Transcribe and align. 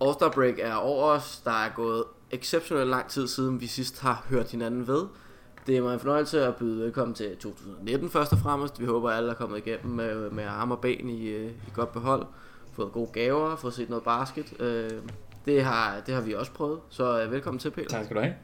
All-Star 0.00 0.30
Break 0.30 0.58
er 0.58 0.74
over 0.74 1.04
os. 1.04 1.42
Der 1.44 1.50
er 1.50 1.70
gået 1.74 2.04
exceptionelt 2.30 2.90
lang 2.90 3.08
tid 3.08 3.28
siden 3.28 3.60
vi 3.60 3.66
sidst 3.66 4.00
har 4.00 4.26
hørt 4.30 4.50
hinanden 4.50 4.86
ved. 4.86 5.06
Det 5.66 5.76
er 5.76 5.82
mig 5.82 5.94
en 5.94 6.00
fornøjelse 6.00 6.46
at 6.46 6.56
byde 6.56 6.84
velkommen 6.84 7.14
til 7.14 7.36
2019 7.36 8.10
først 8.10 8.32
og 8.32 8.38
fremmest. 8.38 8.80
Vi 8.80 8.86
håber, 8.86 9.10
at 9.10 9.16
alle 9.16 9.30
er 9.30 9.34
kommet 9.34 9.58
igennem 9.66 9.94
med, 9.94 10.30
med 10.30 10.44
arm 10.44 10.70
og 10.70 10.80
ben 10.80 11.10
i, 11.10 11.28
øh, 11.28 11.50
i 11.50 11.70
godt 11.74 11.92
behold. 11.92 12.26
Fået 12.72 12.92
gode 12.92 13.10
gaver, 13.12 13.56
fået 13.56 13.74
set 13.74 13.90
noget 13.90 14.04
basket. 14.04 14.60
Øh, 14.60 14.90
det 15.46 15.64
har, 15.64 16.00
det 16.06 16.14
har 16.14 16.20
vi 16.20 16.34
også 16.34 16.52
prøvet, 16.52 16.80
så 16.88 17.22
øh, 17.22 17.32
velkommen 17.32 17.58
til, 17.58 17.70
Peter. 17.70 17.88
Tak 17.88 18.04
skal 18.04 18.16
du 18.16 18.20
have. 18.20 18.34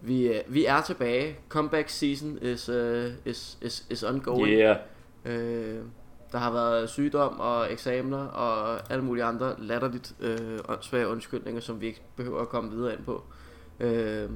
Vi, 0.00 0.40
vi 0.48 0.64
er 0.64 0.80
tilbage. 0.80 1.36
Comeback 1.48 1.88
season 1.88 2.38
is, 2.42 2.68
uh, 2.68 3.04
is, 3.24 3.58
is, 3.62 3.86
is 3.90 4.02
ongoing. 4.02 4.48
Yeah 4.48 4.76
der 6.32 6.38
har 6.38 6.50
været 6.52 6.90
sygdom 6.90 7.40
og 7.40 7.72
eksamener 7.72 8.18
og 8.18 8.80
alle 8.92 9.04
mulige 9.04 9.24
andre 9.24 9.54
latterligt 9.58 10.14
øh, 10.20 10.58
svære 10.80 11.08
undskyldninger, 11.08 11.60
som 11.60 11.80
vi 11.80 11.86
ikke 11.86 12.02
behøver 12.16 12.40
at 12.40 12.48
komme 12.48 12.70
videre 12.70 12.92
ind 12.92 13.04
på. 13.04 13.22
Øh, 13.80 14.30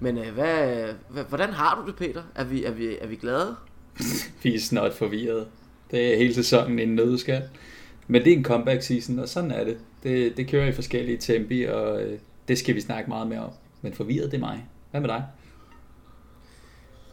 men 0.00 0.18
øh, 0.18 0.34
hvad, 0.34 0.88
hvad, 1.08 1.24
hvordan 1.24 1.50
har 1.50 1.80
du 1.80 1.86
det, 1.86 1.96
Peter? 1.96 2.22
Er 2.34 2.44
vi, 2.44 2.64
er 2.64 2.72
vi, 2.72 2.96
er 3.00 3.06
vi 3.06 3.16
glade? 3.16 3.56
vi 4.42 4.54
er 4.54 4.60
snart 4.60 4.92
forvirret. 4.92 5.46
Det 5.90 6.12
er 6.12 6.16
hele 6.16 6.34
sæsonen 6.34 6.78
i 6.78 6.82
en 6.82 6.94
nødskal. 6.94 7.42
Men 8.06 8.24
det 8.24 8.32
er 8.32 8.36
en 8.36 8.44
comeback 8.44 8.82
season, 8.82 9.18
og 9.18 9.28
sådan 9.28 9.50
er 9.50 9.64
det. 9.64 9.78
Det, 10.02 10.36
det 10.36 10.48
kører 10.48 10.68
i 10.68 10.72
forskellige 10.72 11.18
tempi, 11.18 11.62
og 11.62 12.02
øh, 12.02 12.18
det 12.48 12.58
skal 12.58 12.74
vi 12.74 12.80
snakke 12.80 13.10
meget 13.10 13.26
mere 13.26 13.40
om. 13.40 13.50
Men 13.82 13.92
forvirret, 13.92 14.30
det 14.30 14.36
er 14.36 14.40
mig. 14.40 14.66
Hvad 14.90 15.00
med 15.00 15.08
dig? 15.08 15.24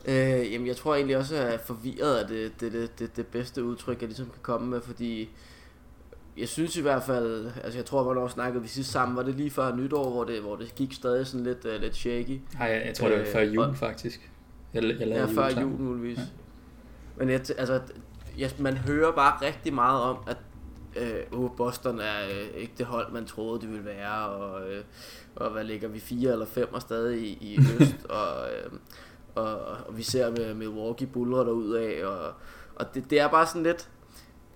Øh, 0.08 0.54
jamen, 0.54 0.68
jeg 0.68 0.76
tror 0.76 0.96
egentlig 0.96 1.18
også, 1.18 1.36
at 1.36 1.60
forvirret 1.60 2.22
er 2.22 2.28
det, 2.28 2.62
det, 2.62 2.72
det, 2.74 3.00
det, 3.00 3.16
det 3.16 3.28
bedste 3.28 3.64
udtryk, 3.64 4.02
jeg 4.02 4.08
ligesom 4.08 4.26
kan 4.26 4.42
komme 4.42 4.68
med, 4.68 4.82
fordi 4.82 5.30
jeg 6.38 6.48
synes 6.48 6.78
i 6.78 6.82
hvert 6.82 7.04
fald, 7.04 7.52
altså 7.64 7.80
jeg 7.80 7.86
tror, 7.86 8.04
hvornår 8.04 8.28
snakkede 8.28 8.62
vi 8.64 8.68
sidst 8.68 8.92
sammen, 8.92 9.18
var 9.18 9.24
det 9.24 9.36
lige 9.36 9.50
før 9.50 9.76
nytår, 9.76 10.10
hvor 10.10 10.24
det, 10.24 10.42
hvor 10.42 10.56
det 10.56 10.76
gik 10.76 10.94
stadig 10.94 11.28
sådan 11.28 11.46
lidt, 11.46 11.66
uh, 11.66 11.82
lidt 11.82 11.96
shaky. 11.96 12.40
Nej, 12.54 12.68
jeg, 12.68 12.86
jeg 12.86 12.96
tror, 12.96 13.08
det 13.08 13.20
var 13.20 13.26
før 13.26 13.42
jul 13.42 13.66
øh, 13.66 13.76
faktisk. 13.76 14.32
Jeg, 14.74 14.84
jeg 14.84 15.08
ja, 15.08 15.26
før 15.26 15.62
jul 15.62 15.72
muligvis. 15.80 16.18
Ja. 16.18 16.24
Men 17.16 17.30
jeg, 17.30 17.42
altså, 17.58 17.82
jeg, 18.38 18.52
man 18.60 18.78
hører 18.78 19.12
bare 19.12 19.48
rigtig 19.48 19.74
meget 19.74 20.02
om, 20.02 20.18
at 20.28 20.38
øh, 20.96 21.50
Boston 21.58 22.00
er 22.00 22.26
øh, 22.26 22.62
ikke 22.62 22.74
det 22.78 22.86
hold, 22.86 23.12
man 23.12 23.26
troede, 23.26 23.62
det 23.62 23.70
ville 23.70 23.86
være, 23.86 24.28
og, 24.28 24.70
øh, 24.70 24.84
og 25.36 25.50
hvad 25.50 25.64
ligger 25.64 25.88
vi, 25.88 26.00
fire 26.00 26.32
eller 26.32 26.46
fem 26.46 26.74
og 26.74 26.82
stadig 26.82 27.22
i, 27.22 27.38
i 27.42 27.60
øst, 27.80 28.06
og, 28.20 28.50
øh, 28.50 28.72
og, 29.38 29.78
og 29.88 29.98
vi 29.98 30.04
ser 30.04 30.32
med 30.32 30.54
Milwaukee 30.54 31.08
buller 31.08 31.44
der 31.44 31.80
af, 31.80 32.06
og, 32.06 32.34
og 32.76 32.86
det, 32.94 33.10
det 33.10 33.20
er 33.20 33.28
bare 33.28 33.48
sådan 33.48 33.64
lidt, 33.64 33.90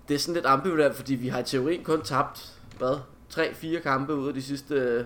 det 0.08 0.14
er 0.14 0.20
sådan 0.20 0.34
lidt 0.34 0.46
ambivalent, 0.46 0.96
fordi 0.96 1.16
vi 1.16 1.28
har 1.28 1.40
i 1.40 1.44
teorien 1.44 1.84
kun 1.84 2.02
tabt, 2.02 2.54
hvad, 2.78 2.98
3-4 3.34 3.80
kampe 3.80 4.16
ud 4.16 4.28
af 4.28 4.34
de 4.34 4.42
sidste 4.42 5.06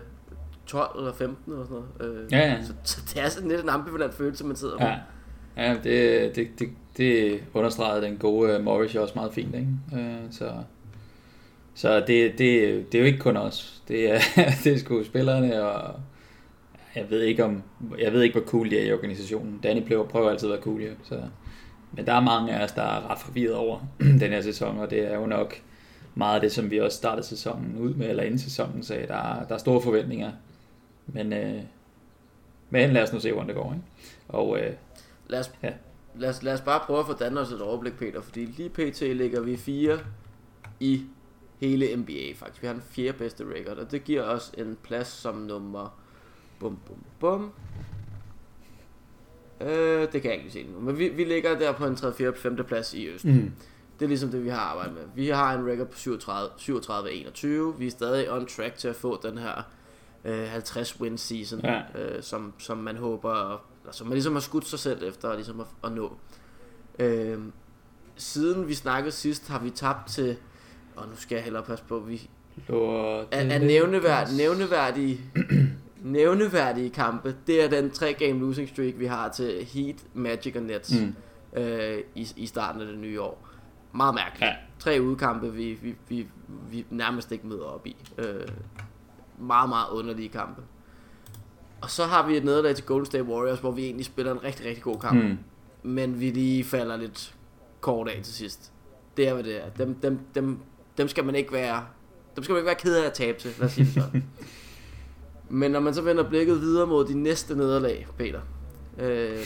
12 0.66 1.00
eller 1.00 1.14
15 1.14 1.54
eller 1.54 1.66
sådan 1.66 1.84
noget. 2.00 2.22
Øh, 2.24 2.32
ja, 2.32 2.38
ja. 2.38 2.64
Så, 2.64 2.74
så, 2.84 3.02
det 3.14 3.24
er 3.24 3.30
sådan 3.30 3.50
lidt 3.50 3.62
en 3.62 3.70
ambivalent 3.70 4.14
følelse, 4.14 4.46
man 4.46 4.56
sidder 4.56 4.78
med. 4.78 4.86
Ja, 4.86 4.98
ja 5.58 5.78
det, 5.84 6.36
det, 6.36 6.48
det, 6.60 6.70
det 6.98 7.44
understregede 7.54 8.06
den 8.06 8.18
gode 8.18 8.58
uh, 8.58 8.64
Morris 8.64 8.96
også 8.96 9.14
meget 9.16 9.34
fint, 9.34 9.56
ikke? 9.56 9.68
Uh, 9.92 10.32
så 10.32 10.54
så 11.76 12.00
det, 12.00 12.08
det, 12.08 12.40
det 12.92 12.96
er 12.96 13.00
jo 13.00 13.06
ikke 13.06 13.20
kun 13.20 13.38
os. 13.38 13.82
Det 13.88 14.12
er, 14.12 14.20
det 14.64 14.74
er 14.74 14.78
sgu 14.78 15.04
spillerne, 15.04 15.64
og 15.64 16.00
jeg 16.96 17.10
ved 17.10 17.22
ikke 17.22 17.44
om, 17.44 17.64
jeg 18.00 18.14
ved 18.14 18.22
ikke, 18.22 18.40
hvor 18.40 18.50
cool 18.50 18.72
de 18.72 18.80
er 18.80 18.84
i 18.84 18.94
organisationen. 18.94 19.60
Danny 19.64 19.88
prøver, 19.88 20.08
prøver 20.08 20.30
altid 20.30 20.48
at 20.48 20.52
være 20.52 20.64
cool, 20.64 20.82
ja. 20.82 20.90
så 21.04 21.22
men 21.92 22.06
der 22.06 22.14
er 22.14 22.20
mange 22.20 22.54
af 22.54 22.64
os, 22.64 22.72
der 22.72 22.82
er 22.82 23.12
ret 23.12 23.20
forvirret 23.20 23.56
over 23.56 23.80
den 24.22 24.32
her 24.32 24.42
sæson, 24.42 24.78
og 24.78 24.90
det 24.90 25.12
er 25.12 25.16
jo 25.16 25.26
nok 25.26 25.62
meget 26.16 26.36
af 26.36 26.42
det, 26.42 26.52
som 26.52 26.72
vi 26.72 26.80
også 26.80 26.98
startede 26.98 27.28
sæsonen 27.28 27.78
ud 27.78 27.94
med, 27.94 28.10
eller 28.10 28.24
inden 28.24 28.40
sæsonen 28.40 28.84
sagde, 28.84 29.08
der 29.08 29.16
er, 29.16 29.48
der 29.48 29.54
er 29.54 29.60
store 29.60 29.82
forventninger. 29.82 30.32
Men, 31.08 31.34
øh, 31.34 31.62
men 32.70 32.94
lad 32.94 33.04
os 33.04 33.14
nu 33.14 33.20
se, 33.20 33.32
hvordan 33.32 33.48
det 33.48 33.56
går. 33.56 33.74
Ikke? 33.74 33.86
Og, 34.28 34.60
øh, 34.60 34.74
lad, 35.28 35.40
os, 35.40 35.52
ja. 35.64 35.74
lad, 36.16 36.30
os, 36.30 36.44
lad 36.44 36.54
os 36.54 36.62
bare 36.62 36.80
prøve 36.80 37.00
at 37.00 37.06
få 37.06 37.40
os 37.40 37.52
et 37.52 37.62
overblik, 37.62 37.94
Peter, 37.94 38.22
fordi 38.22 38.46
lige 38.46 38.70
pt. 38.70 39.02
ligger 39.02 39.42
vi 39.42 39.58
fire 39.58 40.00
i 40.80 41.02
hele 41.60 41.96
NBA 41.96 42.34
faktisk. 42.36 42.62
Vi 42.62 42.68
har 42.68 42.74
den 42.74 42.84
fjerde 42.90 43.18
bedste 43.18 43.44
record, 43.56 43.78
og 43.78 43.92
det 43.92 44.04
giver 44.04 44.24
os 44.24 44.52
en 44.58 44.78
plads 44.84 45.08
som 45.08 45.36
nummer 45.36 46.00
bum 46.60 46.78
bum 46.88 46.98
bum 47.20 47.52
Øh, 49.62 50.12
det 50.12 50.22
kan 50.22 50.32
jeg 50.32 50.40
ikke 50.40 50.52
se 50.52 50.64
nu. 50.64 50.80
Men 50.80 50.98
vi, 50.98 51.10
vi 51.10 51.24
ligger 51.24 51.60
der 51.60 51.72
på 51.72 51.86
en 51.86 51.96
3. 51.96 52.14
4. 52.14 52.34
5. 52.36 52.56
plads 52.68 52.94
i 52.94 53.08
Østen. 53.08 53.34
Mm. 53.34 53.52
Det 54.00 54.06
er 54.06 54.10
ligesom 54.10 54.30
det, 54.30 54.44
vi 54.44 54.50
har 54.50 54.60
arbejdet 54.60 54.94
med. 54.94 55.04
Vi 55.16 55.28
har 55.28 55.54
en 55.54 55.68
record 55.68 55.88
på 55.88 55.98
37-21. 57.76 57.80
Vi 57.80 57.88
er 57.88 57.92
stadig 57.92 58.32
on 58.32 58.46
track 58.46 58.78
til 58.78 58.88
at 58.88 58.96
få 58.96 59.20
den 59.24 59.38
her 59.38 59.62
øh, 60.26 60.48
50 60.48 61.02
win 61.02 61.18
season, 61.18 61.60
ja. 61.64 61.82
øh, 61.96 62.24
som, 62.24 62.54
som 62.58 62.78
man 62.78 62.96
håber, 62.96 63.34
eller 63.82 63.94
som 63.94 64.08
man 64.08 64.14
ligesom 64.14 64.34
har 64.34 64.40
skudt 64.40 64.68
sig 64.68 64.80
selv 64.80 65.04
efter 65.04 65.36
ligesom 65.36 65.60
at, 65.60 65.68
at 65.84 65.92
nå. 65.92 66.18
Øh, 67.00 67.40
siden 68.16 68.68
vi 68.68 68.74
snakkede 68.74 69.12
sidst, 69.12 69.48
har 69.48 69.60
vi 69.60 69.70
tabt 69.70 70.10
til, 70.10 70.38
og 70.96 71.08
nu 71.08 71.16
skal 71.16 71.36
jeg 71.36 71.44
hellere 71.44 71.64
passe 71.64 71.86
på, 71.88 72.00
vi 72.00 72.30
er, 73.32 73.38
er 73.38 73.60
nævneværd, 73.60 74.28
nævneværdige 74.38 75.20
nævneværdige 76.02 76.90
kampe, 76.90 77.36
det 77.48 77.64
er 77.64 77.70
den 77.70 77.92
tre 77.92 78.14
game 78.14 78.40
losing 78.40 78.70
streak, 78.70 78.94
vi 78.98 79.06
har 79.06 79.30
til 79.30 79.66
Heat, 79.66 79.96
Magic 80.14 80.56
og 80.56 80.62
Nets 80.62 80.94
mm. 81.00 81.16
øh, 81.60 82.00
i, 82.16 82.28
i 82.36 82.46
starten 82.46 82.82
af 82.82 82.88
det 82.88 82.98
nye 82.98 83.22
år. 83.22 83.48
Meget 83.94 84.16
mærkeligt. 84.16 84.52
Ja. 84.52 84.56
Tre 84.80 85.02
udkampe, 85.02 85.54
vi, 85.54 85.74
vi, 85.74 85.96
vi, 86.10 86.28
vi 86.72 86.86
nærmest 86.90 87.32
ikke 87.32 87.48
møder 87.48 87.64
op 87.64 87.88
i. 87.88 87.96
Øh, 88.18 88.48
meget, 89.40 89.70
meget 89.70 89.90
underlige 89.92 90.30
kampe. 90.30 90.62
Og 91.82 91.90
så 91.90 92.06
har 92.06 92.28
vi 92.28 92.38
et 92.38 92.46
nederlag 92.46 92.76
til 92.76 92.86
Golden 92.86 93.06
State 93.06 93.24
Warriors, 93.24 93.60
hvor 93.60 93.72
vi 93.72 93.84
egentlig 93.86 94.06
spiller 94.06 94.32
en 94.32 94.44
rigtig, 94.44 94.66
rigtig 94.66 94.84
god 94.84 95.00
kamp. 95.00 95.24
Mm. 95.24 95.38
Men 95.84 96.20
vi 96.20 96.30
lige 96.30 96.64
falder 96.64 96.98
lidt 96.98 97.36
kort 97.82 98.08
af 98.08 98.20
til 98.24 98.34
sidst. 98.34 98.72
Det 99.18 99.28
er, 99.28 99.34
hvad 99.34 99.44
det 99.44 99.66
er. 99.66 99.70
Dem, 99.70 99.96
dem, 99.96 100.20
dem, 100.36 100.60
dem 100.98 101.08
skal 101.08 101.26
man 101.26 101.36
ikke 101.36 101.54
være 101.54 101.86
dem 102.36 102.44
skal 102.44 102.54
man 102.54 102.60
ikke 102.60 102.66
være 102.66 102.76
ked 102.76 102.96
af 102.96 103.06
at 103.06 103.14
tabe 103.14 103.40
til, 103.40 103.52
lad 103.60 103.66
os 103.68 103.72
sige 103.72 103.86
det 103.86 103.94
sådan. 103.94 104.24
Men 105.50 105.72
når 105.72 105.80
man 105.80 105.94
så 105.94 106.02
vender 106.02 106.30
blikket 106.30 106.62
videre 106.62 106.88
mod 106.88 107.06
de 107.06 107.18
næste 107.18 107.56
nederlag, 107.56 108.08
Peter, 108.18 108.40
øh, 109.00 109.38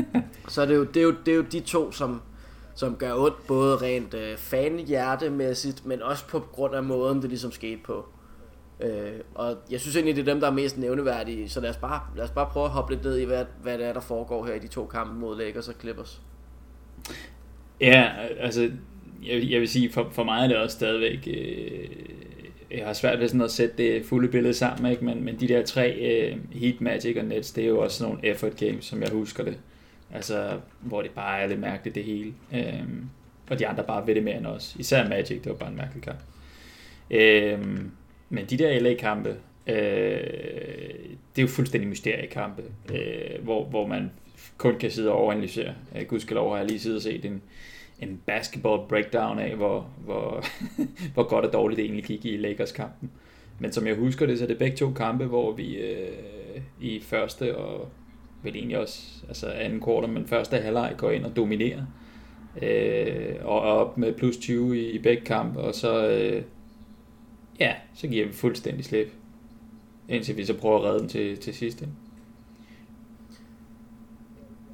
så 0.48 0.62
er 0.62 0.66
det, 0.66 0.74
jo, 0.74 0.84
det, 0.84 0.96
er 0.96 1.04
jo, 1.04 1.14
det 1.26 1.32
er 1.32 1.36
jo 1.36 1.44
de 1.52 1.60
to, 1.60 1.92
som, 1.92 2.22
som 2.74 2.96
gør 2.96 3.14
ondt, 3.14 3.46
både 3.46 3.76
rent 3.76 4.14
øh, 4.14 4.36
fan-hjertemæssigt, 4.36 5.86
men 5.86 6.02
også 6.02 6.26
på 6.28 6.40
grund 6.40 6.74
af 6.74 6.82
måden, 6.82 7.22
det 7.22 7.28
ligesom 7.28 7.52
skete 7.52 7.80
på. 7.84 8.08
Øh, 8.80 9.12
og 9.34 9.56
jeg 9.70 9.80
synes 9.80 9.96
egentlig, 9.96 10.16
det 10.16 10.28
er 10.28 10.32
dem, 10.32 10.40
der 10.40 10.46
er 10.46 10.52
mest 10.52 10.78
nævneværdige, 10.78 11.48
så 11.48 11.60
lad 11.60 11.70
os 11.70 11.76
bare, 11.76 12.00
lad 12.16 12.24
os 12.24 12.30
bare 12.30 12.46
prøve 12.52 12.64
at 12.64 12.70
hoppe 12.70 12.94
lidt 12.94 13.04
ned 13.04 13.18
i, 13.18 13.24
hvad, 13.24 13.44
hvad 13.62 13.78
det 13.78 13.86
er, 13.86 13.92
der 13.92 14.00
foregår 14.00 14.46
her 14.46 14.54
i 14.54 14.58
de 14.58 14.68
to 14.68 14.86
kampe 14.86 15.14
mod 15.14 15.38
Lakers 15.38 15.68
og 15.68 15.74
Clippers. 15.80 16.22
Ja, 17.80 18.10
altså, 18.38 18.70
jeg, 19.26 19.50
jeg 19.50 19.60
vil 19.60 19.68
sige, 19.68 19.92
for, 19.92 20.08
for 20.12 20.24
mig 20.24 20.44
er 20.44 20.48
det 20.48 20.56
også 20.56 20.76
stadigvæk... 20.76 21.28
Øh 21.36 22.21
jeg 22.76 22.86
har 22.86 22.92
svært 22.92 23.20
ved 23.20 23.28
sådan 23.28 23.40
at 23.40 23.50
sætte 23.50 23.76
det 23.76 24.04
fulde 24.04 24.28
billede 24.28 24.54
sammen, 24.54 24.92
ikke? 24.92 25.04
Men, 25.04 25.24
men 25.24 25.40
de 25.40 25.48
der 25.48 25.64
tre 25.64 25.96
uh, 26.32 26.60
Heat, 26.60 26.80
Magic 26.80 27.16
og 27.16 27.24
Nets, 27.24 27.52
det 27.52 27.64
er 27.64 27.68
jo 27.68 27.80
også 27.80 27.98
sådan 27.98 28.12
nogle 28.12 28.28
effort 28.28 28.56
games, 28.56 28.84
som 28.84 29.02
jeg 29.02 29.10
husker 29.10 29.44
det. 29.44 29.58
Altså, 30.14 30.60
hvor 30.80 31.02
det 31.02 31.10
bare 31.10 31.40
er 31.40 31.46
lidt 31.46 31.60
mærkeligt 31.60 31.94
det 31.94 32.04
hele. 32.04 32.34
Um, 32.52 33.10
og 33.50 33.58
de 33.58 33.66
andre 33.66 33.84
bare 33.84 34.06
ved 34.06 34.14
det 34.14 34.22
mere 34.22 34.36
end 34.36 34.46
os. 34.46 34.76
Især 34.78 35.08
Magic, 35.08 35.42
det 35.42 35.46
var 35.46 35.54
bare 35.54 35.70
en 35.70 35.76
mærkelig 35.76 36.02
kamp. 36.02 36.18
Um, 37.10 37.90
men 38.28 38.46
de 38.50 38.58
der 38.58 38.80
LA-kampe, 38.80 39.30
uh, 39.30 39.36
øh, 39.66 40.20
det 41.36 41.38
er 41.38 41.42
jo 41.42 41.48
fuldstændig 41.48 41.90
mysteriekampe, 41.90 42.62
uh, 42.90 43.44
hvor, 43.44 43.64
hvor 43.64 43.86
man 43.86 44.10
kun 44.58 44.78
kan 44.78 44.90
sidde 44.90 45.10
og 45.10 45.18
overanalysere. 45.18 45.74
Uh, 45.94 46.02
gudskelov 46.02 46.50
har 46.50 46.56
jeg 46.56 46.66
lige 46.66 46.80
siddet 46.80 46.96
og 46.96 47.02
set 47.02 47.24
en, 47.24 47.42
en 48.02 48.20
basketball 48.26 48.88
breakdown 48.88 49.38
af, 49.38 49.56
hvor, 49.56 49.86
hvor, 50.04 50.44
hvor 51.14 51.22
godt 51.22 51.44
og 51.44 51.52
dårligt 51.52 51.76
det 51.76 51.84
egentlig 51.84 52.04
gik 52.04 52.24
i 52.24 52.36
Lakers-kampen. 52.36 53.10
Men 53.58 53.72
som 53.72 53.86
jeg 53.86 53.94
husker 53.94 54.26
det, 54.26 54.38
så 54.38 54.44
er 54.44 54.48
det 54.48 54.58
begge 54.58 54.76
to 54.76 54.92
kampe, 54.92 55.24
hvor 55.24 55.52
vi 55.52 55.76
øh, 55.76 56.60
i 56.80 57.00
første 57.00 57.56
og 57.56 57.88
vel 58.42 58.56
egentlig 58.56 58.78
også 58.78 59.24
altså 59.28 59.46
anden 59.46 59.80
kvartal, 59.80 60.10
men 60.10 60.26
første 60.26 60.56
halvleg 60.56 60.94
går 60.96 61.10
ind 61.10 61.24
og 61.24 61.36
dominerer. 61.36 61.82
Øh, 62.62 63.34
og 63.42 63.60
op 63.60 63.98
med 63.98 64.12
plus 64.12 64.36
20 64.36 64.80
i, 64.80 64.90
i 64.90 64.98
begge 64.98 65.24
kampe, 65.24 65.60
og 65.60 65.74
så, 65.74 66.08
øh, 66.08 66.42
ja, 67.60 67.74
så 67.94 68.08
giver 68.08 68.26
vi 68.26 68.32
fuldstændig 68.32 68.84
slip. 68.84 69.12
Indtil 70.08 70.36
vi 70.36 70.44
så 70.44 70.54
prøver 70.58 70.78
at 70.78 70.84
redde 70.84 71.00
den 71.00 71.08
til, 71.08 71.38
til 71.38 71.54
sidst. 71.54 71.80
Ikke? 71.80 71.92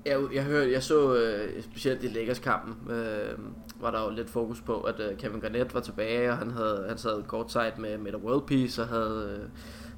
Jeg, 0.08 0.20
jeg, 0.34 0.44
hørte, 0.44 0.72
jeg 0.72 0.82
så 0.82 1.16
øh, 1.16 1.62
specielt 1.62 2.05
i 2.05 2.08
Lakers-kampen, 2.08 2.93
øh, 2.93 3.38
var 3.81 3.90
der 3.90 4.05
jo 4.05 4.10
lidt 4.10 4.31
fokus 4.31 4.60
på, 4.60 4.81
at 4.81 5.00
øh, 5.00 5.19
Kevin 5.19 5.40
Garnett 5.40 5.75
var 5.75 5.81
tilbage, 5.81 6.31
og 6.31 6.38
han, 6.38 6.50
havde, 6.50 6.84
han 6.88 6.99
sad 6.99 7.22
kort 7.22 7.52
side 7.52 7.72
med, 7.78 7.99
med 7.99 8.14
World 8.14 8.46
Peace, 8.46 8.82
og 8.82 8.88
havde, 8.88 9.38
øh, 9.40 9.49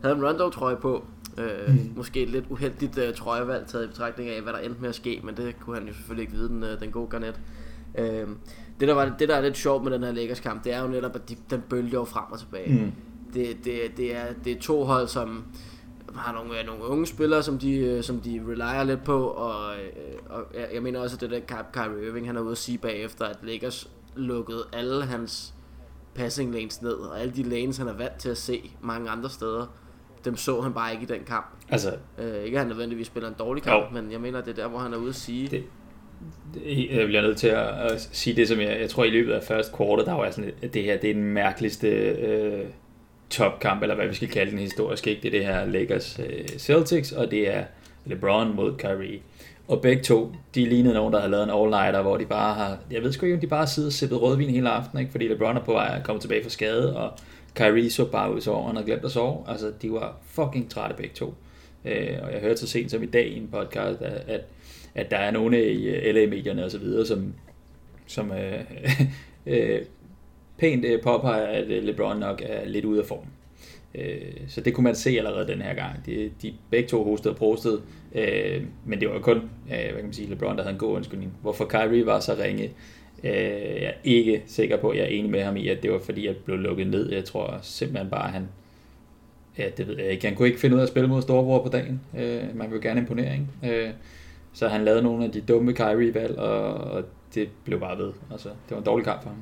havde 0.02 0.16
en 0.16 0.26
Rondo-trøje 0.26 0.76
på. 0.76 1.04
Øh, 1.38 1.68
mm. 1.68 1.92
Måske 1.96 2.22
et 2.22 2.28
lidt 2.28 2.44
uheldigt 2.48 2.98
øh, 2.98 3.14
trøjevalg 3.14 3.66
taget 3.66 3.84
i 3.84 3.88
betragtning 3.88 4.30
af, 4.30 4.42
hvad 4.42 4.52
der 4.52 4.58
endte 4.58 4.80
med 4.80 4.88
at 4.88 4.94
ske, 4.94 5.20
men 5.24 5.36
det 5.36 5.60
kunne 5.60 5.76
han 5.76 5.86
jo 5.86 5.94
selvfølgelig 5.94 6.22
ikke 6.22 6.32
vide, 6.32 6.48
den, 6.48 6.64
øh, 6.64 6.80
den 6.80 6.90
gode 6.90 7.06
Garnett. 7.06 7.40
Øh, 7.98 8.28
det, 8.80 8.88
der 8.88 8.94
var, 8.94 9.14
det, 9.18 9.28
der 9.28 9.36
er 9.36 9.40
lidt 9.40 9.56
sjovt 9.56 9.84
med 9.84 9.92
den 9.92 10.02
her 10.02 10.12
Lakers-kamp, 10.12 10.64
det 10.64 10.72
er 10.72 10.82
jo 10.82 10.88
netop, 10.88 11.14
at 11.14 11.28
de, 11.28 11.36
den 11.50 11.62
bølger 11.68 11.98
jo 11.98 12.04
frem 12.04 12.24
og 12.32 12.38
tilbage. 12.38 12.84
Mm. 12.84 12.92
det, 13.34 13.56
det, 13.64 13.80
det, 13.96 14.16
er, 14.16 14.26
det 14.44 14.52
er 14.52 14.60
to 14.60 14.84
hold, 14.84 15.08
som 15.08 15.44
har 16.14 16.32
nogle, 16.32 16.62
nogle 16.66 16.84
unge 16.84 17.06
spillere, 17.06 17.42
som 17.42 17.58
de, 17.58 18.02
som 18.02 18.20
de 18.20 18.42
relyer 18.48 18.84
lidt 18.84 19.04
på, 19.04 19.26
og, 19.26 19.74
og 20.28 20.44
jeg, 20.54 20.68
jeg 20.74 20.82
mener 20.82 21.00
også, 21.00 21.16
at 21.16 21.20
det 21.20 21.30
der 21.30 21.62
Kyrie 21.72 22.08
Irving, 22.08 22.26
han 22.26 22.36
er 22.36 22.40
ude 22.40 22.52
at 22.52 22.58
sige 22.58 22.78
bagefter, 22.78 23.24
at 23.24 23.36
Lakers 23.42 23.90
lukkede 24.16 24.64
alle 24.72 25.04
hans 25.04 25.54
passing 26.14 26.54
lanes 26.54 26.82
ned, 26.82 26.92
og 26.92 27.20
alle 27.20 27.32
de 27.36 27.42
lanes, 27.42 27.76
han 27.76 27.88
er 27.88 27.92
vant 27.92 28.18
til 28.18 28.28
at 28.28 28.36
se 28.36 28.70
mange 28.80 29.10
andre 29.10 29.30
steder, 29.30 29.66
dem 30.24 30.36
så 30.36 30.60
han 30.60 30.72
bare 30.72 30.92
ikke 30.92 31.02
i 31.02 31.06
den 31.06 31.24
kamp. 31.26 31.46
Altså, 31.68 31.96
øh, 32.18 32.42
ikke 32.44 32.56
at 32.56 32.60
han 32.60 32.68
nødvendigvis 32.68 33.06
spiller 33.06 33.28
en 33.28 33.34
dårlig 33.38 33.62
kamp, 33.62 33.84
jo. 33.84 34.00
men 34.00 34.12
jeg 34.12 34.20
mener, 34.20 34.40
det 34.40 34.50
er 34.50 34.62
der, 34.62 34.68
hvor 34.68 34.78
han 34.78 34.92
er 34.92 34.96
ude 34.96 35.08
at 35.08 35.14
sige... 35.14 35.48
Det, 35.48 35.64
det, 36.54 36.90
jeg 36.90 37.06
bliver 37.06 37.22
nødt 37.22 37.38
til 37.38 37.48
at, 37.48 37.68
at 37.68 38.08
sige 38.12 38.36
det, 38.36 38.48
som 38.48 38.60
jeg, 38.60 38.80
jeg 38.80 38.90
tror 38.90 39.04
i 39.04 39.10
løbet 39.10 39.32
af 39.32 39.42
første 39.42 39.76
kvartal, 39.76 40.06
der 40.06 40.12
var 40.12 40.30
sådan, 40.30 40.52
at 40.62 40.74
det 40.74 40.84
her 40.84 40.96
det 40.96 41.10
er 41.10 41.14
den 41.14 41.24
mærkeligste 41.24 41.88
øh, 41.88 42.64
topkamp, 43.30 43.82
eller 43.82 43.94
hvad 43.94 44.06
vi 44.06 44.14
skal 44.14 44.28
kalde 44.28 44.50
den 44.50 44.58
historisk, 44.58 45.06
ikke? 45.06 45.22
Det 45.22 45.28
er 45.28 45.38
det 45.38 45.46
her 45.46 45.64
Lakers 45.64 46.20
øh, 46.26 46.48
Celtics, 46.58 47.12
og 47.12 47.30
det 47.30 47.54
er 47.54 47.64
LeBron 48.04 48.56
mod 48.56 48.78
Kyrie. 48.78 49.20
Og 49.68 49.82
begge 49.82 50.02
to, 50.02 50.32
de 50.54 50.64
lignede 50.68 50.94
nogen, 50.94 51.12
der 51.12 51.20
havde 51.20 51.30
lavet 51.30 51.44
en 51.44 51.50
all-nighter, 51.50 52.02
hvor 52.02 52.16
de 52.16 52.26
bare 52.26 52.54
har, 52.54 52.78
jeg 52.90 53.02
ved 53.02 53.12
sgu 53.12 53.26
ikke, 53.26 53.34
om 53.34 53.40
de 53.40 53.46
bare 53.46 53.66
sidder 53.66 53.88
og 53.88 53.92
sippet 53.92 54.22
rødvin 54.22 54.50
hele 54.50 54.70
aftenen, 54.70 55.00
ikke? 55.00 55.12
fordi 55.12 55.28
LeBron 55.28 55.56
er 55.56 55.60
på 55.60 55.72
vej 55.72 55.94
at 55.98 56.04
komme 56.04 56.20
tilbage 56.20 56.42
fra 56.42 56.50
skade, 56.50 56.96
og 56.96 57.12
Kyrie 57.54 57.90
så 57.90 58.04
bare 58.04 58.34
ud, 58.34 58.40
så 58.40 58.60
han 58.60 58.76
havde 58.76 58.86
glemt 58.86 59.04
at 59.04 59.10
sove. 59.10 59.44
Altså, 59.48 59.72
de 59.82 59.92
var 59.92 60.16
fucking 60.24 60.70
trætte 60.70 60.96
begge 60.96 61.14
to. 61.14 61.34
Øh, 61.84 62.18
og 62.22 62.32
jeg 62.32 62.40
hørte 62.40 62.56
så 62.56 62.66
sent 62.66 62.90
som 62.90 63.02
i 63.02 63.06
dag 63.06 63.26
i 63.26 63.36
en 63.36 63.48
podcast, 63.52 64.02
at, 64.02 64.22
at, 64.26 64.40
at 64.94 65.10
der 65.10 65.16
er 65.16 65.30
nogle 65.30 65.72
i 65.72 65.88
øh, 65.88 66.14
LA-medierne 66.14 66.64
og 66.64 66.70
så 66.70 66.78
videre, 66.78 67.06
som, 67.06 67.34
som 68.06 68.32
øh, 68.32 68.60
øh, 69.46 69.80
pænt 70.60 70.84
øh, 70.84 71.02
påpeger, 71.02 71.46
at 71.46 71.70
øh, 71.70 71.82
LeBron 71.84 72.16
nok 72.16 72.42
er 72.46 72.68
lidt 72.68 72.84
ude 72.84 73.00
af 73.00 73.06
form. 73.06 73.26
Øh, 73.94 74.20
så 74.48 74.60
det 74.60 74.74
kunne 74.74 74.84
man 74.84 74.94
se 74.94 75.10
allerede 75.10 75.48
den 75.48 75.62
her 75.62 75.74
gang. 75.74 76.06
De, 76.06 76.30
de 76.42 76.54
begge 76.70 76.88
to 76.88 77.04
hostede 77.04 77.32
og 77.32 77.38
prostede, 77.38 77.82
øh, 78.14 78.62
men 78.84 79.00
det 79.00 79.08
var 79.08 79.14
jo 79.14 79.20
kun 79.20 79.36
øh, 79.36 79.42
hvad 79.66 79.92
kan 79.92 80.04
man 80.04 80.12
sige, 80.12 80.30
LeBron, 80.30 80.56
der 80.56 80.62
havde 80.62 80.72
en 80.72 80.78
god 80.78 80.96
undskyldning. 80.96 81.32
Hvorfor 81.42 81.64
Kyrie 81.64 82.06
var 82.06 82.20
så 82.20 82.36
ringe, 82.42 82.64
øh, 83.24 83.30
jeg 83.82 83.84
er 83.84 83.92
ikke 84.04 84.42
sikker 84.46 84.76
på, 84.76 84.88
at 84.88 84.96
jeg 84.96 85.04
er 85.04 85.08
enig 85.08 85.30
med 85.30 85.42
ham 85.42 85.56
i, 85.56 85.68
at 85.68 85.82
det 85.82 85.92
var 85.92 85.98
fordi, 85.98 86.26
jeg 86.26 86.36
blev 86.36 86.58
lukket 86.58 86.86
ned. 86.86 87.12
Jeg 87.12 87.24
tror 87.24 87.58
simpelthen 87.62 88.10
bare, 88.10 88.26
at 88.26 88.32
han, 88.32 88.48
ja, 89.58 89.68
det 89.76 89.88
ved 89.88 89.96
jeg 89.98 90.10
ikke, 90.10 90.26
han 90.26 90.36
kunne 90.36 90.48
ikke 90.48 90.60
finde 90.60 90.76
ud 90.76 90.80
af 90.80 90.84
at 90.84 90.88
spille 90.88 91.08
mod 91.08 91.22
storebror 91.22 91.62
på 91.62 91.68
dagen. 91.68 92.00
man 92.54 92.70
vil 92.70 92.80
gerne 92.80 93.00
imponere, 93.00 93.32
ikke? 93.32 93.92
så 94.52 94.68
han 94.68 94.84
lavede 94.84 95.02
nogle 95.02 95.24
af 95.24 95.30
de 95.30 95.40
dumme 95.40 95.72
Kyrie-valg, 95.72 96.38
og, 96.38 96.74
og 96.74 97.04
det 97.34 97.48
blev 97.64 97.80
bare 97.80 97.98
ved. 97.98 98.12
Altså, 98.32 98.48
det 98.48 98.70
var 98.70 98.78
en 98.78 98.84
dårlig 98.84 99.04
kamp 99.04 99.22
for 99.22 99.28
ham. 99.28 99.38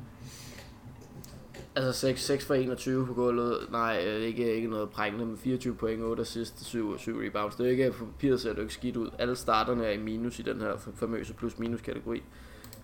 Altså 1.79 1.99
6, 2.07 2.25
6 2.25 2.45
for 2.45 2.53
21 2.53 3.07
på 3.07 3.13
gulvet. 3.13 3.57
Nej, 3.71 4.03
øh, 4.07 4.21
ikke, 4.21 4.55
ikke 4.55 4.67
noget 4.67 4.89
prængende 4.89 5.25
med 5.25 5.37
24 5.37 5.75
point, 5.75 6.01
8 6.01 6.21
assist, 6.21 6.65
7, 6.65 6.97
7 6.97 7.21
rebounds. 7.25 7.55
Det 7.55 7.65
er 7.65 7.71
ikke, 7.71 7.91
på 7.91 8.05
papiret 8.05 8.41
ser 8.41 8.53
det 8.53 8.61
ikke 8.61 8.73
skidt 8.73 8.95
ud. 8.95 9.09
Alle 9.19 9.35
starterne 9.35 9.85
er 9.85 9.91
i 9.91 9.97
minus 9.97 10.39
i 10.39 10.41
den 10.41 10.61
her 10.61 10.91
famøse 10.95 11.33
plus-minus 11.33 11.81
kategori. 11.81 12.23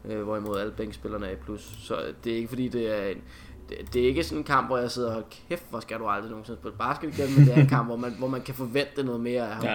Øh, 0.06 0.24
hvorimod 0.24 0.60
alle 0.60 0.72
bænkspillerne 0.72 1.28
er 1.28 1.32
i 1.32 1.36
plus. 1.36 1.76
Så 1.80 2.14
det 2.24 2.32
er 2.32 2.36
ikke 2.36 2.48
fordi, 2.48 2.68
det 2.68 3.00
er 3.00 3.08
en, 3.08 3.24
det, 3.70 3.94
det 3.94 4.02
er 4.02 4.08
ikke 4.08 4.24
sådan 4.24 4.38
en 4.38 4.44
kamp, 4.44 4.68
hvor 4.68 4.78
jeg 4.78 4.92
sidder 4.92 5.16
og 5.16 5.24
kæft, 5.30 5.66
hvor 5.70 5.80
skal 5.80 6.00
du 6.00 6.08
aldrig 6.08 6.30
nogensinde 6.30 6.60
spille 6.60 6.78
basket 6.78 7.18
igen, 7.18 7.36
men 7.38 7.46
det 7.46 7.58
er 7.58 7.62
en 7.62 7.68
kamp, 7.68 7.88
hvor 7.88 7.96
man, 7.96 8.16
hvor 8.18 8.28
man 8.28 8.42
kan 8.42 8.56
forvente 8.56 9.04
noget 9.04 9.22
mere 9.22 9.50
af 9.50 9.56
ham. 9.56 9.66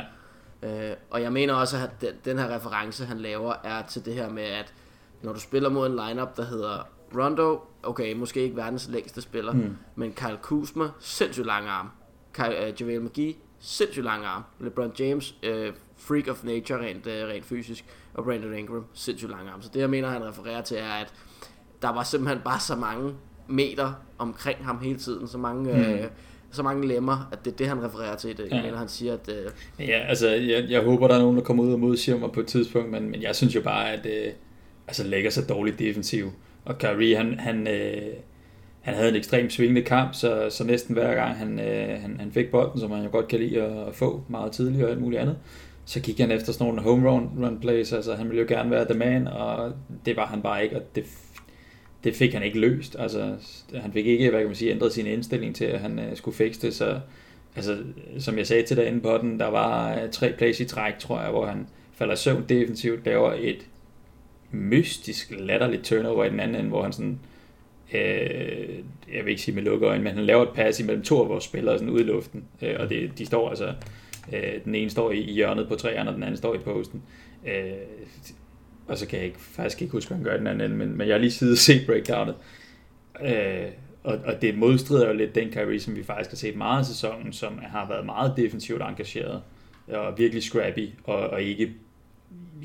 Ja. 0.63 0.91
Øh, 0.91 0.97
og 1.11 1.23
jeg 1.23 1.33
mener 1.33 1.55
også, 1.55 1.77
at 1.77 2.01
den, 2.01 2.15
den 2.25 2.39
her 2.39 2.55
reference, 2.55 3.05
han 3.05 3.19
laver, 3.19 3.55
er 3.65 3.83
til 3.83 4.05
det 4.05 4.15
her 4.15 4.31
med, 4.31 4.43
at 4.43 4.75
når 5.23 5.33
du 5.33 5.41
spiller 5.41 5.69
mod 5.69 5.87
en 5.87 6.09
lineup, 6.09 6.37
der 6.37 6.45
hedder 6.45 6.89
Rondo, 7.17 7.61
okay, 7.83 8.15
måske 8.15 8.41
ikke 8.41 8.57
verdens 8.57 8.89
længste 8.89 9.21
spiller, 9.21 9.53
mm. 9.53 9.77
men 9.95 10.13
Kyle 10.13 10.39
Kuzma, 10.43 10.89
sindssygt 11.01 11.47
lang 11.47 11.67
arm. 11.69 11.89
Kyle, 12.33 12.69
uh, 12.69 12.81
JaVale 12.81 13.01
McGee, 13.01 13.35
sindssygt 13.59 14.05
lang 14.05 14.25
arm. 14.25 14.43
LeBron 14.61 14.93
James, 14.99 15.35
uh, 15.43 15.75
freak 15.97 16.29
of 16.29 16.45
nature 16.45 16.79
rent, 16.79 17.07
uh, 17.07 17.13
rent 17.13 17.45
fysisk. 17.45 17.85
Og 18.15 18.25
Brandon 18.25 18.55
Ingram, 18.55 18.85
sindssygt 18.93 19.31
lang 19.31 19.49
arm. 19.49 19.63
Så 19.63 19.71
det 19.75 19.81
jeg 19.81 19.91
mener, 19.91 20.09
han 20.09 20.25
refererer 20.25 20.63
til, 20.63 20.77
er, 20.77 20.93
at 20.93 21.13
der 21.83 21.89
var 21.89 22.03
simpelthen 22.03 22.41
bare 22.45 22.61
så 22.61 22.77
mange 22.77 23.15
meter 23.49 23.93
omkring 24.19 24.65
ham 24.65 24.79
hele 24.79 24.99
tiden. 24.99 25.29
Så 25.29 25.39
mange... 25.39 25.73
Mm. 25.73 25.95
Uh, 25.95 26.11
så 26.53 26.63
mange 26.63 26.89
lemmer, 26.89 27.29
at 27.33 27.45
det 27.45 27.53
er 27.53 27.57
det, 27.57 27.69
han 27.69 27.85
refererer 27.85 28.17
til. 28.17 28.37
Det. 28.37 28.45
Jeg 28.45 28.53
ja. 28.53 28.63
mener, 28.63 28.79
han 28.79 28.89
siger, 28.89 29.13
at... 29.13 29.29
Uh... 29.29 29.89
Ja, 29.89 29.99
altså, 29.99 30.29
jeg, 30.29 30.67
jeg 30.69 30.83
håber, 30.83 31.09
der 31.09 31.15
er 31.15 31.19
nogen, 31.19 31.37
der 31.37 31.43
kommer 31.43 31.65
ud 31.65 31.73
og 31.73 31.81
modsiger 31.81 32.19
mig 32.19 32.33
på 32.33 32.41
et 32.41 32.47
tidspunkt, 32.47 32.91
men, 32.91 33.11
men 33.11 33.23
jeg 33.23 33.37
synes 33.37 33.55
jo 33.55 33.63
bare, 33.63 33.93
at 33.93 34.07
uh, 34.07 34.33
altså, 34.87 35.05
lægger 35.05 35.31
sig 35.31 35.49
dårligt 35.49 35.79
defensiv. 35.79 36.31
Og 36.65 36.79
Kyrie, 36.79 37.17
han, 37.17 37.39
han, 37.39 37.69
øh, 37.69 38.13
han 38.81 38.95
havde 38.95 39.09
en 39.09 39.17
ekstremt 39.17 39.53
svingende 39.53 39.83
kamp, 39.83 40.15
så, 40.15 40.47
så 40.51 40.65
næsten 40.65 40.95
hver 40.95 41.15
gang 41.15 41.37
han, 41.37 41.61
øh, 41.61 42.01
han, 42.01 42.17
han 42.21 42.33
fik 42.33 42.51
bolden, 42.51 42.81
som 42.81 42.91
han 42.91 43.05
jo 43.05 43.11
godt 43.11 43.29
kan 43.29 43.41
lide 43.41 43.63
at 43.63 43.95
få 43.95 44.25
meget 44.29 44.53
tidligt 44.53 44.85
og 44.85 44.91
alt 44.91 45.01
muligt 45.01 45.21
andet, 45.21 45.37
så 45.85 46.01
gik 46.01 46.19
han 46.21 46.31
efter 46.31 46.53
sådan 46.53 46.67
nogle 46.67 46.83
home 46.83 47.11
run, 47.11 47.45
run 47.45 47.61
plays, 47.61 47.93
altså 47.93 48.15
han 48.15 48.29
ville 48.29 48.41
jo 48.41 48.47
gerne 48.49 48.71
være 48.71 48.85
the 48.85 48.99
man, 48.99 49.27
og 49.27 49.73
det 50.07 50.17
var 50.17 50.27
han 50.27 50.43
bare 50.43 50.65
ikke, 50.65 50.77
og 50.77 50.83
det, 50.95 51.05
det 52.05 52.15
fik 52.15 52.33
han 52.33 52.43
ikke 52.43 52.61
løst, 52.61 52.97
altså 52.99 53.35
han 53.75 53.93
fik 53.93 54.07
ikke, 54.07 54.31
hvad 54.31 54.41
kan 54.41 54.49
man 54.49 54.57
sige, 54.57 54.71
ændret 54.71 54.93
sin 54.93 55.07
indstilling 55.07 55.55
til, 55.55 55.65
at 55.65 55.81
han 55.81 55.99
øh, 55.99 56.17
skulle 56.17 56.37
fikse 56.37 56.63
det, 56.63 56.75
så 56.75 57.01
altså, 57.57 57.79
som 58.19 58.39
jeg 58.39 58.47
sagde 58.47 58.63
til 58.63 58.77
dig 58.77 58.87
inde 58.87 59.01
på 59.01 59.19
den, 59.19 59.41
der 59.41 59.47
var 59.47 59.95
øh, 59.95 60.11
tre 60.11 60.33
plays 60.39 60.61
i 60.61 60.65
træk, 60.65 60.99
tror 60.99 61.21
jeg, 61.21 61.31
hvor 61.31 61.47
han 61.47 61.67
falder 61.93 62.15
søvn 62.15 62.45
defensivt, 62.49 63.07
laver 63.07 63.33
et 63.39 63.67
mystisk 64.51 65.31
latterligt 65.39 65.85
turnover 65.85 66.25
i 66.25 66.31
den 66.31 66.41
anden 66.41 66.57
ende, 66.57 66.69
hvor 66.69 66.83
han 66.83 66.93
sådan, 66.93 67.19
øh, 67.95 68.79
jeg 69.15 69.25
vil 69.25 69.29
ikke 69.29 69.43
sige 69.43 69.55
med 69.55 69.63
lukkede 69.63 69.91
øjne, 69.91 70.05
men 70.05 70.15
han 70.15 70.25
laver 70.25 70.43
et 70.43 70.55
pass 70.55 70.81
imellem 70.81 71.03
to 71.03 71.23
af 71.23 71.29
vores 71.29 71.45
spillere 71.45 71.79
sådan 71.79 71.93
ude 71.93 72.03
i 72.03 72.07
luften, 72.07 72.45
øh, 72.63 72.77
og 72.79 72.89
det, 72.89 73.19
de 73.19 73.27
står 73.27 73.49
altså, 73.49 73.75
øh, 74.33 74.65
den 74.65 74.75
ene 74.75 74.91
står 74.91 75.11
i, 75.11 75.19
i 75.19 75.33
hjørnet 75.33 75.69
på 75.69 75.75
træerne, 75.75 76.11
og 76.11 76.15
den 76.15 76.23
anden 76.23 76.37
står 76.37 76.55
i 76.55 76.59
posten. 76.59 77.03
Øh, 77.47 77.73
og 78.89 78.99
så 78.99 79.07
kan 79.07 79.19
jeg 79.19 79.27
ikke, 79.27 79.41
faktisk 79.41 79.83
ikke 79.83 79.93
huske, 79.93 80.09
hvad 80.09 80.17
han 80.17 80.25
gør 80.25 80.35
i 80.35 80.39
den 80.39 80.47
anden 80.47 80.71
ende, 80.71 80.77
men, 80.77 80.99
men 80.99 81.09
jeg 81.09 81.15
har 81.15 81.21
lige 81.21 81.31
siddet 81.31 81.53
og 81.53 81.59
set 81.59 81.87
breakdownet. 81.87 82.35
Øh, 83.23 83.67
og, 84.03 84.19
og 84.25 84.43
det 84.43 84.59
modstrider 84.59 85.07
jo 85.07 85.13
lidt 85.13 85.35
den 85.35 85.51
Kyrie, 85.51 85.81
som 85.81 85.97
vi 85.97 86.03
faktisk 86.03 86.31
har 86.31 86.37
set 86.37 86.57
meget 86.57 86.79
af 86.79 86.87
sæsonen, 86.87 87.33
som 87.33 87.59
har 87.63 87.89
været 87.89 88.07
meget 88.07 88.33
defensivt 88.37 88.83
engageret, 88.83 89.43
og 89.89 90.19
virkelig 90.19 90.43
scrappy, 90.43 90.89
og, 91.05 91.17
og 91.17 91.43
ikke 91.43 91.73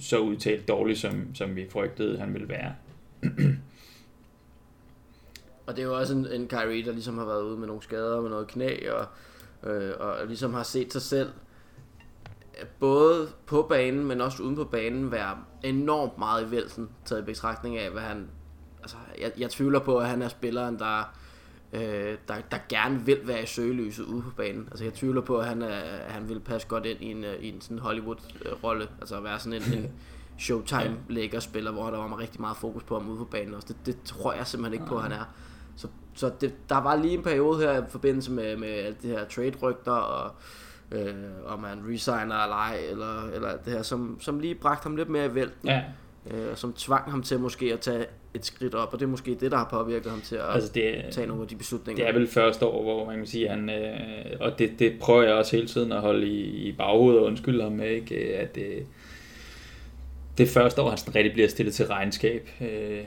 så 0.01 0.19
udtalt 0.19 0.67
dårlig, 0.67 0.97
som, 0.97 1.35
som 1.35 1.55
vi 1.55 1.67
frygtede, 1.71 2.19
han 2.19 2.33
ville 2.33 2.49
være. 2.49 2.75
og 5.65 5.75
det 5.75 5.79
er 5.81 5.85
jo 5.85 5.97
også 5.97 6.13
en, 6.13 6.27
en 6.31 6.47
Kyrie, 6.47 6.85
der 6.85 6.91
ligesom 6.91 7.17
har 7.17 7.25
været 7.25 7.43
ude 7.43 7.57
med 7.57 7.67
nogle 7.67 7.83
skader 7.83 8.21
med 8.21 8.29
noget 8.29 8.47
knæ, 8.47 8.77
og, 8.91 9.05
øh, 9.71 9.93
og 9.99 10.27
ligesom 10.27 10.53
har 10.53 10.63
set 10.63 10.93
sig 10.93 11.01
selv 11.01 11.29
øh, 12.59 12.67
både 12.79 13.27
på 13.45 13.65
banen, 13.69 14.05
men 14.05 14.21
også 14.21 14.43
uden 14.43 14.55
på 14.55 14.63
banen, 14.63 15.11
være 15.11 15.37
enormt 15.63 16.17
meget 16.17 16.47
i 16.47 16.51
vælten, 16.51 16.89
taget 17.05 17.21
i 17.21 17.25
betragtning 17.25 17.77
af, 17.77 17.91
hvad 17.91 18.01
han... 18.01 18.29
Altså, 18.81 18.97
jeg, 19.21 19.31
jeg 19.37 19.49
tvivler 19.49 19.79
på, 19.79 19.97
at 19.97 20.07
han 20.07 20.21
er 20.21 20.27
spilleren, 20.27 20.79
der 20.79 21.15
øh, 21.75 22.17
der, 22.27 22.35
der 22.51 22.57
gerne 22.69 23.05
vil 23.05 23.19
være 23.23 23.43
i 23.43 23.45
søgelyset 23.45 24.03
ude 24.03 24.21
på 24.21 24.29
banen. 24.29 24.67
Altså 24.71 24.83
jeg 24.83 24.93
tvivler 24.93 25.21
på, 25.21 25.37
at 25.37 25.47
han, 25.47 25.61
er, 25.61 25.81
han 26.07 26.29
vil 26.29 26.39
passe 26.39 26.67
godt 26.67 26.85
ind 26.85 27.01
i 27.01 27.11
en, 27.11 27.23
øh, 27.23 27.35
i 27.39 27.49
en 27.49 27.61
sådan 27.61 27.79
Hollywood-rolle. 27.79 28.87
Altså 28.99 29.17
at 29.17 29.23
være 29.23 29.39
sådan 29.39 29.61
en, 29.61 29.77
en 29.77 29.91
showtime 30.39 30.97
spiller, 31.39 31.71
hvor 31.71 31.89
der 31.89 31.97
var 31.97 32.19
rigtig 32.19 32.41
meget 32.41 32.57
fokus 32.57 32.83
på 32.83 32.99
ham 32.99 33.09
ude 33.09 33.17
på 33.17 33.25
banen 33.25 33.53
også. 33.53 33.67
Det, 33.67 33.85
det 33.85 33.97
tror 34.05 34.33
jeg 34.33 34.47
simpelthen 34.47 34.73
ikke 34.73 34.85
på, 34.85 34.95
at 34.97 35.03
han 35.03 35.11
er. 35.11 35.33
Så, 35.75 35.87
så 36.13 36.31
det, 36.41 36.69
der 36.69 36.77
var 36.77 36.95
lige 36.95 37.13
en 37.13 37.23
periode 37.23 37.59
her 37.59 37.81
i 37.81 37.89
forbindelse 37.89 38.31
med, 38.31 38.57
med 38.57 38.69
alt 38.69 39.01
det 39.01 39.09
her 39.09 39.25
trade-rygter, 39.25 39.91
og 39.91 40.31
øh, 40.91 41.13
om 41.45 41.63
han 41.63 41.83
resigner 41.89 42.43
eller 42.43 42.55
ej, 42.55 42.79
eller, 42.89 43.23
eller 43.23 43.57
det 43.57 43.73
her, 43.73 43.81
som, 43.81 44.17
som 44.21 44.39
lige 44.39 44.55
bragte 44.55 44.83
ham 44.83 44.95
lidt 44.95 45.09
mere 45.09 45.25
i 45.25 45.35
vælten. 45.35 45.67
Ja 45.69 45.83
øh, 46.31 46.55
som 46.55 46.73
tvang 46.73 47.11
ham 47.11 47.23
til 47.23 47.39
måske 47.39 47.73
at 47.73 47.79
tage 47.79 48.05
et 48.35 48.45
skridt 48.45 48.75
op, 48.75 48.93
og 48.93 48.99
det 48.99 49.05
er 49.05 49.09
måske 49.09 49.35
det, 49.39 49.51
der 49.51 49.57
har 49.57 49.67
påvirket 49.71 50.11
ham 50.11 50.21
til 50.21 50.35
at 50.35 50.41
altså 50.53 50.71
det, 50.73 51.05
tage 51.11 51.27
nogle 51.27 51.43
af 51.43 51.47
de 51.49 51.55
beslutninger. 51.55 52.03
Det 52.03 52.09
er 52.09 52.19
vel 52.19 52.27
første 52.27 52.65
år, 52.65 52.83
hvor 52.83 53.05
man 53.05 53.17
kan 53.17 53.27
sige, 53.27 53.49
han, 53.49 53.69
øh, 53.69 53.95
og 54.39 54.59
det, 54.59 54.71
det 54.79 54.93
prøver 54.99 55.23
jeg 55.23 55.33
også 55.33 55.55
hele 55.55 55.67
tiden 55.67 55.91
at 55.91 56.01
holde 56.01 56.27
i, 56.27 56.67
i 56.67 56.71
baghovedet 56.71 57.19
og 57.19 57.25
undskylde 57.25 57.63
ham 57.63 57.71
med, 57.71 57.89
ikke? 57.89 58.35
at 58.35 58.57
øh, 58.57 58.81
det 60.37 60.49
første 60.49 60.81
år, 60.81 60.89
han 60.89 60.97
sådan 60.97 61.15
rigtig 61.15 61.33
bliver 61.33 61.47
stillet 61.47 61.73
til 61.73 61.87
regnskab, 61.87 62.49
øh, 62.61 63.01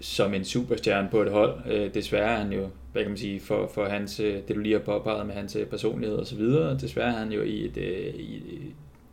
som 0.00 0.34
en 0.34 0.44
superstjerne 0.44 1.08
på 1.10 1.22
et 1.22 1.30
hold. 1.30 1.54
Øh, 1.66 1.94
desværre 1.94 2.32
er 2.32 2.36
han 2.36 2.52
jo, 2.52 2.68
hvad 2.92 3.02
kan 3.02 3.10
man 3.10 3.18
sige, 3.18 3.40
for, 3.40 3.70
for 3.74 3.84
hans, 3.84 4.20
øh, 4.20 4.34
det 4.48 4.56
du 4.56 4.60
lige 4.60 4.72
har 4.72 4.80
påpeget 4.80 5.26
med 5.26 5.34
hans 5.34 5.56
øh, 5.56 5.66
personlighed 5.66 6.16
og 6.16 6.26
så 6.26 6.36
videre, 6.36 6.78
desværre 6.78 7.14
er 7.14 7.18
han 7.18 7.32
jo 7.32 7.42
i 7.42 7.64
et, 7.64 7.76
øh, 7.76 8.14
i, 8.14 8.42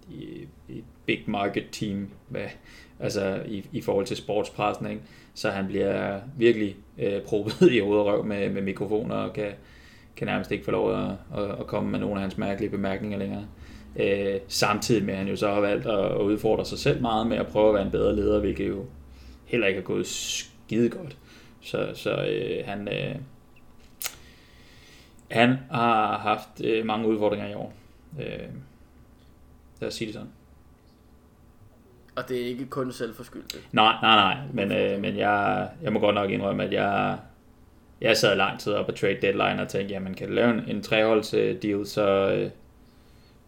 i, 0.09 0.47
i 0.69 0.77
et 0.77 0.83
big 1.05 1.23
market 1.25 1.63
team, 1.71 2.09
hvad, 2.27 2.47
altså 2.99 3.39
i, 3.47 3.65
i 3.71 3.81
forhold 3.81 4.05
til 4.05 4.17
sportspressen, 4.17 4.89
ikke? 4.89 5.01
så 5.33 5.49
han 5.49 5.67
bliver 5.67 6.19
virkelig 6.37 6.75
øh, 6.97 7.21
proppet 7.21 7.61
i 7.75 7.79
hovedet 7.79 8.05
og 8.05 8.13
røv 8.13 8.25
med, 8.25 8.49
med 8.49 8.61
mikrofoner 8.61 9.15
og 9.15 9.33
kan, 9.33 9.51
kan 10.15 10.27
nærmest 10.27 10.51
ikke 10.51 10.65
få 10.65 10.71
lov 10.71 10.93
at, 10.93 11.09
at, 11.37 11.51
at 11.59 11.67
komme 11.67 11.91
med 11.91 11.99
nogle 11.99 12.15
af 12.15 12.21
hans 12.21 12.37
mærkelige 12.37 12.69
bemærkninger 12.69 13.17
længere. 13.17 13.45
Øh, 13.95 14.39
samtidig 14.47 15.05
med 15.05 15.13
at 15.13 15.17
han 15.17 15.27
jo 15.27 15.35
så 15.35 15.53
har 15.53 15.59
valgt 15.59 15.85
at, 15.85 16.05
at 16.05 16.21
udfordre 16.21 16.65
sig 16.65 16.79
selv 16.79 17.01
meget 17.01 17.27
med 17.27 17.37
at 17.37 17.47
prøve 17.47 17.67
at 17.67 17.73
være 17.73 17.85
en 17.85 17.91
bedre 17.91 18.15
leder, 18.15 18.39
hvilket 18.39 18.67
jo 18.67 18.85
heller 19.45 19.67
ikke 19.67 19.79
er 19.79 19.83
gået 19.83 20.07
skide 20.07 20.89
godt. 20.89 21.17
Så, 21.61 21.91
så 21.93 22.11
øh, 22.11 22.65
han, 22.65 22.87
øh, 22.87 23.15
Han 25.31 25.57
har 25.71 26.17
haft 26.17 26.61
øh, 26.63 26.85
mange 26.85 27.07
udfordringer 27.07 27.47
i 27.47 27.53
år. 27.53 27.73
Øh, 28.19 28.49
lad 29.81 29.87
os 29.87 29.93
sige 29.93 30.05
det 30.05 30.13
sådan. 30.13 30.29
Og 32.17 32.29
det 32.29 32.41
er 32.41 32.45
ikke 32.45 32.65
kun 32.65 32.91
selvforskyldt. 32.91 33.59
Nej, 33.71 33.93
nej, 34.01 34.15
nej. 34.15 34.37
Men, 34.53 34.71
øh, 34.71 35.01
men 35.01 35.17
jeg, 35.17 35.67
jeg 35.81 35.93
må 35.93 35.99
godt 35.99 36.15
nok 36.15 36.29
indrømme, 36.29 36.63
at 36.63 36.73
jeg, 36.73 37.17
jeg 38.01 38.17
sad 38.17 38.35
lang 38.35 38.59
tid 38.59 38.73
op 38.73 38.85
på 38.85 38.91
trade 38.91 39.17
deadline 39.21 39.61
og 39.61 39.67
tænkte, 39.67 39.93
jamen 39.93 40.13
kan 40.13 40.27
du 40.27 40.33
lave 40.33 40.49
en, 40.49 40.63
en 40.67 40.81
deal, 41.61 41.85
så, 41.85 42.31
øh, 42.31 42.49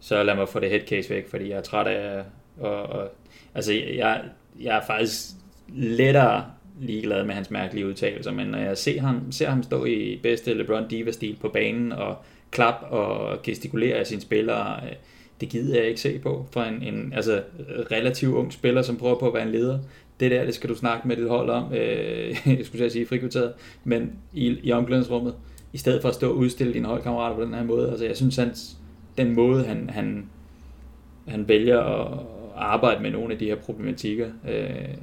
så 0.00 0.22
lad 0.22 0.34
mig 0.34 0.48
få 0.48 0.60
det 0.60 0.70
headcase 0.70 1.10
væk, 1.10 1.30
fordi 1.30 1.48
jeg 1.48 1.56
er 1.58 1.62
træt 1.62 1.86
af 1.86 2.24
og, 2.60 2.82
og 2.82 3.12
altså 3.54 3.72
jeg, 3.72 4.22
jeg 4.60 4.76
er 4.76 4.86
faktisk 4.86 5.28
lettere 5.68 6.44
ligeglad 6.80 7.24
med 7.24 7.34
hans 7.34 7.50
mærkelige 7.50 7.86
udtalelser, 7.86 8.32
men 8.32 8.46
når 8.46 8.58
jeg 8.58 8.78
ser 8.78 9.00
ham, 9.00 9.32
ser 9.32 9.50
ham 9.50 9.62
stå 9.62 9.84
i 9.84 10.20
bedste 10.22 10.54
LeBron 10.54 10.88
Diva-stil 10.88 11.36
på 11.40 11.48
banen 11.48 11.92
og 11.92 12.16
klap 12.50 12.74
og 12.90 13.42
gestikulere 13.42 13.96
af 13.96 14.06
sine 14.06 14.20
spillere, 14.20 14.80
øh, 14.84 14.92
det 15.40 15.48
gider 15.48 15.78
jeg 15.78 15.88
ikke 15.88 16.00
se 16.00 16.18
på 16.18 16.46
for 16.50 16.62
en, 16.62 16.82
en 16.82 17.12
altså, 17.16 17.42
relativt 17.90 18.34
ung 18.34 18.52
spiller, 18.52 18.82
som 18.82 18.96
prøver 18.96 19.18
på 19.18 19.28
at 19.28 19.34
være 19.34 19.42
en 19.42 19.52
leder. 19.52 19.78
Det 20.20 20.30
der, 20.30 20.44
det 20.44 20.54
skal 20.54 20.70
du 20.70 20.74
snakke 20.74 21.08
med 21.08 21.16
dit 21.16 21.28
hold 21.28 21.50
om, 21.50 21.72
øh, 21.72 22.36
jeg 22.58 22.60
skulle 22.62 22.90
sige 22.90 23.06
frikvarteret, 23.06 23.52
men 23.84 24.12
i, 24.32 24.58
i 24.62 24.72
omklædningsrummet, 24.72 25.34
i 25.72 25.78
stedet 25.78 26.02
for 26.02 26.08
at 26.08 26.14
stå 26.14 26.30
og 26.30 26.36
udstille 26.36 26.72
dine 26.72 26.88
holdkammerater 26.88 27.36
på 27.36 27.42
den 27.42 27.54
her 27.54 27.64
måde. 27.64 27.90
Altså, 27.90 28.04
jeg 28.04 28.16
synes, 28.16 28.36
hans, 28.36 28.76
den 29.18 29.34
måde, 29.34 29.64
han, 29.64 29.90
han, 29.90 30.26
han 31.28 31.48
vælger 31.48 31.80
at, 31.80 32.12
at 32.56 32.62
arbejde 32.62 33.02
med 33.02 33.10
nogle 33.10 33.32
af 33.32 33.38
de 33.38 33.46
her 33.46 33.56
problematikker, 33.56 34.30
øh, 34.48 34.94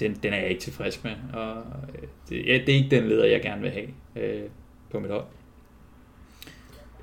den, 0.00 0.18
den 0.22 0.32
er 0.32 0.38
jeg 0.38 0.48
ikke 0.48 0.60
tilfreds 0.60 1.04
med. 1.04 1.12
Og 1.32 1.56
øh, 1.94 2.08
det, 2.28 2.46
ja, 2.46 2.52
det 2.52 2.68
er 2.68 2.78
ikke 2.78 2.96
den 2.96 3.08
leder, 3.08 3.26
jeg 3.26 3.42
gerne 3.42 3.62
vil 3.62 3.70
have 3.70 3.86
øh, 4.16 4.42
på 4.90 5.00
mit 5.00 5.10
hold. 5.10 5.24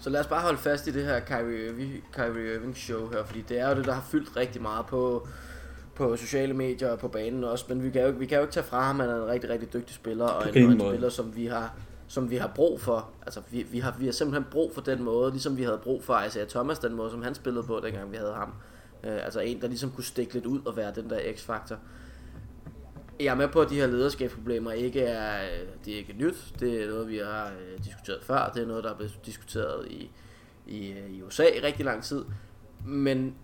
Så 0.03 0.09
lad 0.09 0.19
os 0.19 0.27
bare 0.27 0.41
holde 0.41 0.57
fast 0.57 0.87
i 0.87 0.91
det 0.91 1.05
her 1.05 1.19
Kyrie 1.19 1.67
Irving, 1.67 2.03
Kyrie 2.13 2.55
Irving 2.55 2.77
show 2.77 3.09
her, 3.09 3.23
fordi 3.23 3.41
det 3.41 3.59
er 3.59 3.69
jo 3.69 3.75
det, 3.75 3.85
der 3.85 3.93
har 3.93 4.05
fyldt 4.11 4.37
rigtig 4.37 4.61
meget 4.61 4.85
på, 4.85 5.27
på 5.95 6.17
sociale 6.17 6.53
medier 6.53 6.89
og 6.89 6.99
på 6.99 7.07
banen 7.07 7.43
også, 7.43 7.65
men 7.69 7.83
vi 7.83 7.89
kan 7.89 8.01
jo, 8.01 8.09
vi 8.09 8.25
kan 8.25 8.37
jo 8.37 8.41
ikke 8.41 8.53
tage 8.53 8.63
fra 8.63 8.83
ham, 8.83 9.01
at 9.01 9.07
han 9.07 9.17
er 9.17 9.23
en 9.23 9.29
rigtig, 9.29 9.49
rigtig 9.49 9.73
dygtig 9.73 9.95
spiller, 9.95 10.25
og 10.25 10.57
en, 10.57 10.71
en 10.71 10.79
spiller, 10.79 11.09
som 11.09 11.35
vi 11.35 11.45
har 11.45 11.73
som 12.07 12.29
vi 12.29 12.35
har 12.35 12.51
brug 12.55 12.81
for. 12.81 13.09
Altså, 13.25 13.41
vi, 13.51 13.63
vi, 13.71 13.79
har, 13.79 13.95
vi 13.99 14.05
har 14.05 14.11
simpelthen 14.11 14.45
brug 14.51 14.71
for 14.73 14.81
den 14.81 15.03
måde, 15.03 15.31
ligesom 15.31 15.57
vi 15.57 15.63
havde 15.63 15.79
brug 15.83 16.03
for 16.03 16.21
Isaiah 16.27 16.47
Thomas, 16.47 16.79
den 16.79 16.93
måde, 16.93 17.11
som 17.11 17.21
han 17.21 17.35
spillede 17.35 17.63
på, 17.63 17.79
dengang 17.83 18.11
vi 18.11 18.17
havde 18.17 18.33
ham. 18.33 18.53
Øh, 19.03 19.25
altså 19.25 19.39
en, 19.39 19.61
der 19.61 19.67
ligesom 19.67 19.91
kunne 19.91 20.03
stikke 20.03 20.33
lidt 20.33 20.45
ud 20.45 20.59
og 20.65 20.77
være 20.77 20.91
den 20.95 21.09
der 21.09 21.19
x-faktor. 21.35 21.77
Jeg 23.23 23.31
er 23.31 23.35
med 23.35 23.47
på, 23.47 23.61
at 23.61 23.69
de 23.69 23.75
her 23.75 23.87
lederskabsproblemer 23.87 24.71
ikke 24.71 25.01
er, 25.01 25.49
det 25.85 25.93
er 25.93 25.97
ikke 25.97 26.13
nyt. 26.13 26.53
Det 26.59 26.83
er 26.83 26.87
noget, 26.87 27.07
vi 27.07 27.17
har 27.17 27.45
øh, 27.45 27.83
diskuteret 27.83 28.23
før. 28.23 28.51
Det 28.55 28.63
er 28.63 28.67
noget, 28.67 28.83
der 28.83 28.91
er 28.91 28.95
blevet 28.95 29.19
diskuteret 29.25 29.87
i, 29.89 30.11
i, 30.67 30.91
øh, 30.91 31.09
i 31.09 31.21
USA 31.21 31.43
i 31.43 31.59
rigtig 31.63 31.85
lang 31.85 32.03
tid. 32.03 32.25
Men 32.85 33.35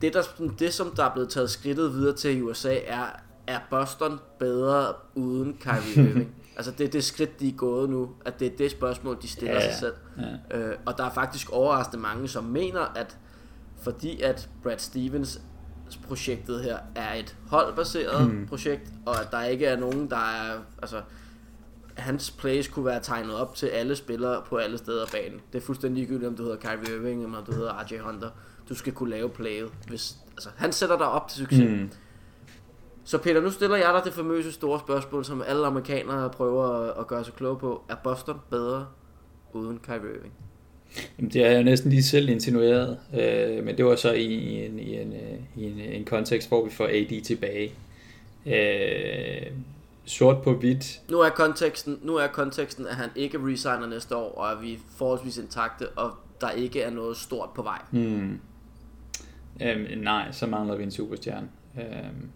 det, 0.00 0.14
der, 0.14 0.22
det, 0.58 0.74
som 0.74 0.92
der 0.96 1.04
er 1.04 1.12
blevet 1.12 1.30
taget 1.30 1.50
skridtet 1.50 1.94
videre 1.94 2.16
til 2.16 2.36
i 2.36 2.42
USA, 2.42 2.78
er, 2.86 3.06
er 3.46 3.58
Boston 3.70 4.18
bedre 4.38 4.94
uden 5.14 5.56
Kyrie 5.60 6.06
Irving? 6.08 6.34
altså 6.56 6.72
det 6.78 6.86
er 6.86 6.90
det 6.90 7.04
skridt, 7.04 7.40
de 7.40 7.48
er 7.48 7.52
gået 7.52 7.90
nu, 7.90 8.10
at 8.24 8.40
det 8.40 8.52
er 8.52 8.56
det 8.56 8.70
spørgsmål, 8.70 9.18
de 9.22 9.28
stiller 9.28 9.54
ja, 9.54 9.70
sig 9.70 9.78
selv. 9.80 9.94
Ja. 10.52 10.58
Øh, 10.58 10.76
og 10.86 10.98
der 10.98 11.04
er 11.04 11.10
faktisk 11.10 11.50
overraskende 11.50 12.02
mange, 12.02 12.28
som 12.28 12.44
mener, 12.44 12.80
at 12.80 13.18
fordi 13.82 14.20
at 14.20 14.48
Brad 14.62 14.78
Stevens 14.78 15.40
projektet 15.96 16.62
her 16.62 16.78
er 16.94 17.14
et 17.14 17.36
holdbaseret 17.48 18.30
mm. 18.30 18.46
projekt, 18.46 18.92
og 19.06 19.20
at 19.20 19.28
der 19.30 19.42
ikke 19.42 19.66
er 19.66 19.76
nogen, 19.76 20.10
der 20.10 20.16
er, 20.16 20.58
altså, 20.82 21.02
hans 21.94 22.30
plays 22.30 22.68
kunne 22.68 22.84
være 22.84 23.00
tegnet 23.02 23.34
op 23.34 23.54
til 23.54 23.66
alle 23.66 23.96
spillere 23.96 24.42
på 24.48 24.56
alle 24.56 24.78
steder 24.78 25.02
af 25.02 25.08
banen. 25.12 25.40
Det 25.52 25.58
er 25.58 25.62
fuldstændig 25.62 25.98
ligegyldigt, 25.98 26.28
om 26.28 26.36
du 26.36 26.42
hedder 26.42 26.56
Kyrie 26.56 26.96
Irving, 26.96 27.24
eller 27.24 27.38
om 27.38 27.44
du 27.44 27.52
hedder 27.52 27.72
RJ 27.72 27.98
Hunter. 27.98 28.30
Du 28.68 28.74
skal 28.74 28.92
kunne 28.92 29.10
lave 29.10 29.28
playet. 29.28 29.70
Hvis, 29.88 30.16
altså, 30.32 30.48
han 30.56 30.72
sætter 30.72 30.98
dig 30.98 31.08
op 31.08 31.28
til 31.28 31.38
succes. 31.38 31.80
Mm. 31.80 31.90
Så 33.04 33.18
Peter, 33.18 33.40
nu 33.40 33.50
stiller 33.50 33.76
jeg 33.76 33.94
dig 33.94 34.04
det 34.04 34.12
famøse 34.12 34.52
store 34.52 34.80
spørgsmål, 34.80 35.24
som 35.24 35.42
alle 35.42 35.66
amerikanere 35.66 36.30
prøver 36.30 36.92
at 37.00 37.06
gøre 37.06 37.24
sig 37.24 37.34
kloge 37.34 37.58
på. 37.58 37.84
Er 37.88 37.94
Boston 37.94 38.40
bedre 38.50 38.86
uden 39.52 39.78
Kyrie 39.78 40.16
Irving? 40.16 40.34
Jamen, 41.18 41.30
det 41.30 41.44
har 41.44 41.50
jeg 41.50 41.64
næsten 41.64 41.90
lige 41.90 42.02
selv 42.02 42.28
insinueret, 42.28 42.98
øh, 43.20 43.64
men 43.64 43.76
det 43.76 43.84
var 43.84 43.96
så 43.96 44.12
i 44.12 44.64
en, 44.66 44.78
i 44.78 45.00
en, 45.00 45.12
øh, 45.12 45.62
i 45.62 45.64
en, 45.64 45.80
en 45.80 46.04
kontekst, 46.04 46.48
hvor 46.48 46.64
vi 46.64 46.70
får 46.70 46.86
AD 46.86 47.20
tilbage. 47.20 47.72
Øh, 48.46 49.52
sort 50.04 50.42
på 50.42 50.52
hvidt. 50.54 51.00
Nu 51.10 51.20
er 51.20 51.28
konteksten, 51.28 51.98
nu 52.02 52.16
er 52.16 52.26
konteksten, 52.26 52.86
at 52.86 52.94
han 52.94 53.08
ikke 53.16 53.38
resigner 53.38 53.86
næste 53.86 54.16
år, 54.16 54.32
og 54.32 54.52
at 54.52 54.62
vi 54.62 54.72
er 54.72 54.78
forholdsvis 54.96 55.38
intakte, 55.38 55.88
og 55.88 56.10
der 56.40 56.50
ikke 56.50 56.82
er 56.82 56.90
noget 56.90 57.16
stort 57.16 57.48
på 57.54 57.62
vej. 57.62 57.78
Hmm. 57.90 58.40
Øhm, 59.62 59.98
nej, 59.98 60.32
så 60.32 60.46
mangler 60.46 60.76
vi 60.76 60.82
en 60.82 60.90
superstjerne. 60.90 61.48
Øhm, 61.76 62.28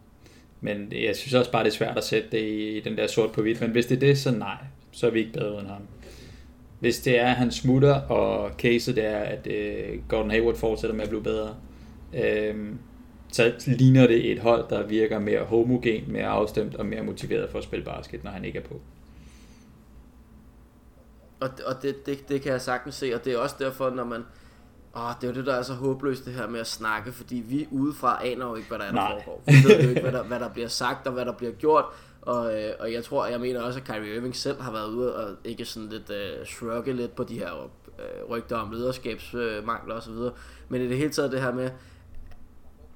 men 0.61 0.93
jeg 0.93 1.17
synes 1.17 1.35
også 1.35 1.51
bare, 1.51 1.65
det 1.65 1.71
er 1.71 1.75
svært 1.75 1.99
at 1.99 2.05
sætte 2.05 2.29
det 2.33 2.39
i, 2.39 2.77
i 2.77 2.81
den 2.81 2.97
der 2.97 3.07
sort 3.07 3.33
på 3.33 3.43
hvidt. 3.43 3.61
Men 3.61 3.71
hvis 3.71 3.87
det 3.87 3.97
er 3.97 4.01
det, 4.01 4.19
så 4.19 4.31
nej. 4.31 4.57
Så 4.93 5.07
er 5.07 5.11
vi 5.11 5.19
ikke 5.19 5.33
bedre 5.33 5.61
end 5.61 5.69
ham. 5.69 5.83
Hvis 6.81 6.99
det 7.01 7.21
er, 7.21 7.27
at 7.27 7.37
han 7.37 7.51
smutter, 7.51 7.95
og 7.95 8.51
caset 8.59 8.97
det 8.97 9.05
er, 9.05 9.19
at 9.19 9.47
øh, 9.47 9.99
Gordon 10.09 10.31
Hayward 10.31 10.57
fortsætter 10.57 10.97
med 10.97 11.05
at 11.05 11.09
blive 11.09 11.23
bedre, 11.23 11.55
øh, 12.15 12.75
så 13.33 13.53
ligner 13.67 14.07
det 14.07 14.33
et 14.33 14.39
hold, 14.39 14.65
der 14.71 14.87
virker 14.87 15.19
mere 15.19 15.45
homogen, 15.45 16.05
mere 16.13 16.27
afstemt 16.27 16.75
og 16.75 16.87
mere 16.87 17.03
motiveret 17.03 17.51
for 17.51 17.59
at 17.59 17.65
spille 17.65 17.85
basket, 17.85 18.25
når 18.25 18.31
han 18.31 18.45
ikke 18.45 18.59
er 18.59 18.63
på. 18.63 18.81
Og, 21.41 21.51
og 21.67 21.83
det, 21.83 22.07
det, 22.07 22.29
det 22.29 22.43
kan 22.43 22.53
jeg 22.53 22.61
sagtens 22.61 22.95
se, 22.95 23.15
og 23.15 23.25
det 23.25 23.33
er 23.33 23.39
også 23.39 23.57
derfor, 23.59 23.91
når 23.91 24.05
man... 24.05 24.25
Åh, 24.97 25.11
det 25.21 25.27
er 25.27 25.33
jo 25.33 25.35
det, 25.35 25.47
der 25.47 25.55
er 25.55 25.63
så 25.63 25.75
håbløst, 25.75 26.25
det 26.25 26.33
her 26.33 26.49
med 26.49 26.61
at 26.61 26.67
snakke, 26.67 27.13
fordi 27.13 27.37
vi 27.37 27.69
udefra 27.71 28.27
aner 28.27 28.47
jo 28.47 28.55
ikke, 28.55 28.69
hvad 28.69 28.79
der 28.79 28.85
er, 28.85 28.93
der 28.93 29.09
foregår. 29.25 29.43
Vi 29.47 29.69
ved 29.69 29.83
jo 29.83 29.89
ikke, 29.89 30.01
hvad 30.01 30.13
der, 30.13 30.23
hvad 30.23 30.41
der 30.41 30.49
bliver 30.49 30.69
sagt, 30.69 31.07
og 31.07 31.13
hvad 31.13 31.25
der 31.25 31.33
bliver 31.33 31.53
gjort. 31.53 31.85
Og, 32.27 32.63
øh, 32.63 32.73
og 32.81 32.93
jeg 32.93 33.05
tror, 33.05 33.27
jeg 33.27 33.41
mener 33.41 33.63
også, 33.63 33.79
at 33.79 33.85
Kyrie 33.85 34.17
Irving 34.17 34.37
selv 34.37 34.61
har 34.61 34.73
været 34.73 34.89
ude 34.89 35.17
og 35.17 35.37
ikke 35.45 35.65
sådan 35.65 35.89
lidt 35.89 36.11
øh, 36.11 36.47
shrugge 36.47 36.93
lidt 36.93 37.17
på 37.17 37.25
de 37.25 37.39
her 37.39 37.71
øh, 37.99 38.31
rygter 38.31 38.57
om 38.57 38.73
lederskabsmangler 38.73 39.97
øh, 39.97 40.03
osv. 40.03 40.13
Men 40.69 40.83
i 40.83 40.89
det 40.89 40.97
hele 40.97 41.11
taget 41.11 41.33
det 41.33 41.41
her 41.41 41.53
med, 41.53 41.71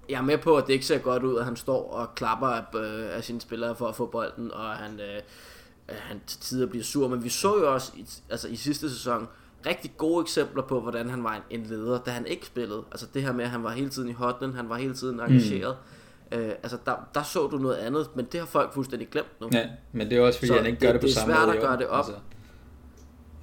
jeg 0.08 0.18
er 0.18 0.22
med 0.22 0.38
på, 0.38 0.56
at 0.56 0.66
det 0.66 0.72
ikke 0.72 0.86
ser 0.86 0.98
godt 0.98 1.22
ud, 1.22 1.38
at 1.38 1.44
han 1.44 1.56
står 1.56 1.90
og 1.92 2.14
klapper 2.14 2.46
af, 2.46 2.62
øh, 2.74 3.16
af 3.16 3.24
sine 3.24 3.40
spillere 3.40 3.76
for 3.76 3.88
at 3.88 3.96
få 3.96 4.06
bolden, 4.06 4.52
og 4.52 4.68
han, 4.70 5.00
øh, 5.00 5.20
han 5.88 6.20
til 6.26 6.40
tider 6.40 6.66
bliver 6.66 6.84
sur. 6.84 7.08
Men 7.08 7.24
vi 7.24 7.28
så 7.28 7.58
jo 7.58 7.74
også 7.74 7.92
i, 7.96 8.06
altså 8.30 8.48
i 8.48 8.56
sidste 8.56 8.90
sæson 8.90 9.28
rigtig 9.66 9.94
gode 9.96 10.22
eksempler 10.22 10.62
på, 10.62 10.80
hvordan 10.80 11.10
han 11.10 11.24
var 11.24 11.34
en, 11.34 11.60
en 11.60 11.66
leder, 11.66 11.98
da 11.98 12.10
han 12.10 12.26
ikke 12.26 12.46
spillede. 12.46 12.84
Altså 12.90 13.06
det 13.14 13.22
her 13.22 13.32
med, 13.32 13.44
at 13.44 13.50
han 13.50 13.62
var 13.62 13.70
hele 13.70 13.90
tiden 13.90 14.08
i 14.08 14.12
hotlen, 14.12 14.54
han 14.54 14.68
var 14.68 14.76
hele 14.76 14.94
tiden 14.94 15.20
engageret. 15.20 15.76
Mm 15.80 15.99
Øh, 16.32 16.48
altså 16.62 16.76
der, 16.86 17.08
der 17.14 17.22
så 17.22 17.46
du 17.46 17.56
noget 17.56 17.76
andet, 17.76 18.08
men 18.14 18.26
det 18.32 18.40
har 18.40 18.46
folk 18.46 18.74
fuldstændig 18.74 19.08
glemt 19.08 19.40
nu. 19.40 19.48
Ja, 19.52 19.64
men 19.92 20.10
det 20.10 20.18
er 20.18 20.22
også 20.22 20.38
fordi, 20.38 20.48
så 20.48 20.54
han 20.54 20.66
ikke 20.66 20.80
gør 20.80 20.92
det, 20.92 21.02
det 21.02 21.08
på 21.08 21.12
samme 21.12 21.34
måde. 21.34 21.46
Det 21.46 21.48
er 21.48 21.52
svært 21.52 21.62
at 21.62 21.68
gøre 21.68 21.78
det 21.78 21.86
op. 21.86 21.98
Altså, 21.98 22.12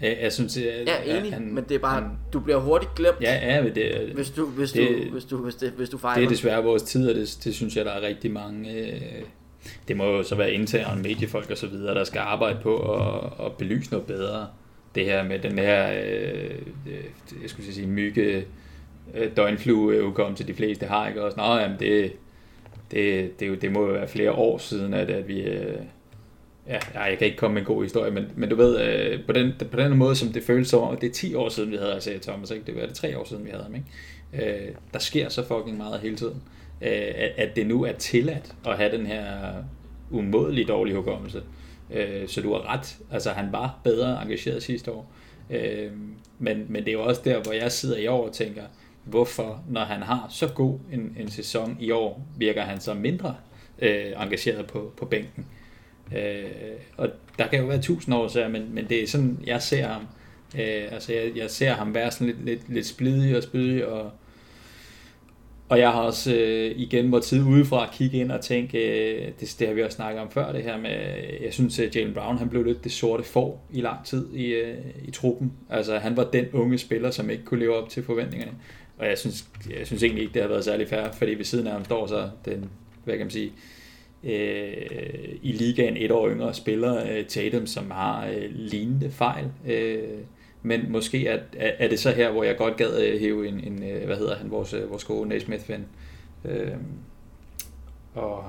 jeg, 0.01 0.17
jeg 0.21 0.33
synes, 0.33 0.57
jeg, 0.57 0.83
ja, 0.87 1.17
enig, 1.17 1.33
han, 1.33 1.53
men 1.53 1.63
det 1.63 1.75
er 1.75 1.79
bare, 1.79 2.01
han, 2.01 2.11
du 2.33 2.39
bliver 2.39 2.59
hurtigt 2.59 2.95
glemt, 2.95 3.21
ja, 3.21 3.55
ja, 3.55 3.63
men 3.63 3.75
det, 3.75 4.11
hvis, 4.13 4.29
du, 4.29 4.45
hvis, 4.45 4.71
det, 4.71 4.87
du, 4.89 5.11
hvis, 5.11 5.25
du, 5.25 5.37
hvis, 5.37 5.55
det, 5.55 5.71
hvis 5.71 5.89
du 5.89 5.97
fejler. 5.97 6.19
Det 6.19 6.25
er 6.25 6.29
desværre 6.29 6.63
vores 6.63 6.83
tid, 6.83 7.09
og 7.09 7.15
det, 7.15 7.37
det 7.43 7.55
synes 7.55 7.75
jeg, 7.75 7.85
der 7.85 7.91
er 7.91 8.01
rigtig 8.01 8.31
mange... 8.31 8.71
Øh, 8.71 9.21
det 9.87 9.97
må 9.97 10.05
jo 10.05 10.23
så 10.23 10.35
være 10.35 10.51
interne 10.51 11.01
mediefolk 11.01 11.51
og 11.51 11.57
så 11.57 11.67
videre, 11.67 11.95
der 11.95 12.03
skal 12.03 12.19
arbejde 12.19 12.59
på 12.63 12.93
at, 12.93 13.45
at 13.45 13.51
belyse 13.57 13.91
noget 13.91 14.05
bedre. 14.05 14.47
Det 14.95 15.05
her 15.05 15.23
med 15.23 15.39
den 15.39 15.59
her, 15.59 15.91
øh, 15.91 16.55
jeg 17.41 17.49
skulle 17.49 17.73
sige, 17.73 17.87
mygge 17.87 18.45
øh, 19.13 19.35
døgnflue 19.37 20.13
til 20.35 20.47
de 20.47 20.53
fleste 20.53 20.85
har, 20.85 21.07
ikke? 21.07 21.23
også, 21.23 21.37
nå, 21.37 21.55
jamen 21.55 21.79
det, 21.79 22.13
det, 22.91 23.39
det, 23.39 23.61
det 23.61 23.71
må 23.71 23.87
jo 23.87 23.93
være 23.93 24.07
flere 24.07 24.31
år 24.31 24.57
siden, 24.57 24.93
at, 24.93 25.09
at 25.09 25.27
vi... 25.27 25.41
Øh, 25.41 25.77
ja, 26.67 26.79
jeg 26.95 27.17
kan 27.17 27.27
ikke 27.27 27.37
komme 27.37 27.53
med 27.53 27.61
en 27.61 27.65
god 27.65 27.83
historie, 27.83 28.11
men, 28.11 28.25
men 28.35 28.49
du 28.49 28.55
ved, 28.55 28.81
øh, 28.81 29.25
på, 29.25 29.31
den, 29.31 29.53
på 29.71 29.77
den 29.77 29.97
måde, 29.97 30.15
som 30.15 30.29
det 30.29 30.43
føles 30.43 30.67
som 30.67 30.97
det 30.97 31.09
er 31.09 31.13
10 31.13 31.35
år 31.35 31.49
siden, 31.49 31.71
vi 31.71 31.77
havde 31.77 31.97
Isaiah 31.97 32.21
Thomas, 32.21 32.51
ikke? 32.51 32.65
det 32.65 32.75
var 32.75 32.85
det 32.85 32.95
3 32.95 33.17
år 33.17 33.23
siden, 33.23 33.45
vi 33.45 33.49
havde 33.49 33.63
ham. 33.63 33.75
Ikke? 33.75 34.67
Øh, 34.67 34.71
der 34.93 34.99
sker 34.99 35.29
så 35.29 35.47
fucking 35.47 35.77
meget 35.77 35.99
hele 35.99 36.15
tiden. 36.15 36.41
Øh, 36.81 36.91
at, 36.91 37.31
at 37.37 37.55
det 37.55 37.67
nu 37.67 37.83
er 37.83 37.91
tilladt 37.91 38.55
at 38.67 38.77
have 38.77 38.97
den 38.97 39.05
her 39.05 39.23
umådeligt 40.11 40.67
dårlige 40.67 40.95
hukommelse. 40.95 41.43
Øh, 41.93 42.27
så 42.27 42.41
du 42.41 42.53
har 42.53 42.73
ret. 42.73 42.97
Altså, 43.11 43.29
han 43.29 43.51
var 43.51 43.79
bedre 43.83 44.21
engageret 44.21 44.63
sidste 44.63 44.91
år. 44.91 45.11
Øh, 45.49 45.91
men, 46.39 46.65
men 46.69 46.85
det 46.85 46.87
er 46.87 46.93
jo 46.93 47.03
også 47.03 47.21
der, 47.25 47.41
hvor 47.41 47.51
jeg 47.51 47.71
sidder 47.71 47.97
i 47.97 48.07
år 48.07 48.27
og 48.27 48.33
tænker, 48.33 48.63
hvorfor, 49.09 49.63
når 49.69 49.81
han 49.81 50.01
har 50.01 50.27
så 50.29 50.47
god 50.47 50.79
en, 50.93 51.15
en 51.19 51.29
sæson 51.29 51.77
i 51.79 51.91
år, 51.91 52.27
virker 52.37 52.61
han 52.61 52.79
så 52.79 52.93
mindre 52.93 53.35
øh, 53.79 54.11
engageret 54.21 54.67
på, 54.67 54.93
på 54.97 55.05
bænken. 55.05 55.45
Øh, 56.15 56.43
og 56.97 57.09
der 57.39 57.47
kan 57.47 57.59
jo 57.59 57.65
være 57.65 57.81
tusind 57.81 58.15
år, 58.15 58.27
så, 58.27 58.47
men, 58.47 58.75
men 58.75 58.89
det 58.89 59.03
er 59.03 59.07
sådan, 59.07 59.39
jeg 59.45 59.61
ser 59.61 59.87
ham. 59.87 60.01
Øh, 60.55 60.91
altså, 60.91 61.13
jeg, 61.13 61.31
jeg 61.35 61.49
ser 61.51 61.73
ham 61.73 61.93
være 61.93 62.11
sådan 62.11 62.27
lidt, 62.27 62.45
lidt, 62.45 62.73
lidt 62.73 62.85
splidig 62.85 63.37
og 63.37 63.43
spydig, 63.43 63.87
og, 63.87 64.11
Og 65.69 65.79
jeg 65.79 65.91
har 65.91 66.01
også 66.01 66.35
øh, 66.35 66.71
igen 66.75 67.07
måttet 67.07 67.29
tid 67.29 67.43
udefra 67.43 67.83
at 67.83 67.91
kigge 67.91 68.17
ind 68.17 68.31
og 68.31 68.41
tænke, 68.41 68.77
øh, 68.77 69.31
det, 69.39 69.55
det 69.59 69.67
har 69.67 69.73
vi 69.75 69.83
også 69.83 69.95
snakket 69.95 70.21
om 70.21 70.31
før, 70.31 70.51
det 70.51 70.63
her 70.63 70.77
med, 70.77 70.89
jeg 71.43 71.53
synes 71.53 71.79
at 71.79 71.95
Jalen 71.95 72.13
Brown 72.13 72.37
han 72.37 72.49
blev 72.49 72.63
lidt 72.63 72.83
det 72.83 72.91
sorte 72.91 73.23
får 73.23 73.67
i 73.73 73.81
lang 73.81 74.05
tid 74.05 74.33
i, 74.33 74.45
øh, 74.45 74.77
i 75.05 75.11
truppen. 75.11 75.53
Altså 75.69 75.97
han 75.97 76.17
var 76.17 76.23
den 76.23 76.45
unge 76.53 76.77
spiller, 76.77 77.11
som 77.11 77.29
ikke 77.29 77.43
kunne 77.43 77.59
leve 77.59 77.75
op 77.75 77.89
til 77.89 78.03
forventningerne. 78.03 78.51
Og 78.97 79.07
jeg 79.07 79.17
synes, 79.17 79.45
jeg 79.69 79.87
synes 79.87 80.03
egentlig 80.03 80.21
ikke, 80.23 80.33
det 80.33 80.41
har 80.41 80.49
været 80.49 80.63
særlig 80.63 80.87
fair, 80.87 81.11
fordi 81.11 81.33
ved 81.33 81.45
siden 81.45 81.67
af 81.67 81.73
ham 81.73 81.85
står 81.85 82.07
så 82.07 82.29
den, 82.45 82.69
hvad 83.03 83.17
kan 83.17 83.25
man 83.25 83.31
sige, 83.31 83.53
øh, 84.23 85.37
i 85.41 85.51
ligaen 85.51 85.97
et 85.97 86.11
år 86.11 86.29
yngre 86.29 86.53
spiller, 86.53 87.11
øh, 87.11 87.25
Tatum, 87.25 87.67
som 87.67 87.91
har 87.91 88.27
øh, 88.27 88.49
lignende 88.49 89.11
fejl. 89.11 89.45
Øh, 89.67 90.19
men 90.61 90.91
måske 90.91 91.27
er, 91.27 91.39
er 91.57 91.87
det 91.87 91.99
så 91.99 92.11
her, 92.11 92.31
hvor 92.31 92.43
jeg 92.43 92.57
godt 92.57 92.77
gad 92.77 93.01
øh, 93.03 93.19
hæve 93.19 93.47
en, 93.47 93.59
en 93.59 93.83
øh, 93.83 94.05
hvad 94.05 94.17
hedder 94.17 94.35
han, 94.35 94.51
vores, 94.51 94.73
øh, 94.73 94.89
vores 94.89 95.03
gode 95.03 95.29
Naismith-fan. 95.29 95.85
Øh, 96.45 96.71
og 98.15 98.43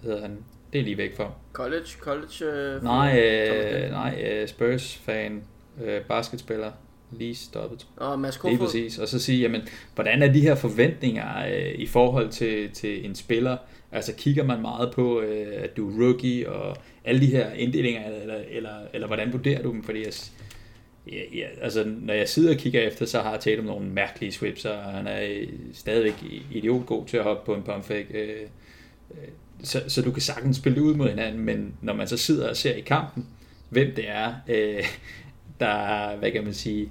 hvad 0.00 0.12
hedder 0.12 0.28
han? 0.28 0.38
Det 0.72 0.80
er 0.80 0.84
lige 0.84 0.98
væk 0.98 1.16
for. 1.16 1.36
College? 1.52 1.86
College? 2.00 2.76
Uh, 2.76 2.84
nej, 2.84 3.20
øh, 3.20 3.90
nej 3.90 4.42
uh, 4.42 4.48
Spurs-fan, 4.48 5.42
uh, 5.76 6.06
basketspiller, 6.08 6.72
lige 7.18 7.34
stoppet. 7.34 7.86
Og 7.96 8.20
Mads 8.20 8.40
Lige 8.44 8.58
præcis. 8.58 8.98
Og 8.98 9.08
så 9.08 9.18
sige, 9.18 9.40
jamen, 9.40 9.60
hvordan 9.94 10.22
er 10.22 10.32
de 10.32 10.40
her 10.40 10.54
forventninger 10.54 11.46
uh, 11.46 11.80
i 11.80 11.86
forhold 11.86 12.28
til, 12.28 12.70
til 12.70 13.06
en 13.06 13.14
spiller? 13.14 13.56
Altså 13.92 14.14
kigger 14.14 14.44
man 14.44 14.62
meget 14.62 14.90
på, 14.92 15.18
uh, 15.18 15.24
at 15.56 15.76
du 15.76 15.90
er 15.90 16.06
rookie, 16.06 16.50
og 16.50 16.76
alle 17.04 17.20
de 17.20 17.26
her 17.26 17.52
inddelinger, 17.52 18.20
eller, 18.22 18.36
eller, 18.50 18.74
eller 18.92 19.06
hvordan 19.06 19.32
vurderer 19.32 19.62
du 19.62 19.70
dem? 19.72 19.82
Fordi 19.82 20.04
jeg, 20.04 20.12
Ja, 21.12 21.20
ja, 21.34 21.46
altså 21.60 21.84
når 22.00 22.14
jeg 22.14 22.28
sidder 22.28 22.54
og 22.54 22.56
kigger 22.56 22.80
efter, 22.80 23.06
så 23.06 23.20
har 23.20 23.36
Tatum 23.36 23.64
nogle 23.64 23.86
mærkelige 23.86 24.32
swips, 24.32 24.64
og 24.64 24.82
han 24.82 25.06
er 25.06 25.44
stadigvæk 25.72 26.24
idiot 26.50 26.86
god 26.86 27.06
til 27.06 27.16
at 27.16 27.22
hoppe 27.22 27.46
på 27.46 27.54
en 27.54 27.62
pump 27.62 27.84
fake. 27.84 28.06
Øh, 28.14 28.40
øh, 29.10 29.28
så, 29.62 29.82
så 29.88 30.02
du 30.02 30.12
kan 30.12 30.22
sagtens 30.22 30.56
spille 30.56 30.82
ud 30.82 30.94
mod 30.94 31.08
hinanden, 31.08 31.44
men 31.44 31.74
når 31.80 31.94
man 31.94 32.08
så 32.08 32.16
sidder 32.16 32.48
og 32.48 32.56
ser 32.56 32.74
i 32.74 32.80
kampen, 32.80 33.26
hvem 33.68 33.94
det 33.94 34.08
er, 34.08 34.34
øh, 34.48 34.84
der, 35.60 36.16
hvad 36.16 36.30
kan 36.30 36.44
man 36.44 36.54
sige, 36.54 36.90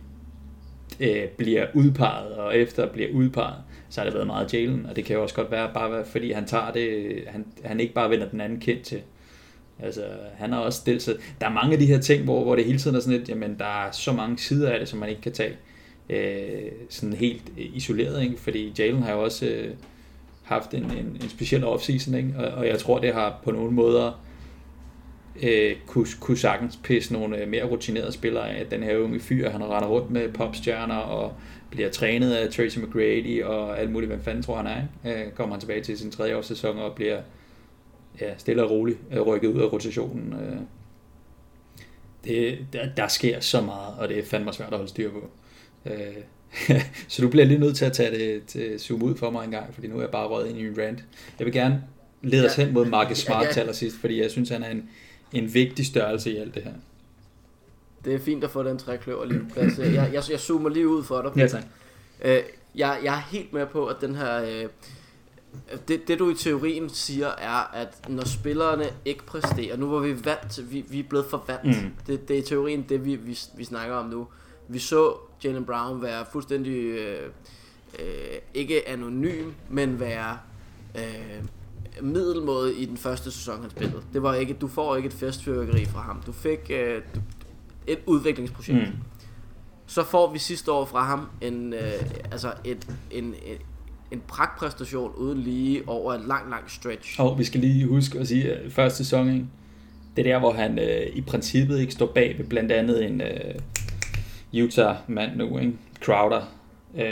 Øh, 1.04 1.28
bliver 1.28 1.66
udpeget, 1.74 2.34
og 2.34 2.58
efter 2.58 2.88
bliver 2.88 3.10
udpeget, 3.14 3.56
så 3.90 4.02
har 4.02 4.06
det 4.06 4.14
været 4.14 4.28
meget 4.28 4.54
Jalen, 4.54 4.86
og 4.86 4.96
det 4.96 5.06
kan 5.06 5.16
jo 5.16 5.24
også 5.24 5.36
godt 5.36 5.52
være, 5.52 5.70
bare 5.74 6.06
fordi 6.06 6.32
han 6.32 6.46
tager 6.46 6.72
det, 6.72 7.18
han, 7.28 7.46
han 7.64 7.80
ikke 7.80 7.94
bare 7.94 8.10
vender 8.10 8.30
den 8.30 8.42
anden 8.42 8.60
kendt 8.60 8.82
til. 8.82 9.02
Altså, 9.80 10.02
han 10.36 10.52
har 10.52 10.60
også 10.60 10.80
stillet 10.80 11.02
sig... 11.02 11.16
Der 11.42 11.48
er 11.48 11.54
mange 11.54 11.74
af 11.74 11.80
de 11.80 11.86
her 11.86 12.00
ting, 12.00 12.24
hvor, 12.24 12.44
hvor 12.44 12.56
det 12.56 12.66
hele 12.66 12.80
tiden 12.80 12.96
er 12.96 13.00
sådan 13.00 13.18
lidt, 13.18 13.30
jamen, 13.30 13.56
der 13.60 13.86
er 13.86 13.92
så 13.92 14.14
mange 14.14 14.38
sider 14.38 14.72
af 14.72 14.80
det, 14.80 14.90
som 14.90 15.00
man 15.00 15.10
ikke 15.10 15.22
kan 15.22 15.32
tage 15.32 15.54
øh, 16.10 16.72
sådan 16.90 17.14
helt 17.14 17.44
øh, 17.58 17.66
isoleret, 17.74 18.24
ikke? 18.24 18.40
Fordi 18.40 18.74
Jalen 18.80 19.04
har 19.04 19.14
jo 19.14 19.24
også 19.24 19.46
øh, 19.46 19.74
haft 20.44 20.74
en, 20.74 20.84
en, 20.84 21.18
en 21.24 21.30
speciel 21.30 21.64
offseason, 21.64 22.14
ikke? 22.14 22.34
Og, 22.38 22.46
og 22.46 22.68
jeg 22.68 22.80
tror, 22.80 23.00
det 23.00 23.14
har 23.14 23.40
på 23.44 23.52
nogle 23.52 23.72
måder 23.72 24.24
øh, 25.42 25.76
kunne, 25.88 26.08
kunne 26.20 26.38
sagtens 26.38 26.80
pisse 26.84 27.14
nogle 27.14 27.38
øh, 27.38 27.48
mere 27.48 27.64
rutinerede 27.64 28.12
spillere 28.12 28.50
af 28.50 28.66
den 28.66 28.84
her 28.84 28.98
unge 28.98 29.20
fyr. 29.20 29.50
Han 29.50 29.64
render 29.64 29.88
rundt 29.88 30.12
med 30.12 30.30
popstjerner 30.30 30.96
og 30.96 31.34
bliver 31.72 31.90
trænet 31.90 32.34
af 32.34 32.50
Tracy 32.50 32.78
McGrady 32.78 33.44
og 33.44 33.80
alt 33.80 33.92
muligt. 33.92 34.12
Hvem 34.12 34.24
fanden 34.24 34.44
tror 34.44 34.58
han 34.58 34.68
er? 34.68 35.10
Ikke? 35.12 35.26
Øh, 35.26 35.32
kommer 35.32 35.56
han 35.56 35.60
tilbage 35.60 35.82
til 35.82 35.98
sin 35.98 36.12
tredje 36.12 36.36
års 36.36 36.46
sæson 36.46 36.78
og 36.78 36.96
bliver 36.96 37.22
ja, 38.22 38.38
stille 38.38 38.64
og 38.64 38.72
roligt 38.72 39.00
øh, 39.12 39.22
rykket 39.22 39.48
ud 39.48 39.62
af 39.62 39.74
rotationen. 39.74 40.34
Øh. 40.34 40.58
Det, 42.24 42.58
der, 42.74 42.90
der 42.98 43.08
sker 43.08 43.40
så 43.40 43.62
meget, 43.62 43.96
og 43.98 44.10
det 44.10 44.20
er 44.20 44.24
fandme 44.24 44.54
svært 44.54 44.70
at 44.70 44.78
holde 44.78 44.90
styr 44.90 45.12
på. 45.12 45.30
Øh, 45.86 46.24
så 47.08 47.22
du 47.22 47.30
bliver 47.30 47.46
lige 47.46 47.60
nødt 47.60 47.76
til 47.76 47.86
at 47.86 47.94
tage 47.94 48.12
det 48.12 48.46
til 48.46 48.80
zoom 48.80 49.04
ud 49.04 49.16
for 49.16 49.30
mig 49.30 49.46
en 49.46 49.52
gang, 49.52 49.74
fordi 49.74 49.88
nu 49.88 49.98
er 49.98 50.02
jeg 50.02 50.10
bare 50.10 50.28
røget 50.28 50.50
ind 50.50 50.58
i 50.58 50.68
en 50.68 50.78
rant. 50.78 51.04
Jeg 51.40 51.46
vil 51.46 51.54
gerne 51.54 51.84
lede 52.22 52.46
os 52.46 52.56
hen 52.56 52.74
mod 52.74 52.86
Marcus 52.86 53.18
Smart 53.26 53.48
til 53.50 53.60
allersidst, 53.60 53.98
fordi 53.98 54.22
jeg 54.22 54.32
synes, 54.32 54.50
han 54.50 54.64
er 54.64 54.70
en, 54.70 54.90
en 55.34 55.54
vigtig 55.54 55.86
størrelse 55.86 56.32
i 56.32 56.38
alt 56.38 56.56
det 56.56 56.64
her. 56.64 56.74
Det 58.06 58.14
er 58.14 58.20
fint 58.20 58.44
at 58.44 58.50
få 58.50 58.64
den 58.64 58.78
trækløver 58.78 59.26
lige 59.26 59.46
plads. 59.54 59.80
Jeg, 59.80 60.10
jeg, 60.14 60.24
jeg 60.32 60.40
zoomer 60.40 60.70
lige 60.70 60.88
ud 60.88 61.04
for 61.04 61.22
dig. 61.22 61.32
Ja, 61.38 61.48
tak. 61.48 61.64
Øh, 62.22 62.40
jeg, 62.76 63.00
jeg 63.04 63.16
er 63.16 63.22
helt 63.32 63.54
med 63.54 63.66
på, 63.66 63.86
at 63.86 63.96
den 64.02 64.16
her... 64.16 64.44
Øh, 64.44 64.70
det, 65.88 66.08
det 66.08 66.20
du 66.20 66.30
i 66.30 66.34
teorien 66.34 66.90
siger 66.90 67.28
er, 67.28 67.74
at 67.74 68.10
når 68.10 68.26
spillerne 68.26 68.86
ikke 69.06 69.26
præsterer, 69.26 69.78
nu 69.78 69.90
var 69.90 70.00
vi 70.00 70.26
vant 70.26 70.72
vi, 70.72 70.86
vi 70.88 71.00
er 71.00 71.04
blevet 71.04 71.26
for 71.30 71.44
vant. 71.48 71.84
Mm. 71.84 71.92
Det, 72.08 72.28
det 72.28 72.34
er 72.34 72.40
i 72.40 72.46
teorien 72.46 72.86
det, 72.90 73.06
vi, 73.06 73.16
vi, 73.16 73.40
vi 73.58 73.64
snakker 73.64 73.96
om 73.96 74.06
nu. 74.06 74.28
Vi 74.68 74.80
så 74.80 75.18
Jalen 75.44 75.66
Brown 75.66 76.02
være 76.02 76.26
fuldstændig, 76.32 76.76
øh, 76.76 77.30
øh, 78.00 78.06
ikke 78.54 78.90
anonym, 78.90 79.52
men 79.70 80.00
være 80.00 80.38
øh, 80.96 81.44
middelmåde 82.02 82.76
i 82.76 82.86
den 82.86 82.98
første 82.98 83.32
sæson, 83.32 83.62
han 83.62 83.70
spillede. 83.70 84.02
Det 84.14 84.24
var 84.24 84.34
ikke, 84.36 84.54
du 84.54 84.68
får 84.68 84.96
ikke 84.96 85.08
et 85.08 85.14
festfyrkeri 85.14 85.86
fra 85.86 86.02
ham. 86.02 86.24
Du 86.26 86.32
fik 86.32 86.60
øh, 86.70 87.02
et 87.88 88.00
udviklingsprojekt. 88.06 88.90
Mm. 88.90 88.96
Så 89.86 90.04
får 90.04 90.34
vi 90.34 90.40
sidste 90.40 90.72
år 90.72 90.86
fra 90.86 91.04
ham 91.04 91.28
en, 91.42 91.74
øh, 91.74 91.80
altså 92.32 92.54
et, 92.66 92.88
en, 93.12 93.24
en, 93.26 93.58
en 94.12 94.22
pragtpræstation 94.28 95.12
uden 95.18 95.40
lige 95.40 95.84
over 95.88 96.14
en 96.14 96.22
lang, 96.28 96.50
lang 96.50 96.72
stretch. 96.72 97.22
Og 97.22 97.40
vi 97.40 97.44
skal 97.44 97.62
lige 97.62 97.88
huske 97.88 98.20
at 98.20 98.28
sige, 98.28 98.54
at 98.54 98.72
første 98.72 98.98
sæson, 98.98 99.30
ikke? 99.30 99.46
det 100.16 100.28
er 100.28 100.34
der, 100.34 100.40
hvor 100.40 100.52
han 100.52 100.80
øh, 100.80 101.08
i 101.14 101.22
princippet 101.22 101.80
ikke 101.80 101.94
står 101.94 102.06
bag 102.06 102.38
ved 102.38 102.46
blandt 102.46 102.72
andet 102.72 103.06
en 103.06 103.22
øh, 103.22 104.64
Utah-mand 104.64 105.38
nu, 105.38 105.58
ikke? 105.60 105.74
Crowder. 106.02 106.42
Øh, 106.96 107.04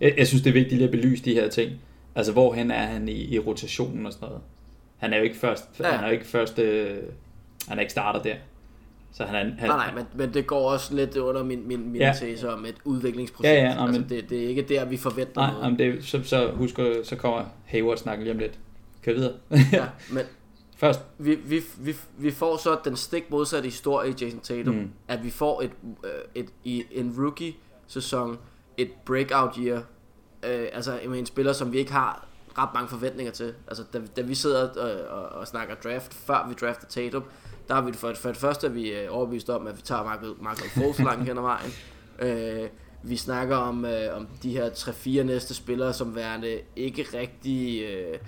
jeg, 0.00 0.14
jeg 0.18 0.26
synes, 0.26 0.42
det 0.42 0.50
er 0.50 0.54
vigtigt 0.54 0.74
lige 0.74 0.84
at 0.84 0.90
belyse 0.90 1.24
de 1.24 1.34
her 1.34 1.48
ting. 1.48 1.72
Altså, 2.14 2.32
hvor 2.32 2.54
han 2.54 2.70
er 2.70 2.86
han 2.86 3.08
i, 3.08 3.34
i 3.34 3.38
rotationen 3.38 4.06
og 4.06 4.12
sådan 4.12 4.28
noget. 4.28 4.42
Han 4.96 5.12
er 5.12 5.16
jo 5.16 5.22
ikke 5.22 5.36
først, 5.36 5.64
ja. 5.80 5.90
han 5.90 6.04
er 6.04 6.08
jo 6.08 6.12
ikke 6.12 6.26
først, 6.26 6.58
øh, 6.58 6.98
han 7.68 7.78
er 7.78 7.80
ikke 7.80 7.92
starter 7.92 8.22
der. 8.22 8.34
Så 9.12 9.24
han, 9.24 9.34
han, 9.34 9.68
nej, 9.68 9.76
nej, 9.76 9.94
men, 9.94 10.04
men 10.14 10.34
det 10.34 10.46
går 10.46 10.70
også 10.70 10.94
lidt 10.94 11.16
under 11.16 11.42
min, 11.44 11.68
min, 11.68 11.92
min 11.92 12.00
ja. 12.00 12.12
tese 12.18 12.52
om 12.52 12.64
et 12.64 12.74
udviklingsprojekt. 12.84 13.54
Ja, 13.54 13.62
ja, 13.62 13.74
nej, 13.74 13.86
altså, 13.86 14.00
men, 14.00 14.10
det, 14.10 14.30
det 14.30 14.44
er 14.44 14.48
ikke 14.48 14.62
der, 14.62 14.84
vi 14.84 14.96
forventer 14.96 15.40
nej, 15.40 15.52
noget. 15.52 15.78
Nej, 15.78 15.90
det, 15.90 16.04
så, 16.04 16.22
så 16.22 16.50
husk, 16.50 16.78
så 17.04 17.16
kommer 17.16 17.44
Hayward 17.66 17.96
snakken 17.96 18.24
lige 18.24 18.32
om 18.32 18.38
lidt. 18.38 18.58
Kør 19.02 19.12
videre. 19.12 19.32
ja, 19.72 19.84
men 20.10 20.22
Først. 20.82 21.00
Vi, 21.18 21.34
vi, 21.34 21.60
vi, 21.78 21.94
vi 22.18 22.30
får 22.30 22.56
så 22.56 22.78
den 22.84 22.96
stik 22.96 23.30
modsatte 23.30 23.66
historie 23.66 24.10
i 24.10 24.14
Jason 24.20 24.40
Tatum, 24.40 24.74
mm. 24.74 24.90
at 25.08 25.24
vi 25.24 25.30
får 25.30 25.62
et, 25.62 25.70
øh, 26.04 26.10
et, 26.34 26.46
i 26.64 26.84
en 26.90 27.14
rookie-sæson 27.18 28.38
et 28.76 28.90
breakout 29.04 29.56
year, 29.56 29.82
øh, 30.46 30.68
altså 30.72 31.00
med 31.08 31.18
en 31.18 31.26
spiller, 31.26 31.52
som 31.52 31.72
vi 31.72 31.78
ikke 31.78 31.92
har 31.92 32.26
ret 32.58 32.68
mange 32.74 32.88
forventninger 32.88 33.32
til. 33.32 33.54
Altså, 33.68 33.84
da, 33.92 34.00
da 34.16 34.22
vi 34.22 34.34
sidder 34.34 34.68
og, 34.68 35.18
og, 35.18 35.28
og 35.28 35.46
snakker 35.46 35.74
draft, 35.74 36.14
før 36.14 36.46
vi 36.48 36.54
drafter 36.54 36.86
Tatum, 36.86 37.24
der 37.68 37.74
er 37.74 37.80
vi 37.80 37.92
for, 37.92 38.14
for 38.14 38.28
det 38.28 38.38
første 38.38 38.66
er 38.66 38.70
vi 38.70 38.92
øh, 38.92 39.08
overbevist 39.10 39.50
om, 39.50 39.66
at 39.66 39.76
vi 39.76 39.82
tager 39.82 40.02
Michael, 40.02 40.34
Michael 40.38 40.70
Foles 40.70 40.98
langt 41.08 41.24
hen 41.28 41.38
ad 41.38 41.42
vejen. 41.42 41.72
Øh, 42.18 42.68
vi 43.02 43.16
snakker 43.16 43.56
om, 43.56 43.84
øh, 43.84 44.16
om 44.16 44.28
de 44.42 44.50
her 44.50 44.70
3-4 44.70 45.22
næste 45.22 45.54
spillere 45.54 45.92
som 45.92 46.14
værende 46.14 46.60
ikke 46.76 47.06
rigtig, 47.14 47.82
øh, 47.82 48.18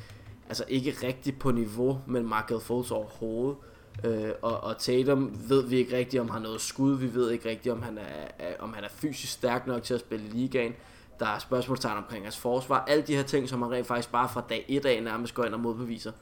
altså 0.48 0.64
ikke 0.68 0.94
rigtig 1.03 1.38
på 1.38 1.50
niveau 1.50 1.98
med 2.07 2.22
Michael 2.22 2.61
Foles 2.61 2.90
overhovedet. 2.90 3.57
Øh, 4.05 4.31
og, 4.42 4.61
og 4.61 4.79
Tatum 4.79 5.38
ved 5.48 5.68
vi 5.68 5.77
ikke 5.77 5.96
rigtigt, 5.96 6.20
om 6.20 6.29
han 6.29 6.40
har 6.40 6.42
noget 6.42 6.61
skud. 6.61 6.98
Vi 6.98 7.14
ved 7.14 7.31
ikke 7.31 7.48
rigtigt, 7.48 7.72
om 7.72 7.83
han 7.83 7.98
er, 7.98 8.29
er, 8.38 8.55
om 8.59 8.72
han 8.72 8.85
er 8.85 8.88
fysisk 8.88 9.33
stærk 9.33 9.66
nok 9.66 9.83
til 9.83 9.94
at 9.94 10.00
spille 10.00 10.27
i 10.27 10.31
ligaen. 10.31 10.74
Der 11.20 11.27
er 11.27 11.38
spørgsmålstegn 11.38 11.96
omkring 11.96 12.24
hans 12.24 12.38
forsvar. 12.38 12.85
Alle 12.88 13.03
de 13.03 13.16
her 13.16 13.22
ting, 13.22 13.48
som 13.48 13.62
han 13.62 13.70
rent 13.70 13.87
faktisk 13.87 14.12
bare 14.12 14.29
fra 14.29 14.42
dag 14.48 14.64
1 14.68 14.87
af 14.87 15.03
nærmest 15.03 15.35
går 15.35 15.44
ind 15.44 15.55
og 15.55 15.61
modbeviser, 15.61 16.12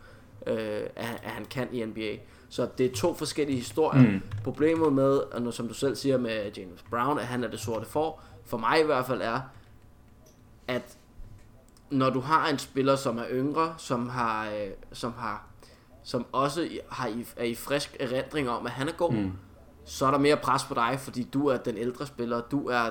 øh, 0.47 0.57
at, 0.57 1.21
at 1.23 1.31
han 1.31 1.45
kan 1.45 1.69
i 1.73 1.85
NBA. 1.85 2.17
Så 2.49 2.69
det 2.79 2.87
er 2.87 2.95
to 2.95 3.15
forskellige 3.15 3.59
historier. 3.59 4.03
Mm. 4.03 4.23
Problemet 4.45 4.93
med, 4.93 5.17
og 5.17 5.55
som 5.55 5.69
du 5.69 5.75
selv 5.75 5.97
siger 5.97 6.19
med 6.19 6.53
James 6.57 6.83
Brown, 6.91 7.19
at 7.19 7.27
han 7.27 7.45
er 7.45 7.49
det 7.49 7.61
sorte 7.61 7.87
for, 7.87 8.21
for 8.45 8.59
mig 8.59 8.81
i 8.81 8.85
hvert 8.85 9.07
fald 9.07 9.23
er, 9.23 9.41
at 10.69 10.97
når 11.91 12.11
du 12.11 12.21
har 12.21 12.49
en 12.49 12.59
spiller, 12.59 12.97
som 12.97 13.19
er 13.19 13.25
yngre, 13.31 13.75
som 13.79 14.09
har, 14.09 14.51
øh, 14.51 14.71
som 14.93 15.13
har, 15.19 15.47
som 16.03 16.27
også 16.33 16.69
har 16.91 17.09
i, 17.09 17.27
er 17.37 17.45
i 17.45 17.55
frisk 17.55 17.97
erindring 18.01 18.51
om, 18.51 18.67
at 18.67 18.73
han 18.73 18.89
er 18.89 18.93
god, 18.93 19.13
mm. 19.13 19.33
så 19.85 20.07
er 20.07 20.11
der 20.11 20.19
mere 20.19 20.37
pres 20.37 20.65
på 20.65 20.75
dig, 20.75 20.97
fordi 20.99 21.23
du 21.23 21.47
er 21.47 21.57
den 21.57 21.77
ældre 21.77 22.07
spiller, 22.07 22.41
du 22.41 22.69
er, 22.69 22.91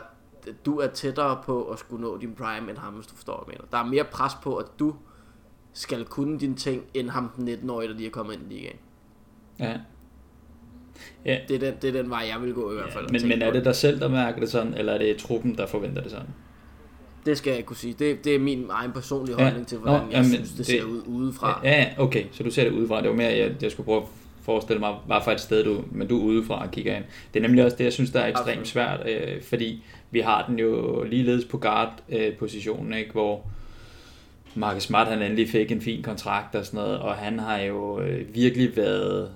du 0.66 0.80
er 0.80 0.88
tættere 0.88 1.42
på 1.46 1.64
at 1.64 1.80
skulle 1.80 2.02
nå 2.02 2.18
din 2.18 2.36
prime 2.36 2.70
end 2.70 2.78
ham, 2.78 2.94
hvis 2.94 3.08
du 3.08 3.16
forstår, 3.16 3.44
hvad 3.46 3.54
jeg 3.54 3.60
mener. 3.60 3.70
Der 3.72 3.86
er 3.88 3.90
mere 3.90 4.04
pres 4.04 4.34
på, 4.44 4.56
at 4.56 4.66
du 4.80 4.96
skal 5.74 6.06
kunne 6.06 6.40
dine 6.40 6.56
ting, 6.56 6.84
end 6.94 7.10
ham 7.10 7.30
den 7.38 7.50
19-årige, 7.50 7.90
der 7.90 7.96
lige 7.96 8.08
er 8.08 8.12
kommet 8.12 8.34
ind 8.34 8.52
i 8.52 8.54
ligaen. 8.54 8.76
Ja. 9.60 9.78
ja. 11.26 11.40
Det, 11.48 11.56
er 11.56 11.60
den, 11.60 11.74
det 11.82 11.88
er 11.88 12.02
den 12.02 12.10
vej, 12.10 12.26
jeg 12.34 12.42
vil 12.42 12.54
gå 12.54 12.72
i 12.72 12.76
hvert 12.76 12.94
fald. 12.94 13.06
Ja, 13.06 13.20
men, 13.20 13.28
men 13.30 13.42
er 13.42 13.52
det 13.52 13.66
dig 13.66 13.76
selv, 13.76 14.00
der 14.00 14.08
mærker 14.08 14.40
det 14.40 14.50
sådan, 14.50 14.74
eller 14.74 14.94
er 14.94 14.98
det 14.98 15.18
truppen, 15.18 15.58
der 15.58 15.66
forventer 15.66 16.02
det 16.02 16.12
sådan? 16.12 16.28
Det 17.26 17.38
skal 17.38 17.54
jeg 17.54 17.66
kunne 17.66 17.78
sige. 17.78 17.94
Det, 17.94 18.24
det 18.24 18.36
er 18.36 18.40
min 18.40 18.66
egen 18.70 18.92
personlige 18.92 19.36
holdning 19.36 19.58
ja. 19.58 19.64
til, 19.64 19.78
hvordan 19.78 20.00
Nå, 20.00 20.06
jeg 20.06 20.14
jamen, 20.14 20.32
synes, 20.32 20.50
det, 20.50 20.58
det 20.58 20.66
ser 20.66 20.84
ud 20.84 21.02
udefra. 21.08 21.62
Ja, 21.64 21.88
okay, 21.98 22.26
så 22.32 22.44
du 22.44 22.52
ser 22.52 22.64
det 22.64 22.72
udefra. 22.72 23.02
Det 23.02 23.10
var 23.10 23.16
mere, 23.16 23.38
jeg, 23.38 23.56
jeg 23.62 23.72
skulle 23.72 23.86
prøve 23.86 24.02
at 24.02 24.08
forestille 24.42 24.80
mig, 24.80 24.96
hvad 25.06 25.18
for 25.24 25.32
et 25.32 25.40
sted 25.40 25.64
du, 25.64 25.84
men 25.92 26.08
du 26.08 26.20
er 26.20 26.24
udefra 26.24 26.64
og 26.64 26.72
kigger 26.72 26.96
ind. 26.96 27.04
Det 27.34 27.40
er 27.40 27.48
nemlig 27.48 27.66
også 27.66 27.78
det, 27.78 27.84
jeg 27.84 27.94
synes, 27.94 28.12
der 28.12 28.20
er 28.20 28.28
ekstremt 28.28 28.68
svært, 28.68 29.10
øh, 29.10 29.42
fordi 29.42 29.84
vi 30.12 30.20
har 30.20 30.46
den 30.48 30.60
jo 30.60 31.04
ligeledes 31.04 31.46
på 31.46 31.58
guard-positionen, 31.58 32.94
ikke, 32.94 33.12
hvor 33.12 33.46
Marcus 34.56 34.84
Smart 34.84 35.08
han 35.08 35.22
endelig 35.22 35.50
fik 35.50 35.72
en 35.72 35.82
fin 35.82 36.04
kontrakt 36.04 36.56
og 36.56 36.66
sådan 36.66 36.78
noget, 36.78 37.00
og 37.00 37.16
han 37.16 37.40
har 37.40 37.60
jo 37.60 38.02
øh, 38.02 38.36
virkelig 38.36 38.78
været 38.78 39.32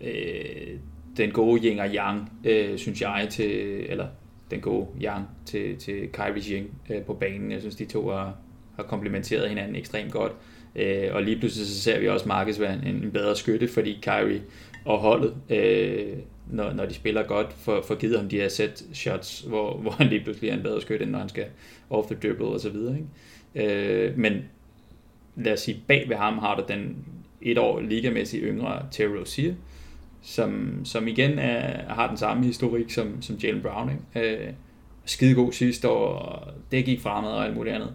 øh, 0.00 0.78
den 1.16 1.30
gode 1.30 1.62
yin 1.62 1.78
og 1.78 1.88
yang, 1.88 2.32
øh, 2.44 2.78
synes 2.78 3.00
jeg, 3.00 3.26
til, 3.30 3.50
eller 3.90 4.06
den 4.50 4.60
gode 4.60 4.86
yang 5.02 5.28
til, 5.46 5.76
til 5.76 6.08
Kyrie 6.12 6.42
Jing 6.50 6.70
øh, 6.90 7.02
på 7.02 7.14
banen. 7.14 7.52
Jeg 7.52 7.60
synes, 7.60 7.76
de 7.76 7.84
to 7.84 8.08
har, 8.08 8.36
har 8.76 8.82
komplementeret 8.82 9.48
hinanden 9.48 9.76
ekstremt 9.76 10.12
godt. 10.12 10.32
Øh, 10.32 10.57
Øh, 10.78 11.14
og 11.14 11.22
lige 11.22 11.38
pludselig 11.38 11.66
så 11.66 11.80
ser 11.80 12.00
vi 12.00 12.08
også 12.08 12.28
Marcus 12.28 12.60
være 12.60 12.74
en, 12.74 13.04
en 13.04 13.10
bedre 13.10 13.36
skytte, 13.36 13.68
fordi 13.68 13.98
Kyrie 14.02 14.42
og 14.84 14.98
holdet, 14.98 15.34
øh, 15.50 16.16
når, 16.50 16.72
når 16.72 16.86
de 16.86 16.94
spiller 16.94 17.22
godt, 17.22 17.52
får, 17.52 17.84
får 17.86 17.94
givet 17.94 18.18
ham 18.18 18.28
de 18.28 18.36
her 18.36 18.48
set 18.48 18.84
shots, 18.92 19.40
hvor, 19.40 19.76
hvor 19.82 19.90
han 19.90 20.06
lige 20.06 20.24
pludselig 20.24 20.50
er 20.50 20.54
en 20.56 20.62
bedre 20.62 20.80
skytte, 20.80 21.02
end 21.02 21.12
når 21.12 21.18
han 21.18 21.28
skal 21.28 21.44
off 21.90 22.06
the 22.06 22.16
dribble 22.22 22.46
og 22.46 22.60
så 22.60 22.70
videre. 22.70 22.96
Ikke? 22.96 24.06
Øh, 24.06 24.18
men 24.18 24.32
lad 25.36 25.52
os 25.52 25.60
sige, 25.60 25.82
bag 25.86 26.08
ved 26.08 26.16
ham 26.16 26.38
har 26.38 26.56
du 26.56 26.62
den 26.68 26.96
et 27.42 27.58
år 27.58 27.80
ligamæssigt 27.80 28.44
yngre 28.46 28.82
Terry 28.90 29.16
Rozier, 29.16 29.54
som, 30.22 30.80
som 30.84 31.08
igen 31.08 31.38
er, 31.38 31.94
har 31.94 32.08
den 32.08 32.16
samme 32.16 32.44
historik 32.44 32.90
som, 32.90 33.22
som 33.22 33.36
Jalen 33.36 33.62
Brown. 33.62 33.90
Ikke? 34.14 34.36
Øh, 34.36 34.52
skide 35.04 35.34
god 35.34 35.52
sidste 35.52 35.88
år, 35.88 36.08
og 36.08 36.52
det 36.72 36.84
gik 36.84 37.00
fremad 37.00 37.30
og 37.30 37.44
alt 37.44 37.56
muligt 37.56 37.74
andet. 37.74 37.94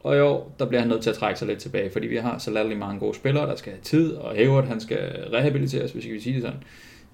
Og 0.00 0.16
i 0.16 0.20
år, 0.20 0.54
der 0.58 0.66
bliver 0.66 0.80
han 0.80 0.88
nødt 0.88 1.02
til 1.02 1.10
at 1.10 1.16
trække 1.16 1.38
sig 1.38 1.48
lidt 1.48 1.58
tilbage, 1.58 1.90
fordi 1.90 2.06
vi 2.06 2.16
har 2.16 2.38
så 2.38 2.50
latterligt 2.50 2.80
mange 2.80 3.00
gode 3.00 3.14
spillere, 3.14 3.46
der 3.46 3.56
skal 3.56 3.72
have 3.72 3.82
tid, 3.82 4.12
og 4.12 4.34
Hayward, 4.34 4.64
han 4.66 4.80
skal 4.80 4.98
rehabiliteres, 5.32 5.92
hvis 5.92 6.04
jeg 6.04 6.12
kan 6.12 6.20
sige 6.20 6.34
det 6.34 6.42
sådan. 6.42 6.60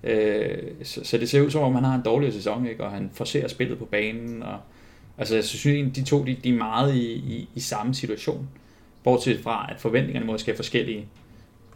Øh, 0.04 0.58
så, 0.82 1.00
så 1.04 1.18
det 1.18 1.28
ser 1.28 1.40
ud 1.40 1.50
som 1.50 1.62
om, 1.62 1.74
han 1.74 1.84
har 1.84 1.94
en 1.94 2.02
dårlig 2.02 2.32
sæson, 2.32 2.66
ikke? 2.66 2.84
og 2.84 2.90
han 2.90 3.10
forser 3.12 3.48
spillet 3.48 3.78
på 3.78 3.84
banen. 3.84 4.42
Og, 4.42 4.58
altså, 5.18 5.34
jeg 5.34 5.44
synes 5.44 5.66
egentlig, 5.66 5.96
de 5.96 6.04
to 6.04 6.24
de, 6.24 6.36
de 6.44 6.48
er 6.48 6.58
meget 6.58 6.94
i, 6.94 7.12
i, 7.12 7.48
i 7.54 7.60
samme 7.60 7.94
situation. 7.94 8.48
Bortset 9.04 9.40
fra, 9.40 9.68
at 9.70 9.80
forventningerne 9.80 10.26
måske 10.26 10.52
er 10.52 10.56
forskellige. 10.56 11.06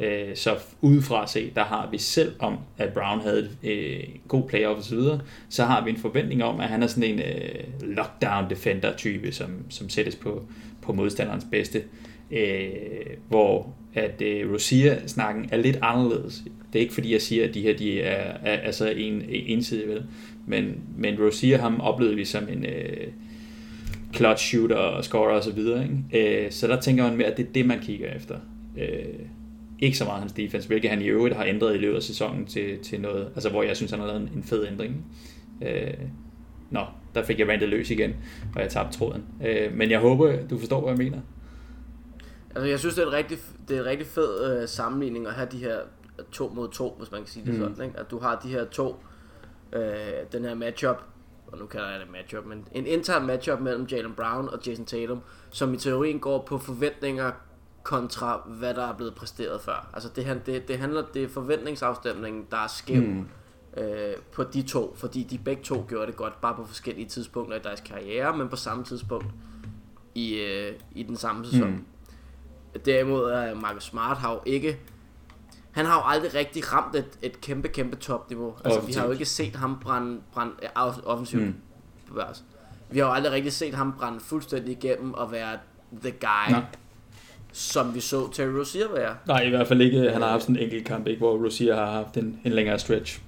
Øh, 0.00 0.36
så 0.36 0.56
udefra 0.80 1.26
se, 1.26 1.52
der 1.54 1.64
har 1.64 1.88
vi 1.90 1.98
selv 1.98 2.32
om, 2.38 2.58
at 2.78 2.92
Brown 2.92 3.20
havde 3.20 3.50
en 3.62 3.70
øh, 3.70 4.04
god 4.28 4.48
playoff 4.48 4.78
og 4.78 4.84
så 4.84 4.94
videre, 4.94 5.20
så 5.48 5.64
har 5.64 5.84
vi 5.84 5.90
en 5.90 5.96
forventning 5.96 6.44
om, 6.44 6.60
at 6.60 6.68
han 6.68 6.82
er 6.82 6.86
sådan 6.86 7.10
en 7.10 7.18
øh, 7.18 7.64
lockdown 7.96 8.50
defender 8.50 8.96
type, 8.96 9.32
som, 9.32 9.50
som 9.68 9.88
sættes 9.88 10.16
på, 10.16 10.42
på 10.88 10.94
modstanderens 10.94 11.46
bedste. 11.50 11.82
Øh, 12.30 12.68
hvor 13.28 13.74
at 13.94 14.22
øh, 14.22 14.52
Rozier-snakken 14.52 15.48
er 15.52 15.56
lidt 15.56 15.78
anderledes. 15.82 16.44
Det 16.72 16.78
er 16.78 16.82
ikke 16.82 16.94
fordi, 16.94 17.12
jeg 17.12 17.22
siger, 17.22 17.48
at 17.48 17.54
de 17.54 17.62
her 17.62 17.76
de 17.76 18.00
er, 18.00 18.36
er, 18.44 18.52
er 18.52 18.70
så 18.70 18.88
en, 18.90 19.22
ensidige, 19.28 19.88
vel? 19.88 20.04
Men, 20.46 20.80
men 20.96 21.20
Rosier 21.20 21.58
ham 21.58 21.80
oplevede 21.80 22.16
vi 22.16 22.24
som 22.24 22.48
en 22.48 22.64
øh, 22.64 23.06
clutch 24.14 24.44
shooter 24.44 24.76
og 24.76 25.04
scorer 25.04 25.36
og 25.36 25.44
så 25.44 25.52
videre. 25.52 25.82
Ikke? 25.82 26.44
Øh, 26.44 26.50
så 26.50 26.66
der 26.66 26.80
tænker 26.80 27.04
man 27.04 27.16
mere, 27.16 27.26
at 27.26 27.36
det 27.36 27.46
er 27.46 27.52
det, 27.52 27.66
man 27.66 27.78
kigger 27.78 28.14
efter. 28.14 28.34
Øh, 28.78 29.18
ikke 29.78 29.98
så 29.98 30.04
meget 30.04 30.20
hans 30.20 30.32
defense, 30.32 30.68
hvilket 30.68 30.90
han 30.90 31.02
i 31.02 31.06
øvrigt 31.06 31.36
har 31.36 31.44
ændret 31.44 31.74
i 31.74 31.78
løbet 31.78 31.96
af 31.96 32.02
sæsonen 32.02 32.46
til, 32.46 32.78
til 32.78 33.00
noget, 33.00 33.28
altså 33.34 33.48
hvor 33.50 33.62
jeg 33.62 33.76
synes, 33.76 33.90
han 33.90 34.00
har 34.00 34.06
lavet 34.06 34.30
en 34.36 34.42
fed 34.42 34.66
ændring. 34.66 35.04
Øh, 35.62 35.94
nå, 36.70 36.80
der 37.14 37.22
fik 37.22 37.38
jeg 37.38 37.48
randet 37.48 37.68
løs 37.68 37.90
igen, 37.90 38.16
og 38.54 38.62
jeg 38.62 38.70
tabte 38.70 38.98
tråden. 38.98 39.24
Øh, 39.46 39.74
men 39.74 39.90
jeg 39.90 40.00
håber, 40.00 40.46
du 40.50 40.58
forstår, 40.58 40.80
hvad 40.80 40.90
jeg 40.90 40.98
mener. 40.98 41.20
Altså, 42.54 42.66
jeg 42.66 42.78
synes, 42.78 42.94
det 42.94 43.02
er 43.02 43.06
en 43.06 43.12
rigtig, 43.12 43.38
det 43.68 43.76
er 43.76 43.80
en 43.80 43.86
rigtig 43.86 44.06
fed 44.06 44.60
øh, 44.62 44.68
sammenligning 44.68 45.26
at 45.26 45.32
have 45.32 45.48
de 45.52 45.58
her 45.58 45.78
to 46.32 46.52
mod 46.54 46.68
to, 46.68 46.94
hvis 46.98 47.10
man 47.10 47.20
kan 47.20 47.28
sige 47.28 47.46
det 47.46 47.54
mm. 47.54 47.60
sådan. 47.60 47.84
Ikke? 47.84 47.98
At 47.98 48.10
du 48.10 48.18
har 48.18 48.40
de 48.42 48.48
her 48.48 48.64
to, 48.64 48.96
øh, 49.72 49.82
den 50.32 50.44
her 50.44 50.54
matchup, 50.54 51.02
og 51.46 51.58
nu 51.58 51.66
kalder 51.66 51.90
jeg 51.90 52.00
det 52.00 52.10
matchup, 52.12 52.46
men 52.46 52.64
en 52.72 52.86
intern 52.86 53.26
matchup 53.26 53.60
mellem 53.60 53.86
Jalen 53.86 54.12
Brown 54.14 54.48
og 54.48 54.58
Jason 54.66 54.84
Tatum, 54.84 55.20
som 55.50 55.74
i 55.74 55.76
teorien 55.76 56.20
går 56.20 56.44
på 56.48 56.58
forventninger 56.58 57.30
kontra 57.82 58.42
hvad 58.46 58.74
der 58.74 58.86
er 58.86 58.94
blevet 58.96 59.14
præsteret 59.14 59.60
før. 59.60 59.90
Altså 59.94 60.08
det, 60.16 60.42
det, 60.46 60.68
det 60.68 60.78
handler, 60.78 61.04
det 61.14 61.22
er 61.22 61.28
forventningsafstemningen, 61.28 62.46
der 62.50 62.56
er 62.56 62.66
skæv 62.66 63.02
mm. 63.02 63.28
Øh, 63.76 64.14
på 64.32 64.42
de 64.42 64.62
to, 64.62 64.94
fordi 64.96 65.22
de 65.22 65.38
begge 65.38 65.62
to 65.62 65.84
gjorde 65.88 66.06
det 66.06 66.16
godt, 66.16 66.40
bare 66.40 66.54
på 66.54 66.64
forskellige 66.64 67.08
tidspunkter 67.08 67.56
i 67.56 67.60
deres 67.64 67.80
karriere, 67.80 68.36
men 68.36 68.48
på 68.48 68.56
samme 68.56 68.84
tidspunkt 68.84 69.26
i, 70.14 70.34
øh, 70.34 70.72
i 70.92 71.02
den 71.02 71.16
samme 71.16 71.46
sæson. 71.46 71.70
Mm. 71.70 71.84
Derimod 72.84 73.24
er 73.24 73.54
Marcus 73.54 73.84
Smart 73.84 74.16
har 74.16 74.32
jo 74.32 74.40
ikke 74.46 74.78
han 75.70 75.86
har 75.86 75.94
jo 75.94 76.02
aldrig 76.04 76.34
rigtig 76.34 76.72
ramt 76.72 76.96
et, 76.96 77.18
et 77.22 77.40
kæmpe, 77.40 77.68
kæmpe 77.68 77.96
topniveau. 77.96 78.54
Altså, 78.64 78.80
vi 78.80 78.92
har 78.92 79.04
jo 79.04 79.10
ikke 79.10 79.24
set 79.24 79.56
ham 79.56 79.78
brænde, 79.80 80.20
brænde 80.32 80.52
offensivt. 81.04 81.42
Mm. 81.42 81.54
Vi 82.90 82.98
har 82.98 83.06
jo 83.06 83.12
aldrig 83.12 83.32
rigtig 83.32 83.52
set 83.52 83.74
ham 83.74 83.92
brænde 83.98 84.20
fuldstændig 84.20 84.72
igennem 84.72 85.14
og 85.14 85.32
være 85.32 85.58
the 86.02 86.10
guy. 86.10 86.50
Nej 86.50 86.62
som 87.52 87.94
vi 87.94 88.00
så 88.00 88.32
Terry 88.32 88.58
Rozier 88.58 88.92
være. 88.94 89.16
Nej, 89.26 89.42
i 89.42 89.48
hvert 89.48 89.66
fald 89.66 89.80
ikke. 89.80 90.10
Han 90.10 90.22
har 90.22 90.28
haft 90.28 90.42
sådan 90.42 90.56
en 90.56 90.62
enkelt 90.62 90.86
kamp, 90.86 91.06
ikke, 91.06 91.18
hvor 91.18 91.44
Rozier 91.44 91.74
har 91.74 91.90
haft 91.90 92.16
en, 92.16 92.40
en 92.44 92.52
længere 92.52 92.78
stretch. 92.78 93.20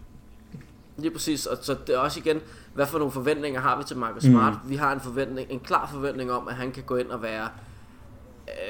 Lige 1.01 1.11
præcis, 1.11 1.47
og 1.47 1.59
så 1.61 1.77
det 1.87 1.95
er 1.95 1.99
også 1.99 2.21
igen, 2.21 2.41
hvad 2.75 2.87
for 2.87 2.99
nogle 2.99 3.13
forventninger 3.13 3.61
har 3.61 3.79
vi 3.79 3.85
til 3.85 3.97
Marcus 3.97 4.25
mm. 4.25 4.31
Smart? 4.31 4.55
Vi 4.67 4.77
har 4.77 4.93
en 4.93 5.01
forventning, 5.01 5.51
en 5.51 5.61
klar 5.61 5.89
forventning 5.93 6.33
om, 6.33 6.49
at 6.49 6.55
han 6.55 6.73
kan 6.73 6.83
gå 6.83 6.97
ind 6.97 7.09
og 7.09 7.23
være 7.23 7.49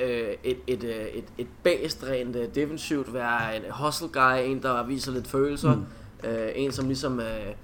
øh, 0.03 0.35
et, 0.45 0.59
et, 0.67 0.85
øh, 0.85 1.07
et, 1.07 1.25
et 1.39 1.47
bæst 1.63 2.05
rent 2.05 2.37
uh, 2.37 2.43
defensivt, 2.55 3.15
være 3.15 3.57
en 3.57 3.63
hustle 3.71 4.09
guy, 4.09 4.39
en 4.45 4.63
der 4.63 4.87
viser 4.87 5.13
lidt 5.13 5.27
følelser, 5.27 5.75
mm. 5.75 6.29
øh, 6.29 6.49
en 6.55 6.73
som 6.73 6.87
ligesom 6.87 7.21
øh, 7.21 7.55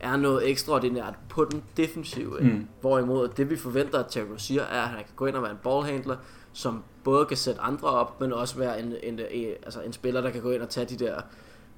er 0.00 0.16
noget 0.16 0.50
ekstraordinært 0.50 1.14
på 1.28 1.44
den 1.44 1.62
defensive. 1.76 2.40
Mm. 2.40 2.66
Hvorimod 2.80 3.28
det 3.28 3.50
vi 3.50 3.56
forventer 3.56 3.98
at 3.98 4.06
Terry 4.08 4.26
Rozier 4.32 4.62
er, 4.62 4.82
at 4.82 4.88
han 4.88 4.98
kan 4.98 5.14
gå 5.16 5.26
ind 5.26 5.36
og 5.36 5.42
være 5.42 5.52
en 5.52 5.58
ballhandler, 5.62 6.16
som 6.52 6.82
både 7.04 7.26
kan 7.26 7.36
sætte 7.36 7.60
andre 7.60 7.88
op, 7.88 8.20
men 8.20 8.32
også 8.32 8.58
være 8.58 8.80
en, 8.80 8.94
en, 9.02 9.20
en, 9.30 9.48
altså 9.62 9.80
en 9.80 9.92
spiller, 9.92 10.20
der 10.20 10.30
kan 10.30 10.42
gå 10.42 10.50
ind 10.50 10.62
og 10.62 10.68
tage 10.68 10.86
de 10.86 11.04
der... 11.04 11.20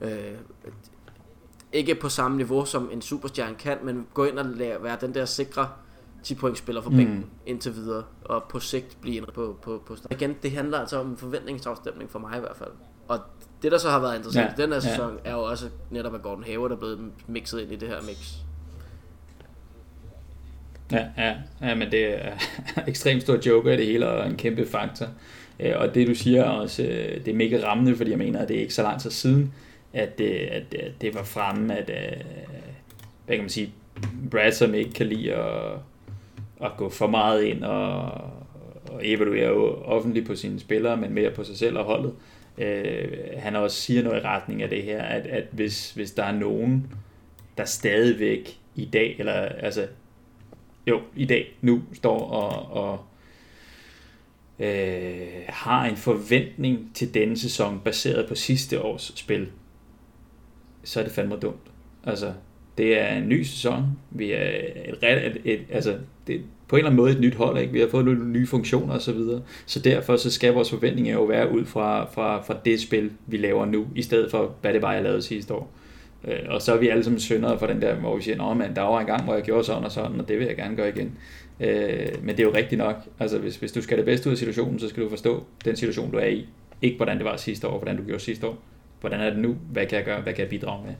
Øh, 0.01 0.33
ikke 1.73 1.95
på 1.95 2.09
samme 2.09 2.37
niveau 2.37 2.65
som 2.65 2.91
en 2.93 3.03
superstjerne 3.03 3.55
kan, 3.55 3.79
men 3.83 4.07
gå 4.15 4.25
ind 4.25 4.39
og 4.39 4.45
lade, 4.45 4.77
være 4.83 4.97
den 5.01 5.15
der 5.15 5.25
sikre 5.25 5.69
10 6.23 6.35
point 6.35 6.59
spiller 6.59 6.83
for 6.83 6.91
bænken 6.91 7.17
mm. 7.17 7.31
indtil 7.47 7.75
videre, 7.75 8.05
og 8.25 8.45
på 8.49 8.61
sigt 8.61 8.97
blive 9.01 9.27
på, 9.35 9.59
på, 9.63 9.83
på 9.87 9.97
Igen, 10.11 10.37
det 10.43 10.51
handler 10.51 10.79
altså 10.79 11.01
om 11.01 11.11
en 11.11 11.17
forventningsafstemning 11.17 12.11
for 12.11 12.19
mig 12.19 12.37
i 12.37 12.41
hvert 12.41 12.57
fald. 12.57 12.71
Og 13.09 13.19
det 13.63 13.73
der 13.73 13.79
så 13.79 13.91
har 13.91 13.99
været 13.99 14.17
interessant 14.17 14.47
ja, 14.59 14.63
i 14.63 14.67
den 14.67 14.73
her 14.73 14.81
sæson, 14.81 15.19
ja. 15.25 15.31
er 15.31 15.35
jo 15.35 15.43
også 15.43 15.69
netop 15.91 16.15
at 16.15 16.23
Gordon 16.23 16.45
Hayward 16.45 16.73
er 16.73 16.77
blevet 16.77 16.99
mixet 17.27 17.61
ind 17.61 17.73
i 17.73 17.77
det 17.77 17.89
her 17.89 18.03
mix. 18.03 18.35
Ja, 20.93 21.07
ja, 21.19 21.35
ja 21.61 21.75
men 21.75 21.91
det 21.91 22.27
er 22.27 22.33
ekstremt 22.89 23.23
stor 23.23 23.39
joker 23.47 23.73
i 23.73 23.77
det 23.77 23.87
hele, 23.87 24.09
og 24.09 24.27
en 24.27 24.37
kæmpe 24.37 24.67
faktor. 24.67 25.07
Øh, 25.61 25.73
og 25.77 25.95
det 25.95 26.07
du 26.07 26.15
siger 26.15 26.45
også, 26.45 26.83
øh, 26.83 27.25
det 27.25 27.29
er 27.29 27.35
mega 27.35 27.61
rammende, 27.67 27.97
fordi 27.97 28.11
jeg 28.11 28.19
mener, 28.19 28.41
at 28.41 28.49
det 28.49 28.57
er 28.57 28.61
ikke 28.61 28.75
så 28.75 28.83
lang 28.83 29.01
tid 29.01 29.11
siden, 29.11 29.55
at 29.93 30.19
det, 30.19 30.31
at, 30.31 30.63
øh, 30.75 30.81
at 30.83 30.93
det 31.01 31.15
var 31.15 31.23
fremme, 31.23 31.79
at 31.79 31.91
øh, 31.91 32.25
hvad 33.27 33.37
kan 33.37 33.45
man 33.45 33.51
sige, 33.51 33.73
Brad, 34.31 34.53
som 34.53 34.75
ikke 34.75 34.93
kan 34.93 35.07
lide 35.07 35.35
at, 35.35 35.73
at 36.63 36.71
gå 36.77 36.89
for 36.89 37.07
meget 37.07 37.43
ind 37.43 37.65
og, 37.65 38.03
og 38.91 39.01
evaluere 39.03 39.51
offentligt 39.85 40.27
på 40.27 40.35
sine 40.35 40.61
spillere, 40.61 40.97
men 40.97 41.15
mere 41.15 41.31
på 41.31 41.45
sig 41.45 41.57
selv 41.57 41.79
og 41.79 41.85
holdet. 41.85 42.15
Øh, 42.59 43.09
han 43.37 43.57
også 43.57 43.77
siger 43.77 44.03
noget 44.03 44.23
i 44.23 44.25
retning 44.25 44.63
af 44.63 44.69
det 44.69 44.83
her, 44.83 45.03
at, 45.03 45.27
at 45.27 45.45
hvis, 45.51 45.93
hvis 45.93 46.11
der 46.11 46.25
er 46.25 46.33
nogen, 46.33 46.93
der 47.59 47.65
stadigvæk 47.65 48.59
i 48.75 48.85
dag, 48.85 49.17
eller 49.19 49.33
altså 49.33 49.87
jo, 50.87 51.01
i 51.17 51.25
dag, 51.25 51.57
nu 51.61 51.83
står 51.93 52.19
og, 52.19 52.83
og 52.85 53.01
øh, 54.59 55.29
har 55.49 55.85
en 55.85 55.97
forventning 55.97 56.91
til 56.95 57.15
denne 57.15 57.39
sæson 57.39 57.81
baseret 57.85 58.29
på 58.29 58.35
sidste 58.35 58.83
års 58.83 59.13
spil, 59.17 59.49
så 60.89 61.01
er 61.01 61.05
det 61.05 61.13
fandme 61.13 61.37
dumt. 61.37 61.71
Altså, 62.05 62.33
det 62.79 63.01
er 63.01 63.17
en 63.17 63.29
ny 63.29 63.43
sæson. 63.43 63.85
Vi 64.11 64.33
er 64.33 64.49
et, 65.03 65.27
et, 65.27 65.41
et, 65.45 65.61
altså, 65.71 65.95
det 66.27 66.35
er 66.35 66.41
på 66.69 66.77
en 66.77 66.81
eller 66.81 66.91
anden 66.91 66.97
måde 66.97 67.13
et 67.13 67.21
nyt 67.21 67.35
hold, 67.35 67.59
ikke? 67.59 67.73
Vi 67.73 67.81
har 67.81 67.89
fået 67.89 68.05
nogle 68.05 68.29
nye 68.29 68.47
funktioner 68.47 68.95
og 68.95 69.01
så 69.01 69.13
videre. 69.13 69.43
Så 69.67 69.81
derfor 69.81 70.17
så 70.17 70.31
skal 70.31 70.55
vores 70.55 70.71
forventninger 70.71 71.13
jo 71.13 71.25
være 71.25 71.53
ud 71.53 71.65
fra, 71.65 72.05
fra, 72.05 72.43
fra 72.43 72.57
det 72.65 72.81
spil, 72.81 73.11
vi 73.27 73.37
laver 73.37 73.67
nu, 73.67 73.87
i 73.95 74.03
stedet 74.03 74.31
for, 74.31 74.55
hvad 74.61 74.73
det 74.73 74.83
var, 74.83 74.93
jeg 74.93 75.03
lavede 75.03 75.23
sidste 75.23 75.55
år. 75.55 75.71
Øh, 76.25 76.39
og 76.49 76.63
så 76.63 76.73
er 76.73 76.79
vi 76.79 76.89
alle 76.89 77.05
sammen 77.05 77.21
syndere 77.21 77.59
for 77.59 77.67
den 77.67 77.83
der, 77.83 77.95
hvor 77.95 78.17
vi 78.17 78.23
siger, 78.23 78.43
at 78.63 78.77
der 78.77 78.83
var 78.83 79.01
en 79.01 79.07
gang, 79.07 79.25
hvor 79.25 79.35
jeg 79.35 79.43
gjorde 79.43 79.65
sådan 79.65 79.85
og 79.85 79.93
sådan, 79.93 80.21
og 80.21 80.29
det 80.29 80.39
vil 80.39 80.47
jeg 80.47 80.57
gerne 80.57 80.77
gøre 80.77 80.89
igen. 80.89 81.19
Øh, 81.61 82.07
men 82.23 82.37
det 82.37 82.41
er 82.41 82.49
jo 82.49 82.55
rigtigt 82.55 82.79
nok. 82.79 82.97
Altså, 83.19 83.39
hvis, 83.39 83.57
hvis 83.57 83.73
du 83.73 83.83
skal 83.83 83.97
det 83.97 84.05
bedste 84.05 84.29
ud 84.29 84.33
af 84.33 84.39
situationen, 84.39 84.79
så 84.79 84.89
skal 84.89 85.03
du 85.03 85.09
forstå 85.09 85.45
den 85.65 85.77
situation, 85.77 86.11
du 86.11 86.17
er 86.17 86.27
i. 86.27 86.47
Ikke 86.83 86.97
hvordan 86.97 87.17
det 87.17 87.25
var 87.25 87.37
sidste 87.37 87.69
år, 87.69 87.79
hvordan 87.79 87.97
du 87.97 88.03
gjorde 88.03 88.23
sidste 88.23 88.47
år. 88.47 88.59
Hvordan 89.01 89.21
er 89.21 89.31
det 89.31 89.39
nu? 89.39 89.57
Hvad 89.73 89.87
kan 89.87 89.97
jeg 89.97 90.05
gøre? 90.05 90.21
Hvad 90.21 90.33
kan 90.33 90.43
jeg 90.43 90.51
bidrage 90.51 90.87
med? 90.87 90.95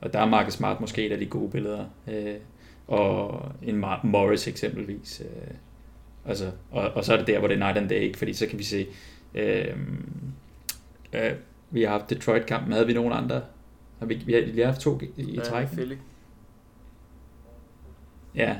Og 0.00 0.12
der 0.12 0.18
er 0.18 0.26
Marcus 0.26 0.52
Smart 0.52 0.80
måske 0.80 1.06
et 1.06 1.12
af 1.12 1.18
de 1.18 1.26
gode 1.26 1.50
billeder. 1.50 1.84
Øh, 2.08 2.34
og 2.86 3.42
en 3.62 3.84
Morris 4.04 4.48
eksempelvis. 4.48 5.22
Øh, 5.24 5.54
altså, 6.24 6.50
og, 6.70 6.90
og 6.90 7.04
så 7.04 7.12
er 7.12 7.16
det 7.16 7.26
der, 7.26 7.38
hvor 7.38 7.48
det 7.48 7.54
er 7.54 7.58
night 7.58 7.78
and 7.78 7.88
day, 7.88 8.00
ikke? 8.00 8.18
fordi 8.18 8.32
så 8.32 8.46
kan 8.46 8.58
vi 8.58 8.64
se, 8.64 8.86
øh, 9.34 9.76
øh, 11.12 11.32
Vi 11.70 11.82
har 11.82 11.90
haft 11.90 12.10
Detroit-kampen. 12.10 12.72
Havde 12.72 12.86
vi 12.86 12.92
nogen 12.92 13.12
andre? 13.12 13.42
Har 13.98 14.06
vi, 14.06 14.14
vi, 14.26 14.32
har, 14.32 14.52
vi 14.52 14.60
har 14.60 14.66
haft 14.66 14.80
to 14.80 15.00
i, 15.00 15.22
i 15.22 15.34
Ja, 15.34 15.42
træk. 15.42 15.66
Philly. 15.66 15.96
Ja. 18.34 18.56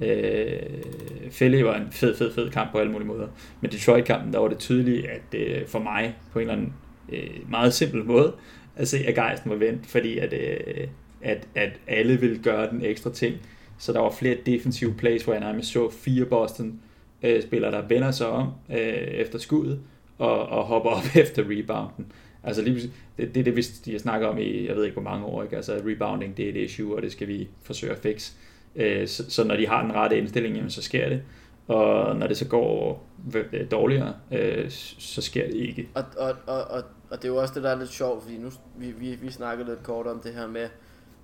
Øh, 0.00 1.30
Philly 1.30 1.62
var 1.62 1.76
en 1.76 1.92
fed, 1.92 2.16
fed, 2.16 2.34
fed 2.34 2.50
kamp 2.50 2.72
på 2.72 2.78
alle 2.78 2.92
mulige 2.92 3.08
måder. 3.08 3.28
Men 3.60 3.70
Detroit-kampen, 3.70 4.32
der 4.32 4.38
var 4.38 4.48
det 4.48 4.58
tydeligt, 4.58 5.06
at 5.06 5.40
øh, 5.40 5.66
for 5.66 5.78
mig, 5.78 6.16
på 6.32 6.38
en 6.38 6.42
eller 6.42 6.54
anden 6.54 6.74
øh, 7.12 7.50
meget 7.50 7.74
simpel 7.74 8.04
måde, 8.04 8.34
at 8.76 8.88
se, 8.88 8.98
at 8.98 9.14
gejsten 9.14 9.50
var 9.50 9.56
vendt, 9.56 9.86
fordi 9.86 10.18
at, 10.18 10.32
øh, 10.32 10.86
at, 11.22 11.48
at 11.54 11.72
alle 11.86 12.20
ville 12.20 12.38
gøre 12.42 12.70
den 12.70 12.84
ekstra 12.84 13.12
ting. 13.12 13.34
Så 13.78 13.92
der 13.92 14.00
var 14.00 14.10
flere 14.10 14.36
defensive 14.46 14.94
plays, 14.94 15.24
hvor 15.24 15.32
jeg 15.32 15.42
nærmest 15.42 15.72
så 15.72 15.90
fire 15.90 16.24
Boston 16.24 16.80
øh, 17.22 17.42
spillere, 17.42 17.70
der 17.70 17.82
vender 17.86 18.10
sig 18.10 18.26
om 18.26 18.48
øh, 18.70 18.76
efter 18.94 19.38
skuddet, 19.38 19.80
og, 20.18 20.48
og 20.48 20.64
hopper 20.64 20.90
op 20.90 21.16
efter 21.24 21.42
rebounden. 21.42 22.12
Altså 22.44 22.62
lige, 22.62 22.90
det, 23.18 23.34
det 23.34 23.40
er 23.40 23.44
det, 23.44 23.56
vi 23.56 23.62
snakker 23.98 24.28
om 24.28 24.38
i, 24.38 24.66
jeg 24.66 24.76
ved 24.76 24.84
ikke 24.84 24.94
hvor 25.00 25.10
mange 25.10 25.26
år, 25.26 25.42
ikke? 25.42 25.56
Altså 25.56 25.80
rebounding, 25.86 26.36
det 26.36 26.44
er 26.44 26.48
et 26.48 26.56
issue, 26.56 26.96
og 26.96 27.02
det 27.02 27.12
skal 27.12 27.28
vi 27.28 27.48
forsøge 27.62 27.92
at 27.92 27.98
fikse. 27.98 28.32
Øh, 28.76 29.08
så, 29.08 29.30
så 29.30 29.44
når 29.44 29.56
de 29.56 29.66
har 29.66 29.82
den 29.82 29.94
rette 29.94 30.18
indstilling, 30.18 30.56
jamen, 30.56 30.70
så 30.70 30.82
sker 30.82 31.08
det. 31.08 31.22
Og 31.66 32.16
når 32.16 32.26
det 32.26 32.36
så 32.36 32.48
går 32.48 33.06
øh, 33.34 33.70
dårligere, 33.70 34.14
øh, 34.32 34.70
så 34.70 35.22
sker 35.22 35.46
det 35.46 35.54
ikke. 35.54 35.88
Og, 35.94 36.04
og, 36.18 36.34
og, 36.46 36.64
og, 36.64 36.82
og 37.10 37.16
det 37.16 37.24
er 37.24 37.28
jo 37.28 37.36
også 37.36 37.54
det, 37.54 37.62
der 37.62 37.70
er 37.70 37.78
lidt 37.78 37.90
sjovt, 37.90 38.22
fordi 38.22 38.38
nu 38.38 38.50
vi, 38.76 38.90
vi, 38.90 39.14
vi 39.14 39.30
snakkede 39.30 39.68
lidt 39.68 39.82
kort 39.82 40.06
om 40.06 40.20
det 40.20 40.34
her 40.34 40.46
med, 40.46 40.68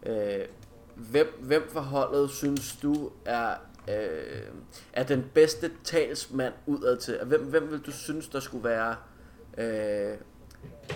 øh, 0.07 0.45
hvem, 0.95 1.27
hvem 1.41 1.69
for 1.73 1.81
holdet 1.81 2.31
synes 2.31 2.79
du 2.83 3.11
er, 3.25 3.55
øh, 3.89 4.43
er 4.93 5.03
den 5.03 5.25
bedste 5.35 5.71
talsmand 5.85 6.55
udad 6.67 6.97
til? 6.97 7.19
Hvem, 7.25 7.41
hvem 7.41 7.71
vil 7.71 7.79
du 7.79 7.93
synes, 7.93 8.29
der 8.29 8.41
skulle 8.41 8.65
være 8.65 8.97
øh, 9.59 10.17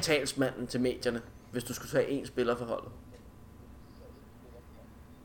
talsmanden 0.03 0.67
til 0.67 0.81
medierne, 0.81 1.21
hvis 1.53 1.65
du 1.65 1.75
skulle 1.75 1.91
tage 1.91 2.11
en 2.11 2.27
spiller 2.27 2.57
for 2.57 2.65
holdet? 2.65 2.91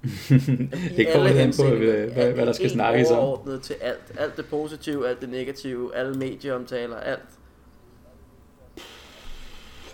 det 0.98 1.08
kommer 1.14 1.28
lidt 1.28 1.38
an 1.38 1.54
på, 1.58 1.76
hvad, 1.76 2.08
hvad, 2.08 2.32
hvad 2.32 2.46
der 2.46 2.54
skal 2.54 2.70
snakkes 2.70 3.12
om. 3.12 3.62
til 3.62 3.76
alt. 3.82 4.12
Alt 4.18 4.38
det 4.38 4.46
positive, 4.46 5.10
alt 5.10 5.22
det 5.22 5.30
negative, 5.30 5.96
alle 5.96 6.18
medieomtaler, 6.18 6.98
alt. 6.98 7.30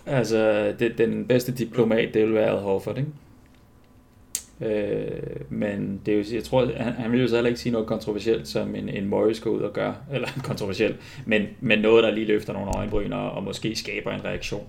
Altså, 0.06 0.72
det, 0.80 0.98
den 0.98 1.26
bedste 1.26 1.52
diplomat, 1.52 2.14
det 2.14 2.22
ville 2.22 2.36
være 2.36 2.50
Al 2.50 2.58
Horford, 2.58 2.98
ikke? 2.98 3.10
Øh, 4.62 5.42
men 5.50 6.02
det 6.06 6.14
er 6.14 6.18
jo, 6.18 6.24
jeg 6.34 6.44
tror, 6.44 6.66
han, 6.66 6.94
han 6.94 7.12
vil 7.12 7.22
jo 7.22 7.28
så 7.28 7.36
heller 7.36 7.50
ikke 7.50 7.62
sige 7.62 7.74
noget 7.74 7.88
kontroversielt, 7.88 8.48
som 8.48 8.76
en, 8.76 8.90
en 8.90 9.06
Morris 9.06 9.40
går 9.40 9.50
ud 9.50 9.62
og 9.62 9.74
gør, 9.74 9.94
eller 10.14 10.28
kontroversielt, 10.44 10.96
men, 11.26 11.48
men 11.60 11.80
noget, 11.80 12.04
der 12.04 12.12
lige 12.12 12.26
løfter 12.26 12.54
nogle 12.54 12.72
øjenbryn 12.76 13.14
og, 13.14 13.32
og 13.32 13.44
måske 13.44 13.76
skaber 13.76 14.12
en 14.12 14.26
reaktion. 14.26 14.68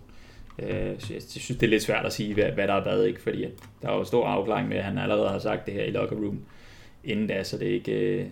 Øh, 0.59 0.95
så 0.99 1.15
jeg 1.15 1.23
synes, 1.29 1.59
det 1.59 1.63
er 1.63 1.71
lidt 1.71 1.83
svært 1.83 2.07
at 2.07 2.13
sige, 2.13 2.35
hvad, 2.35 2.45
hvad 2.45 2.69
der 2.69 2.75
er 2.75 2.85
været, 2.85 3.09
ikke? 3.09 3.23
fordi 3.23 3.47
der 3.83 3.89
er 3.89 3.97
jo 3.97 4.05
stor 4.05 4.27
afklaring 4.27 4.69
med, 4.69 4.77
at 4.77 4.85
han 4.85 4.99
allerede 4.99 5.29
har 5.29 5.39
sagt 5.39 5.67
det 5.67 5.75
her 5.75 5.85
i 5.85 5.91
locker 5.91 6.17
room 6.17 6.41
inden 7.05 7.27
da, 7.27 7.43
så 7.45 7.59
det 7.59 7.69
er 7.69 7.73
ikke, 7.73 7.93
øh, 7.93 8.27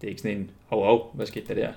det 0.00 0.06
er 0.06 0.08
ikke 0.08 0.20
sådan 0.20 0.36
en, 0.36 0.50
hov, 0.66 0.84
hov, 0.84 1.10
hvad 1.14 1.26
skete 1.26 1.48
der 1.48 1.54
der? 1.54 1.72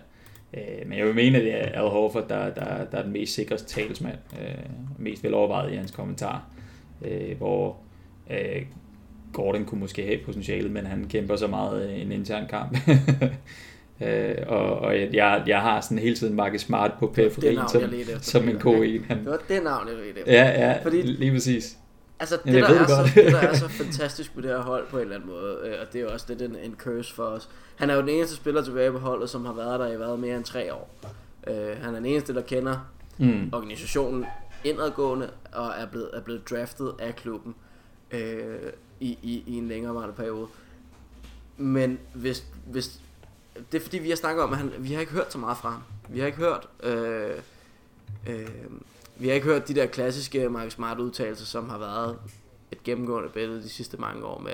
Øh, 0.57 0.89
men 0.89 0.97
jeg 0.97 1.05
vil 1.07 1.15
mene, 1.15 1.37
at 1.37 1.43
det 1.43 1.53
er 1.55 1.81
Al 1.83 1.89
Horford, 1.89 2.27
der, 2.29 2.49
der, 2.49 2.85
der 2.91 2.97
er 2.97 3.03
den 3.03 3.11
mest 3.13 3.33
sikre 3.33 3.57
talsmand, 3.57 4.17
øh, 4.41 4.55
mest 4.99 5.23
velovervejet 5.23 5.73
i 5.73 5.75
hans 5.75 5.91
kommentar, 5.91 6.43
øh, 7.05 7.37
hvor 7.37 7.77
øh, 8.31 8.61
Gordon 9.33 9.65
kunne 9.65 9.79
måske 9.79 10.05
have 10.05 10.17
potentialet, 10.25 10.71
men 10.71 10.85
han 10.85 11.05
kæmper 11.09 11.35
så 11.35 11.47
meget 11.47 11.89
øh, 11.89 12.01
en 12.01 12.11
intern 12.11 12.47
kamp. 12.49 12.77
øh, 14.01 14.35
og 14.47 14.79
og 14.79 14.99
jeg, 15.13 15.43
jeg, 15.47 15.61
har 15.61 15.81
sådan 15.81 15.97
hele 15.99 16.15
tiden 16.15 16.35
Marcus 16.35 16.61
Smart 16.61 16.91
på 16.99 17.07
periferien 17.07 17.55
navn, 17.55 17.69
som, 17.69 17.81
efter. 17.93 18.19
som 18.21 18.49
en 18.49 18.55
K1. 18.55 19.07
Han, 19.07 19.17
Det 19.17 19.25
var 19.25 19.39
det 19.49 19.63
navn, 19.63 19.87
jeg 19.87 19.95
ledte 20.05 20.19
efter. 20.19 20.33
ja, 20.33 20.67
ja, 20.69 20.83
Fordi- 20.83 21.01
lige 21.01 21.31
præcis. 21.31 21.77
Altså, 22.19 22.37
det, 22.45 22.53
jeg 22.53 22.61
der 22.61 22.69
er 22.69 22.79
det 22.79 22.89
så, 22.89 22.95
godt. 22.95 23.15
det, 23.15 23.33
der 23.33 23.39
er 23.39 23.53
så 23.55 23.67
fantastisk 23.67 24.35
med 24.35 24.43
det 24.43 24.51
her 24.51 24.61
hold 24.61 24.87
på 24.87 24.97
en 24.97 25.01
eller 25.01 25.15
anden 25.15 25.29
måde, 25.29 25.59
øh, 25.63 25.81
og 25.81 25.93
det 25.93 25.99
er 26.01 26.03
jo 26.05 26.11
også 26.13 26.25
lidt 26.29 26.41
en, 26.41 26.55
en 26.55 26.75
curse 26.77 27.13
for 27.15 27.23
os. 27.23 27.49
Han 27.75 27.89
er 27.89 27.95
jo 27.95 28.01
den 28.01 28.09
eneste 28.09 28.35
spiller 28.35 28.63
tilbage 28.63 28.91
på 28.91 28.97
holdet, 28.97 29.29
som 29.29 29.45
har 29.45 29.53
været 29.53 29.79
der 29.79 29.87
i 29.87 29.99
været 29.99 30.19
mere 30.19 30.35
end 30.37 30.43
tre 30.43 30.73
år. 30.73 30.95
Øh, 31.47 31.77
han 31.81 31.89
er 31.89 31.99
den 31.99 32.05
eneste, 32.05 32.33
der 32.33 32.41
kender 32.41 32.77
Mm. 33.19 33.49
organisationen 33.53 34.25
indadgående, 34.63 35.29
og 35.53 35.71
er 35.77 35.85
blevet, 35.85 36.09
er 36.13 36.21
blevet 36.21 36.49
draftet 36.49 36.93
af 36.99 37.15
klubben 37.15 37.55
øh, 38.11 38.55
i, 38.99 39.17
i, 39.21 39.43
i 39.47 39.53
en 39.53 39.67
længere 39.67 40.13
periode. 40.13 40.47
Men 41.57 41.99
hvis, 42.13 42.43
hvis, 42.65 42.99
det 43.71 43.77
er 43.77 43.83
fordi, 43.83 43.97
vi 43.97 44.09
har 44.09 44.15
snakket 44.15 44.43
om, 44.43 44.51
at 44.51 44.57
han, 44.57 44.71
vi 44.77 44.93
har 44.93 44.99
ikke 44.99 45.11
hørt 45.11 45.31
så 45.33 45.37
meget 45.37 45.57
fra 45.57 45.69
ham. 45.69 45.83
Vi 46.09 46.19
har 46.19 46.25
ikke 46.25 46.37
hørt... 46.37 46.67
Øh, 46.83 47.31
øh, 48.27 48.47
vi 49.19 49.27
har 49.27 49.35
ikke 49.35 49.47
hørt 49.47 49.67
de 49.67 49.75
der 49.75 49.85
klassiske 49.85 50.49
Marcus 50.49 50.73
Smart 50.73 50.99
udtalelser, 50.99 51.45
som 51.45 51.69
har 51.69 51.77
været 51.77 52.17
et 52.71 52.83
gennemgående 52.83 53.29
billede 53.29 53.61
de 53.63 53.69
sidste 53.69 53.97
mange 53.97 54.25
år 54.25 54.39
med, 54.39 54.53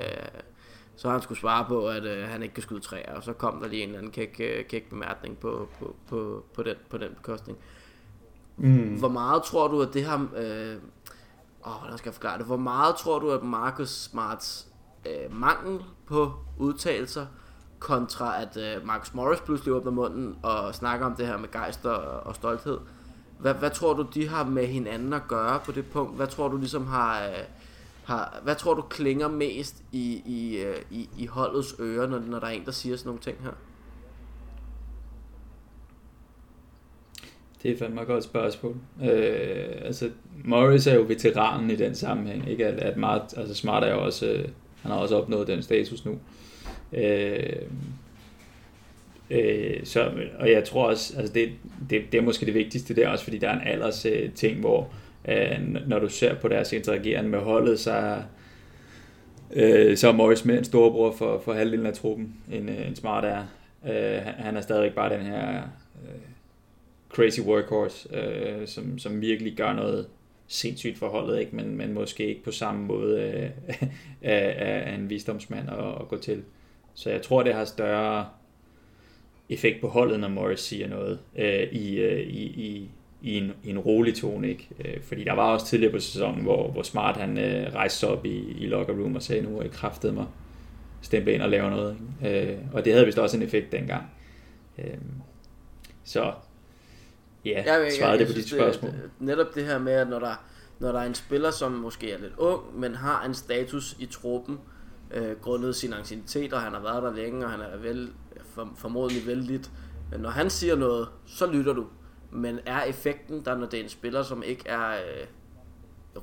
så 0.96 1.10
han 1.10 1.22
skulle 1.22 1.40
svare 1.40 1.64
på, 1.68 1.88
at 1.88 2.04
øh, 2.04 2.28
han 2.28 2.42
ikke 2.42 2.54
kan 2.54 2.62
skyde 2.62 2.80
træer, 2.80 3.16
og 3.16 3.22
så 3.22 3.32
kom 3.32 3.60
der 3.60 3.68
lige 3.68 3.82
en 3.82 3.88
eller 3.88 3.98
anden 3.98 4.12
kæk, 4.12 4.40
øh, 4.40 4.64
kæk 4.64 4.90
bemærkning 4.90 5.38
på, 5.38 5.68
på, 5.78 5.96
på, 6.08 6.44
på, 6.54 6.62
den, 6.62 6.76
på 6.90 6.98
den 6.98 7.14
bekostning. 7.14 7.58
Mm. 8.56 8.98
Hvor 8.98 9.08
meget 9.08 9.42
tror 9.42 9.68
du, 9.68 9.82
at 9.82 9.94
det 9.94 10.04
har... 10.04 10.28
Øh, 10.36 10.76
åh, 11.66 11.72
hvordan 11.80 11.98
skal 11.98 12.08
jeg 12.08 12.14
forklare 12.14 12.38
det? 12.38 12.46
Hvor 12.46 12.56
meget 12.56 12.96
tror 12.96 13.18
du, 13.18 13.30
at 13.30 13.42
Marcus 13.42 13.88
Smarts 13.88 14.68
øh, 15.06 15.40
mangel 15.40 15.80
på 16.06 16.32
udtalelser, 16.58 17.26
kontra 17.78 18.42
at 18.42 18.56
øh, 18.56 18.86
Marcus 18.86 19.14
Morris 19.14 19.40
pludselig 19.40 19.74
åbner 19.74 19.92
munden 19.92 20.36
og 20.42 20.74
snakker 20.74 21.06
om 21.06 21.14
det 21.14 21.26
her 21.26 21.36
med 21.36 21.50
gejst 21.50 21.86
og, 21.86 22.26
og 22.26 22.34
stolthed. 22.34 22.78
Hvad, 23.44 23.54
hvad 23.54 23.70
tror 23.70 23.94
du, 23.94 24.06
de 24.14 24.28
har 24.28 24.44
med 24.44 24.66
hinanden 24.66 25.12
at 25.12 25.22
gøre 25.28 25.60
på 25.64 25.72
det 25.72 25.86
punkt? 25.86 26.16
Hvad 26.16 26.26
tror 26.26 26.48
du 26.48 26.56
ligesom 26.56 26.86
har... 26.86 27.26
Øh, 27.26 27.44
har 28.04 28.40
hvad 28.42 28.54
tror 28.54 28.74
du 28.74 28.82
klinger 28.82 29.28
mest 29.28 29.82
i, 29.92 30.22
i, 30.26 30.56
øh, 30.56 30.76
i, 30.90 31.08
i 31.18 31.26
holdets 31.26 31.74
ører, 31.80 32.06
når, 32.06 32.18
når 32.18 32.38
der 32.38 32.46
er 32.46 32.50
en, 32.50 32.64
der 32.64 32.70
siger 32.70 32.96
sådan 32.96 33.08
nogle 33.08 33.20
ting 33.20 33.36
her? 33.42 33.50
Det 37.62 37.70
er 37.70 37.78
fandme 37.78 38.00
et 38.00 38.06
godt 38.06 38.24
spørgsmål. 38.24 38.76
Øh, 39.02 39.66
altså, 39.82 40.10
Morris 40.44 40.86
er 40.86 40.94
jo 40.94 41.04
veteranen 41.08 41.70
i 41.70 41.76
den 41.76 41.94
sammenhæng, 41.94 42.48
ikke? 42.48 42.66
At, 42.66 42.74
at 42.74 42.96
Mart, 42.96 43.34
altså 43.36 43.54
Smart 43.54 43.84
er 43.84 43.94
jo 43.94 44.04
også, 44.04 44.26
øh, 44.26 44.48
han 44.82 44.90
har 44.90 44.98
også 44.98 45.16
opnået 45.16 45.46
den 45.46 45.62
status 45.62 46.04
nu. 46.04 46.18
Øh, 46.92 47.62
øh, 49.30 49.84
så, 49.84 50.10
og 50.38 50.50
jeg 50.50 50.64
tror 50.64 50.86
også, 50.86 51.18
altså 51.18 51.34
det, 51.34 51.48
det, 51.90 52.02
det 52.12 52.18
er 52.18 52.22
måske 52.22 52.46
det 52.46 52.54
vigtigste 52.54 52.96
der 52.96 53.08
også, 53.08 53.24
fordi 53.24 53.38
der 53.38 53.48
er 53.48 53.60
en 53.60 53.68
alders 53.68 54.06
øh, 54.06 54.32
ting, 54.32 54.60
hvor 54.60 54.92
øh, 55.28 55.60
når 55.86 55.98
du 55.98 56.08
ser 56.08 56.34
på 56.34 56.48
deres 56.48 56.72
interagerende 56.72 57.30
med 57.30 57.38
holdet, 57.38 57.80
så 57.80 58.16
øh, 59.52 59.96
så 59.96 60.08
er 60.08 60.12
Morris 60.12 60.44
med 60.44 60.58
en 60.58 60.64
storebror 60.64 61.12
for, 61.12 61.42
for 61.44 61.52
halvdelen 61.52 61.86
af 61.86 61.94
truppen, 61.94 62.34
en, 62.52 62.68
øh, 62.68 62.88
en 62.88 62.96
Smart 62.96 63.24
er. 63.24 63.42
Øh, 63.88 64.22
han, 64.22 64.34
han 64.34 64.56
er 64.56 64.60
stadigvæk 64.60 64.94
bare 64.94 65.16
den 65.18 65.26
her... 65.26 65.62
Øh, 66.04 66.20
crazy 67.14 67.40
workhorse, 67.40 68.16
øh, 68.16 68.66
som, 68.66 68.98
som 68.98 69.20
virkelig 69.20 69.56
gør 69.56 69.72
noget 69.72 70.06
sindssygt 70.46 70.98
for 70.98 71.08
holdet, 71.08 71.40
ikke? 71.40 71.56
Men, 71.56 71.76
men 71.76 71.92
måske 71.92 72.26
ikke 72.26 72.44
på 72.44 72.50
samme 72.50 72.84
måde 72.84 73.20
øh, 73.20 73.50
af, 74.22 74.54
af 74.86 74.94
en 74.94 75.10
visdomsmand 75.10 75.68
at, 75.68 75.88
at 76.00 76.08
gå 76.08 76.18
til. 76.18 76.42
Så 76.94 77.10
jeg 77.10 77.22
tror, 77.22 77.42
det 77.42 77.54
har 77.54 77.64
større 77.64 78.26
effekt 79.48 79.80
på 79.80 79.88
holdet, 79.88 80.20
når 80.20 80.28
Morris 80.28 80.60
siger 80.60 80.88
noget 80.88 81.18
øh, 81.38 81.62
i, 81.72 81.96
øh, 81.96 82.20
i, 82.20 82.42
i, 82.42 82.90
i, 83.22 83.36
en, 83.36 83.52
i 83.64 83.70
en 83.70 83.78
rolig 83.78 84.14
tone. 84.14 84.48
Ikke? 84.48 84.68
Øh, 84.84 85.02
fordi 85.02 85.24
der 85.24 85.32
var 85.32 85.52
også 85.52 85.66
tidligere 85.66 85.92
på 85.92 85.98
sæsonen, 85.98 86.42
hvor, 86.42 86.70
hvor 86.70 86.82
Smart 86.82 87.16
han 87.16 87.38
øh, 87.38 87.74
rejste 87.74 87.98
sig 87.98 88.08
op 88.08 88.26
i, 88.26 88.52
i 88.58 88.66
locker 88.66 88.94
room 88.94 89.16
og 89.16 89.22
sagde, 89.22 89.42
nu 89.42 89.58
er 89.58 89.62
jeg 89.62 89.70
kraftet 89.70 90.14
mig 90.14 90.26
stemple 91.02 91.32
ind 91.32 91.42
og 91.42 91.48
lave 91.48 91.70
noget. 91.70 91.96
Ikke? 92.22 92.52
Øh, 92.52 92.58
og 92.72 92.84
det 92.84 92.92
havde 92.92 93.06
vist 93.06 93.18
også 93.18 93.36
en 93.36 93.42
effekt 93.42 93.72
dengang. 93.72 94.04
Øh, 94.78 94.94
så 96.04 96.32
Ja, 97.44 97.62
Jeg, 97.66 97.84
jeg, 97.84 97.92
svarede 97.98 98.18
det 98.18 98.26
på 98.26 98.32
dit 98.32 98.50
spørgsmål. 98.50 98.92
Det, 98.92 99.10
netop 99.18 99.54
det 99.54 99.64
her 99.64 99.78
med, 99.78 99.92
at 99.92 100.08
når 100.08 100.18
der, 100.18 100.44
når 100.78 100.92
der 100.92 101.00
er 101.00 101.06
en 101.06 101.14
spiller, 101.14 101.50
som 101.50 101.72
måske 101.72 102.12
er 102.12 102.18
lidt 102.18 102.32
ung, 102.38 102.80
men 102.80 102.94
har 102.94 103.24
en 103.24 103.34
status 103.34 103.96
i 103.98 104.06
truppen, 104.06 104.58
øh, 105.10 105.36
grundet 105.42 105.76
sin 105.76 105.92
anciennitet, 105.92 106.52
og 106.52 106.60
han 106.60 106.72
har 106.72 106.80
været 106.80 107.02
der 107.02 107.14
længe, 107.14 107.44
og 107.44 107.50
han 107.50 107.60
er 107.60 107.76
vel, 107.76 108.10
for, 108.54 108.72
formodentlig 108.76 109.26
vældigt. 109.26 109.70
Men 110.10 110.20
når 110.20 110.30
han 110.30 110.50
siger 110.50 110.76
noget, 110.76 111.08
så 111.26 111.46
lytter 111.46 111.72
du. 111.72 111.86
Men 112.30 112.58
er 112.66 112.82
effekten 112.82 113.44
der, 113.44 113.58
når 113.58 113.66
det 113.66 113.78
er 113.78 113.82
en 113.82 113.88
spiller, 113.88 114.22
som 114.22 114.42
ikke 114.42 114.68
er 114.68 114.90
øh, 114.90 115.26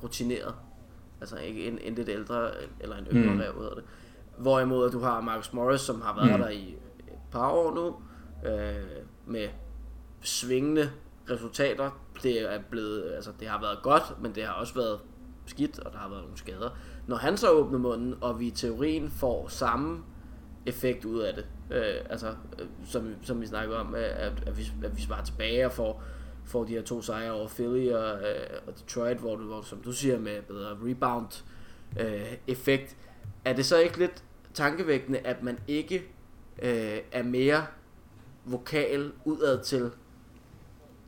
rutineret? 0.04 0.54
Altså 1.22 1.38
ikke 1.38 1.68
en, 1.68 1.80
en 1.82 1.96
lidt 1.96 2.10
ældre, 2.10 2.50
eller 2.80 2.96
en 2.98 3.06
yngre 3.06 3.34
Mm. 3.34 3.40
rev, 3.40 3.54
hedder 3.54 3.76
det. 3.76 3.84
Hvorimod 4.38 4.86
at 4.88 4.92
du 4.94 5.00
har 5.00 5.22
Marcus 5.22 5.54
Morris, 5.54 5.82
som 5.82 6.02
har 6.02 6.16
været 6.16 6.32
mm. 6.40 6.42
der 6.42 6.50
i 6.50 6.70
et 7.08 7.14
par 7.32 7.50
år 7.50 7.76
nu, 7.76 7.96
øh, 8.50 8.76
med 9.26 9.48
svingende 10.22 10.92
resultater. 11.30 12.02
Det 12.24 12.54
er 12.54 12.60
blevet, 12.70 13.12
altså 13.12 13.32
det 13.40 13.48
har 13.48 13.62
været 13.62 13.80
godt, 13.84 14.22
men 14.22 14.36
det 14.36 14.44
har 14.46 14.54
også 14.54 14.74
været 14.74 15.00
skidt, 15.46 15.80
og 15.80 15.92
der 15.92 15.98
har 15.98 16.10
været 16.10 16.22
nogle 16.22 16.38
skader. 16.38 16.70
Når 17.08 17.16
han 17.16 17.38
så 17.38 17.50
åbner 17.50 17.80
munden, 17.80 18.16
og 18.22 18.40
vi 18.40 18.48
i 18.48 18.52
teorien 18.52 19.10
får 19.10 19.48
samme 19.48 20.04
effekt 20.66 21.06
ud 21.06 21.20
af 21.20 21.34
det, 21.34 21.46
øh, 21.72 22.06
altså 22.10 22.28
øh, 22.60 22.68
som, 22.86 23.16
som 23.22 23.42
vi 23.42 23.46
snakker 23.46 23.76
om, 23.76 23.96
at, 23.96 24.04
at, 24.04 24.58
vi, 24.58 24.72
at 24.84 24.98
vi 24.98 25.02
svarer 25.02 25.24
tilbage 25.24 25.66
og 25.66 25.72
får, 25.72 26.04
får 26.46 26.64
de 26.64 26.74
her 26.74 26.82
to 26.82 27.02
sejre 27.02 27.32
over 27.32 27.48
Philly 27.48 27.92
og, 27.92 28.20
øh, 28.20 28.60
og 28.68 28.74
Detroit, 28.80 29.18
hvor 29.18 29.36
du, 29.36 29.44
hvor, 29.44 29.62
som 29.62 29.82
du 29.82 29.92
siger, 29.92 30.20
med 30.20 30.42
bedre 30.42 30.78
rebound 30.84 31.44
øh, 32.00 32.34
effekt. 32.48 32.98
Er 33.46 33.54
det 33.54 33.66
så 33.66 33.78
ikke 33.78 34.00
lidt 34.00 34.24
tankevækkende, 34.54 35.20
at 35.20 35.44
man 35.44 35.60
ikke 35.68 36.04
øh, 36.62 37.00
er 37.12 37.24
mere 37.24 37.66
vokal 38.46 39.12
udad 39.26 39.64
til, 39.64 39.92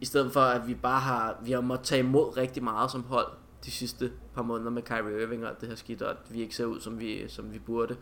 i 0.01 0.05
stedet 0.05 0.33
for 0.33 0.39
at 0.39 0.67
vi 0.67 0.73
bare 0.73 0.99
har, 0.99 1.39
vi 1.43 1.51
har 1.51 1.61
måttet 1.61 1.85
tage 1.85 1.99
imod 1.99 2.37
rigtig 2.37 2.63
meget 2.63 2.91
som 2.91 3.03
hold 3.03 3.27
de 3.65 3.71
sidste 3.71 4.11
par 4.35 4.41
måneder 4.41 4.71
med 4.71 4.81
Kyrie 4.81 5.21
Irving 5.21 5.45
og 5.45 5.61
det 5.61 5.69
her 5.69 5.75
skidt, 5.75 6.01
og 6.01 6.11
at 6.11 6.17
vi 6.29 6.41
ikke 6.41 6.55
ser 6.55 6.65
ud, 6.65 6.79
som 6.79 6.99
vi, 6.99 7.27
som 7.27 7.53
vi 7.53 7.59
burde. 7.59 7.95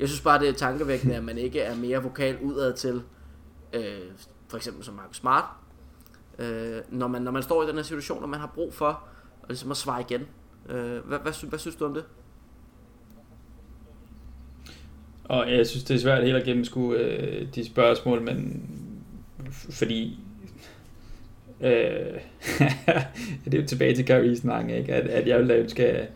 Jeg 0.00 0.08
synes 0.08 0.20
bare, 0.20 0.40
det 0.40 0.48
er 0.48 0.52
tankevækkende, 0.52 1.14
at 1.14 1.24
man 1.24 1.38
ikke 1.38 1.60
er 1.60 1.76
mere 1.76 2.02
vokal 2.02 2.38
udad 2.38 2.72
til, 2.72 3.02
øh, 3.72 3.82
for 4.48 4.56
eksempel 4.56 4.84
som 4.84 4.94
Marcus 4.94 5.16
Smart, 5.16 5.44
øh, 6.38 6.80
når, 6.88 7.08
man, 7.08 7.22
når 7.22 7.30
man 7.30 7.42
står 7.42 7.62
i 7.62 7.66
den 7.66 7.76
her 7.76 7.82
situation, 7.82 8.22
og 8.22 8.28
man 8.28 8.40
har 8.40 8.52
brug 8.54 8.74
for 8.74 9.04
at, 9.42 9.48
ligesom 9.48 9.70
at 9.70 9.76
svare 9.76 10.00
igen. 10.00 10.20
Øh, 10.68 11.06
hvad, 11.06 11.18
hvad, 11.18 11.48
hvad 11.48 11.58
synes 11.58 11.76
du 11.76 11.84
om 11.84 11.94
det? 11.94 12.04
Og 15.24 15.52
jeg 15.52 15.66
synes, 15.66 15.84
det 15.84 15.94
er 15.94 16.00
svært 16.00 16.24
helt 16.24 16.36
at 16.36 16.44
gennemskue 16.44 16.96
øh, 16.98 17.46
de 17.54 17.64
spørgsmål, 17.64 18.22
men 18.22 18.70
fordi 19.50 20.20
øh, 21.60 21.70
det 23.44 23.54
er 23.54 23.60
jo 23.60 23.66
tilbage 23.66 23.94
til 23.94 24.06
Kyrie 24.06 24.36
snak, 24.36 24.70
ikke? 24.70 24.94
At, 24.94 25.06
at 25.06 25.28
jeg 25.28 25.38
ville 25.38 25.54
ønske 25.54 25.86
at 25.86 26.08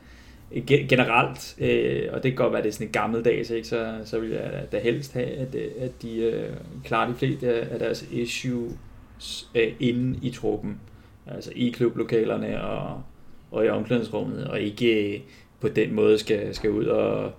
generelt, 0.88 1.56
øh, 1.60 2.08
og 2.12 2.22
det 2.22 2.30
kan 2.30 2.36
godt 2.36 2.52
være, 2.52 2.58
at 2.58 2.64
det 2.64 2.70
er 2.70 2.74
sådan 2.74 2.86
et 2.86 2.92
gammeldags, 2.92 3.50
ikke? 3.50 3.68
Så, 3.68 3.94
så 4.04 4.20
vil 4.20 4.30
jeg 4.30 4.66
da 4.72 4.78
helst 4.78 5.12
have, 5.12 5.26
at, 5.26 5.54
at 5.54 6.02
de 6.02 6.18
øh, 6.18 6.50
klarer 6.84 7.08
de 7.08 7.14
fleste 7.14 7.52
af 7.52 7.78
deres 7.78 8.08
issues 8.10 9.50
øh, 9.54 9.72
inde 9.80 10.18
i 10.22 10.30
truppen, 10.30 10.80
altså 11.26 11.52
i 11.56 11.70
klublokalerne 11.70 12.64
og, 12.64 13.02
og 13.50 13.64
i 13.64 13.68
omklædningsrummet, 13.68 14.46
og 14.46 14.60
ikke 14.60 15.14
øh, 15.14 15.20
på 15.60 15.68
den 15.68 15.94
måde 15.94 16.18
skal, 16.18 16.54
skal 16.54 16.70
ud 16.70 16.84
og 16.84 17.32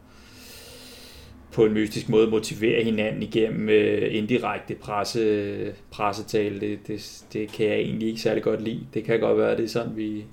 på 1.55 1.65
en 1.65 1.73
mystisk 1.73 2.09
måde 2.09 2.27
motivere 2.27 2.83
hinanden 2.83 3.23
igennem 3.23 3.69
øh, 3.69 4.15
indirekte 4.15 4.75
presse, 4.75 5.73
pressetale. 5.91 6.59
Det, 6.59 6.79
det, 6.87 7.25
det 7.33 7.51
kan 7.51 7.67
jeg 7.67 7.75
egentlig 7.75 8.07
ikke 8.07 8.21
særlig 8.21 8.43
godt 8.43 8.61
lide. 8.61 8.87
Det 8.93 9.03
kan 9.03 9.19
godt 9.19 9.37
være, 9.37 9.51
at 9.51 9.57
det 9.57 9.63
er 9.63 9.67
sådan, 9.69 9.97
vi 9.97 10.23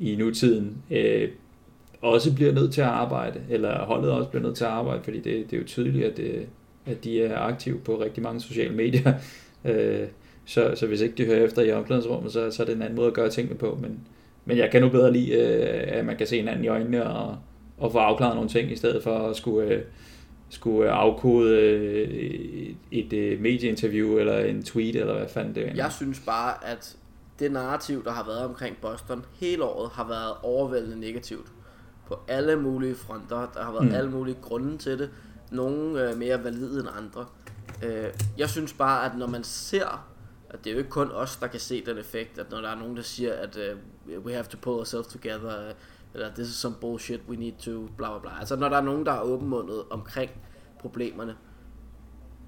i 0.00 0.16
nutiden 0.16 0.82
øh, 0.90 1.28
også 2.02 2.34
bliver 2.34 2.52
nødt 2.52 2.72
til 2.72 2.80
at 2.80 2.86
arbejde, 2.86 3.40
eller 3.50 3.84
holdet 3.84 4.10
også 4.10 4.28
bliver 4.30 4.42
nødt 4.42 4.56
til 4.56 4.64
at 4.64 4.70
arbejde, 4.70 5.02
fordi 5.04 5.16
det, 5.16 5.50
det 5.50 5.56
er 5.56 5.60
jo 5.60 5.66
tydeligt, 5.66 6.04
at, 6.04 6.16
det, 6.16 6.46
at 6.86 7.04
de 7.04 7.22
er 7.22 7.38
aktive 7.38 7.78
på 7.78 8.00
rigtig 8.00 8.22
mange 8.22 8.40
sociale 8.40 8.74
medier. 8.74 9.12
Øh, 9.64 10.06
så, 10.44 10.72
så 10.74 10.86
hvis 10.86 11.00
ikke 11.00 11.14
de 11.14 11.24
hører 11.24 11.44
efter 11.44 11.62
i 11.62 11.72
omklædningsrummet, 11.72 12.32
så, 12.32 12.50
så 12.50 12.62
er 12.62 12.66
det 12.66 12.76
en 12.76 12.82
anden 12.82 12.96
måde 12.96 13.06
at 13.06 13.14
gøre 13.14 13.30
tingene 13.30 13.58
på. 13.58 13.78
Men, 13.82 14.00
men 14.44 14.56
jeg 14.56 14.70
kan 14.70 14.82
nu 14.82 14.88
bedre 14.88 15.12
lide, 15.12 15.32
øh, 15.32 15.98
at 15.98 16.04
man 16.04 16.16
kan 16.16 16.26
se 16.26 16.36
hinanden 16.36 16.64
i 16.64 16.68
øjnene 16.68 17.06
og, 17.06 17.36
og 17.78 17.92
få 17.92 17.98
afklaret 17.98 18.34
nogle 18.34 18.50
ting, 18.50 18.72
i 18.72 18.76
stedet 18.76 19.02
for 19.02 19.18
at 19.18 19.36
skulle... 19.36 19.68
Øh, 19.68 19.82
skulle 20.48 20.90
afkode 20.90 21.60
øh, 21.60 22.08
et, 22.08 22.76
et 22.90 23.12
øh, 23.12 23.40
medieinterview 23.40 24.18
eller 24.18 24.38
en 24.38 24.62
tweet, 24.62 24.96
eller 24.96 25.18
hvad 25.18 25.28
fanden 25.28 25.54
det 25.54 25.68
er. 25.68 25.74
Jeg 25.74 25.92
synes 25.92 26.20
bare, 26.20 26.66
at 26.66 26.96
det 27.38 27.52
narrativ, 27.52 28.04
der 28.04 28.10
har 28.10 28.24
været 28.26 28.44
omkring 28.44 28.76
Boston 28.82 29.24
hele 29.40 29.64
året, 29.64 29.90
har 29.90 30.08
været 30.08 30.32
overvældende 30.42 31.00
negativt. 31.00 31.46
På 32.06 32.18
alle 32.28 32.56
mulige 32.56 32.94
fronter. 32.94 33.48
Der 33.54 33.64
har 33.64 33.72
været 33.72 33.86
mm. 33.86 33.94
alle 33.94 34.10
mulige 34.10 34.38
grunde 34.42 34.78
til 34.78 34.98
det. 34.98 35.10
Nogle 35.50 36.10
øh, 36.10 36.18
mere 36.18 36.44
valide 36.44 36.80
end 36.80 36.88
andre. 36.96 37.26
Øh, 37.82 38.08
jeg 38.38 38.50
synes 38.50 38.72
bare, 38.72 39.04
at 39.04 39.18
når 39.18 39.26
man 39.26 39.44
ser, 39.44 40.06
at 40.50 40.64
det 40.64 40.70
er 40.70 40.74
jo 40.74 40.78
ikke 40.78 40.90
kun 40.90 41.10
os, 41.10 41.36
der 41.36 41.46
kan 41.46 41.60
se 41.60 41.86
den 41.86 41.98
effekt, 41.98 42.38
at 42.38 42.50
når 42.50 42.60
der 42.60 42.68
er 42.68 42.74
nogen, 42.74 42.96
der 42.96 43.02
siger, 43.02 43.32
at 43.32 43.58
uh, 44.16 44.24
we 44.24 44.32
have 44.32 44.44
to 44.44 44.56
pull 44.62 44.78
ourselves 44.78 45.06
together, 45.06 45.72
eller 46.14 46.34
this 46.34 46.48
is 46.48 46.54
some 46.54 46.76
bullshit, 46.80 47.20
we 47.28 47.36
need 47.36 47.52
to, 47.58 47.88
bla 47.96 48.08
bla 48.08 48.18
bla. 48.18 48.30
Altså 48.40 48.56
når 48.56 48.68
der 48.68 48.76
er 48.76 48.80
nogen, 48.80 49.06
der 49.06 49.12
er 49.12 49.20
åbenmundet 49.20 49.82
omkring 49.90 50.30
problemerne, 50.78 51.36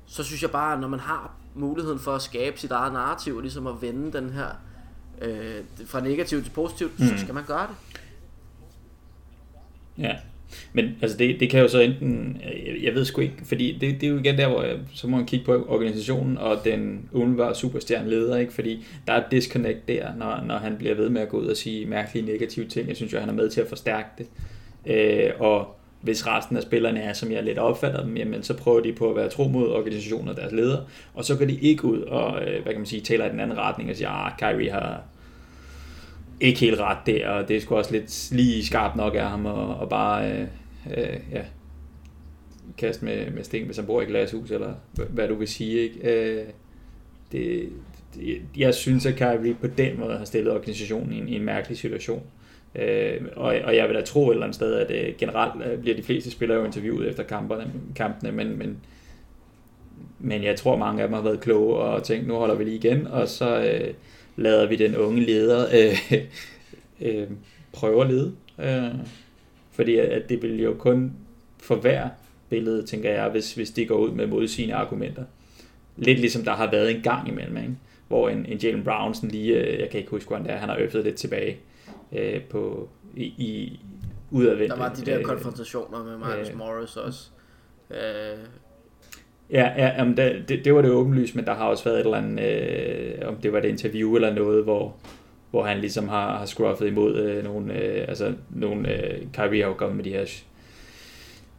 så 0.07 0.23
synes 0.23 0.42
jeg 0.42 0.51
bare, 0.51 0.73
at 0.73 0.81
når 0.81 0.88
man 0.88 1.01
har 1.01 1.35
muligheden 1.55 1.99
for 1.99 2.14
at 2.14 2.23
skabe 2.23 2.59
sit 2.59 2.71
eget 2.71 2.92
narrativ, 2.92 3.37
og 3.37 3.42
ligesom 3.42 3.66
at 3.66 3.83
vende 3.83 4.12
den 4.12 4.31
her 4.31 4.49
øh, 5.23 5.64
fra 5.87 6.01
negativt 6.01 6.44
til 6.44 6.53
positivt, 6.53 7.01
mm. 7.01 7.07
så 7.07 7.18
skal 7.18 7.35
man 7.35 7.44
gøre 7.44 7.66
det. 7.66 7.77
Ja, 9.98 10.12
men 10.72 10.96
altså 11.02 11.16
det, 11.16 11.40
det 11.40 11.50
kan 11.50 11.61
jo 11.61 11.68
så 11.68 11.80
enten, 11.80 12.40
jeg, 12.44 12.82
jeg 12.82 12.94
ved 12.94 13.04
sgu 13.04 13.20
ikke, 13.20 13.37
fordi 13.44 13.78
det, 13.80 14.00
det 14.00 14.06
er 14.06 14.11
jo 14.11 14.18
igen 14.18 14.38
der, 14.38 14.48
hvor 14.48 14.62
jeg, 14.62 14.76
så 14.94 15.08
må 15.08 15.16
man 15.16 15.26
kigge 15.26 15.44
på 15.44 15.66
organisationen 15.68 16.38
og 16.38 16.56
den 16.64 17.08
umiddelbare 17.12 17.54
superstjerne 17.54 18.11
leder, 18.11 18.37
ikke? 18.37 18.52
fordi 18.52 18.84
der 19.06 19.12
er 19.12 19.18
et 19.18 19.30
disconnect 19.30 19.88
der, 19.88 20.14
når, 20.18 20.44
når 20.46 20.56
han 20.56 20.76
bliver 20.76 20.94
ved 20.94 21.08
med 21.08 21.20
at 21.20 21.28
gå 21.28 21.38
ud 21.38 21.46
og 21.46 21.56
sige 21.56 21.87
mærkelige 21.87 22.26
negative 22.26 22.66
ting. 22.66 22.88
Jeg 22.88 22.96
synes 22.96 23.12
jo, 23.12 23.18
han 23.18 23.28
er 23.28 23.32
med 23.32 23.50
til 23.50 23.61
at 23.61 23.68
forstærke 23.68 24.08
det. 24.18 24.26
Øh, 24.87 25.30
og 25.38 25.74
hvis 26.00 26.26
resten 26.26 26.56
af 26.56 26.62
spillerne 26.62 27.00
er, 27.00 27.12
som 27.12 27.32
jeg 27.32 27.42
lidt 27.42 27.58
opfatter 27.58 28.04
dem, 28.04 28.16
jamen, 28.16 28.42
så 28.42 28.56
prøver 28.56 28.80
de 28.80 28.92
på 28.92 29.11
at 29.11 29.16
være 29.16 29.28
tro 29.28 29.48
mod 29.48 29.68
organisationen 29.68 30.28
og 30.28 30.37
deres 30.37 30.52
ledere, 30.52 30.84
og 31.14 31.24
så 31.24 31.37
går 31.37 31.44
de 31.44 31.58
ikke 31.61 31.84
ud 31.84 32.00
og, 32.00 32.42
øh, 32.42 32.62
hvad 32.62 32.72
kan 32.72 32.80
man 32.80 32.87
sige, 32.87 33.00
taler 33.00 33.26
i 33.26 33.30
den 33.30 33.40
anden 33.40 33.58
retning 33.58 33.90
og 33.90 33.96
siger, 33.96 34.11
ah, 34.11 34.32
Kyrie 34.38 34.70
har 34.70 35.02
ikke 36.40 36.61
helt 36.61 36.81
ret 36.81 36.98
der, 37.07 37.29
og 37.29 37.48
det 37.48 37.57
er 37.57 37.61
sgu 37.61 37.77
også 37.77 37.92
lidt 37.92 38.29
lige 38.33 38.66
skarpt 38.66 38.96
nok 38.96 39.14
af 39.14 39.29
ham, 39.31 39.46
og, 39.46 39.77
og 39.77 39.88
bare, 39.88 40.33
øh, 40.33 40.46
øh, 40.96 41.18
ja, 41.33 41.42
kaste 42.79 43.05
med, 43.05 43.31
med 43.31 43.44
sten, 43.44 43.66
hvis 43.66 43.77
han 43.77 43.87
bor 43.87 44.03
i 44.03 44.05
glashus, 44.05 44.51
eller 44.51 44.74
hvad 45.09 45.29
du 45.29 45.35
vil 45.35 45.48
sige, 45.48 45.81
ikke? 45.81 46.01
Øh, 46.03 46.44
det, 47.33 47.68
det, 48.14 48.42
jeg 48.57 48.74
synes, 48.74 49.07
at 49.07 49.16
Kyrie 49.16 49.55
på 49.55 49.66
den 49.66 50.01
måde 50.01 50.18
har 50.18 50.24
stillet 50.24 50.53
organisationen 50.53 51.12
i 51.12 51.18
en, 51.18 51.29
i 51.29 51.37
en 51.37 51.44
mærkelig 51.44 51.79
situation. 51.79 52.22
Øh, 52.74 53.20
og, 53.37 53.55
og 53.64 53.77
jeg 53.77 53.88
vil 53.88 53.96
da 53.96 54.01
tro 54.01 54.29
et 54.29 54.35
eller 54.35 54.44
andet 54.44 54.55
sted, 54.55 54.74
at 54.74 54.90
øh, 54.90 55.14
generelt 55.18 55.66
øh, 55.66 55.79
bliver 55.79 55.96
de 55.96 56.03
fleste 56.03 56.31
spillere 56.31 56.59
jo 56.59 56.64
interviewet 56.64 57.09
efter 57.09 57.22
kamperne, 57.22 57.72
kampene, 57.96 58.33
men, 58.33 58.59
men, 58.59 58.77
men 60.18 60.42
jeg 60.42 60.57
tror 60.57 60.77
mange 60.77 61.03
af 61.03 61.09
dem 61.09 61.14
har 61.14 61.22
været 61.22 61.40
kloge 61.40 61.77
og 61.77 62.03
tænkt, 62.03 62.29
nu 62.29 62.35
holder 62.35 62.55
vi 62.55 62.64
lige 62.64 62.77
igen, 62.77 63.07
og 63.07 63.29
så 63.29 63.61
øh, 63.61 63.94
lader 64.38 64.66
vi 64.66 64.77
den 64.77 64.96
unge 64.96 65.20
leder 65.20 65.66
øh, 65.72 66.12
øh, 67.01 67.29
prøve 67.72 68.03
at 68.03 68.11
lede. 68.11 68.35
Øh, 68.59 68.94
fordi 69.72 69.96
at 69.96 70.29
det 70.29 70.42
vil 70.42 70.62
jo 70.62 70.74
kun 70.74 71.12
forværre 71.59 72.11
billedet, 72.48 72.88
tænker 72.88 73.11
jeg, 73.11 73.29
hvis, 73.29 73.55
hvis 73.55 73.70
de 73.70 73.87
går 73.87 73.96
ud 73.96 74.11
med 74.11 74.27
modsigende 74.27 74.74
argumenter. 74.74 75.24
Lidt 75.96 76.18
ligesom 76.18 76.44
der 76.44 76.53
har 76.53 76.70
været 76.70 76.96
en 76.96 77.03
gang 77.03 77.29
imellem, 77.29 77.57
ikke? 77.57 77.77
hvor 78.09 78.29
en, 78.29 78.46
en 78.46 78.59
Jalen 78.59 78.85
Brown 78.85 79.14
sådan 79.14 79.31
lige, 79.31 79.55
øh, 79.55 79.81
jeg 79.81 79.90
kan 79.90 80.01
ikke 80.01 80.11
huske, 80.11 80.29
hvordan 80.29 80.46
det 80.46 80.53
er, 80.53 80.57
han 80.57 80.68
har 80.68 80.77
øftet 80.79 81.05
lidt 81.05 81.16
tilbage 81.16 81.59
øh, 82.12 82.42
på, 82.42 82.88
i, 83.16 83.24
i 83.24 83.81
udadvendte. 84.31 84.77
Der 84.77 84.83
var 84.83 84.94
de 84.94 85.07
der 85.07 85.18
øh, 85.18 85.24
konfrontationer 85.24 86.05
med 86.05 86.18
Marcus 86.18 86.51
øh, 86.51 86.59
Morris 86.59 86.96
også. 86.96 87.29
Øh. 87.90 88.38
Ja, 89.50 89.72
ja 89.76 89.87
jamen 89.98 90.16
det, 90.16 90.44
det, 90.48 90.64
det 90.64 90.74
var 90.74 90.82
det 90.82 90.90
åbenlyst, 90.90 91.34
men 91.34 91.44
der 91.44 91.54
har 91.54 91.64
også 91.64 91.84
været 91.84 91.96
et 91.96 92.04
eller 92.04 92.18
andet, 92.18 92.44
øh, 92.44 93.28
om 93.28 93.37
det 93.37 93.52
var 93.52 93.58
et 93.58 93.64
interview 93.64 94.14
eller 94.14 94.34
noget, 94.34 94.64
hvor, 94.64 94.96
hvor 95.50 95.64
han 95.64 95.78
ligesom 95.78 96.08
har, 96.08 96.38
har 96.38 96.46
scruffet 96.46 96.87
imod 96.87 97.16
øh, 97.16 97.44
nogle, 97.44 97.74
øh, 97.74 98.04
altså 98.08 98.32
nogle, 98.50 98.94
øh, 98.94 99.26
Kyrie 99.32 99.62
har 99.62 99.68
jo 99.68 99.74
kommet 99.74 99.96
med 99.96 100.04
de 100.04 100.11
her 100.11 100.24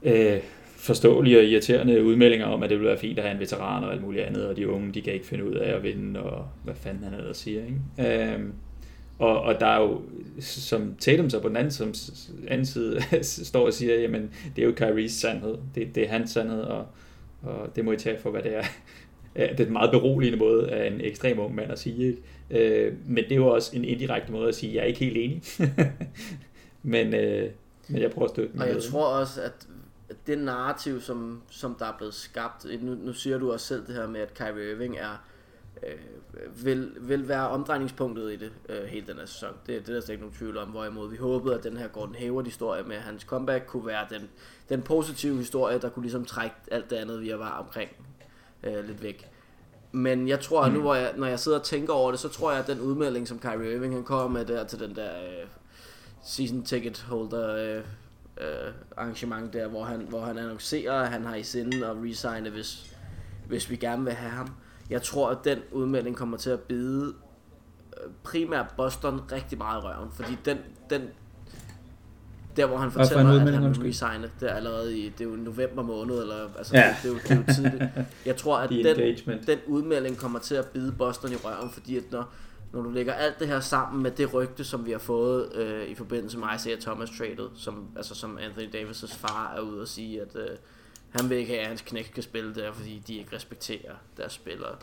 øh, 0.03 0.39
forståelige 0.65 1.39
og 1.39 1.43
irriterende 1.43 2.03
udmeldinger 2.03 2.45
om, 2.45 2.63
at 2.63 2.69
det 2.69 2.77
ville 2.77 2.89
være 2.89 2.99
fint 2.99 3.19
at 3.19 3.25
have 3.25 3.33
en 3.33 3.39
veteran 3.39 3.83
og 3.83 3.91
alt 3.93 4.01
muligt 4.01 4.23
andet, 4.23 4.47
og 4.47 4.57
de 4.57 4.69
unge, 4.69 4.93
de 4.93 5.01
kan 5.01 5.13
ikke 5.13 5.25
finde 5.25 5.45
ud 5.45 5.53
af 5.53 5.75
at 5.75 5.83
vinde, 5.83 6.19
og 6.19 6.45
hvad 6.63 6.75
fanden 6.75 7.03
han 7.03 7.13
ellers 7.13 7.37
siger, 7.37 7.61
ikke? 7.65 8.33
Øh, 8.33 8.39
og, 9.19 9.41
og 9.41 9.59
der 9.59 9.65
er 9.65 9.81
jo, 9.81 10.01
som 10.39 10.95
Tatum 10.99 11.29
så 11.29 11.39
på 11.39 11.47
den 11.47 11.57
anden, 11.57 11.71
som 11.71 11.93
anden 12.47 12.65
side 12.65 13.01
står 13.23 13.65
og 13.65 13.73
siger, 13.73 13.99
jamen 13.99 14.29
det 14.55 14.61
er 14.61 14.65
jo 14.65 14.73
Kyries 14.75 15.11
sandhed, 15.11 15.55
det, 15.75 15.95
det 15.95 16.03
er 16.03 16.07
hans 16.07 16.31
sandhed, 16.31 16.61
og, 16.61 16.85
og 17.41 17.75
det 17.75 17.85
må 17.85 17.91
I 17.91 17.97
tage 17.97 18.19
for, 18.19 18.31
hvad 18.31 18.43
det 18.43 18.55
er. 18.55 18.63
Det 19.35 19.59
er 19.59 19.65
en 19.65 19.73
meget 19.73 19.91
beroligende 19.91 20.39
måde 20.39 20.71
af 20.71 20.87
en 20.87 21.01
ekstrem 21.01 21.39
ung 21.39 21.55
mand 21.55 21.71
at 21.71 21.79
sige, 21.79 22.07
ikke? 22.07 22.85
Øh, 22.87 22.93
men 23.05 23.23
det 23.23 23.31
er 23.31 23.35
jo 23.35 23.47
også 23.47 23.75
en 23.75 23.85
indirekte 23.85 24.31
måde 24.31 24.47
at 24.47 24.55
sige, 24.55 24.69
at 24.69 24.75
jeg 24.75 24.81
er 24.81 24.85
ikke 24.85 24.99
helt 24.99 25.17
enig. 25.17 25.43
men, 26.93 27.13
øh, 27.13 27.49
men 27.87 28.01
jeg 28.01 28.11
prøver 28.11 28.25
at 28.25 28.31
støtte 28.31 28.59
Og 28.59 28.67
jeg 28.67 28.83
tror 28.83 29.05
også, 29.05 29.41
at 29.41 29.67
det 30.27 30.37
narrativ, 30.37 31.01
som, 31.01 31.41
som 31.49 31.75
der 31.79 31.85
er 31.85 31.97
blevet 31.97 32.13
skabt, 32.13 32.65
nu, 32.81 32.95
nu 32.95 33.13
siger 33.13 33.37
du 33.37 33.51
også 33.51 33.65
selv 33.65 33.87
det 33.87 33.95
her 33.95 34.07
med, 34.07 34.21
at 34.21 34.33
Kyrie 34.33 34.71
Irving 34.71 34.97
er 34.97 35.23
øh, 35.83 36.65
vil, 36.65 36.91
vil 36.99 37.27
være 37.27 37.49
omdrejningspunktet 37.49 38.31
i 38.31 38.35
det 38.35 38.51
øh, 38.69 38.83
hele 38.83 39.07
den 39.07 39.17
her 39.17 39.25
sæson. 39.25 39.49
Det, 39.67 39.67
det 39.67 39.89
er 39.89 39.93
der 39.93 40.01
slet 40.01 40.09
ikke 40.09 40.23
nogen 40.23 40.37
tvivl 40.37 40.57
om, 40.57 40.67
hvorimod 40.67 41.09
vi 41.09 41.17
håbede, 41.17 41.55
at 41.55 41.63
den 41.63 41.77
her 41.77 41.87
Gordon 41.87 42.15
Hayward 42.15 42.45
historie 42.45 42.83
med 42.83 42.97
hans 42.97 43.21
comeback 43.21 43.65
kunne 43.65 43.85
være 43.85 44.05
den, 44.09 44.29
den 44.69 44.81
positive 44.81 45.37
historie, 45.37 45.79
der 45.79 45.89
kunne 45.89 46.03
ligesom 46.03 46.25
trække 46.25 46.55
alt 46.71 46.89
det 46.89 46.95
andet, 46.95 47.21
vi 47.21 47.33
var 47.33 47.49
omkring 47.49 47.89
øh, 48.63 48.85
lidt 48.87 49.03
væk. 49.03 49.29
Men 49.91 50.27
jeg 50.27 50.39
tror, 50.39 50.63
at 50.63 50.73
nu 50.73 50.81
hvor 50.81 50.95
jeg, 50.95 51.13
når 51.17 51.27
jeg 51.27 51.39
sidder 51.39 51.59
og 51.59 51.65
tænker 51.65 51.93
over 51.93 52.11
det, 52.11 52.19
så 52.19 52.29
tror 52.29 52.51
jeg, 52.51 52.59
at 52.59 52.67
den 52.67 52.79
udmelding, 52.79 53.27
som 53.27 53.39
Kyrie 53.39 53.75
Irving 53.75 53.93
han 53.93 54.03
kommer 54.03 54.27
med 54.39 54.45
der 54.45 54.63
til 54.63 54.79
den 54.79 54.95
der 54.95 55.23
øh, 55.23 55.47
season 56.23 56.63
ticket 56.63 57.01
holder 57.01 57.55
øh, 57.55 57.83
øh, 58.37 58.73
arrangement 58.97 59.53
der, 59.53 59.67
hvor 59.67 59.83
han, 59.83 59.99
hvor 59.99 60.21
han 60.21 60.37
annoncerer, 60.37 60.93
at 60.93 61.09
han 61.09 61.25
har 61.25 61.35
i 61.35 61.43
sinde 61.43 61.87
at 61.87 61.95
resigne, 61.95 62.49
hvis, 62.49 62.95
hvis 63.47 63.69
vi 63.69 63.75
gerne 63.75 64.03
vil 64.03 64.13
have 64.13 64.31
ham 64.31 64.49
jeg 64.89 65.01
tror, 65.01 65.29
at 65.29 65.37
den 65.43 65.59
udmelding 65.71 66.15
kommer 66.15 66.37
til 66.37 66.49
at 66.49 66.59
bide 66.59 67.13
primært 68.23 68.65
Boston 68.77 69.21
rigtig 69.31 69.57
meget 69.57 69.81
i 69.81 69.85
røven, 69.85 70.09
fordi 70.11 70.37
den, 70.45 70.57
den 70.89 71.01
der 72.55 72.65
hvor 72.65 72.77
han 72.77 72.89
Hvad 72.89 73.05
for 73.07 73.13
fortæller, 73.15 73.41
at 73.47 73.53
han 73.53 73.63
undskyld? 73.63 73.87
resigner, 73.87 74.27
det 74.39 74.49
er 74.51 74.53
allerede 74.53 74.97
i, 74.99 75.09
det 75.09 75.25
er 75.25 75.29
jo 75.29 75.35
november 75.35 75.83
måned, 75.83 76.21
eller, 76.21 76.35
altså 76.57 76.77
Ja. 76.77 76.95
det, 77.03 77.03
det, 77.03 77.09
er 77.09 77.13
jo, 77.13 77.19
det 77.19 77.31
er 77.31 77.35
jo 77.35 77.53
tidligt. 77.71 77.83
Jeg 78.25 78.35
tror, 78.37 78.57
at 78.57 78.69
The 78.71 78.77
den, 78.83 78.87
engagement. 78.99 79.47
den 79.47 79.59
udmelding 79.67 80.17
kommer 80.17 80.39
til 80.39 80.55
at 80.55 80.65
bide 80.65 80.91
Boston 80.97 81.31
i 81.31 81.35
røven, 81.35 81.69
fordi 81.71 81.97
at 81.97 82.03
når, 82.11 82.33
når 82.73 82.81
du 82.81 82.89
lægger 82.89 83.13
alt 83.13 83.39
det 83.39 83.47
her 83.47 83.59
sammen 83.59 84.03
med 84.03 84.11
det 84.11 84.33
rygte, 84.33 84.63
som 84.63 84.85
vi 84.85 84.91
har 84.91 84.99
fået 84.99 85.55
øh, 85.55 85.83
i 85.87 85.95
forbindelse 85.95 86.37
med 86.37 86.47
Isaiah 86.55 86.79
Thomas 86.79 87.09
traded, 87.17 87.49
som, 87.55 87.87
altså 87.95 88.15
som 88.15 88.37
Anthony 88.41 88.69
Davis' 88.75 89.17
far 89.17 89.53
er 89.57 89.61
ude 89.61 89.81
og 89.81 89.87
sige, 89.87 90.21
at 90.21 90.35
øh, 90.35 90.47
han 91.09 91.29
vil 91.29 91.37
ikke 91.37 91.49
have, 91.51 91.61
at 91.61 91.67
hans 91.67 91.81
knæk 91.81 92.05
skal 92.11 92.23
spille 92.23 92.55
der, 92.55 92.71
fordi 92.71 93.03
de 93.07 93.15
ikke 93.15 93.35
respekterer 93.35 93.93
deres 94.17 94.33
spillere. 94.33 94.75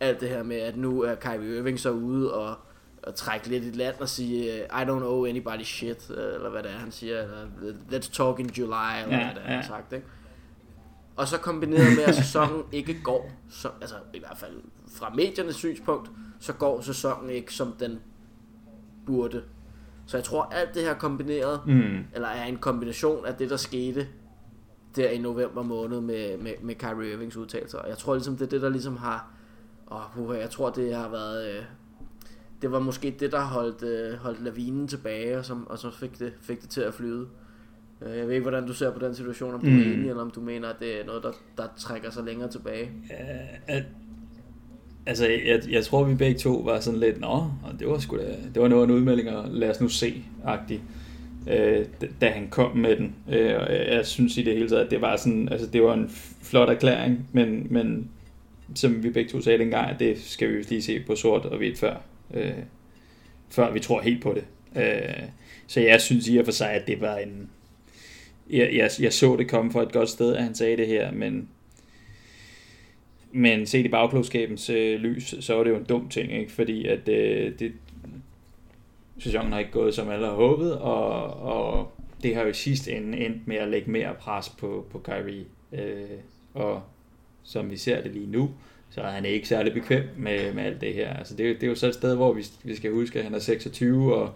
Alt 0.00 0.20
det 0.20 0.28
her 0.28 0.42
med, 0.42 0.56
at 0.56 0.76
nu 0.76 1.02
er 1.02 1.14
Kyrie 1.14 1.58
Irving 1.58 1.80
så 1.80 1.90
ude 1.90 2.34
og, 2.34 2.54
og 3.02 3.14
trække 3.14 3.48
lidt 3.48 3.64
i 3.64 3.70
land 3.70 3.94
og 4.00 4.08
sige, 4.08 4.58
I 4.64 4.82
don't 4.82 4.90
owe 5.04 5.28
anybody 5.28 5.62
shit, 5.62 6.10
eller 6.10 6.50
hvad 6.50 6.62
det 6.62 6.70
er, 6.70 6.76
han 6.76 6.90
siger, 6.92 7.22
eller 7.22 7.46
let's 7.92 8.12
talk 8.12 8.38
in 8.38 8.50
July, 8.50 8.72
eller 9.02 9.18
Ja, 9.18 9.24
hvad 9.24 9.34
det 9.34 9.42
er, 9.42 9.48
han 9.48 9.60
ja. 9.60 9.66
sagt, 9.66 9.92
ikke? 9.92 10.06
Og 11.16 11.28
så 11.28 11.38
kombineret 11.38 11.96
med, 11.96 12.04
at 12.04 12.14
sæsonen 12.14 12.62
ikke 12.72 13.02
går, 13.02 13.30
så, 13.50 13.68
altså 13.80 13.96
i 14.14 14.18
hvert 14.18 14.38
fald 14.38 14.52
fra 14.98 15.10
mediernes 15.14 15.56
synspunkt, 15.56 16.10
så 16.40 16.52
går 16.52 16.80
sæsonen 16.80 17.30
ikke, 17.30 17.54
som 17.54 17.72
den 17.80 18.00
burde. 19.06 19.42
Så 20.06 20.16
jeg 20.16 20.24
tror, 20.24 20.42
alt 20.42 20.74
det 20.74 20.82
her 20.82 20.94
kombineret, 20.94 21.60
Mm. 21.66 22.04
eller 22.14 22.28
er 22.28 22.44
en 22.44 22.56
kombination 22.56 23.26
af 23.26 23.34
det, 23.34 23.50
der 23.50 23.56
skete 23.56 24.08
der 24.96 25.10
i 25.10 25.18
november 25.18 25.62
måned 25.62 26.00
med, 26.00 26.38
med, 26.38 26.52
med 26.62 26.74
Kyrie 26.74 27.12
Irvings 27.12 27.36
udtalelser. 27.36 27.78
Jeg 27.88 27.98
tror 27.98 28.14
ligesom, 28.14 28.36
det 28.36 28.44
er 28.46 28.50
det, 28.50 28.62
der 28.62 28.68
ligesom 28.68 28.96
har... 28.96 29.30
Åh, 29.92 30.00
puha, 30.14 30.38
jeg 30.38 30.50
tror, 30.50 30.70
det 30.70 30.94
har 30.94 31.08
været... 31.08 31.56
Øh, 31.56 31.62
det 32.62 32.72
var 32.72 32.78
måske 32.78 33.16
det, 33.20 33.32
der 33.32 33.40
holdt, 33.40 33.82
øh, 33.82 34.14
holdt 34.18 34.44
lavinen 34.44 34.88
tilbage, 34.88 35.38
og, 35.38 35.44
som, 35.44 35.66
og 35.66 35.78
så 35.78 35.90
fik 35.90 36.18
det, 36.18 36.32
fik 36.40 36.62
det 36.62 36.70
til 36.70 36.80
at 36.80 36.94
flyde. 36.94 37.26
Øh, 38.02 38.18
Jeg 38.18 38.26
ved 38.26 38.34
ikke, 38.34 38.42
hvordan 38.42 38.66
du 38.66 38.72
ser 38.72 38.90
på 38.90 38.98
den 39.06 39.14
situation, 39.14 39.54
om 39.54 39.60
du 39.60 39.66
Mm. 39.66 39.78
er 39.78 39.82
enig, 39.84 40.08
eller 40.08 40.22
om 40.22 40.30
du 40.30 40.40
mener, 40.40 40.68
at 40.68 40.76
det 40.80 41.00
er 41.00 41.06
noget, 41.06 41.22
der, 41.22 41.32
der 41.56 41.64
trækker 41.76 42.10
sig 42.10 42.24
længere 42.24 42.50
tilbage. 42.50 42.90
Ja, 43.10 43.16
at, 43.66 43.82
altså, 45.06 45.26
jeg, 45.28 45.62
jeg 45.70 45.84
tror, 45.84 46.04
vi 46.04 46.14
begge 46.14 46.38
to 46.38 46.52
var 46.54 46.80
sådan 46.80 47.00
lidt, 47.00 47.20
nå, 47.20 47.28
og 47.64 47.78
det 47.78 47.88
var 47.88 47.98
sgu 47.98 48.16
da, 48.16 48.36
det 48.54 48.62
var 48.62 48.68
noget 48.68 48.82
af 48.82 48.86
en 48.86 48.92
udmelding, 48.94 49.30
og 49.30 49.48
lad 49.50 49.70
os 49.70 49.80
nu 49.80 49.88
se, 49.88 50.24
agtig, 50.44 50.82
øh, 51.50 51.86
da- 52.20 52.28
han 52.28 52.48
kom 52.50 52.76
med 52.76 52.96
den. 52.96 53.14
Øh, 53.28 53.54
og 53.60 53.72
jeg, 53.72 54.06
synes 54.06 54.36
i 54.36 54.42
det 54.42 54.54
hele 54.54 54.68
taget, 54.68 54.84
at 54.84 54.90
det 54.90 55.00
var 55.00 55.16
sådan, 55.16 55.48
altså, 55.48 55.66
det 55.66 55.82
var 55.82 55.94
en 55.94 56.10
flot 56.42 56.68
erklæring, 56.68 57.28
men, 57.32 57.66
men 57.70 58.10
som 58.74 59.02
vi 59.02 59.10
begge 59.10 59.30
to 59.30 59.40
sagde 59.40 59.58
dengang, 59.58 59.90
at 59.90 60.00
det 60.00 60.20
skal 60.20 60.52
vi 60.52 60.62
lige 60.62 60.82
se 60.82 61.00
på 61.00 61.16
sort 61.16 61.44
og 61.44 61.56
hvidt 61.56 61.78
før, 61.78 61.96
øh, 62.34 62.52
før 63.50 63.72
vi 63.72 63.80
tror 63.80 64.00
helt 64.00 64.22
på 64.22 64.34
det. 64.34 64.44
Øh, 64.82 65.22
så 65.66 65.80
jeg 65.80 66.00
synes 66.00 66.28
i 66.28 66.36
og 66.36 66.44
for 66.44 66.52
sig, 66.52 66.70
at 66.70 66.86
det 66.86 67.00
var 67.00 67.16
en, 67.16 67.50
jeg, 68.50 68.70
jeg, 68.74 68.90
jeg 69.00 69.12
så 69.12 69.36
det 69.36 69.50
komme 69.50 69.72
fra 69.72 69.82
et 69.82 69.92
godt 69.92 70.08
sted, 70.08 70.34
at 70.34 70.42
han 70.42 70.54
sagde 70.54 70.76
det 70.76 70.86
her, 70.86 71.12
men 71.12 71.48
men 73.34 73.66
set 73.66 73.84
i 73.84 73.88
bagklogskabens 73.88 74.70
øh, 74.70 75.00
lys, 75.00 75.34
så 75.40 75.54
var 75.54 75.64
det 75.64 75.70
jo 75.70 75.76
en 75.76 75.84
dum 75.84 76.08
ting, 76.08 76.32
ikke? 76.32 76.52
fordi 76.52 76.86
at 76.86 77.08
øh, 77.08 77.52
det, 77.58 77.72
sæsonen 79.22 79.52
har 79.52 79.58
ikke 79.58 79.70
gået, 79.70 79.94
som 79.94 80.10
alle 80.10 80.26
har 80.26 80.34
håbet, 80.34 80.78
og, 80.78 81.24
og 81.42 81.92
det 82.22 82.34
har 82.34 82.42
jo 82.42 82.48
i 82.48 82.52
sidste 82.52 82.92
ende 82.92 83.18
endt 83.18 83.48
med 83.48 83.56
at 83.56 83.68
lægge 83.68 83.90
mere 83.90 84.14
pres 84.20 84.48
på, 84.48 84.86
på 84.90 84.98
Kyrie. 84.98 85.44
Øh, 85.72 86.18
og 86.54 86.82
som 87.42 87.70
vi 87.70 87.76
ser 87.76 88.02
det 88.02 88.12
lige 88.12 88.30
nu, 88.30 88.50
så 88.90 89.00
er 89.00 89.10
han 89.10 89.24
ikke 89.24 89.48
særlig 89.48 89.72
bekvem 89.72 90.02
med, 90.16 90.52
med 90.52 90.62
alt 90.64 90.80
det 90.80 90.94
her. 90.94 91.14
Altså 91.14 91.36
det, 91.36 91.54
det 91.54 91.62
er 91.62 91.68
jo 91.68 91.74
så 91.74 91.86
et 91.86 91.94
sted, 91.94 92.16
hvor 92.16 92.32
vi, 92.32 92.46
vi 92.64 92.76
skal 92.76 92.92
huske, 92.92 93.18
at 93.18 93.24
han 93.24 93.34
er 93.34 93.38
26, 93.38 94.14
og 94.14 94.30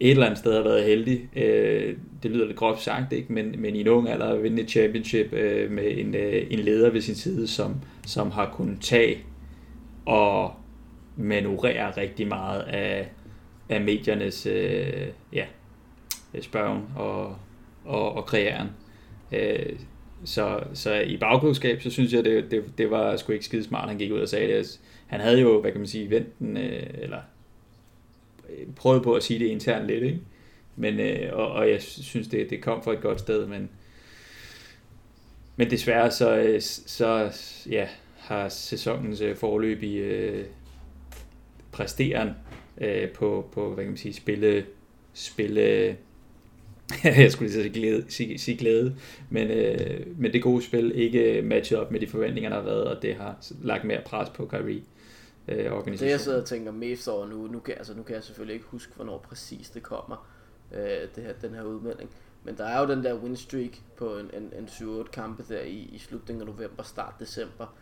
et 0.00 0.10
eller 0.10 0.26
andet 0.26 0.38
sted 0.38 0.54
har 0.54 0.62
været 0.62 0.84
heldig. 0.84 1.28
Øh, 1.36 1.96
det 2.22 2.30
lyder 2.30 2.46
lidt 2.46 2.56
groft 2.56 2.82
sagt, 2.82 3.12
ikke? 3.12 3.32
Men, 3.32 3.54
men 3.58 3.76
i 3.76 3.80
en 3.80 3.88
ung 3.88 4.08
alder 4.08 4.26
at 4.26 4.42
vinde 4.42 4.62
et 4.62 4.70
championship 4.70 5.32
øh, 5.32 5.70
med 5.70 5.98
en, 5.98 6.14
øh, 6.14 6.46
en 6.50 6.58
leder 6.58 6.90
ved 6.90 7.00
sin 7.00 7.14
side, 7.14 7.46
som, 7.46 7.74
som 8.06 8.30
har 8.30 8.50
kunnet 8.54 8.80
tage 8.80 9.18
og 10.06 10.54
manøvrere 11.16 11.90
rigtig 11.90 12.28
meget 12.28 12.60
af, 12.60 13.08
af 13.72 13.80
mediernes 13.80 14.46
øh, 14.46 15.06
ja, 15.32 15.44
spørgen 16.40 16.82
og, 16.96 17.36
og, 17.84 18.12
og 18.12 18.26
kreeren. 18.26 18.68
Øh, 19.32 19.78
så, 20.24 20.60
så 20.74 20.94
i 20.94 21.16
bagklodskab, 21.16 21.82
så 21.82 21.90
synes 21.90 22.12
jeg, 22.12 22.24
det, 22.24 22.50
det, 22.50 22.64
det 22.78 22.90
var 22.90 23.16
sgu 23.16 23.32
ikke 23.32 23.44
skide 23.44 23.64
smart, 23.64 23.88
han 23.88 23.98
gik 23.98 24.12
ud 24.12 24.20
og 24.20 24.28
sagde 24.28 24.58
det. 24.58 24.80
Han 25.06 25.20
havde 25.20 25.40
jo, 25.40 25.60
hvad 25.60 25.72
kan 25.72 25.80
man 25.80 25.88
sige, 25.88 26.10
vendt 26.10 26.38
den, 26.38 26.56
øh, 26.56 26.86
eller 26.94 27.20
øh, 28.50 28.66
prøvet 28.76 29.02
på 29.02 29.14
at 29.14 29.22
sige 29.22 29.38
det 29.38 29.46
internt 29.46 29.86
lidt, 29.86 30.04
ikke? 30.04 30.20
Men, 30.76 31.00
øh, 31.00 31.30
og, 31.32 31.52
og 31.52 31.70
jeg 31.70 31.82
synes, 31.82 32.28
det, 32.28 32.50
det 32.50 32.62
kom 32.62 32.82
fra 32.82 32.92
et 32.92 33.00
godt 33.00 33.20
sted, 33.20 33.46
men, 33.46 33.70
men 35.56 35.70
desværre 35.70 36.10
så, 36.10 36.36
øh, 36.36 36.60
så 36.60 37.32
ja, 37.70 37.88
har 38.18 38.48
sæsonens 38.48 39.20
øh, 39.20 39.36
forløb 39.36 39.82
i 39.82 39.96
øh, 39.96 40.44
præsteren 41.72 42.30
øh, 42.78 43.10
på, 43.10 43.48
på, 43.52 43.74
hvad 43.74 43.84
kan 43.84 43.90
man 43.90 43.98
sige, 43.98 44.14
spille, 44.14 44.66
spille 45.12 45.96
jeg 47.04 47.32
skulle 47.32 47.50
lige 47.52 47.62
sige 47.62 47.74
glæde, 47.74 48.04
sige, 48.08 48.38
sige 48.38 48.56
glæde 48.56 48.96
men, 49.30 49.48
øh, 49.50 50.06
men 50.18 50.32
det 50.32 50.42
gode 50.42 50.62
spil 50.62 50.92
ikke 50.94 51.42
matchet 51.42 51.78
op 51.78 51.90
med 51.90 52.00
de 52.00 52.06
forventninger, 52.06 52.50
der 52.50 52.56
har 52.56 52.64
været, 52.64 52.84
og 52.84 53.02
det 53.02 53.14
har 53.14 53.36
lagt 53.62 53.84
mere 53.84 54.00
pres 54.06 54.30
på 54.30 54.46
Kyrie 54.46 54.82
øh, 55.48 55.86
Det 55.86 56.02
jeg 56.02 56.20
sidder 56.20 56.40
og 56.40 56.46
tænker 56.46 56.72
mest 56.72 57.08
over 57.08 57.26
nu, 57.26 57.46
nu 57.46 57.58
kan, 57.58 57.74
altså, 57.74 57.94
nu 57.94 58.02
kan 58.02 58.14
jeg 58.14 58.24
selvfølgelig 58.24 58.54
ikke 58.54 58.66
huske, 58.66 58.92
hvornår 58.96 59.18
præcis 59.18 59.70
det 59.70 59.82
kommer, 59.82 60.28
øh, 60.72 61.08
det 61.16 61.24
her, 61.24 61.32
den 61.32 61.54
her 61.54 61.62
udmelding. 61.62 62.10
Men 62.44 62.56
der 62.56 62.64
er 62.64 62.80
jo 62.80 62.94
den 62.94 63.04
der 63.04 63.14
win 63.14 63.36
streak 63.36 63.78
på 63.96 64.18
en, 64.18 64.30
en, 64.36 64.52
en 64.58 64.64
7-8 64.64 65.10
kampe 65.10 65.44
der 65.48 65.60
i, 65.60 65.90
i 65.92 65.98
slutningen 65.98 66.48
af 66.48 66.54
november, 66.54 66.82
start 66.82 67.14
december. 67.20 67.76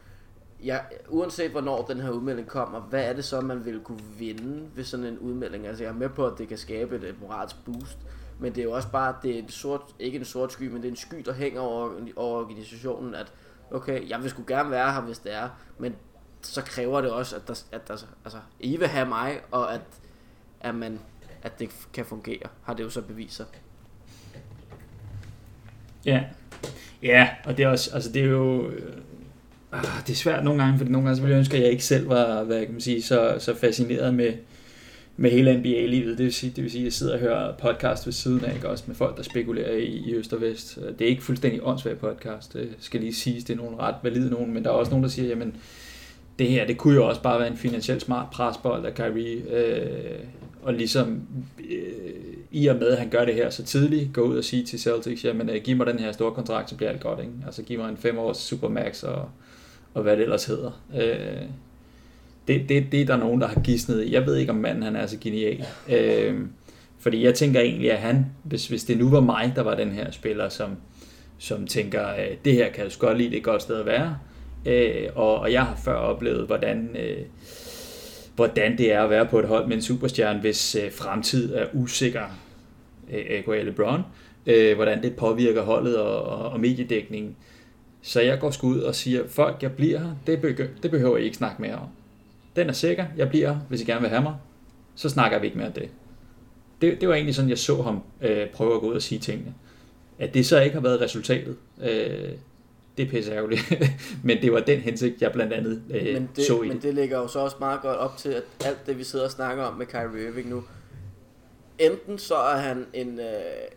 Ja, 0.65 0.79
uanset 1.09 1.51
hvornår 1.51 1.87
den 1.87 2.01
her 2.01 2.11
udmelding 2.11 2.49
kommer, 2.49 2.81
hvad 2.81 3.05
er 3.05 3.13
det 3.13 3.25
så, 3.25 3.41
man 3.41 3.65
vil 3.65 3.81
kunne 3.81 4.03
vinde 4.19 4.71
ved 4.75 4.85
sådan 4.85 5.07
en 5.07 5.19
udmelding? 5.19 5.67
Altså 5.67 5.85
jeg 5.85 5.91
er 5.91 5.95
med 5.95 6.09
på, 6.09 6.27
at 6.27 6.39
det 6.39 6.49
kan 6.49 6.59
skabe 6.59 6.97
et, 6.97 7.05
et 7.05 7.21
moralsk 7.21 7.57
boost, 7.65 7.99
men 8.39 8.55
det 8.55 8.61
er 8.61 8.65
jo 8.65 8.73
også 8.73 8.91
bare, 8.91 9.15
det 9.23 9.35
er 9.35 9.39
en 9.39 9.49
sort, 9.49 9.83
ikke 9.99 10.19
en 10.19 10.25
sort 10.25 10.53
sky, 10.53 10.63
men 10.63 10.77
det 10.77 10.85
er 10.85 10.91
en 10.91 10.97
sky, 10.97 11.17
der 11.25 11.33
hænger 11.33 11.61
over, 11.61 11.91
over 12.17 12.41
organisationen, 12.41 13.15
at 13.15 13.33
okay, 13.71 14.09
jeg 14.09 14.23
vil 14.23 14.31
sgu 14.31 14.43
gerne 14.47 14.71
være 14.71 14.93
her, 14.93 15.01
hvis 15.01 15.19
det 15.19 15.35
er, 15.35 15.49
men 15.79 15.95
så 16.43 16.63
kræver 16.63 17.01
det 17.01 17.11
også, 17.11 17.37
at 17.37 17.49
der, 17.49 17.63
at 17.73 17.89
der 17.89 17.97
altså, 18.25 18.39
I 18.61 18.77
vil 18.77 18.89
have 18.89 19.09
mig, 19.09 19.41
og 19.51 19.75
at, 19.75 19.81
at, 20.61 20.75
man, 20.75 21.01
at 21.43 21.59
det 21.59 21.89
kan 21.93 22.05
fungere, 22.05 22.49
har 22.63 22.75
det 22.75 22.85
jo 22.85 22.91
så 22.91 23.03
beviser. 23.03 23.45
Ja. 26.05 26.25
ja, 27.03 27.29
og 27.45 27.57
det 27.57 27.65
er 27.65 27.69
også, 27.69 27.95
altså 27.95 28.13
det 28.13 28.23
er 28.23 28.27
jo, 28.27 28.69
øh, 28.69 28.97
ah, 29.73 30.07
det 30.07 30.13
er 30.13 30.17
svært 30.17 30.45
nogle 30.45 30.63
gange, 30.63 30.79
fordi 30.79 30.91
nogle 30.91 31.07
gange 31.07 31.17
så 31.17 31.23
ville 31.23 31.35
jeg 31.35 31.39
ønske, 31.39 31.57
at 31.57 31.63
jeg 31.63 31.71
ikke 31.71 31.85
selv 31.85 32.09
var, 32.09 32.43
hvad 32.45 32.61
kan 32.61 32.73
man 32.73 32.81
sige, 32.81 33.03
så, 33.03 33.37
så 33.39 33.57
fascineret 33.57 34.15
med, 34.15 34.33
med 35.17 35.31
hele 35.31 35.57
NBA-livet. 35.57 36.19
Det 36.19 36.25
vil 36.25 36.33
sige, 36.33 36.53
det 36.57 36.65
vil 36.65 36.71
sige, 36.71 36.81
at 36.81 36.85
jeg 36.85 36.93
sidder 36.93 37.15
og 37.15 37.21
hører 37.21 37.53
podcast 37.57 38.07
ved 38.07 38.13
siden 38.13 38.45
af, 38.45 38.55
ikke? 38.55 38.69
også 38.69 38.85
med 38.87 38.97
folk, 38.97 39.17
der 39.17 39.23
spekulerer 39.23 39.77
i, 39.77 39.85
i 39.85 40.15
øst 40.15 40.33
og 40.33 40.41
vest. 40.41 40.79
Det 40.99 41.05
er 41.05 41.09
ikke 41.09 41.23
fuldstændig 41.23 41.61
åndssvagt 41.63 41.99
podcast, 41.99 42.53
det 42.53 42.69
skal 42.81 43.01
lige 43.01 43.15
siges, 43.15 43.45
det 43.45 43.53
er 43.53 43.57
nogle 43.57 43.77
ret 43.77 43.95
valide 44.03 44.31
nogen, 44.31 44.55
men 44.55 44.65
der 44.65 44.71
er 44.71 44.75
også 44.75 44.91
nogen, 44.91 45.03
der 45.03 45.11
siger, 45.11 45.29
jamen, 45.29 45.57
det 46.39 46.49
her, 46.49 46.67
det 46.67 46.79
kunne 46.79 46.95
jo 46.95 47.09
også 47.09 47.23
bare 47.23 47.39
være 47.39 47.49
en 47.49 47.57
finansielt 47.57 48.03
smart 48.03 48.31
presbold 48.31 48.87
af 48.87 48.95
Kyrie, 48.95 49.57
øh, 49.57 50.19
og 50.63 50.75
ligesom 50.75 51.23
øh, 51.71 51.91
i 52.51 52.67
og 52.67 52.77
med, 52.77 52.87
at 52.87 52.99
han 52.99 53.09
gør 53.09 53.25
det 53.25 53.35
her 53.35 53.51
så 53.51 53.63
tidligt, 53.63 54.13
gå 54.13 54.21
ud 54.21 54.39
og 54.39 54.45
sige 54.45 54.65
til 54.65 54.81
Celtics, 54.81 55.25
jamen 55.25 55.51
øh, 55.51 55.57
giv 55.65 55.77
mig 55.77 55.87
den 55.87 55.99
her 55.99 56.13
store 56.13 56.33
kontrakt, 56.33 56.71
så 56.71 56.77
bliver 56.77 56.91
alt 56.91 57.01
godt, 57.01 57.21
ikke? 57.21 57.33
Altså 57.47 57.63
giv 57.63 57.79
mig 57.79 57.89
en 57.89 57.97
fem 57.97 58.19
års 58.19 58.37
supermax 58.37 59.03
og, 59.03 59.29
og 59.95 60.03
hvad 60.03 60.17
det 60.17 60.23
ellers 60.23 60.45
hedder. 60.45 60.83
Øh, 60.95 61.43
det, 62.49 62.69
det, 62.69 62.93
det 62.93 63.01
er 63.01 63.07
der 63.07 63.17
nogen, 63.17 63.41
der 63.41 63.47
har 63.49 63.61
gidsnet 63.61 64.03
i. 64.03 64.13
Jeg 64.13 64.27
ved 64.27 64.37
ikke, 64.37 64.53
om 64.53 64.59
manden 64.59 64.83
han 64.83 64.97
er 64.97 65.07
så 65.07 65.17
genial. 65.21 65.65
Øh, 65.89 66.41
fordi 66.99 67.25
jeg 67.25 67.35
tænker 67.35 67.61
egentlig, 67.61 67.93
at 67.93 67.99
han, 67.99 68.27
hvis, 68.43 68.69
hvis 68.69 68.85
det 68.85 68.99
nu 68.99 69.11
var 69.11 69.21
mig, 69.21 69.53
der 69.57 69.63
var 69.63 69.75
den 69.75 69.93
her 69.93 70.11
spiller, 70.11 70.49
som, 70.49 70.71
som 71.39 71.67
tænker, 71.67 72.09
øh, 72.09 72.37
det 72.45 72.53
her 72.53 72.71
kan 72.71 72.85
jeg 72.85 72.93
godt 72.99 73.19
lide, 73.19 73.29
det 73.29 73.37
er 73.37 73.41
et 73.41 73.45
godt 73.45 73.63
sted 73.63 73.81
at 73.81 73.87
være, 73.87 74.17
Øh, 74.67 75.09
og, 75.15 75.41
og 75.41 75.53
jeg 75.53 75.65
har 75.65 75.77
før 75.85 75.95
oplevet, 75.95 76.47
hvordan, 76.47 76.97
øh, 76.97 77.25
hvordan 78.35 78.79
det 78.79 78.93
er 78.93 79.03
at 79.03 79.11
være 79.11 79.27
på 79.27 79.39
et 79.39 79.49
hold 79.49 79.67
med 79.67 79.77
en 79.77 79.83
superstjerne, 79.83 80.41
hvis 80.41 80.75
øh, 80.75 80.93
fremtid 80.93 81.55
er 81.55 81.67
usikker, 81.73 82.25
øh, 83.13 83.25
A.K.A. 83.29 83.63
LeBron, 83.63 84.01
øh, 84.47 84.75
hvordan 84.75 85.03
det 85.03 85.17
påvirker 85.17 85.63
holdet 85.63 85.99
og, 85.99 86.23
og, 86.23 86.51
og 86.51 86.61
mediedækningen. 86.61 87.37
Så 88.03 88.21
jeg 88.21 88.41
går 88.41 88.51
sgu 88.51 88.69
ud 88.69 88.81
og 88.81 88.95
siger, 88.95 89.29
folk, 89.29 89.63
jeg 89.63 89.73
bliver 89.73 89.99
her, 89.99 90.11
det, 90.27 90.41
behøver, 90.41 90.71
det 90.83 90.91
behøver 90.91 91.17
I 91.17 91.25
ikke 91.25 91.37
snakke 91.37 91.63
mere 91.63 91.75
om. 91.75 91.89
Den 92.57 92.69
er 92.69 92.73
sikker, 92.73 93.07
jeg 93.17 93.29
bliver 93.29 93.53
her, 93.53 93.61
hvis 93.69 93.81
I 93.81 93.85
gerne 93.85 94.01
vil 94.01 94.11
have 94.11 94.23
mig. 94.23 94.35
Så 94.95 95.09
snakker 95.09 95.39
vi 95.39 95.47
ikke 95.47 95.59
mere 95.59 95.67
om 95.67 95.73
det. 95.73 95.89
Det, 96.81 97.01
det 97.01 97.09
var 97.09 97.15
egentlig 97.15 97.35
sådan, 97.35 97.51
jeg 97.51 97.59
så 97.59 97.83
ham 97.83 98.03
øh, 98.21 98.49
prøve 98.49 98.75
at 98.75 98.81
gå 98.81 98.89
ud 98.89 98.95
og 98.95 99.03
sige 99.03 99.19
tingene. 99.19 99.55
At 100.19 100.35
det 100.35 100.47
så 100.47 100.61
ikke 100.61 100.75
har 100.75 100.81
været 100.83 101.01
resultatet, 101.01 101.57
øh, 101.83 102.29
det 102.97 103.07
er 103.07 103.11
pisse 103.11 103.33
ærgerligt. 103.33 103.73
men 104.25 104.43
det 104.43 104.53
var 104.53 104.61
den 104.61 104.81
hensigt, 104.81 105.23
jeg 105.23 105.33
blandt 105.33 105.53
andet 105.53 105.83
øh, 105.91 106.15
men 106.15 106.29
det, 106.37 106.45
så 106.45 106.63
i 106.63 106.69
Men 106.69 106.77
det. 106.77 106.83
det 106.83 106.95
ligger 106.95 107.19
jo 107.19 107.29
så 107.29 107.39
også 107.39 107.57
meget 107.61 107.81
godt 107.83 107.97
op 107.97 108.17
til, 108.17 108.29
at 108.29 108.43
alt 108.65 108.87
det, 108.87 108.99
vi 108.99 109.05
sidder 109.05 109.25
og 109.25 109.31
snakker 109.31 109.65
om 109.65 109.79
med 109.79 109.87
Kyrie 109.87 110.29
Irving 110.29 110.49
nu, 110.49 110.63
enten 111.81 112.19
så 112.19 112.37
er 112.37 112.57
han 112.57 112.87
en, 112.93 113.21
øh, 113.21 113.27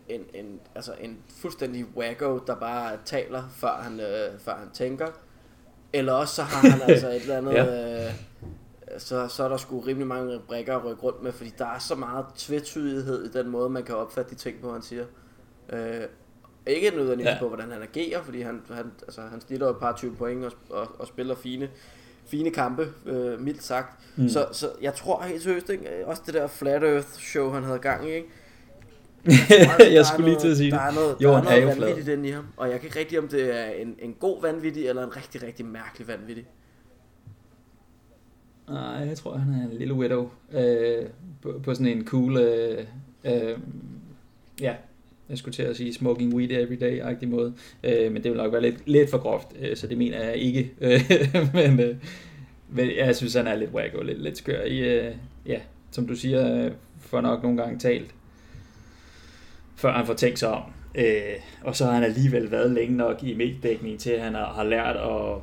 en, 0.08 0.20
en, 0.34 0.60
altså 0.74 0.92
en 1.00 1.18
fuldstændig 1.28 1.86
wacko, 1.96 2.38
der 2.46 2.54
bare 2.54 2.98
taler, 3.04 3.42
før 3.56 3.72
han, 3.82 4.00
øh, 4.00 4.38
før 4.38 4.56
han 4.56 4.68
tænker, 4.72 5.06
eller 5.92 6.12
også 6.12 6.34
så 6.34 6.42
har 6.42 6.68
han 6.68 6.82
altså 6.90 7.08
et 7.08 7.22
eller 7.22 7.36
andet... 7.36 7.52
ja. 7.52 8.06
øh, 8.06 8.12
så, 8.98 9.28
så 9.28 9.44
er 9.44 9.48
der 9.48 9.56
sgu 9.56 9.80
rimelig 9.80 10.06
mange 10.06 10.40
brækker 10.48 10.76
at 10.76 10.84
rykke 10.84 11.02
rundt 11.02 11.22
med, 11.22 11.32
fordi 11.32 11.52
der 11.58 11.66
er 11.66 11.78
så 11.78 11.94
meget 11.94 12.26
tvetydighed 12.36 13.24
i 13.24 13.38
den 13.38 13.48
måde, 13.48 13.70
man 13.70 13.82
kan 13.82 13.96
opfatte 13.96 14.30
de 14.30 14.34
ting 14.34 14.60
på, 14.60 14.72
han 14.72 14.82
siger. 14.82 15.04
Øh, 15.68 16.02
ikke 16.66 16.90
nødvendigvis 16.90 17.32
ja. 17.32 17.38
på, 17.38 17.48
hvordan 17.48 17.70
han 17.70 17.82
agerer, 17.82 18.22
fordi 18.22 18.40
han, 18.40 18.62
han, 18.70 18.92
altså, 19.02 19.20
han 19.20 19.40
stiller 19.40 19.68
et 19.68 19.76
par 19.76 19.96
20 19.96 20.14
point 20.14 20.44
og, 20.44 20.52
og, 20.70 20.88
og 20.98 21.06
spiller 21.06 21.34
fine, 21.34 21.70
fine 22.26 22.50
kampe, 22.50 22.86
øh, 23.06 23.40
mildt 23.40 23.62
sagt. 23.62 24.00
Mm. 24.16 24.28
Så, 24.28 24.46
så 24.52 24.66
jeg 24.82 24.94
tror 24.94 25.22
helt 25.22 25.42
seriøst, 25.42 25.70
ikke? 25.70 26.06
også 26.06 26.22
det 26.26 26.34
der 26.34 26.46
Flat 26.46 26.82
Earth 26.84 27.08
show, 27.08 27.50
han 27.50 27.62
havde 27.62 27.78
gang 27.78 28.08
i, 28.08 28.12
ikke? 28.12 28.28
Jeg, 29.50 29.92
jeg 29.92 30.06
skulle 30.06 30.30
lige 30.30 30.40
til 30.40 30.50
at 30.50 30.56
sige 30.56 30.70
der 30.70 30.80
er 30.80 30.92
noget, 30.94 31.16
Jo, 31.20 31.28
der 31.28 31.34
er 31.36 31.40
er 31.40 31.42
noget 31.44 31.62
jo 31.62 31.70
flad. 31.74 31.88
vanvittigt 31.88 32.18
inde 32.18 32.28
i 32.28 32.32
ham, 32.32 32.46
og 32.56 32.70
jeg 32.70 32.80
kan 32.80 32.86
ikke 32.86 32.98
rigtig 32.98 33.18
om 33.18 33.28
det 33.28 33.60
er 33.60 33.64
en, 33.64 33.96
en 33.98 34.14
god 34.20 34.42
vanvittig, 34.42 34.86
eller 34.88 35.04
en 35.04 35.16
rigtig, 35.16 35.42
rigtig 35.42 35.66
mærkelig 35.66 36.08
vanvittig. 36.08 36.46
Nej, 38.68 39.06
jeg 39.08 39.16
tror, 39.18 39.36
han 39.36 39.54
er 39.54 39.70
en 39.70 39.78
lille 39.78 39.94
widow. 39.94 40.30
Øh, 40.52 41.06
på, 41.42 41.60
på 41.64 41.74
sådan 41.74 41.86
en 41.86 42.06
cool... 42.06 42.36
Øh, 42.36 42.86
øh, 43.24 43.58
ja, 44.60 44.74
jeg 45.28 45.38
skulle 45.38 45.54
til 45.54 45.62
at 45.62 45.76
sige 45.76 45.94
smoking 45.94 46.34
weed 46.34 46.50
every 46.50 46.76
day-agtig 46.80 47.28
måde. 47.28 47.54
Øh, 47.84 48.12
men 48.12 48.22
det 48.22 48.30
vil 48.30 48.38
nok 48.38 48.52
være 48.52 48.62
lidt, 48.62 48.88
lidt 48.88 49.10
for 49.10 49.18
groft, 49.18 49.48
øh, 49.60 49.76
så 49.76 49.86
det 49.86 49.98
mener 49.98 50.24
jeg 50.24 50.36
ikke. 50.36 50.70
Øh, 50.80 51.00
men, 51.54 51.80
øh, 51.80 51.96
men 52.68 52.90
jeg 52.96 53.16
synes, 53.16 53.34
han 53.34 53.46
er 53.46 53.54
lidt 53.54 53.70
wacko, 53.70 54.02
lidt, 54.02 54.22
lidt 54.22 54.38
skør 54.38 54.64
i... 54.64 54.78
Øh, 54.78 55.14
ja, 55.46 55.60
som 55.90 56.06
du 56.06 56.14
siger, 56.14 56.64
øh, 56.64 56.70
får 57.00 57.20
nok 57.20 57.42
nogle 57.42 57.62
gange 57.62 57.78
talt, 57.78 58.14
før 59.76 59.92
han 59.92 60.06
får 60.06 60.14
tænkt 60.14 60.38
sig 60.38 60.48
om. 60.48 60.62
Øh, 60.94 61.36
og 61.62 61.76
så 61.76 61.84
har 61.84 61.92
han 61.92 62.04
alligevel 62.04 62.50
været 62.50 62.70
længe 62.70 62.96
nok 62.96 63.22
i 63.22 63.34
mediedækning 63.34 64.00
til, 64.00 64.10
at 64.10 64.20
han 64.20 64.34
har, 64.34 64.52
har 64.52 64.64
lært 64.64 64.96
at, 64.96 65.36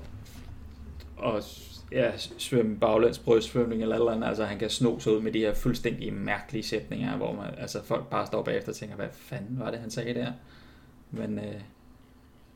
at 1.35 1.43
ja, 1.91 2.11
svømme 2.17 2.77
baglæns 2.79 3.19
brystsvømning 3.19 3.81
eller 3.81 3.95
eller 3.95 4.11
andet. 4.11 4.27
Altså 4.27 4.45
han 4.45 4.59
kan 4.59 4.69
sno 4.69 4.99
sig 4.99 5.13
ud 5.13 5.21
med 5.21 5.31
de 5.31 5.39
her 5.39 5.53
fuldstændig 5.53 6.13
mærkelige 6.13 6.63
sætninger, 6.63 7.17
hvor 7.17 7.33
man, 7.33 7.45
altså, 7.57 7.83
folk 7.83 8.09
bare 8.09 8.27
står 8.27 8.43
bagefter 8.43 8.71
og 8.71 8.75
tænker, 8.75 8.95
hvad 8.95 9.07
fanden 9.11 9.59
var 9.59 9.71
det, 9.71 9.79
han 9.79 9.91
sagde 9.91 10.13
der? 10.13 10.31
Men, 11.11 11.39
øh, 11.39 11.61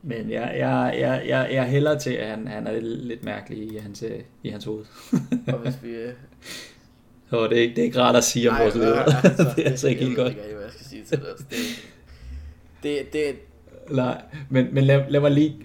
men 0.02 0.32
jeg, 0.32 0.56
jeg, 0.58 0.96
jeg, 1.00 1.24
jeg, 1.28 1.50
jeg 1.52 1.66
hælder 1.66 2.00
til, 2.00 2.12
at 2.14 2.28
han, 2.28 2.48
han 2.48 2.68
er 2.68 2.80
lidt 2.82 3.24
mærkelig 3.24 3.74
i 3.74 3.78
hans, 3.78 4.04
øh, 4.04 4.20
i 4.44 4.50
hans 4.50 4.66
hoved. 4.66 4.86
Og 5.54 5.60
hvis 5.60 5.76
vi... 5.84 5.90
Øh, 5.90 6.14
Så 7.30 7.48
det 7.48 7.58
er, 7.58 7.62
ikke, 7.62 7.76
det 7.76 7.82
er 7.82 7.86
ikke 7.86 8.00
rart 8.02 8.16
at 8.16 8.24
sige 8.24 8.52
om 8.52 8.58
vores 8.60 8.76
lyder. 8.76 9.04
altså, 9.04 9.44
det 9.56 9.66
er 9.66 9.70
altså 9.70 9.88
ikke 9.88 10.02
jeg 10.02 10.08
helt 10.08 10.18
ved 10.18 10.24
godt. 10.26 10.32
ikke 10.32 10.42
rigtig, 10.42 10.56
hvad 10.56 10.66
jeg 10.66 10.74
skal 10.74 10.86
sige 10.86 11.04
til 11.04 11.18
det. 11.18 11.26
Altså, 11.28 11.46
det, 12.84 13.14
det, 13.14 13.14
det, 13.14 13.36
Nej, 13.96 14.22
men, 14.50 14.68
men 14.74 14.84
lad, 14.84 15.04
lad 15.10 15.20
mig 15.22 15.32
lige 15.32 15.56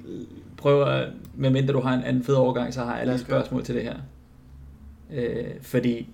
prøve 0.61 0.93
at, 0.93 1.09
medmindre 1.35 1.73
du 1.73 1.81
har 1.81 1.95
en 1.95 2.03
anden 2.03 2.25
fed 2.25 2.35
overgang, 2.35 2.75
så 2.75 2.85
har 2.85 2.97
jeg 2.97 3.07
lige 3.07 3.15
et 3.15 3.21
spørgsmål 3.21 3.65
til 3.65 3.75
det 3.75 3.83
her. 3.83 3.95
Øh, 5.13 5.45
fordi 5.63 6.09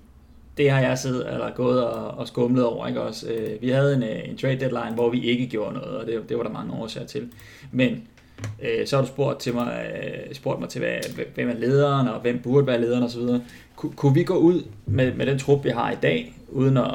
det 0.56 0.70
har 0.70 0.80
jeg 0.80 0.98
siddet 0.98 1.32
eller 1.32 1.50
gået 1.54 1.84
og, 1.84 2.18
og 2.18 2.28
skumlet 2.28 2.64
over, 2.64 2.86
ikke 2.86 3.00
også? 3.00 3.28
Øh, 3.28 3.62
vi 3.62 3.68
havde 3.68 3.94
en, 3.94 4.02
øh, 4.02 4.28
en 4.28 4.36
trade 4.36 4.60
deadline, 4.60 4.94
hvor 4.94 5.10
vi 5.10 5.20
ikke 5.20 5.46
gjorde 5.46 5.74
noget, 5.74 5.96
og 5.96 6.06
det, 6.06 6.28
det 6.28 6.36
var 6.36 6.42
der 6.42 6.50
mange 6.50 6.72
årsager 6.72 7.06
til. 7.06 7.28
Men 7.72 8.02
øh, 8.62 8.86
så 8.86 8.96
har 8.96 9.02
du 9.02 9.08
spurgt, 9.08 9.40
til 9.40 9.54
mig, 9.54 9.92
øh, 10.04 10.34
spurgt 10.34 10.60
mig 10.60 10.68
til, 10.68 10.80
hvad, 10.80 11.24
hvem 11.34 11.48
er 11.48 11.54
lederen, 11.54 12.08
og 12.08 12.20
hvem 12.20 12.38
burde 12.38 12.66
være 12.66 12.80
lederen 12.80 13.02
osv. 13.02 13.22
Ku, 13.76 13.92
kunne 13.96 14.14
vi 14.14 14.24
gå 14.24 14.34
ud 14.34 14.62
med, 14.86 15.14
med 15.14 15.26
den 15.26 15.38
trup, 15.38 15.64
vi 15.64 15.70
har 15.70 15.90
i 15.90 15.96
dag, 16.02 16.34
uden 16.48 16.76
at 16.76 16.90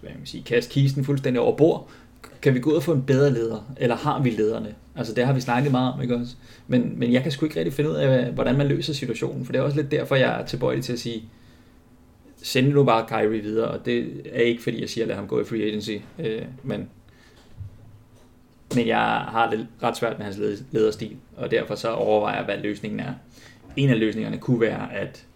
hvad 0.00 0.10
man 0.18 0.26
sige, 0.26 0.42
kaste 0.42 0.72
kisten 0.72 1.04
fuldstændig 1.04 1.40
over 1.40 1.56
bord, 1.56 1.88
kan 2.42 2.54
vi 2.54 2.60
gå 2.60 2.70
ud 2.70 2.76
og 2.76 2.82
få 2.82 2.92
en 2.92 3.02
bedre 3.02 3.32
leder, 3.32 3.72
eller 3.76 3.96
har 3.96 4.22
vi 4.22 4.30
lederne? 4.30 4.74
Altså 4.96 5.14
det 5.14 5.26
har 5.26 5.32
vi 5.32 5.40
snakket 5.40 5.72
meget 5.72 5.92
om, 5.92 6.02
ikke 6.02 6.16
også? 6.16 6.34
Men, 6.66 6.98
men 6.98 7.12
jeg 7.12 7.22
kan 7.22 7.32
sgu 7.32 7.46
ikke 7.46 7.58
rigtig 7.58 7.72
finde 7.72 7.90
ud 7.90 7.94
af, 7.94 8.32
hvordan 8.32 8.58
man 8.58 8.66
løser 8.66 8.92
situationen, 8.92 9.44
for 9.44 9.52
det 9.52 9.58
er 9.58 9.62
også 9.62 9.76
lidt 9.76 9.90
derfor, 9.90 10.14
jeg 10.14 10.40
er 10.40 10.46
tilbøjelig 10.46 10.84
til 10.84 10.92
at 10.92 10.98
sige, 10.98 11.22
send 12.42 12.68
nu 12.68 12.84
bare 12.84 13.06
Kyrie 13.08 13.42
videre, 13.42 13.68
og 13.68 13.86
det 13.86 14.22
er 14.32 14.40
ikke 14.40 14.62
fordi, 14.62 14.80
jeg 14.80 14.88
siger, 14.88 15.06
lad 15.06 15.14
ham 15.16 15.26
gå 15.26 15.40
i 15.40 15.44
free 15.44 15.62
agency, 15.62 15.90
øh, 16.18 16.42
men, 16.62 16.88
men 18.74 18.86
jeg 18.86 18.98
har 19.28 19.50
det 19.50 19.66
ret 19.82 19.96
svært 19.96 20.18
med 20.18 20.24
hans 20.24 20.38
lederstil, 20.70 21.16
og 21.36 21.50
derfor 21.50 21.74
så 21.74 21.90
overvejer 21.90 22.36
jeg, 22.36 22.44
hvad 22.44 22.58
løsningen 22.58 23.00
er. 23.00 23.12
En 23.76 23.90
af 23.90 23.98
løsningerne 23.98 24.38
kunne 24.38 24.60
være, 24.60 24.94
at 24.94 25.26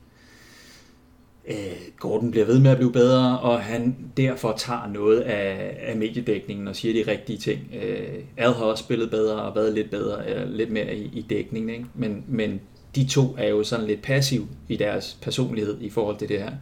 Gordon 1.98 2.30
bliver 2.30 2.46
ved 2.46 2.60
med 2.60 2.70
at 2.70 2.76
blive 2.76 2.92
bedre, 2.92 3.38
og 3.38 3.60
han 3.60 3.96
derfor 4.16 4.54
tager 4.56 4.88
noget 4.92 5.20
af, 5.20 5.76
af 5.80 5.96
mediedækningen 5.96 6.68
og 6.68 6.76
siger 6.76 7.04
de 7.04 7.10
rigtige 7.10 7.38
ting. 7.38 7.60
Øh, 7.82 8.18
Al 8.36 8.52
har 8.52 8.64
også 8.64 8.84
spillet 8.84 9.10
bedre 9.10 9.42
og 9.42 9.56
været 9.56 9.74
lidt 9.74 9.90
bedre, 9.90 10.28
eller 10.28 10.46
lidt 10.46 10.70
mere 10.70 10.96
i, 10.96 11.10
i 11.14 11.22
dækningen, 11.22 11.70
ikke? 11.70 11.86
Men, 11.94 12.24
men 12.28 12.60
de 12.94 13.06
to 13.06 13.34
er 13.38 13.48
jo 13.48 13.64
sådan 13.64 13.86
lidt 13.86 14.02
passiv 14.02 14.48
i 14.68 14.76
deres 14.76 15.18
personlighed 15.22 15.80
i 15.80 15.90
forhold 15.90 16.18
til 16.18 16.28
det 16.28 16.38
her. 16.38 16.52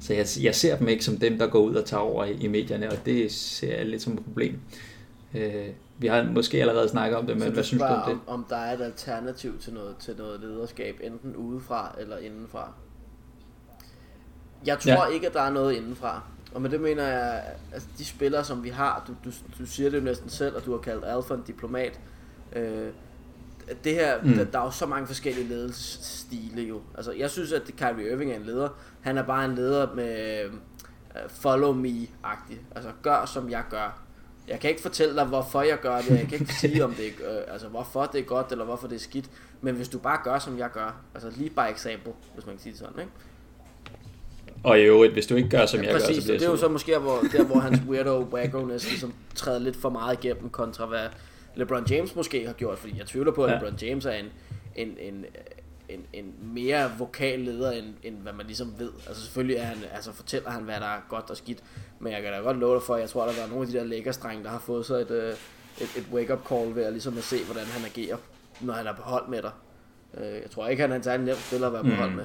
Så 0.00 0.14
jeg, 0.14 0.26
jeg 0.42 0.54
ser 0.54 0.78
dem 0.78 0.88
ikke 0.88 1.04
som 1.04 1.16
dem, 1.16 1.38
der 1.38 1.46
går 1.46 1.60
ud 1.60 1.74
og 1.74 1.84
tager 1.84 2.00
over 2.00 2.24
i, 2.24 2.32
i 2.40 2.48
medierne, 2.48 2.90
og 2.90 2.96
det 3.06 3.32
ser 3.32 3.76
jeg 3.76 3.86
lidt 3.86 4.02
som 4.02 4.12
et 4.12 4.24
problem. 4.24 4.58
Øh, 5.34 5.66
vi 5.98 6.06
har 6.06 6.22
måske 6.22 6.60
allerede 6.60 6.88
snakket 6.88 7.18
om 7.18 7.26
det, 7.26 7.38
men 7.38 7.52
hvad 7.52 7.64
synes 7.64 7.82
du 7.82 7.88
om 7.88 8.02
det? 8.06 8.14
om, 8.14 8.20
om 8.26 8.46
der 8.48 8.56
er 8.56 8.76
et 8.76 8.84
alternativ 8.84 9.58
til 9.60 9.72
noget, 9.72 9.96
til 10.00 10.14
noget 10.18 10.40
lederskab, 10.40 11.00
enten 11.02 11.36
udefra 11.36 11.96
eller 12.00 12.18
indenfra? 12.18 12.72
Jeg 14.66 14.78
tror 14.78 15.06
Ja. 15.06 15.06
ikke, 15.06 15.26
at 15.26 15.32
der 15.34 15.40
er 15.42 15.50
noget 15.50 15.72
indenfra. 15.74 16.22
Og 16.54 16.62
med 16.62 16.70
det 16.70 16.80
mener 16.80 17.04
jeg, 17.06 17.42
altså 17.72 17.88
de 17.98 18.04
spillere, 18.04 18.44
som 18.44 18.64
vi 18.64 18.68
har, 18.68 19.04
du, 19.06 19.14
du, 19.30 19.34
du 19.58 19.66
siger 19.66 19.90
det 19.90 19.98
jo 19.98 20.02
næsten 20.04 20.28
selv, 20.30 20.56
og 20.56 20.64
du 20.64 20.70
har 20.70 20.78
kaldt 20.78 21.04
Alfa 21.04 21.34
en 21.34 21.42
diplomat. 21.46 22.00
Øh, 22.52 22.88
det 23.84 23.94
her, 23.94 24.22
Mm. 24.22 24.32
der, 24.34 24.44
der 24.44 24.58
er 24.58 24.64
jo 24.64 24.70
så 24.70 24.86
mange 24.86 25.06
forskellige 25.06 25.48
ledelsesstile 25.48 26.62
jo. 26.62 26.80
Altså, 26.96 27.12
jeg 27.12 27.30
synes, 27.30 27.52
at 27.52 27.62
Kyrie 27.78 28.12
Irving 28.12 28.30
er 28.32 28.36
en 28.36 28.42
leder. 28.42 28.68
Han 29.00 29.18
er 29.18 29.22
bare 29.22 29.44
en 29.44 29.54
leder 29.54 29.94
med 29.94 30.44
uh, 30.44 31.30
follow 31.30 31.72
me-agtig. 31.72 32.58
Altså, 32.76 32.90
gør 33.02 33.24
som 33.24 33.50
jeg 33.50 33.62
gør. 33.70 34.02
Jeg 34.48 34.60
kan 34.60 34.70
ikke 34.70 34.82
fortælle 34.82 35.16
dig, 35.16 35.24
hvorfor 35.24 35.62
jeg 35.62 35.80
gør 35.80 35.96
det. 36.00 36.10
Jeg 36.10 36.26
kan 36.28 36.40
ikke 36.40 36.54
sige, 36.54 36.84
om 36.84 36.94
det 36.94 37.06
er, 37.06 37.38
øh, 37.40 37.52
altså, 37.52 37.68
hvorfor 37.68 38.04
det 38.06 38.20
er 38.20 38.24
godt, 38.24 38.52
eller 38.52 38.64
hvorfor 38.64 38.88
det 38.88 38.96
er 38.96 39.00
skidt. 39.00 39.30
Men 39.60 39.74
hvis 39.74 39.88
du 39.88 39.98
bare 39.98 40.18
gør, 40.24 40.38
som 40.38 40.58
jeg 40.58 40.70
gør. 40.70 40.94
Altså, 41.14 41.30
lige 41.30 41.50
by 41.50 41.70
eksempel, 41.70 42.12
hvis 42.34 42.46
man 42.46 42.54
kan 42.54 42.62
sige 42.62 42.72
det 42.72 42.78
sådan, 42.80 42.98
ikke? 43.00 43.12
Og 44.64 44.78
i 44.78 44.82
øvrigt, 44.82 45.12
hvis 45.12 45.26
du 45.26 45.34
ikke 45.36 45.48
gør, 45.48 45.66
som 45.66 45.80
Ja, 45.80 45.86
jeg 45.86 45.92
gør, 45.92 45.98
så 46.00 46.06
præcis, 46.06 46.24
bliver 46.24 46.38
det 46.38 46.46
er 46.46 46.50
jo 46.50 46.56
så 46.56 46.68
måske, 46.68 46.98
hvor, 46.98 47.20
der, 47.32 47.44
hvor 47.44 47.58
hans 47.58 47.80
weirdo 47.88 48.28
wackoness 48.32 48.88
ligesom 48.88 49.14
træder 49.34 49.58
lidt 49.58 49.76
for 49.76 49.90
meget 49.90 50.24
igennem, 50.24 50.48
kontra 50.50 50.86
hvad 50.86 51.06
LeBron 51.54 51.86
James 51.90 52.16
måske 52.16 52.46
har 52.46 52.52
gjort, 52.52 52.78
fordi 52.78 52.98
jeg 52.98 53.06
tvivler 53.06 53.32
på, 53.32 53.44
at 53.44 53.50
Ja. 53.50 53.54
ja. 53.54 53.60
LeBron 53.62 53.78
James 53.82 54.04
er 54.06 54.10
en, 54.12 54.26
en, 54.76 54.88
en, 55.00 55.24
en, 55.88 56.00
en 56.12 56.34
mere 56.54 56.90
vokal 56.98 57.38
leder, 57.40 57.70
end, 57.70 57.86
end 58.02 58.16
hvad 58.16 58.32
man 58.32 58.46
ligesom 58.46 58.74
ved. 58.78 58.90
Altså 59.08 59.22
selvfølgelig 59.22 59.56
er 59.56 59.62
han, 59.64 59.76
altså 59.94 60.12
fortæller 60.12 60.50
han, 60.50 60.62
hvad 60.62 60.74
der 60.74 60.86
er 60.86 61.00
godt 61.08 61.30
og 61.30 61.36
skidt, 61.36 61.58
men 62.00 62.12
jeg 62.12 62.22
kan 62.22 62.32
da 62.32 62.38
godt 62.38 62.56
love 62.56 62.74
dig 62.74 62.82
for, 62.82 62.96
jeg 62.96 63.08
tror, 63.10 63.24
der 63.24 63.30
er 63.44 63.48
nogle 63.48 63.62
af 63.66 63.72
de 63.72 63.78
der 63.78 63.84
lækkerstrenge, 63.84 64.44
der 64.44 64.50
har 64.50 64.58
fået 64.58 64.86
sig 64.86 64.94
et, 65.00 65.10
øh, 65.10 65.30
et, 65.80 65.88
et 65.96 66.04
wake-up 66.12 66.48
call 66.48 66.76
ved 66.76 66.84
at 66.84 66.92
ligesom 66.92 67.18
at 67.18 67.24
se, 67.24 67.36
hvordan 67.44 67.64
han 67.66 67.84
agerer, 67.84 68.16
når 68.60 68.72
han 68.74 68.86
er 68.86 68.92
på 68.94 69.02
hold 69.02 69.28
med 69.28 69.42
dig. 69.42 69.50
Øh, 70.18 70.26
Jeg 70.42 70.50
tror 70.50 70.68
ikke, 70.68 70.80
han 70.80 70.92
er 70.92 70.96
en 70.96 71.02
særlig 71.02 71.26
nem 71.26 71.36
spiller 71.36 71.66
at 71.66 71.72
være 71.72 71.82
på 71.82 71.88
Mm. 71.88 71.94
hold 71.96 72.10
med. 72.10 72.24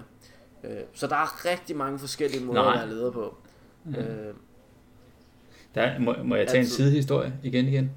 Øh, 0.64 0.70
Så 0.94 1.08
der 1.08 1.16
er 1.16 1.52
rigtig 1.52 1.76
mange 1.76 2.00
forskellige 2.00 2.44
måder 2.44 2.62
Nej. 2.64 2.74
at 2.74 2.80
være 2.80 2.90
leder 2.90 3.12
på. 3.12 3.36
Øh, 3.88 3.96
Der, 5.76 6.00
må, 6.00 6.16
må 6.24 6.36
jeg 6.36 6.48
tage 6.48 6.58
en 6.58 6.64
Altid. 6.64 6.76
sidehistorie 6.76 7.34
igen 7.44 7.68
igen? 7.68 7.92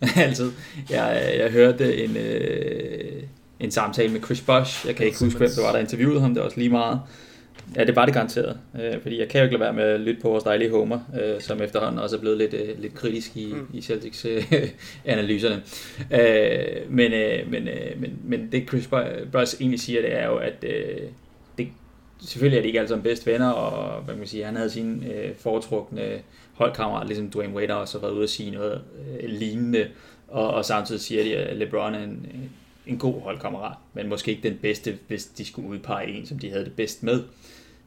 Altid. 0.16 0.50
Jeg, 0.90 1.34
jeg 1.38 1.50
hørte 1.50 2.04
en, 2.04 2.16
øh, 2.16 3.22
en 3.60 3.70
samtale 3.70 4.12
med 4.12 4.20
Chris 4.20 4.40
Bosh. 4.40 4.86
Jeg 4.86 4.96
kan 4.96 5.06
ikke 5.06 5.18
huske, 5.24 5.38
hvem 5.38 5.50
det 5.50 5.62
var, 5.64 5.72
der 5.72 5.78
interviewede 5.78 6.20
ham. 6.20 6.30
Det 6.30 6.38
var 6.40 6.44
også 6.44 6.58
lige 6.58 6.70
meget. 6.70 7.00
Ja, 7.76 7.84
det 7.84 7.96
var 7.96 8.04
det 8.04 8.14
garanteret. 8.14 8.58
Øh, 8.82 9.02
fordi 9.02 9.18
jeg 9.20 9.28
kan 9.28 9.38
jo 9.40 9.44
ikke 9.44 9.58
lade 9.58 9.64
være 9.64 9.72
med 9.72 9.84
at 9.84 10.00
lytte 10.00 10.20
på 10.20 10.28
vores 10.28 10.44
dejlige 10.44 10.70
Homer, 10.70 11.00
øh, 11.22 11.40
som 11.40 11.62
efterhånden 11.62 11.98
også 11.98 12.16
er 12.16 12.20
blevet 12.20 12.38
lidt, 12.38 12.54
øh, 12.54 12.78
lidt 12.80 12.94
kritisk 12.94 13.36
i, 13.36 13.52
mm. 13.52 13.58
Mm. 13.58 13.66
i 13.72 13.80
Celtics 13.82 14.24
øh, 14.24 14.52
analyserne. 15.04 15.62
Øh, 16.10 16.92
men, 16.92 17.12
øh, 17.12 17.50
men, 17.50 17.68
øh, 17.68 18.00
men, 18.00 18.18
men 18.24 18.52
det 18.52 18.68
Chris 18.68 18.88
Bosh 19.32 19.56
egentlig 19.60 19.80
siger, 19.80 20.00
det 20.02 20.16
er 20.16 20.26
jo, 20.26 20.36
at 20.36 20.64
øh, 20.64 20.96
selvfølgelig 22.20 22.58
er 22.58 22.62
de 22.62 22.66
ikke 22.66 22.78
alle 22.78 22.88
sammen 22.88 23.02
bedste 23.02 23.32
venner, 23.32 23.50
og 23.50 24.02
hvad 24.02 24.14
kan 24.14 24.18
man 24.18 24.28
sige, 24.28 24.44
han 24.44 24.56
havde 24.56 24.70
sin 24.70 25.04
øh, 25.14 25.34
foretrukne 25.36 26.22
holdkammerat, 26.52 27.06
ligesom 27.06 27.30
Dwayne 27.30 27.54
Wade 27.54 27.76
også 27.76 27.98
har 27.98 28.06
været 28.06 28.14
ude 28.14 28.22
at 28.22 28.30
sige 28.30 28.50
noget 28.50 28.82
øh, 29.20 29.30
lignende, 29.30 29.88
og, 30.28 30.50
og 30.50 30.64
samtidig 30.64 31.00
siger 31.00 31.24
de, 31.24 31.36
at 31.36 31.56
LeBron 31.56 31.94
er 31.94 32.02
en, 32.02 32.26
en 32.86 32.98
god 32.98 33.20
holdkammerat, 33.22 33.76
men 33.94 34.08
måske 34.08 34.30
ikke 34.30 34.48
den 34.48 34.58
bedste, 34.62 34.98
hvis 35.08 35.24
de 35.24 35.44
skulle 35.44 35.68
udpege 35.68 36.08
en, 36.08 36.26
som 36.26 36.38
de 36.38 36.50
havde 36.50 36.64
det 36.64 36.72
bedst 36.72 37.02
med. 37.02 37.22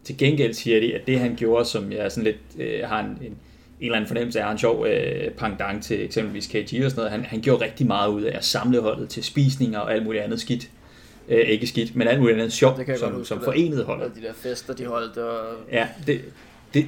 Til 0.04 0.18
gengæld 0.18 0.54
siger 0.54 0.80
de, 0.80 0.96
at 0.96 1.08
det 1.08 1.20
han 1.20 1.36
gjorde, 1.36 1.66
som 1.66 1.92
jeg 1.92 2.12
sådan 2.12 2.24
lidt 2.24 2.68
øh, 2.68 2.88
har 2.88 3.00
en, 3.00 3.18
en, 3.22 3.38
eller 3.80 3.96
anden 3.96 4.08
fornemmelse 4.08 4.42
af, 4.42 4.52
en 4.52 4.58
sjov 4.58 4.86
øh, 4.88 5.32
pangdang 5.32 5.84
til 5.84 6.04
eksempelvis 6.04 6.48
KG 6.48 6.58
og 6.58 6.66
sådan 6.66 6.92
noget. 6.96 7.12
Han, 7.12 7.26
han 7.26 7.42
gjorde 7.42 7.64
rigtig 7.64 7.88
meget 7.88 8.10
ud 8.10 8.22
af 8.22 8.38
at 8.38 8.46
samle 8.46 8.82
holdet 8.82 9.10
til 9.10 9.24
spisninger 9.24 9.80
og 9.80 9.94
alt 9.94 10.04
muligt 10.04 10.24
andet 10.24 10.40
skidt. 10.40 10.70
Øh, 11.30 11.40
ikke 11.40 11.68
skidt, 11.68 11.96
men 11.96 12.08
alt 12.08 12.20
muligt 12.20 12.38
andet 12.38 12.54
sjov, 12.54 12.80
som, 12.98 13.26
som 13.26 13.42
forenede 13.44 13.84
holdet. 13.84 14.12
De 14.16 14.22
der 14.22 14.34
fester, 14.34 14.74
de 14.74 14.86
holdt. 14.86 15.18
Og... 15.18 15.56
Ja, 15.72 15.88
det, 16.08 16.22
det, 16.74 16.86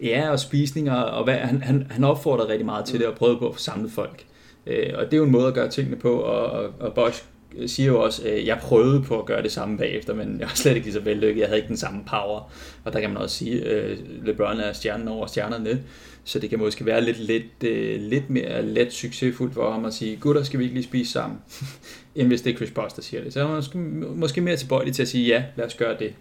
ja, 0.00 0.30
og 0.30 0.40
spisninger, 0.40 0.94
og 0.94 1.24
hvad, 1.24 1.34
han, 1.34 1.62
han, 1.62 1.86
han 1.90 2.04
opfordrede 2.04 2.48
rigtig 2.48 2.66
meget 2.66 2.84
til 2.84 2.98
det 2.98 3.06
og 3.06 3.14
prøvede 3.14 3.38
på 3.38 3.48
at 3.48 3.54
få 3.54 3.60
samlet 3.60 3.92
folk. 3.92 4.24
Øh, 4.66 4.92
og 4.94 5.04
det 5.04 5.12
er 5.12 5.16
jo 5.16 5.24
en 5.24 5.30
måde 5.30 5.46
at 5.46 5.54
gøre 5.54 5.70
tingene 5.70 5.96
på, 5.96 6.12
og, 6.12 6.50
og, 6.50 6.70
og 6.80 6.94
Bosch 6.94 7.24
siger 7.66 7.86
jo 7.86 8.02
også, 8.02 8.22
at 8.28 8.46
jeg 8.46 8.58
prøvede 8.62 9.02
på 9.02 9.18
at 9.18 9.26
gøre 9.26 9.42
det 9.42 9.52
samme 9.52 9.78
bagefter, 9.78 10.14
men 10.14 10.36
jeg 10.40 10.48
var 10.48 10.54
slet 10.54 10.74
ikke 10.74 10.86
lige 10.86 10.94
så 10.94 11.00
vellykket. 11.00 11.40
Jeg 11.40 11.48
havde 11.48 11.58
ikke 11.58 11.68
den 11.68 11.76
samme 11.76 12.04
power. 12.06 12.52
Og 12.84 12.92
der 12.92 13.00
kan 13.00 13.10
man 13.10 13.22
også 13.22 13.36
sige, 13.36 13.64
at 13.64 13.98
LeBron 14.24 14.60
er 14.60 14.72
stjernen 14.72 15.08
over 15.08 15.26
stjernerne. 15.26 15.82
Så 16.26 16.38
det 16.38 16.50
kan 16.50 16.58
måske 16.58 16.86
være 16.86 17.04
lidt, 17.04 17.18
lidt, 17.18 17.64
øh, 17.64 18.00
lidt 18.00 18.30
mere 18.30 18.62
let 18.62 18.92
succesfuldt 18.92 19.54
for 19.54 19.72
ham 19.72 19.84
at 19.84 19.94
sige, 19.94 20.16
gutter, 20.16 20.42
skal 20.42 20.58
vi 20.58 20.64
ikke 20.64 20.74
lige 20.74 20.84
spise 20.84 21.12
sammen? 21.12 21.38
End 22.14 22.28
hvis 22.28 22.42
det 22.42 22.52
er 22.52 22.56
Chris 22.56 22.70
Bosh, 22.70 22.96
der 22.96 23.02
siger 23.02 23.22
det. 23.22 23.32
Så 23.32 23.40
er 23.40 23.46
han 23.46 23.54
måske, 23.54 23.78
måske 23.78 24.40
mere 24.40 24.56
tilbøjelig 24.56 24.94
til 24.94 25.02
at 25.02 25.08
sige, 25.08 25.26
ja, 25.26 25.44
lad 25.56 25.66
os 25.66 25.74
gøre 25.74 25.98
det. 25.98 26.14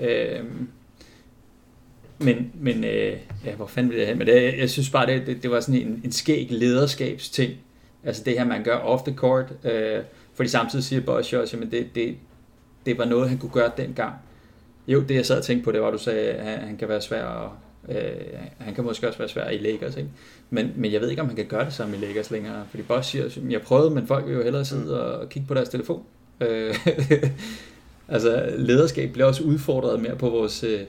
Øh, 0.00 0.44
men, 2.18 2.52
men 2.54 2.84
øh, 2.84 3.16
ja, 3.44 3.54
hvor 3.56 3.66
fanden 3.66 3.92
vil 3.92 3.98
jeg 3.98 4.08
hen 4.08 4.18
med 4.18 4.26
det? 4.26 4.58
Jeg 4.58 4.70
synes 4.70 4.90
bare, 4.90 5.06
det, 5.06 5.26
det, 5.26 5.42
det 5.42 5.50
var 5.50 5.60
sådan 5.60 5.80
en, 5.80 6.00
en 6.04 6.12
skæg 6.12 6.46
lederskabsting. 6.50 7.52
Altså 8.04 8.22
det 8.24 8.32
her, 8.32 8.44
man 8.44 8.64
gør 8.64 8.76
off 8.76 9.02
the 9.02 9.14
court. 9.14 9.52
Øh, 9.64 10.02
fordi 10.34 10.48
samtidig 10.48 10.84
siger 10.84 11.00
Bosch 11.00 11.36
også, 11.36 11.56
at 11.56 11.70
det, 11.70 11.86
det, 11.94 12.16
det 12.86 12.98
var 12.98 13.04
noget, 13.04 13.28
han 13.28 13.38
kunne 13.38 13.52
gøre 13.52 13.70
dengang. 13.76 14.14
Jo, 14.88 15.00
det 15.00 15.14
jeg 15.14 15.26
sad 15.26 15.38
og 15.38 15.44
tænkte 15.44 15.64
på, 15.64 15.72
det 15.72 15.80
var, 15.80 15.86
at 15.86 15.92
du 15.92 15.98
sagde, 15.98 16.20
at 16.20 16.44
han, 16.44 16.58
han 16.58 16.76
kan 16.76 16.88
være 16.88 17.00
svær 17.00 17.26
at, 17.26 17.50
øh, 17.88 18.12
han 18.58 18.74
kan 18.74 18.84
måske 18.84 19.06
også 19.08 19.18
være 19.18 19.28
svær 19.28 19.48
i 19.48 19.58
Lakers, 19.58 19.96
ikke? 19.96 20.08
Men, 20.50 20.72
men 20.76 20.92
jeg 20.92 21.00
ved 21.00 21.10
ikke, 21.10 21.22
om 21.22 21.28
han 21.28 21.36
kan 21.36 21.46
gøre 21.46 21.64
det 21.64 21.72
samme 21.72 21.96
i 21.96 22.00
Lakers 22.00 22.30
længere. 22.30 22.64
Fordi 22.70 22.82
Bosch 22.82 23.10
siger, 23.10 23.24
at 23.24 23.38
jeg 23.50 23.62
prøvede, 23.62 23.90
men 23.90 24.06
folk 24.06 24.26
vil 24.26 24.34
jo 24.34 24.42
hellere 24.42 24.64
sidde 24.64 24.84
mm. 24.84 24.90
og 24.90 25.28
kigge 25.28 25.48
på 25.48 25.54
deres 25.54 25.68
telefon. 25.68 26.02
Øh, 26.40 26.74
altså, 28.08 28.54
lederskab 28.56 29.12
bliver 29.12 29.26
også 29.26 29.42
udfordret 29.42 30.00
mere 30.00 30.16
på 30.16 30.30
vores... 30.30 30.64
Øh, 30.64 30.80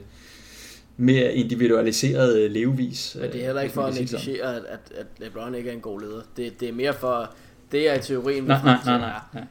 mere 1.01 1.33
individualiseret 1.33 2.51
levevis. 2.51 3.17
Men 3.21 3.31
det 3.31 3.41
er 3.41 3.45
heller 3.45 3.61
ikke 3.61 3.73
for 3.73 3.83
at 3.83 3.93
negligere, 3.93 4.55
at, 4.55 4.63
at, 4.65 4.79
at 4.95 5.05
LeBron 5.17 5.55
ikke 5.55 5.69
er 5.69 5.73
en 5.73 5.81
god 5.81 6.01
leder. 6.01 6.21
Det, 6.37 6.59
det 6.59 6.69
er 6.69 6.73
mere 6.73 6.93
for, 6.93 7.33
det 7.71 7.89
er 7.89 7.93
i 7.93 7.99
teorien 7.99 8.43
nej, 8.43 8.61
nej, 8.63 8.77
nej, 8.85 8.97
nej, 8.99 9.19
nej. 9.33 9.43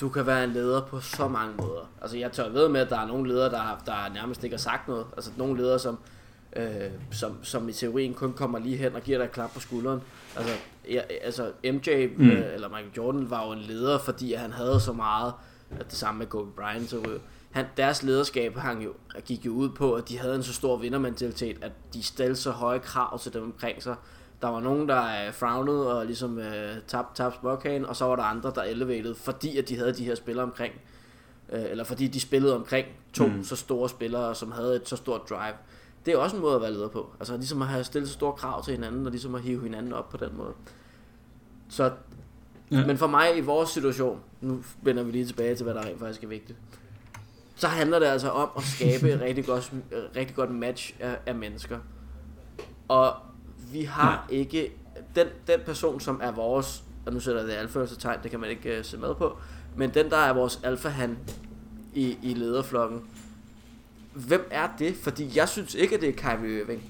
Du 0.00 0.08
kan 0.08 0.26
være 0.26 0.44
en 0.44 0.50
leder 0.50 0.80
på 0.80 1.00
så 1.00 1.28
mange 1.28 1.54
måder. 1.56 1.90
Altså 2.02 2.16
jeg 2.18 2.32
tør 2.32 2.48
ved 2.48 2.68
med, 2.68 2.80
at 2.80 2.90
der 2.90 2.98
er 2.98 3.06
nogle 3.06 3.28
ledere, 3.28 3.50
der, 3.50 3.82
der 3.86 4.14
nærmest 4.14 4.44
ikke 4.44 4.56
har 4.56 4.60
sagt 4.60 4.88
noget. 4.88 5.04
Altså 5.16 5.30
nogle 5.36 5.62
ledere, 5.62 5.78
som, 5.78 5.98
øh, 6.56 6.90
som, 7.10 7.44
som 7.44 7.68
i 7.68 7.72
teorien 7.72 8.14
kun 8.14 8.32
kommer 8.32 8.58
lige 8.58 8.76
hen 8.76 8.94
og 8.94 9.02
giver 9.02 9.18
dig 9.18 9.24
et 9.24 9.32
klap 9.32 9.54
på 9.54 9.60
skulderen. 9.60 10.00
Altså, 10.36 10.54
ja, 10.88 11.00
altså 11.22 11.52
MJ 11.64 12.06
mm. 12.16 12.30
øh, 12.30 12.54
eller 12.54 12.68
Michael 12.68 12.92
Jordan 12.96 13.30
var 13.30 13.46
jo 13.46 13.52
en 13.52 13.58
leder, 13.58 13.98
fordi 13.98 14.32
han 14.32 14.52
havde 14.52 14.80
så 14.80 14.92
meget, 14.92 15.32
at 15.80 15.90
det 15.90 15.98
samme 15.98 16.18
med 16.18 16.26
Kobe 16.26 16.50
Bryant, 16.50 16.90
så 16.90 17.18
han, 17.50 17.66
deres 17.76 18.02
lederskab 18.02 18.56
hang 18.56 18.84
jo, 18.84 18.92
gik 19.24 19.46
jo 19.46 19.52
ud 19.52 19.68
på, 19.68 19.94
at 19.94 20.08
de 20.08 20.18
havde 20.18 20.34
en 20.34 20.42
så 20.42 20.52
stor 20.52 20.76
vindermentalitet, 20.76 21.58
at 21.62 21.72
de 21.94 22.02
stillede 22.02 22.36
så 22.36 22.50
høje 22.50 22.78
krav 22.78 23.18
til 23.18 23.32
dem 23.32 23.42
omkring 23.42 23.82
sig, 23.82 23.94
der 24.42 24.48
var 24.48 24.60
nogen, 24.60 24.88
der 24.88 25.28
uh, 25.28 25.34
frownede 25.34 25.98
og 25.98 26.06
ligesom 26.06 26.36
uh, 26.36 26.44
tabte 26.86 27.22
tab 27.22 27.32
og 27.44 27.96
så 27.96 28.04
var 28.04 28.16
der 28.16 28.22
andre, 28.22 28.52
der 28.54 28.62
elevated, 28.62 29.14
fordi 29.14 29.58
at 29.58 29.68
de 29.68 29.76
havde 29.76 29.92
de 29.92 30.04
her 30.04 30.14
spillere 30.14 30.44
omkring. 30.44 30.74
Uh, 31.48 31.58
eller 31.70 31.84
fordi 31.84 32.06
de 32.06 32.20
spillede 32.20 32.56
omkring 32.56 32.86
to 33.12 33.26
mm. 33.26 33.44
så 33.44 33.56
store 33.56 33.88
spillere, 33.88 34.34
som 34.34 34.52
havde 34.52 34.76
et 34.76 34.88
så 34.88 34.96
stort 34.96 35.30
drive. 35.30 35.54
Det 36.06 36.14
er 36.14 36.18
også 36.18 36.36
en 36.36 36.42
måde 36.42 36.54
at 36.54 36.62
være 36.62 36.72
leder 36.72 36.88
på. 36.88 37.10
Altså 37.20 37.36
ligesom 37.36 37.62
at 37.62 37.68
have 37.68 37.84
stillet 37.84 38.08
så 38.08 38.14
store 38.14 38.32
krav 38.32 38.64
til 38.64 38.74
hinanden, 38.74 39.06
og 39.06 39.12
ligesom 39.12 39.34
at 39.34 39.42
hive 39.42 39.62
hinanden 39.62 39.92
op 39.92 40.08
på 40.08 40.16
den 40.16 40.36
måde. 40.36 40.52
Så, 41.68 41.92
ja. 42.70 42.86
men 42.86 42.98
for 42.98 43.06
mig 43.06 43.36
i 43.38 43.40
vores 43.40 43.70
situation, 43.70 44.20
nu 44.40 44.62
vender 44.82 45.02
vi 45.02 45.12
lige 45.12 45.26
tilbage 45.26 45.54
til, 45.54 45.64
hvad 45.64 45.74
der 45.74 45.80
rent 45.84 45.98
faktisk 45.98 46.24
er 46.24 46.28
vigtigt, 46.28 46.58
så 47.54 47.68
handler 47.68 47.98
det 47.98 48.06
altså 48.06 48.30
om 48.30 48.50
at 48.56 48.62
skabe 48.62 49.10
et 49.10 49.20
rigtig 49.26 49.46
godt, 49.46 49.72
rigtig 50.16 50.36
godt 50.36 50.50
match 50.50 50.94
af, 51.00 51.18
af 51.26 51.34
mennesker. 51.34 51.78
Og 52.88 53.14
vi 53.72 53.82
har 53.82 54.26
ja. 54.30 54.36
ikke 54.36 54.72
den, 55.16 55.26
den 55.46 55.60
person, 55.66 56.00
som 56.00 56.20
er 56.22 56.30
vores, 56.32 56.84
og 57.06 57.12
nu 57.12 57.20
sætter 57.20 57.40
jeg 57.40 57.48
det 57.48 57.56
alfa 57.56 57.86
tegn, 57.86 58.18
det 58.22 58.30
kan 58.30 58.40
man 58.40 58.50
ikke 58.50 58.78
uh, 58.78 58.84
se 58.84 58.98
med 58.98 59.14
på, 59.14 59.36
men 59.76 59.90
den, 59.94 60.10
der 60.10 60.16
er 60.16 60.32
vores 60.32 60.60
alfa 60.64 60.88
han 60.88 61.18
i, 61.94 62.18
i 62.22 62.34
lederflokken, 62.34 63.02
hvem 64.12 64.48
er 64.50 64.68
det? 64.78 64.94
Fordi 65.02 65.30
jeg 65.36 65.48
synes 65.48 65.74
ikke, 65.74 65.94
at 65.94 66.00
det 66.00 66.08
er 66.08 66.12
Kyrie 66.12 66.60
Irving. 66.60 66.82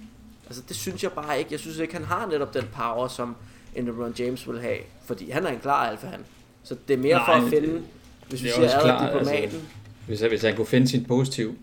Altså, 0.46 0.62
det 0.68 0.76
synes 0.76 1.02
jeg 1.02 1.12
bare 1.12 1.38
ikke. 1.38 1.52
Jeg 1.52 1.60
synes 1.60 1.78
ikke, 1.78 1.94
han 1.94 2.04
har 2.04 2.26
netop 2.26 2.54
den 2.54 2.64
power, 2.72 3.08
som 3.08 3.36
en 3.76 3.84
LeBron 3.84 4.14
James 4.18 4.48
vil 4.48 4.60
have. 4.60 4.78
Fordi 5.04 5.30
han 5.30 5.46
er 5.46 5.50
en 5.50 5.58
klar 5.58 5.90
alfa 5.90 6.06
han. 6.06 6.20
Så 6.62 6.76
det 6.88 6.94
er 6.94 6.98
mere 6.98 7.16
Nej, 7.16 7.26
for 7.26 7.32
at 7.32 7.50
finde, 7.50 7.82
hvis 8.28 8.42
vi 8.42 8.48
siger 8.48 8.78
ad 8.78 9.06
diplomaten. 9.06 9.42
Altså, 9.42 9.58
hvis, 10.06 10.20
hvis 10.20 10.42
han 10.42 10.56
kunne 10.56 10.66
finde 10.66 10.88
sin 10.88 11.04
positiv 11.04 11.56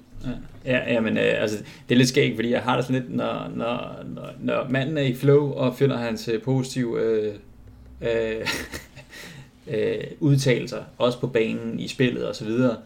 Ja, 0.66 0.94
ja 0.94 1.00
men 1.00 1.18
øh, 1.18 1.42
altså, 1.42 1.58
det 1.58 1.96
er 1.96 1.98
lidt 1.98 2.10
skægt, 2.10 2.36
fordi 2.36 2.52
jeg 2.52 2.62
har 2.62 2.76
det 2.76 2.86
sådan 2.86 3.02
lidt, 3.02 3.16
når, 3.16 3.52
når, 3.56 4.04
når, 4.16 4.30
når 4.40 4.68
manden 4.70 4.98
er 4.98 5.02
i 5.02 5.16
flow 5.16 5.52
og 5.52 5.76
finder 5.76 5.98
hans 5.98 6.28
øh, 6.28 6.42
positive 6.42 7.02
øh, 7.02 7.34
øh, 8.02 8.48
øh, 9.68 10.04
udtalelser, 10.20 10.84
også 10.98 11.20
på 11.20 11.28
banen, 11.28 11.80
i 11.80 11.88
spillet 11.88 12.28
og 12.28 12.36
så 12.36 12.46
videre, 12.46 12.78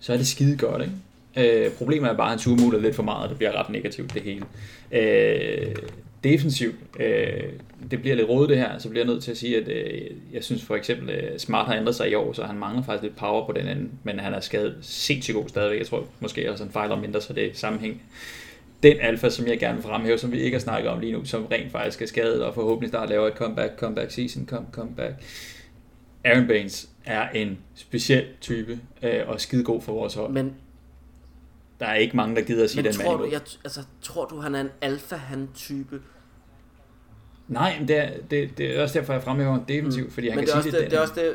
så 0.00 0.12
er 0.12 0.16
det 0.16 0.26
skide 0.26 0.56
godt, 0.56 0.82
ikke? 0.82 0.94
Øh, 1.36 1.70
problemet 1.70 2.10
er 2.10 2.16
bare, 2.16 2.26
at 2.26 2.30
han 2.30 2.38
surmuler 2.38 2.80
lidt 2.80 2.94
for 2.94 3.02
meget, 3.02 3.22
og 3.22 3.28
det 3.28 3.36
bliver 3.36 3.52
ret 3.52 3.70
negativt 3.70 4.14
det 4.14 4.22
hele. 4.22 4.44
Øh, 4.92 5.74
defensivt, 6.24 6.76
øh, 7.00 7.42
det 7.90 8.00
bliver 8.00 8.16
lidt 8.16 8.28
rodet 8.28 8.48
det 8.48 8.58
her, 8.58 8.78
så 8.78 8.88
bliver 8.88 9.04
jeg 9.04 9.12
nødt 9.12 9.24
til 9.24 9.30
at 9.30 9.36
sige, 9.36 9.56
at 9.56 9.68
øh, 9.68 10.10
jeg 10.32 10.44
synes 10.44 10.64
for 10.64 10.76
eksempel, 10.76 11.10
øh, 11.10 11.38
Smart 11.38 11.66
har 11.66 11.76
ændret 11.76 11.94
sig 11.94 12.10
i 12.10 12.14
år, 12.14 12.32
så 12.32 12.44
han 12.44 12.58
mangler 12.58 12.82
faktisk 12.82 13.02
lidt 13.02 13.16
power 13.16 13.46
på 13.46 13.52
den 13.52 13.66
anden, 13.66 13.90
men 14.02 14.18
han 14.18 14.34
er 14.34 14.40
skadet 14.40 14.76
sindssygt 14.80 15.34
god 15.34 15.48
stadigvæk. 15.48 15.78
Jeg 15.78 15.86
tror 15.86 16.06
måske 16.20 16.50
også, 16.50 16.64
han 16.64 16.72
fejler 16.72 17.00
mindre, 17.00 17.20
så 17.20 17.32
det 17.32 17.46
er 17.46 17.50
sammenhæng. 17.52 18.02
Den 18.82 18.96
alfa, 19.00 19.30
som 19.30 19.46
jeg 19.46 19.58
gerne 19.58 19.74
vil 19.74 19.82
fremhæve, 19.82 20.18
som 20.18 20.32
vi 20.32 20.40
ikke 20.40 20.54
har 20.54 20.60
snakket 20.60 20.90
om 20.90 21.00
lige 21.00 21.12
nu, 21.12 21.24
som 21.24 21.46
rent 21.46 21.72
faktisk 21.72 22.02
er 22.02 22.06
skadet, 22.06 22.42
og 22.42 22.54
forhåbentlig 22.54 22.90
snart 22.90 23.08
laver 23.08 23.26
et 23.26 23.34
comeback, 23.34 23.78
comeback 23.78 24.10
season, 24.10 24.46
come, 24.46 24.66
comeback. 24.72 25.14
Aaron 26.24 26.46
Baines 26.46 26.88
er 27.04 27.28
en 27.28 27.58
speciel 27.74 28.24
type, 28.40 28.78
øh, 29.02 29.20
og 29.26 29.40
skide 29.40 29.64
god 29.64 29.82
for 29.82 29.92
vores 29.92 30.14
hold. 30.14 30.32
Men 30.32 30.54
der 31.80 31.86
er 31.86 31.94
ikke 31.94 32.16
mange, 32.16 32.36
der 32.36 32.42
gider 32.42 32.64
at 32.64 32.70
sige 32.70 32.82
men 32.82 32.92
den 32.92 33.00
tror 33.00 33.16
du, 33.16 33.24
jeg, 33.24 33.40
altså, 33.64 33.80
tror 34.02 34.24
du, 34.24 34.40
han 34.40 34.54
er 34.54 34.60
en 34.60 34.70
alfa-han-type? 34.80 36.00
Nej, 37.48 37.76
men 37.78 37.88
det 37.88 37.96
er, 37.96 38.10
det, 38.30 38.58
det 38.58 38.76
er 38.76 38.82
også 38.82 38.98
derfor, 38.98 39.12
jeg 39.12 39.22
fremhæver 39.22 39.58
defensivt, 39.68 40.06
mm. 40.06 40.12
fordi 40.12 40.28
han 40.28 40.36
men 40.36 40.46
kan 40.46 40.54
det 40.54 40.62
sige 40.62 40.72
det. 40.72 40.80
Det, 40.80 40.90
det 40.90 40.96
er 40.96 41.00
også 41.00 41.14
det... 41.16 41.34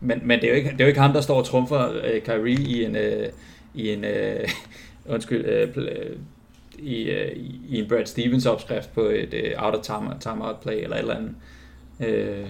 Men, 0.00 0.20
men 0.24 0.40
det, 0.40 0.44
er 0.44 0.50
jo 0.50 0.54
ikke, 0.54 0.70
det 0.70 0.80
er 0.80 0.84
jo 0.84 0.88
ikke 0.88 1.00
ham, 1.00 1.12
der 1.12 1.20
står 1.20 1.38
og 1.38 1.44
trumfer 1.44 1.88
uh, 1.88 2.22
Kyrie 2.24 2.54
i 2.54 2.84
en, 2.84 2.96
uh, 2.96 3.28
i 3.74 3.92
en 3.92 4.04
uh, 4.04 4.50
undskyld, 5.14 5.76
uh, 5.76 5.84
i, 6.78 7.10
uh, 7.10 7.36
i 7.68 7.78
en 7.78 7.88
Brad 7.88 8.06
Stevens 8.06 8.46
opskrift 8.46 8.94
på 8.94 9.00
et 9.00 9.34
uh, 9.34 9.64
out 9.64 9.74
of 9.74 9.82
time, 9.82 10.10
timeout 10.20 10.56
play 10.62 10.82
eller 10.82 10.96
et 10.96 11.00
eller 11.00 11.16
andet. 11.16 11.34
Uh, 11.98 12.48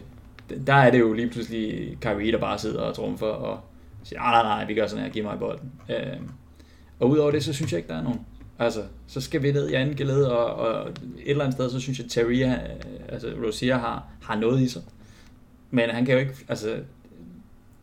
der 0.67 0.75
er 0.75 0.91
det 0.91 1.01
jo 1.01 1.13
lige 1.13 1.31
pludselig 1.31 1.97
Kyrie, 2.01 2.33
der 2.33 2.39
bare 2.39 2.59
sidder 2.59 2.81
og 2.81 2.95
trumfer 2.95 3.27
og 3.27 3.61
siger, 4.05 4.21
nej, 4.21 4.43
nej, 4.43 4.43
nej, 4.43 4.67
vi 4.67 4.75
gør 4.75 4.87
sådan 4.87 5.05
her, 5.05 5.13
giv 5.13 5.25
mig 5.25 5.39
bolden. 5.39 5.73
Uh, 5.89 5.95
og 7.01 7.11
udover 7.11 7.31
det, 7.31 7.45
så 7.45 7.53
synes 7.53 7.73
jeg 7.73 7.79
ikke, 7.79 7.89
der 7.89 7.99
er 7.99 8.03
nogen. 8.03 8.21
Altså, 8.59 8.83
så 9.07 9.21
skal 9.21 9.43
vi 9.43 9.53
ned 9.53 9.69
i 9.69 9.75
anden 9.75 9.97
geled, 9.97 10.25
og, 10.25 10.55
og 10.55 10.91
et 10.91 10.97
eller 11.27 11.45
andet 11.45 11.55
sted, 11.55 11.71
så 11.71 11.81
synes 11.81 11.99
jeg, 11.99 12.05
at 12.05 12.11
Terry, 12.11 12.43
altså 13.09 13.33
Rosier 13.47 13.79
har, 13.79 14.07
har 14.23 14.37
noget 14.37 14.61
i 14.61 14.69
sig. 14.69 14.83
Men 15.71 15.91
han 15.91 16.05
kan 16.05 16.15
jo 16.15 16.21
ikke, 16.21 16.35
altså, 16.49 16.77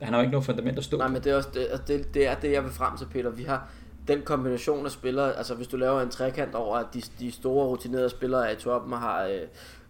han 0.01 0.13
har 0.13 0.19
jo 0.19 0.21
ikke 0.21 0.31
noget 0.31 0.45
fundament 0.45 0.77
at 0.77 0.83
stå 0.83 0.97
Nej, 0.97 1.07
men 1.07 1.23
det 1.23 1.31
er, 1.31 1.35
også, 1.35 1.49
det, 1.53 1.67
altså, 1.71 1.83
det, 1.87 2.13
det 2.13 2.27
er 2.27 2.35
det, 2.35 2.51
jeg 2.51 2.63
vil 2.63 2.71
frem 2.71 2.97
til, 2.97 3.05
Peter. 3.05 3.29
Vi 3.29 3.43
har 3.43 3.69
den 4.07 4.21
kombination 4.21 4.85
af 4.85 4.91
spillere, 4.91 5.37
altså 5.37 5.55
hvis 5.55 5.67
du 5.67 5.77
laver 5.77 6.01
en 6.01 6.09
trekant 6.09 6.55
over, 6.55 6.77
at 6.77 6.85
de, 6.93 7.01
de 7.19 7.31
store 7.31 7.67
rutinerede 7.67 8.09
spillere 8.09 8.49
er 8.49 8.51
i 8.51 8.59
toppen 8.59 8.93
og 8.93 8.99
har 8.99 9.23
øh, 9.25 9.41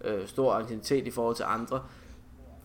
øh, 0.04 0.28
stor 0.28 0.54
aktivitet 0.54 1.08
i 1.08 1.12
forhold 1.12 1.36
til 1.36 1.46
andre, 1.48 1.82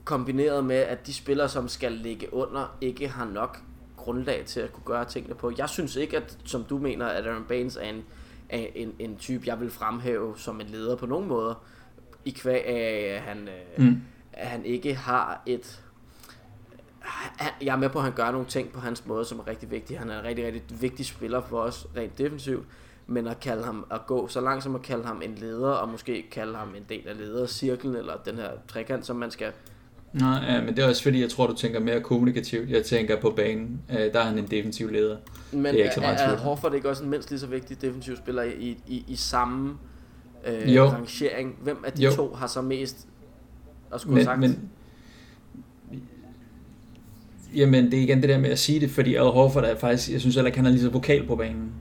kombineret 0.04 0.64
med, 0.64 0.76
at 0.76 1.06
de 1.06 1.14
spillere, 1.14 1.48
som 1.48 1.68
skal 1.68 1.92
ligge 1.92 2.34
under, 2.34 2.76
ikke 2.80 3.08
har 3.08 3.24
nok 3.24 3.58
grundlag 4.06 4.44
til 4.44 4.60
at 4.60 4.72
kunne 4.72 4.84
gøre 4.84 5.04
tingene 5.04 5.34
på. 5.34 5.52
Jeg 5.58 5.68
synes 5.68 5.96
ikke, 5.96 6.16
at 6.16 6.38
som 6.44 6.64
du 6.64 6.78
mener, 6.78 7.06
at 7.06 7.26
Aaron 7.26 7.44
Baines 7.44 7.76
er 7.76 7.82
en, 7.82 8.04
er 8.48 8.66
en, 8.74 8.94
en 8.98 9.16
type, 9.16 9.42
jeg 9.46 9.60
vil 9.60 9.70
fremhæve 9.70 10.34
som 10.36 10.60
en 10.60 10.66
leder 10.66 10.96
på 10.96 11.06
nogen 11.06 11.28
måder, 11.28 11.64
i 12.24 12.30
kvæg 12.30 12.66
af, 12.66 13.14
at 13.16 13.20
han, 13.20 13.48
øh, 13.48 13.86
mm. 13.86 14.02
at 14.32 14.46
han 14.46 14.64
ikke 14.64 14.94
har 14.94 15.42
et... 15.46 15.82
Jeg 17.62 17.72
er 17.72 17.76
med 17.76 17.88
på, 17.88 17.98
at 17.98 18.04
han 18.04 18.12
gør 18.12 18.30
nogle 18.30 18.46
ting 18.46 18.72
på 18.72 18.80
hans 18.80 19.06
måde, 19.06 19.24
som 19.24 19.38
er 19.38 19.46
rigtig 19.46 19.70
vigtige. 19.70 19.98
Han 19.98 20.10
er 20.10 20.18
en 20.18 20.24
rigtig, 20.24 20.46
rigtig 20.46 20.82
vigtig 20.82 21.06
spiller 21.06 21.40
for 21.40 21.60
os, 21.60 21.86
rent 21.96 22.18
defensivt. 22.18 22.66
Men 23.06 23.26
at 23.26 23.40
kalde 23.40 23.64
ham 23.64 23.86
at 23.90 24.06
gå 24.06 24.28
så 24.28 24.40
langt 24.40 24.64
som 24.64 24.74
at 24.74 24.82
kalde 24.82 25.04
ham 25.04 25.22
en 25.22 25.34
leder, 25.34 25.70
og 25.70 25.88
måske 25.88 26.28
kalde 26.30 26.56
ham 26.56 26.74
en 26.74 26.84
del 26.88 27.08
af 27.08 27.18
ledercirklen, 27.18 27.96
eller 27.96 28.16
den 28.16 28.36
her 28.36 28.50
trekant, 28.68 29.06
som 29.06 29.16
man 29.16 29.30
skal 29.30 29.52
Nej, 30.12 30.44
ja, 30.48 30.60
men 30.60 30.76
det 30.76 30.84
er 30.84 30.88
også 30.88 31.02
fordi, 31.02 31.20
jeg 31.20 31.30
tror, 31.30 31.46
du 31.46 31.54
tænker 31.54 31.80
mere 31.80 32.00
kommunikativt. 32.00 32.70
Jeg 32.70 32.84
tænker 32.84 33.20
på 33.20 33.30
banen, 33.30 33.80
øh, 33.90 33.96
der 33.96 34.20
er 34.20 34.24
han 34.24 34.38
en 34.38 34.46
defensiv 34.46 34.90
leder. 34.90 35.16
Men 35.52 35.64
det 35.64 35.80
er, 35.80 35.84
ikke 35.84 35.94
så 35.94 36.00
meget 36.00 36.20
er, 36.20 36.28
er 36.28 36.36
Horford 36.36 36.74
ikke 36.74 36.88
også 36.88 37.04
en 37.04 37.10
mindst 37.10 37.30
lige 37.30 37.40
så 37.40 37.46
vigtig 37.46 37.82
defensiv 37.82 38.16
spiller 38.16 38.42
i, 38.42 38.78
i, 38.86 39.04
i 39.08 39.16
samme 39.16 39.74
øh, 40.46 40.82
rangering. 40.82 41.56
Hvem 41.62 41.84
af 41.86 41.92
de 41.92 42.02
jo. 42.02 42.10
to 42.10 42.34
har 42.34 42.46
så 42.46 42.62
mest 42.62 43.06
at 43.94 44.00
skulle 44.00 44.14
men, 44.14 44.24
sagt? 44.24 44.40
Men, 44.40 44.70
jamen, 47.54 47.90
det 47.90 47.98
er 47.98 48.02
igen 48.02 48.20
det 48.20 48.28
der 48.28 48.38
med 48.38 48.50
at 48.50 48.58
sige 48.58 48.80
det, 48.80 48.90
fordi 48.90 49.14
Al 49.14 49.24
Horford 49.24 49.64
er 49.64 49.76
faktisk, 49.76 50.10
jeg 50.10 50.20
synes 50.20 50.34
heller 50.34 50.46
ikke, 50.46 50.58
han 50.58 50.66
er 50.66 50.70
lige 50.70 50.82
så 50.82 50.90
vokal 50.90 51.26
på 51.26 51.36
banen. 51.36 51.72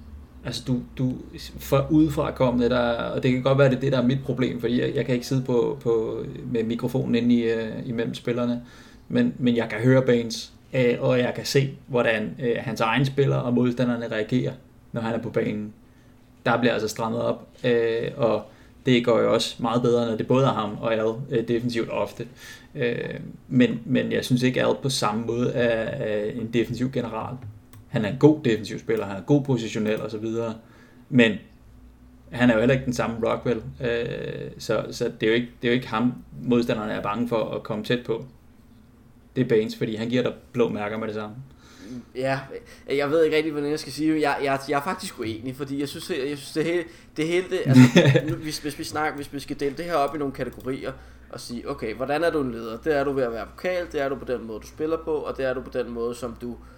Altså, 0.46 0.64
du, 0.68 0.80
du 0.98 1.14
for 1.60 1.88
udefra 1.92 2.32
kommende, 2.32 2.70
der, 2.70 2.90
og 2.90 3.24
det 3.24 3.32
kan 3.32 3.44
godt 3.44 3.58
være, 3.58 3.70
det 3.70 3.76
er 3.76 3.80
det, 3.80 3.92
der 3.92 3.98
er 3.98 4.08
mit 4.08 4.24
problem, 4.24 4.60
fordi 4.60 4.82
jeg, 4.82 4.96
jeg 4.96 5.06
kan 5.06 5.16
ikke 5.16 5.28
sidde 5.28 5.42
på, 5.42 5.78
på, 5.82 6.24
med 6.52 6.64
mikrofonen 6.64 7.16
inde 7.16 7.36
i, 7.36 7.54
uh, 7.54 7.90
imellem 7.90 8.14
spillerne, 8.14 8.62
men, 9.08 9.34
men 9.40 9.56
jeg 9.56 9.70
kan 9.70 9.80
høre 9.80 10.02
Baines, 10.02 10.54
uh, 10.74 10.80
og 11.00 11.20
jeg 11.20 11.34
kan 11.36 11.46
se, 11.46 11.70
hvordan 11.88 12.36
uh, 12.40 12.46
hans 12.58 12.82
egen 12.82 13.06
spiller 13.06 13.36
og 13.36 13.54
modstanderne 13.54 14.08
reagerer, 14.12 14.54
når 14.92 15.02
han 15.02 15.14
er 15.14 15.20
på 15.20 15.30
banen. 15.30 15.74
Der 16.46 16.60
bliver 16.60 16.74
altså 16.74 16.88
strammet 16.88 17.22
op, 17.22 17.48
uh, 17.64 17.70
og 18.16 18.42
det 18.86 19.06
går 19.06 19.20
jo 19.20 19.34
også 19.34 19.56
meget 19.60 19.82
bedre, 19.82 20.06
når 20.10 20.18
det 20.18 20.28
både 20.28 20.46
er 20.46 20.54
ham 20.54 20.78
og 20.82 20.94
Al 20.94 21.06
uh, 21.06 21.48
defensivt 21.48 21.90
ofte. 21.90 22.28
Uh, 22.76 22.82
men, 23.48 23.80
men 23.86 24.12
jeg 24.12 24.26
synes 24.26 24.44
ikke, 24.44 24.64
Al 24.64 24.76
på 24.82 24.90
samme 24.90 25.26
måde 25.26 25.52
er, 25.52 26.06
er 26.06 26.32
en 26.32 26.50
defensiv 26.54 26.92
general. 26.92 27.36
Han 27.96 28.06
er 28.06 28.10
en 28.10 28.18
god 28.20 28.40
defensiv 28.44 28.80
spiller, 28.80 29.06
han 29.06 29.18
er 29.18 29.22
god 29.22 29.44
positionel 29.44 30.02
og 30.02 30.12
så 30.12 30.18
videre, 30.18 30.56
men 31.10 31.32
han 32.32 32.50
er 32.50 32.54
jo 32.54 32.60
heller 32.60 32.74
ikke 32.74 32.86
den 32.86 32.94
samme 32.94 33.30
Rockwell, 33.30 33.64
øh, 33.82 34.52
så, 34.58 34.86
så 34.92 35.12
det, 35.20 35.24
er 35.24 35.28
jo 35.28 35.34
ikke, 35.34 35.48
det 35.62 35.68
er 35.68 35.72
jo 35.72 35.76
ikke 35.76 35.88
ham, 35.88 36.14
modstanderne 36.44 36.94
er 36.94 37.02
bange 37.02 37.28
for 37.28 37.50
at 37.50 37.64
komme 37.64 37.84
tæt 37.84 38.06
på. 38.06 38.26
Det 39.36 39.42
er 39.44 39.48
Baines, 39.48 39.76
fordi 39.76 39.96
han 39.96 40.10
giver 40.10 40.24
dig 40.24 40.34
blå 40.52 40.70
mærker 40.70 40.98
med 40.98 41.08
det 41.08 41.16
samme. 41.16 41.36
Ja, 42.16 42.40
jeg 42.90 43.12
ved 43.12 43.24
ikke 43.24 43.38
rigtig, 43.38 43.54
hvad 43.54 43.64
jeg 43.64 43.80
skal 43.80 43.94
sige. 43.94 44.22
Jeg, 44.22 44.38
jeg, 44.44 44.60
jeg 44.70 44.78
er 44.78 44.84
faktisk 44.84 45.20
uenig, 45.20 45.56
fordi 45.56 45.80
jeg 45.80 45.90
synes, 45.90 46.10
jeg 46.10 46.38
synes 46.38 46.54
det 46.54 46.66
hele, 46.66 46.84
det 47.18 47.28
hele 47.28 47.46
det, 47.50 47.60
altså, 47.66 47.82
nu, 48.30 48.36
hvis, 48.36 48.58
hvis, 48.58 48.80
vi 48.80 48.84
snakker, 48.84 49.16
hvis 49.16 49.34
vi 49.34 49.40
skal 49.40 49.60
dele 49.60 49.78
det 49.78 49.86
her 49.86 49.96
op 49.96 50.16
i 50.16 50.18
nogle 50.18 50.34
kategorier, 50.34 50.92
og 51.30 51.40
sige, 51.40 51.70
okay, 51.70 51.94
hvordan 51.94 52.24
er 52.24 52.30
du 52.30 52.42
en 52.42 52.52
leder? 52.52 52.78
Det 52.78 52.98
er 52.98 53.04
du 53.04 53.12
ved 53.12 53.24
at 53.24 53.32
være 53.32 53.48
vokal, 53.56 53.88
det 53.92 54.02
er 54.02 54.10
du 54.10 54.16
på 54.16 54.26
den 54.26 54.48
måde, 54.48 54.60
du 54.60 54.68
spiller 54.68 54.98
på, 55.06 55.12
og 55.12 55.38
det 55.38 55.46
er 55.46 55.54
du 55.54 55.62
på 55.62 55.72
den 55.74 55.92
måde, 55.92 56.16
som 56.16 56.38
du, 56.42 56.52
øh, 56.52 56.75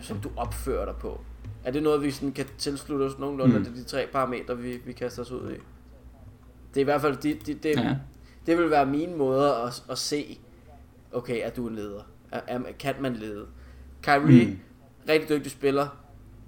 som 0.00 0.18
du 0.18 0.30
opfører 0.36 0.84
dig 0.84 0.94
på. 0.96 1.20
Er 1.64 1.70
det 1.70 1.82
noget, 1.82 2.02
vi 2.02 2.10
sådan 2.10 2.32
kan 2.32 2.46
tilslutte 2.58 3.04
os 3.04 3.18
nogenlunde, 3.18 3.58
mm. 3.58 3.66
af 3.66 3.72
de 3.72 3.84
tre 3.84 4.06
parametre, 4.12 4.58
vi, 4.58 4.80
vi 4.84 4.92
kaster 4.92 5.22
os 5.22 5.30
ud 5.30 5.50
i? 5.50 5.54
Det 6.74 6.76
er 6.76 6.80
i 6.80 6.84
hvert 6.84 7.00
fald, 7.00 7.16
det, 7.16 7.46
det, 7.46 7.62
det, 7.62 7.76
ja. 7.76 7.96
det 8.46 8.58
vil 8.58 8.70
være 8.70 8.86
min 8.86 9.16
måde 9.16 9.54
at, 9.56 9.82
at 9.90 9.98
se, 9.98 10.38
okay, 11.12 11.40
er 11.42 11.50
du 11.50 11.68
en 11.68 11.74
leder? 11.74 12.02
Er, 12.30 12.40
er, 12.46 12.60
kan 12.78 12.94
man 13.00 13.14
lede? 13.14 13.46
Kyrie, 14.02 14.46
mm. 14.46 14.58
rigtig 15.08 15.28
dygtig 15.28 15.52
spiller, 15.52 15.88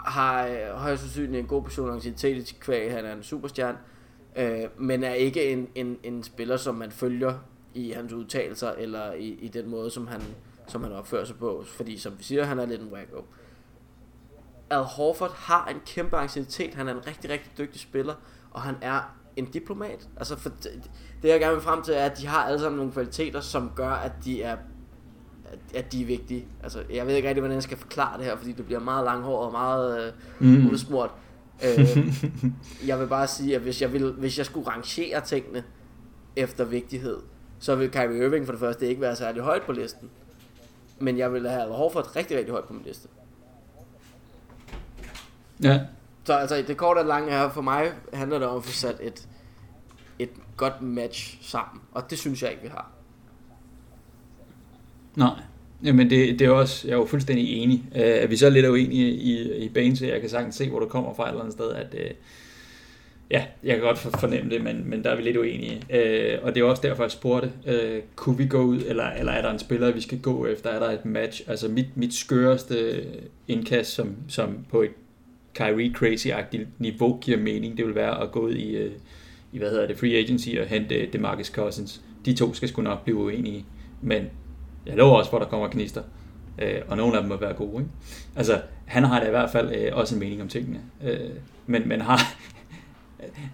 har 0.04 0.46
øh, 0.46 0.74
højst 0.74 1.02
sandsynligt 1.02 1.40
en 1.40 1.46
god 1.46 1.62
position 1.62 2.02
i 2.24 2.44
kvæg, 2.60 2.92
han 2.92 3.04
er 3.04 3.12
en 3.12 3.22
superstjerne, 3.22 3.78
øh, 4.36 4.64
men 4.76 5.04
er 5.04 5.14
ikke 5.14 5.52
en, 5.52 5.68
en, 5.74 5.98
en 6.02 6.22
spiller, 6.22 6.56
som 6.56 6.74
man 6.74 6.90
følger 6.90 7.34
i 7.74 7.90
hans 7.90 8.12
udtalelser, 8.12 8.72
eller 8.72 9.12
i, 9.12 9.28
i 9.28 9.48
den 9.48 9.68
måde, 9.68 9.90
som 9.90 10.06
han, 10.06 10.20
som 10.68 10.82
han 10.82 10.92
opfører 10.92 11.24
sig 11.24 11.36
på, 11.36 11.64
fordi 11.66 11.98
som 11.98 12.18
vi 12.18 12.24
siger, 12.24 12.44
han 12.44 12.58
er 12.58 12.66
lidt 12.66 12.80
en 12.80 12.92
wacko. 12.92 13.24
Al 14.70 14.82
Horford 14.82 15.34
har 15.36 15.66
en 15.66 15.80
kæmpe 15.86 16.16
anciennitet, 16.16 16.74
han 16.74 16.88
er 16.88 16.94
en 16.94 17.06
rigtig, 17.06 17.30
rigtig 17.30 17.52
dygtig 17.58 17.80
spiller, 17.80 18.14
og 18.50 18.62
han 18.62 18.74
er 18.82 19.14
en 19.36 19.50
diplomat. 19.50 20.08
Altså 20.16 20.36
for 20.36 20.48
det, 20.48 20.90
det 21.22 21.28
jeg 21.28 21.40
gerne 21.40 21.54
vil 21.54 21.62
frem 21.62 21.82
til 21.82 21.94
er, 21.94 22.04
at 22.04 22.18
de 22.18 22.26
har 22.26 22.44
alle 22.44 22.60
sammen 22.60 22.76
nogle 22.76 22.92
kvaliteter, 22.92 23.40
som 23.40 23.72
gør, 23.76 23.90
at 23.90 24.12
de 24.24 24.42
er 24.42 24.56
at 25.74 25.92
de 25.92 26.02
er 26.02 26.06
vigtige. 26.06 26.46
Altså, 26.62 26.82
jeg 26.92 27.06
ved 27.06 27.14
ikke 27.14 27.28
rigtig, 27.28 27.40
hvordan 27.40 27.54
jeg 27.54 27.62
skal 27.62 27.78
forklare 27.78 28.18
det 28.18 28.24
her, 28.24 28.36
fordi 28.36 28.52
det 28.52 28.66
bliver 28.66 28.80
meget 28.80 29.04
langhåret 29.04 29.46
og 29.46 29.52
meget 29.52 30.06
øh, 30.06 30.12
mm. 30.40 30.70
udsmurt. 30.70 31.10
Øh, 31.64 32.14
jeg 32.88 33.00
vil 33.00 33.06
bare 33.06 33.26
sige, 33.26 33.54
at 33.54 33.60
hvis 33.60 33.82
jeg, 33.82 33.92
vil, 33.92 34.12
hvis 34.12 34.38
jeg 34.38 34.46
skulle 34.46 34.68
rangere 34.68 35.20
tingene 35.20 35.64
efter 36.36 36.64
vigtighed, 36.64 37.16
så 37.58 37.74
vil 37.74 37.90
Kyrie 37.90 38.24
Irving 38.24 38.46
for 38.46 38.52
det 38.52 38.60
første 38.60 38.88
ikke 38.88 39.00
være 39.00 39.16
særlig 39.16 39.42
højt 39.42 39.62
på 39.62 39.72
listen. 39.72 40.10
Men 41.00 41.18
jeg 41.18 41.32
vil 41.32 41.48
have 41.48 41.72
Horford 41.72 42.16
rigtig, 42.16 42.36
rigtig 42.36 42.52
højt 42.52 42.64
på 42.64 42.72
min 42.72 42.82
liste. 42.86 43.08
Ja. 45.62 45.80
Så 46.24 46.32
altså, 46.32 46.64
det 46.66 46.76
korte 46.76 46.98
og 46.98 47.06
lange 47.06 47.30
her, 47.30 47.50
for 47.50 47.60
mig 47.60 47.92
handler 48.12 48.38
det 48.38 48.48
om 48.48 48.56
at 48.56 48.64
få 48.64 48.72
sat 48.72 48.96
et, 49.00 49.28
et 50.18 50.30
godt 50.56 50.82
match 50.82 51.38
sammen. 51.42 51.82
Og 51.92 52.10
det 52.10 52.18
synes 52.18 52.42
jeg 52.42 52.50
ikke, 52.50 52.62
vi 52.62 52.68
har. 52.68 52.90
Nej. 55.16 55.40
Jamen 55.84 56.10
det, 56.10 56.38
det 56.38 56.46
er 56.46 56.50
også, 56.50 56.88
jeg 56.88 56.94
er 56.94 56.98
jo 56.98 57.06
fuldstændig 57.06 57.62
enig. 57.62 57.84
Uh, 57.90 58.00
at 58.00 58.30
vi 58.30 58.36
så 58.36 58.46
er 58.46 58.50
lidt 58.50 58.66
uenige 58.66 59.10
i, 59.10 59.64
i 59.64 59.68
banen, 59.68 59.96
så 59.96 60.06
jeg 60.06 60.20
kan 60.20 60.30
sagtens 60.30 60.54
se, 60.54 60.70
hvor 60.70 60.78
du 60.78 60.88
kommer 60.88 61.14
fra 61.14 61.24
et 61.24 61.28
eller 61.28 61.40
andet 61.40 61.52
sted, 61.52 61.72
at 61.72 61.94
uh, 61.94 62.16
ja, 63.30 63.44
jeg 63.64 63.74
kan 63.74 63.84
godt 63.84 63.98
fornemme 63.98 64.50
det, 64.50 64.62
men, 64.64 64.90
men 64.90 65.04
der 65.04 65.10
er 65.10 65.16
vi 65.16 65.22
lidt 65.22 65.36
uenige. 65.36 65.82
Øh, 65.90 66.38
og 66.42 66.54
det 66.54 66.60
er 66.60 66.64
også 66.64 66.82
derfor, 66.82 67.02
jeg 67.02 67.10
spurgte, 67.10 67.52
øh, 67.66 68.02
kunne 68.16 68.38
vi 68.38 68.46
gå 68.46 68.62
ud, 68.62 68.80
eller, 68.86 69.10
eller 69.10 69.32
er 69.32 69.42
der 69.42 69.50
en 69.50 69.58
spiller, 69.58 69.92
vi 69.92 70.00
skal 70.00 70.20
gå 70.20 70.46
efter? 70.46 70.70
Er 70.70 70.78
der 70.78 70.90
et 70.90 71.04
match? 71.04 71.42
Altså 71.46 71.68
mit, 71.68 71.96
mit 71.96 72.14
skøreste 72.14 73.04
indkast, 73.48 73.90
som, 73.90 74.16
som 74.28 74.58
på 74.70 74.82
et 74.82 74.90
Kyrie 75.54 75.94
crazy-agtigt 75.96 76.66
niveau 76.78 77.18
giver 77.20 77.38
mening, 77.38 77.76
det 77.76 77.86
vil 77.86 77.94
være 77.94 78.22
at 78.22 78.32
gå 78.32 78.40
ud 78.40 78.54
i, 78.54 78.76
øh, 78.76 78.92
i 79.52 79.58
hvad 79.58 79.70
hedder 79.70 79.86
det, 79.86 79.98
free 79.98 80.14
agency 80.14 80.48
og 80.60 80.66
hente 80.66 80.94
øh, 80.94 81.12
DeMarcus 81.12 81.46
Cousins. 81.46 82.00
De 82.24 82.34
to 82.34 82.54
skal 82.54 82.68
sgu 82.68 82.82
nok 82.82 83.04
blive 83.04 83.16
uenige, 83.16 83.64
men 84.02 84.24
jeg 84.86 84.96
lover 84.96 85.18
også, 85.18 85.30
hvor 85.30 85.38
der 85.38 85.46
kommer 85.46 85.68
knister. 85.68 86.02
Øh, 86.62 86.80
og 86.88 86.96
nogle 86.96 87.16
af 87.16 87.22
dem 87.22 87.28
må 87.28 87.36
være 87.36 87.52
gode. 87.52 87.82
Ikke? 87.82 87.90
Altså, 88.36 88.60
han 88.84 89.04
har 89.04 89.20
da 89.20 89.26
i 89.26 89.30
hvert 89.30 89.50
fald 89.50 89.76
øh, 89.76 89.96
også 89.96 90.14
en 90.14 90.20
mening 90.20 90.42
om 90.42 90.48
tingene. 90.48 90.80
Øh, 91.04 91.30
men, 91.66 91.88
men 91.88 92.00
har 92.00 92.20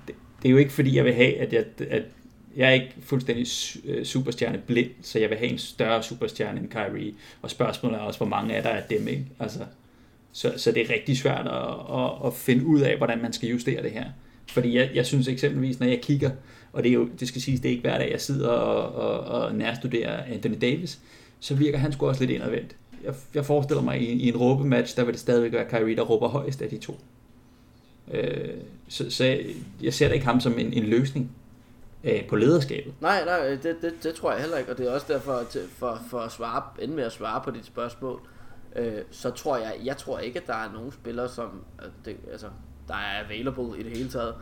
det, 0.06 0.14
det 0.42 0.48
er 0.48 0.50
jo 0.50 0.56
ikke 0.56 0.72
fordi, 0.72 0.96
jeg 0.96 1.04
vil 1.04 1.14
have, 1.14 1.36
at 1.36 1.52
jeg, 1.52 1.64
at 1.90 2.02
jeg 2.56 2.68
er 2.68 2.72
ikke 2.72 2.94
fuldstændig 3.02 3.46
øh, 3.84 4.04
superstjerne 4.04 4.58
blind, 4.66 4.90
så 5.02 5.18
jeg 5.18 5.30
vil 5.30 5.38
have 5.38 5.50
en 5.50 5.58
større 5.58 6.02
superstjerne 6.02 6.60
end 6.60 6.68
Kyrie. 6.68 7.14
Og 7.42 7.50
spørgsmålet 7.50 7.96
er 7.96 8.00
også, 8.00 8.18
hvor 8.18 8.26
mange 8.26 8.56
af 8.56 8.62
der 8.62 8.70
er 8.70 8.86
dem, 8.86 9.08
ikke? 9.08 9.24
Altså, 9.38 9.58
så, 10.32 10.52
så 10.56 10.72
det 10.72 10.82
er 10.82 10.94
rigtig 10.94 11.18
svært 11.18 11.46
at, 11.46 11.98
at, 12.00 12.26
at 12.26 12.34
finde 12.34 12.66
ud 12.66 12.80
af, 12.80 12.96
hvordan 12.96 13.22
man 13.22 13.32
skal 13.32 13.48
justere 13.48 13.82
det 13.82 13.90
her. 13.90 14.04
Fordi 14.48 14.76
jeg, 14.76 14.90
jeg 14.94 15.06
synes 15.06 15.28
eksempelvis, 15.28 15.80
når 15.80 15.86
jeg 15.86 16.00
kigger, 16.00 16.30
og 16.72 16.82
det, 16.82 16.88
er 16.88 16.94
jo, 16.94 17.08
det 17.20 17.28
skal 17.28 17.40
siges, 17.40 17.60
det 17.60 17.68
er 17.68 17.70
ikke 17.70 17.82
hver 17.82 17.98
dag, 17.98 18.10
jeg 18.10 18.20
sidder 18.20 18.48
og, 18.48 18.94
og, 18.94 19.42
og 19.42 19.54
nærstuderer 19.54 20.24
Anthony 20.24 20.56
Davis, 20.60 20.98
så 21.40 21.54
virker 21.54 21.78
han 21.78 21.92
sgu 21.92 22.06
også 22.06 22.22
lidt 22.22 22.30
indadvendt. 22.30 22.76
Jeg, 23.04 23.14
jeg 23.34 23.46
forestiller 23.46 23.82
mig, 23.82 24.02
i, 24.02 24.04
i 24.04 24.28
en 24.28 24.36
råbematch, 24.36 24.96
der 24.96 25.04
vil 25.04 25.12
det 25.12 25.20
stadigvæk 25.20 25.52
være 25.52 25.64
Kyrie, 25.70 25.96
der 25.96 26.02
råber 26.02 26.28
højst 26.28 26.62
af 26.62 26.68
de 26.68 26.78
to. 26.78 27.00
Øh, 28.10 28.54
så, 28.88 29.10
så 29.10 29.38
jeg, 29.82 29.94
ser 29.94 30.08
da 30.08 30.14
ikke 30.14 30.26
ham 30.26 30.40
som 30.40 30.58
en, 30.58 30.72
en 30.72 30.84
løsning 30.84 31.36
øh, 32.04 32.28
på 32.28 32.36
lederskabet. 32.36 32.94
Nej, 33.00 33.24
nej, 33.24 33.48
det, 33.48 33.76
det, 33.82 33.94
det 34.02 34.14
tror 34.14 34.32
jeg 34.32 34.40
heller 34.40 34.58
ikke, 34.58 34.70
og 34.70 34.78
det 34.78 34.88
er 34.88 34.94
også 34.94 35.06
derfor, 35.08 35.32
at 35.32 35.56
for, 35.70 36.00
for 36.10 36.20
at 36.20 36.32
svare, 36.32 36.62
ende 36.78 36.94
med 36.94 37.04
at 37.04 37.12
svare 37.12 37.40
på 37.44 37.50
dit 37.50 37.66
spørgsmål, 37.66 38.20
øh, 38.76 39.02
så 39.10 39.30
tror 39.30 39.56
jeg, 39.56 39.74
jeg 39.84 39.96
tror 39.96 40.18
ikke, 40.18 40.40
at 40.40 40.46
der 40.46 40.54
er 40.54 40.72
nogen 40.72 40.92
spillere, 40.92 41.28
som, 41.28 41.64
det, 42.04 42.16
altså, 42.30 42.46
der 42.88 42.94
er 42.94 43.24
available 43.24 43.80
i 43.80 43.82
det 43.82 43.96
hele 43.96 44.10
taget, 44.10 44.34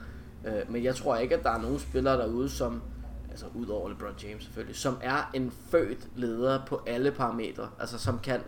øh, 0.47 0.73
men 0.73 0.85
jeg 0.85 0.95
tror 0.95 1.17
ikke, 1.17 1.35
at 1.35 1.43
der 1.43 1.51
er 1.51 1.63
nogen 1.63 1.79
spillere 1.79 2.19
derude, 2.19 2.49
som 2.49 2.83
altså 3.31 3.47
ud 3.55 3.67
over 3.67 3.89
LeBron 3.89 4.15
James 4.23 4.45
selvfølgelig, 4.45 4.77
som 4.77 4.99
er 5.03 5.31
en 5.35 5.53
født 5.71 6.09
leder 6.17 6.67
på 6.67 6.83
alle 6.87 7.11
parametre, 7.11 7.69
altså 7.81 7.99
som 7.99 8.19
kan, 8.19 8.41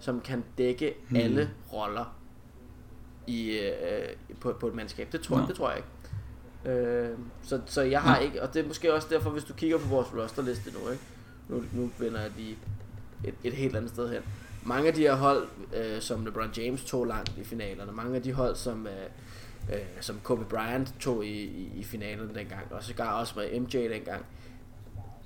som 0.00 0.20
kan 0.20 0.44
dække 0.58 0.94
hmm. 1.08 1.16
alle 1.16 1.50
roller 1.72 2.21
i, 3.26 3.58
øh, 3.58 4.08
på, 4.40 4.52
på 4.52 4.66
et 4.68 4.74
mandskab. 4.74 5.12
Det 5.12 5.20
tror, 5.20 5.38
no. 5.38 5.46
det 5.46 5.56
tror 5.56 5.70
jeg 5.70 5.78
ikke. 5.78 5.88
Øh, 6.78 7.18
så, 7.42 7.60
så 7.66 7.82
jeg 7.82 8.02
har 8.02 8.18
no. 8.18 8.24
ikke, 8.24 8.42
og 8.42 8.54
det 8.54 8.64
er 8.64 8.68
måske 8.68 8.94
også 8.94 9.08
derfor, 9.10 9.30
hvis 9.30 9.44
du 9.44 9.52
kigger 9.52 9.78
på 9.78 9.88
vores 9.88 10.08
rosterliste 10.14 10.70
nu, 10.70 10.90
ikke? 10.90 11.02
Nu, 11.48 11.64
nu 11.72 11.90
vender 11.98 12.20
jeg 12.20 12.30
lige 12.36 12.58
et, 13.24 13.34
et 13.44 13.52
helt 13.52 13.76
andet 13.76 13.90
sted 13.90 14.12
hen. 14.12 14.22
Mange 14.62 14.88
af 14.88 14.94
de 14.94 15.00
her 15.00 15.14
hold, 15.14 15.48
øh, 15.76 16.00
som 16.00 16.24
LeBron 16.24 16.50
James 16.56 16.84
tog 16.84 17.06
langt 17.06 17.38
i 17.38 17.44
finalerne, 17.44 17.92
mange 17.92 18.16
af 18.16 18.22
de 18.22 18.32
hold, 18.32 18.56
som 18.56 18.86
øh, 18.86 18.92
øh, 19.70 19.78
som 20.00 20.20
Kobe 20.22 20.44
Bryant 20.44 20.94
tog 21.00 21.26
i, 21.26 21.42
i, 21.42 21.72
i 21.76 21.84
finalen 21.84 22.34
dengang, 22.34 22.66
og 22.70 22.82
så 22.82 22.94
gar 22.94 23.20
også 23.20 23.34
med 23.36 23.60
MJ 23.60 23.88
dengang. 23.88 24.26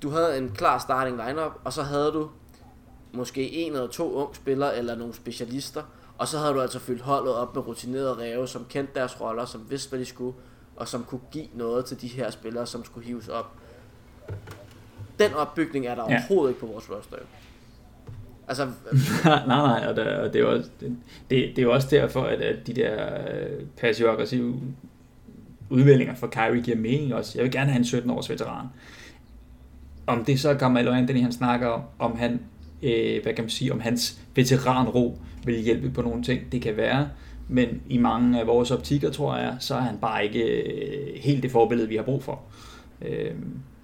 Du 0.02 0.10
havde 0.10 0.38
en 0.38 0.52
klar 0.54 0.78
starting 0.78 1.16
lineup, 1.26 1.52
og 1.64 1.72
så 1.72 1.82
havde 1.82 2.12
du 2.12 2.30
måske 3.12 3.50
en 3.50 3.72
eller 3.72 3.86
to 3.86 4.12
unge 4.12 4.34
spillere, 4.34 4.76
eller 4.76 4.94
nogle 4.94 5.14
specialister, 5.14 5.82
og 6.18 6.28
så 6.28 6.38
havde 6.38 6.54
du 6.54 6.60
altså 6.60 6.78
fyldt 6.78 7.02
holdet 7.02 7.34
op 7.34 7.54
med 7.54 7.66
rutinerede 7.66 8.12
ræve, 8.12 8.48
som 8.48 8.66
kendte 8.68 8.94
deres 8.94 9.20
roller, 9.20 9.44
som 9.44 9.66
vidste, 9.70 9.88
hvad 9.88 9.98
de 9.98 10.04
skulle, 10.04 10.36
og 10.76 10.88
som 10.88 11.04
kunne 11.04 11.20
give 11.30 11.46
noget 11.54 11.84
til 11.84 12.00
de 12.00 12.08
her 12.08 12.30
spillere, 12.30 12.66
som 12.66 12.84
skulle 12.84 13.06
hives 13.06 13.28
op. 13.28 13.52
Den 15.18 15.34
opbygning 15.34 15.86
er 15.86 15.94
der 15.94 16.02
ja. 16.02 16.08
overhovedet 16.08 16.50
ikke 16.50 16.60
på 16.60 16.66
vores 16.66 16.90
roster. 16.90 17.16
Altså, 18.48 18.64
nej, 19.24 19.46
nej, 19.46 19.86
og, 19.88 19.96
der, 19.96 20.18
og 20.18 20.32
det, 20.32 20.40
er 20.40 20.44
også, 20.44 20.70
det, 20.80 20.96
det, 21.30 21.58
er 21.58 21.62
jo 21.62 21.72
også 21.72 21.88
derfor, 21.90 22.22
at, 22.22 22.40
at 22.40 22.66
de 22.66 22.72
der 22.74 23.18
øh, 23.28 23.62
passive-aggressive 23.76 24.60
udvældinger 25.70 26.14
for 26.14 26.26
Kyrie 26.26 26.62
giver 26.62 26.76
mening 26.76 27.14
også. 27.14 27.32
Jeg 27.34 27.44
vil 27.44 27.52
gerne 27.52 27.70
have 27.70 27.78
en 27.78 28.10
17-års 28.10 28.30
veteran. 28.30 28.66
Om 30.06 30.24
det 30.24 30.40
så 30.40 30.50
er 30.50 30.58
Carmelo 30.58 30.92
Anthony, 30.92 31.22
han 31.22 31.32
snakker 31.32 31.66
om, 31.66 31.82
om 31.98 32.16
han, 32.16 32.40
øh, 32.82 33.22
hvad 33.22 33.34
kan 33.34 33.44
man 33.44 33.50
sige, 33.50 33.72
om 33.72 33.80
hans 33.80 34.18
veteranro 34.34 35.18
vil 35.44 35.54
hjælpe 35.54 35.90
på 35.90 36.02
nogle 36.02 36.22
ting, 36.22 36.52
det 36.52 36.62
kan 36.62 36.76
være. 36.76 37.08
men 37.48 37.82
i 37.88 37.98
mange 37.98 38.40
af 38.40 38.46
vores 38.46 38.70
optikker, 38.70 39.10
tror 39.10 39.36
jeg, 39.36 39.56
så 39.60 39.74
er 39.74 39.80
han 39.80 39.98
bare 39.98 40.24
ikke 40.24 40.42
øh, 40.42 41.14
helt 41.16 41.42
det 41.42 41.50
forbillede, 41.50 41.88
vi 41.88 41.96
har 41.96 42.02
brug 42.02 42.22
for. 42.22 42.40
Øh, 43.02 43.30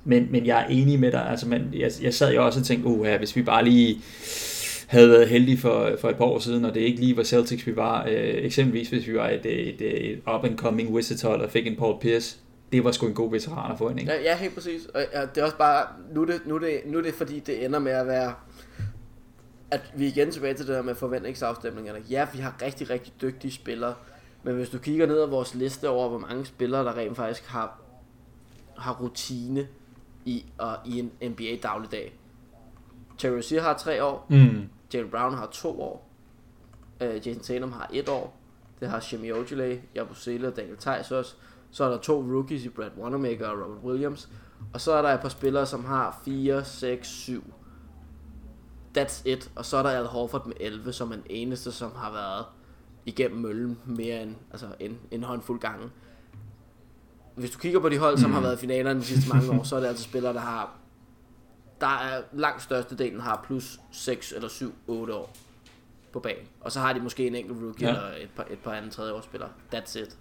men, 0.04 0.28
men 0.30 0.46
jeg 0.46 0.62
er 0.62 0.66
enig 0.66 1.00
med 1.00 1.12
dig, 1.12 1.30
altså, 1.30 1.48
men 1.48 1.74
jeg, 1.74 1.90
jeg 2.02 2.14
sad 2.14 2.34
jo 2.34 2.46
også 2.46 2.60
og 2.60 2.66
tænkte, 2.66 2.88
uh, 2.88 3.06
hvis 3.18 3.36
vi 3.36 3.42
bare 3.42 3.64
lige 3.64 4.00
havde 4.86 5.10
været 5.10 5.28
heldige 5.28 5.58
for, 5.58 5.90
for 6.00 6.10
et 6.10 6.16
par 6.16 6.24
år 6.24 6.38
siden, 6.38 6.64
og 6.64 6.74
det 6.74 6.80
ikke 6.80 7.00
lige 7.00 7.16
var 7.16 7.22
Celtics, 7.22 7.66
vi 7.66 7.76
var. 7.76 8.06
Øh, 8.08 8.34
eksempelvis 8.44 8.88
hvis 8.88 9.06
vi 9.06 9.14
var 9.14 9.28
et, 9.28 9.46
et, 9.46 10.10
et 10.10 10.20
up-and-coming 10.34 10.90
Wizards 10.90 11.22
hold 11.22 11.40
og 11.40 11.50
fik 11.50 11.66
en 11.66 11.76
Paul 11.76 12.00
Pierce. 12.00 12.36
Det 12.72 12.84
var 12.84 12.92
sgu 12.92 13.06
en 13.06 13.14
god 13.14 13.30
veteran 13.30 13.72
at 13.72 13.78
få 13.78 13.88
ind, 13.88 14.00
ikke? 14.00 14.12
Ja, 14.12 14.22
ja 14.22 14.36
helt 14.36 14.54
præcis. 14.54 14.86
Og 14.94 15.00
ja, 15.14 15.20
det 15.20 15.40
er 15.40 15.44
også 15.44 15.56
bare, 15.56 15.86
nu 16.14 16.22
er 16.22 16.26
det, 16.26 16.40
nu 16.46 16.54
er 16.54 16.58
det, 16.58 16.80
nu 16.86 16.98
er 16.98 17.02
det 17.02 17.14
fordi, 17.14 17.42
det 17.46 17.64
ender 17.64 17.78
med 17.78 17.92
at 17.92 18.06
være, 18.06 18.32
at 19.72 19.92
vi 19.96 20.04
er 20.04 20.08
igen 20.08 20.30
tilbage 20.30 20.54
til 20.54 20.66
det 20.66 20.74
der 20.74 20.82
med 20.82 20.94
forventningsafstemningerne. 20.94 22.04
Ja, 22.10 22.26
vi 22.32 22.38
har 22.38 22.54
rigtig, 22.62 22.90
rigtig 22.90 23.12
dygtige 23.22 23.52
spillere, 23.52 23.94
men 24.42 24.54
hvis 24.54 24.68
du 24.70 24.78
kigger 24.78 25.06
ned 25.06 25.20
ad 25.20 25.26
vores 25.26 25.54
liste 25.54 25.88
over, 25.88 26.08
hvor 26.08 26.18
mange 26.18 26.44
spillere, 26.44 26.84
der 26.84 26.96
rent 26.96 27.16
faktisk 27.16 27.48
har, 27.48 27.78
har 28.78 28.92
rutine 29.00 29.68
i, 30.24 30.44
og, 30.58 30.76
i 30.86 30.98
en 30.98 31.30
NBA 31.30 31.56
dagligdag. 31.62 32.18
Terry 33.18 33.36
Rozier 33.36 33.62
har 33.62 33.74
tre 33.74 34.04
år, 34.04 34.26
Mm. 34.28 34.68
Jalen 34.94 35.10
Brown 35.10 35.34
har 35.34 35.46
to 35.46 35.80
år. 35.82 36.08
Uh, 37.00 37.26
Jason 37.26 37.42
Tatum 37.42 37.72
har 37.72 37.90
et 37.92 38.08
år. 38.08 38.36
Det 38.80 38.88
har 38.90 39.00
Shemi 39.00 39.32
Ojale, 39.32 39.80
Jabusele 39.94 40.48
og 40.48 40.56
Daniel 40.56 40.76
Theis 40.76 41.10
også. 41.10 41.34
Så 41.70 41.84
er 41.84 41.90
der 41.90 41.98
to 41.98 42.20
rookies 42.20 42.64
i 42.64 42.68
Brad 42.68 42.90
Wanamaker 42.98 43.46
og 43.46 43.58
Robert 43.64 43.84
Williams. 43.84 44.28
Og 44.74 44.80
så 44.80 44.92
er 44.92 45.02
der 45.02 45.08
et 45.08 45.20
par 45.20 45.28
spillere, 45.28 45.66
som 45.66 45.84
har 45.84 46.20
4, 46.24 46.64
6, 46.64 47.08
7. 47.08 47.44
That's 48.98 49.22
it. 49.24 49.50
Og 49.56 49.64
så 49.64 49.76
er 49.76 49.82
der 49.82 49.90
Al 49.90 50.06
Horford 50.06 50.46
med 50.46 50.54
11, 50.60 50.92
som 50.92 51.10
er 51.10 51.14
den 51.14 51.24
eneste, 51.30 51.72
som 51.72 51.92
har 51.96 52.12
været 52.12 52.44
igennem 53.06 53.40
møllen 53.40 53.78
mere 53.86 54.22
end 54.22 54.34
altså 54.50 54.66
en, 54.80 54.98
en 55.10 55.22
håndfuld 55.22 55.60
gange. 55.60 55.90
Hvis 57.34 57.50
du 57.50 57.58
kigger 57.58 57.80
på 57.80 57.88
de 57.88 57.98
hold, 57.98 58.18
som 58.18 58.30
Mm. 58.30 58.34
har 58.34 58.40
været 58.40 58.54
i 58.56 58.58
finalerne 58.60 59.00
de 59.00 59.04
sidste 59.04 59.32
mange 59.34 59.50
år, 59.50 59.62
så 59.62 59.76
er 59.76 59.80
det 59.80 59.86
altså 59.86 60.04
spillere, 60.04 60.32
der 60.32 60.40
har 60.40 60.74
der 61.80 61.86
er 61.88 62.22
langt 62.32 62.62
størstedelen 62.62 63.20
har 63.20 63.42
plus 63.46 63.80
6 63.92 64.32
eller 64.32 64.48
7, 64.48 64.74
8 64.86 65.14
år 65.14 65.36
på 66.12 66.20
banen. 66.20 66.44
Og 66.60 66.72
så 66.72 66.80
har 66.80 66.92
de 66.92 67.00
måske 67.00 67.26
en 67.26 67.34
enkelt 67.34 67.62
rookie 67.62 67.86
Ja. 67.88 67.94
eller 67.94 68.08
et 68.22 68.28
par, 68.36 68.46
et 68.50 68.58
par 68.58 68.70
andre 68.72 68.90
tredje 68.90 69.12
årsspillere. 69.12 69.50
That's 69.74 69.98
it. 70.00 70.16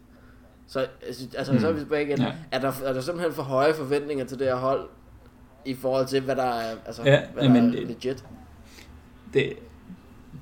Så 0.68 0.88
altså, 1.02 1.28
altså 1.38 1.54
Mm. 1.54 1.60
så 1.60 1.68
er 1.68 1.72
vi 1.72 1.80
tilbage 1.80 2.06
igen. 2.06 2.20
Ja. 2.22 2.34
Er, 2.52 2.60
der, 2.60 2.74
er 2.84 2.94
der 2.94 3.02
simpelthen 3.02 3.34
for 3.34 3.44
høje 3.44 3.74
forventninger 3.74 4.26
til 4.26 4.40
det 4.40 4.48
her 4.48 4.56
hold, 4.56 4.90
i 5.66 5.74
forhold 5.76 6.06
til, 6.08 6.22
hvad 6.22 6.36
der 6.36 6.44
er, 6.44 6.76
altså, 6.86 7.04
Ja, 7.04 7.26
hvad 7.34 7.44
der 7.44 7.50
men 7.50 7.74
er 7.76 7.86
legit? 7.86 8.26
Det, 9.34 9.54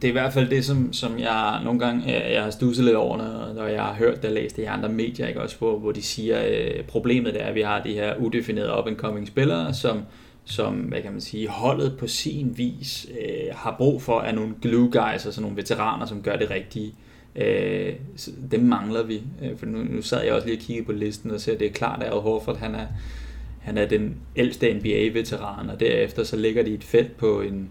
det 0.02 0.08
er 0.08 0.10
i 0.10 0.12
hvert 0.12 0.34
fald 0.34 0.50
det, 0.50 0.66
som, 0.66 0.94
som 0.94 1.20
jeg 1.20 1.62
nogle 1.64 1.80
gange 1.80 2.04
jeg, 2.08 2.32
jeg 2.34 2.44
har 2.44 2.50
stusset 2.50 2.86
lidt 2.86 2.96
over, 2.96 3.18
når, 3.18 3.54
når 3.54 3.68
jeg 3.68 3.84
har 3.84 3.94
hørt 3.94 4.16
det 4.16 4.26
og 4.26 4.32
læst 4.32 4.56
det 4.56 4.62
i 4.62 4.66
andre 4.66 4.90
medier, 4.90 5.28
ikke? 5.28 5.42
Også, 5.42 5.58
hvor, 5.60 5.80
hvor 5.80 5.92
de 5.92 6.02
siger, 6.02 6.46
øh, 6.48 6.84
problemet 6.84 7.42
er, 7.42 7.46
at 7.46 7.56
vi 7.56 7.62
har 7.62 7.84
de 7.84 7.94
her 7.94 8.16
udefinerede 8.16 8.78
up-and-coming 8.80 9.28
spillere, 9.28 9.74
som, 9.74 10.02
som 10.46 10.76
hvad 10.76 11.02
kan 11.02 11.12
man 11.12 11.22
sige, 11.22 11.48
holdet 11.48 11.98
på 11.98 12.08
sin 12.08 12.58
vis 12.58 13.08
øh, 13.22 13.56
har 13.56 13.76
brug 13.78 14.02
for 14.02 14.20
af 14.20 14.36
nogle 14.36 14.54
glue 14.62 14.92
guys, 14.92 15.26
altså 15.26 15.42
nogle 15.42 15.58
veteraner, 15.58 16.06
som 16.06 16.22
gør 16.22 16.36
det 16.36 16.50
rigtige. 16.50 16.94
Øh, 17.36 17.94
dem 18.52 18.62
mangler 18.62 19.04
vi. 19.04 19.22
Øh, 19.44 19.58
for 19.58 19.66
nu, 19.66 19.78
nu 19.78 20.02
sad 20.02 20.24
jeg 20.24 20.34
også 20.34 20.48
lige 20.48 20.58
og 20.58 20.62
kiggede 20.62 20.86
på 20.86 20.92
listen 20.92 21.32
og 21.32 21.42
ser, 21.42 21.54
at 21.54 21.60
det 21.60 21.68
er 21.68 21.72
klart, 21.72 22.04
at 22.04 22.14
Al 22.14 22.20
Horford, 22.20 22.58
han 22.58 22.76
er, 22.76 22.88
han 23.60 23.78
er 23.78 23.86
den 23.88 24.16
ældste 24.36 24.74
NBA-veteran, 24.74 25.70
og 25.70 25.80
derefter 25.80 26.24
så 26.24 26.36
ligger 26.36 26.64
de 26.64 26.74
et 26.74 26.84
felt 26.84 27.18
på 27.18 27.42
en 27.42 27.70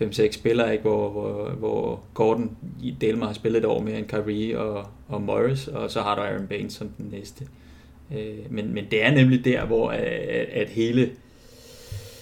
5-6 0.00 0.32
spillere, 0.32 0.72
ikke? 0.72 0.82
Hvor, 0.82 1.10
hvor, 1.10 1.50
hvor 1.50 2.04
Gordon 2.14 2.56
i 2.82 2.96
Delmar 3.00 3.26
har 3.26 3.34
spillet 3.34 3.58
et 3.58 3.64
år 3.64 3.82
mere 3.82 3.98
end 3.98 4.06
Kyrie 4.06 4.58
og, 4.58 4.86
og 5.08 5.22
Morris, 5.22 5.68
og 5.68 5.90
så 5.90 6.00
har 6.00 6.14
du 6.14 6.20
Aaron 6.20 6.46
Baines 6.46 6.72
som 6.72 6.88
den 6.88 7.08
næste. 7.10 7.46
Øh, 8.12 8.50
men, 8.50 8.74
men 8.74 8.84
det 8.90 9.04
er 9.04 9.10
nemlig 9.10 9.44
der, 9.44 9.64
hvor 9.64 9.90
at, 9.90 10.00
at 10.00 10.68
hele, 10.68 11.10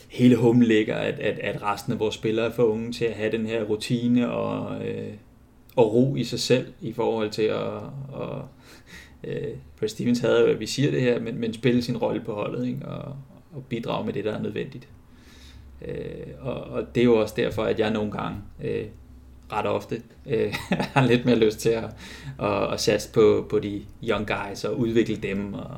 hele 0.08 0.36
home 0.36 0.64
ligger, 0.64 0.94
at, 0.96 1.18
at, 1.20 1.38
at 1.38 1.62
resten 1.62 1.92
af 1.92 1.98
vores 1.98 2.14
spillere 2.14 2.46
er 2.46 2.50
for 2.50 2.62
unge 2.62 2.92
til 2.92 3.04
at 3.04 3.14
have 3.14 3.32
den 3.32 3.46
her 3.46 3.62
rutine 3.62 4.30
og, 4.32 4.86
øh, 4.86 5.12
og 5.76 5.94
ro 5.94 6.16
i 6.16 6.24
sig 6.24 6.40
selv 6.40 6.66
i 6.80 6.92
forhold 6.92 7.30
til 7.30 7.42
at, 7.42 7.76
at 8.14 8.38
øh, 9.24 9.48
Brad 9.78 9.88
Stevens 9.88 10.20
havde 10.20 10.40
jo, 10.40 10.46
at 10.46 10.60
vi 10.60 10.66
siger 10.66 10.90
det 10.90 11.00
her, 11.00 11.20
men, 11.20 11.38
men 11.38 11.54
spille 11.54 11.82
sin 11.82 11.96
rolle 11.96 12.20
på 12.20 12.34
holdet 12.34 12.66
ikke? 12.66 12.86
Og, 12.86 13.16
og 13.54 13.64
bidrage 13.68 14.04
med 14.04 14.12
det, 14.12 14.24
der 14.24 14.32
er 14.32 14.42
nødvendigt. 14.42 14.88
Øh, 15.82 16.26
og, 16.40 16.54
og 16.54 16.94
det 16.94 17.00
er 17.00 17.04
jo 17.04 17.20
også 17.20 17.34
derfor, 17.36 17.62
at 17.62 17.78
jeg 17.78 17.90
nogle 17.90 18.10
gange 18.10 18.38
øh, 18.64 18.84
ret 19.52 19.66
ofte 19.66 20.02
øh, 20.26 20.54
har 20.94 21.06
lidt 21.06 21.24
mere 21.24 21.36
lyst 21.36 21.58
til 21.58 21.68
at, 21.68 21.84
at, 22.40 22.72
at 22.72 22.80
satse 22.80 23.12
på, 23.12 23.46
på 23.50 23.58
de 23.58 23.82
young 24.02 24.26
guys 24.26 24.64
og 24.64 24.78
udvikle 24.78 25.16
dem. 25.16 25.54
Og, 25.54 25.70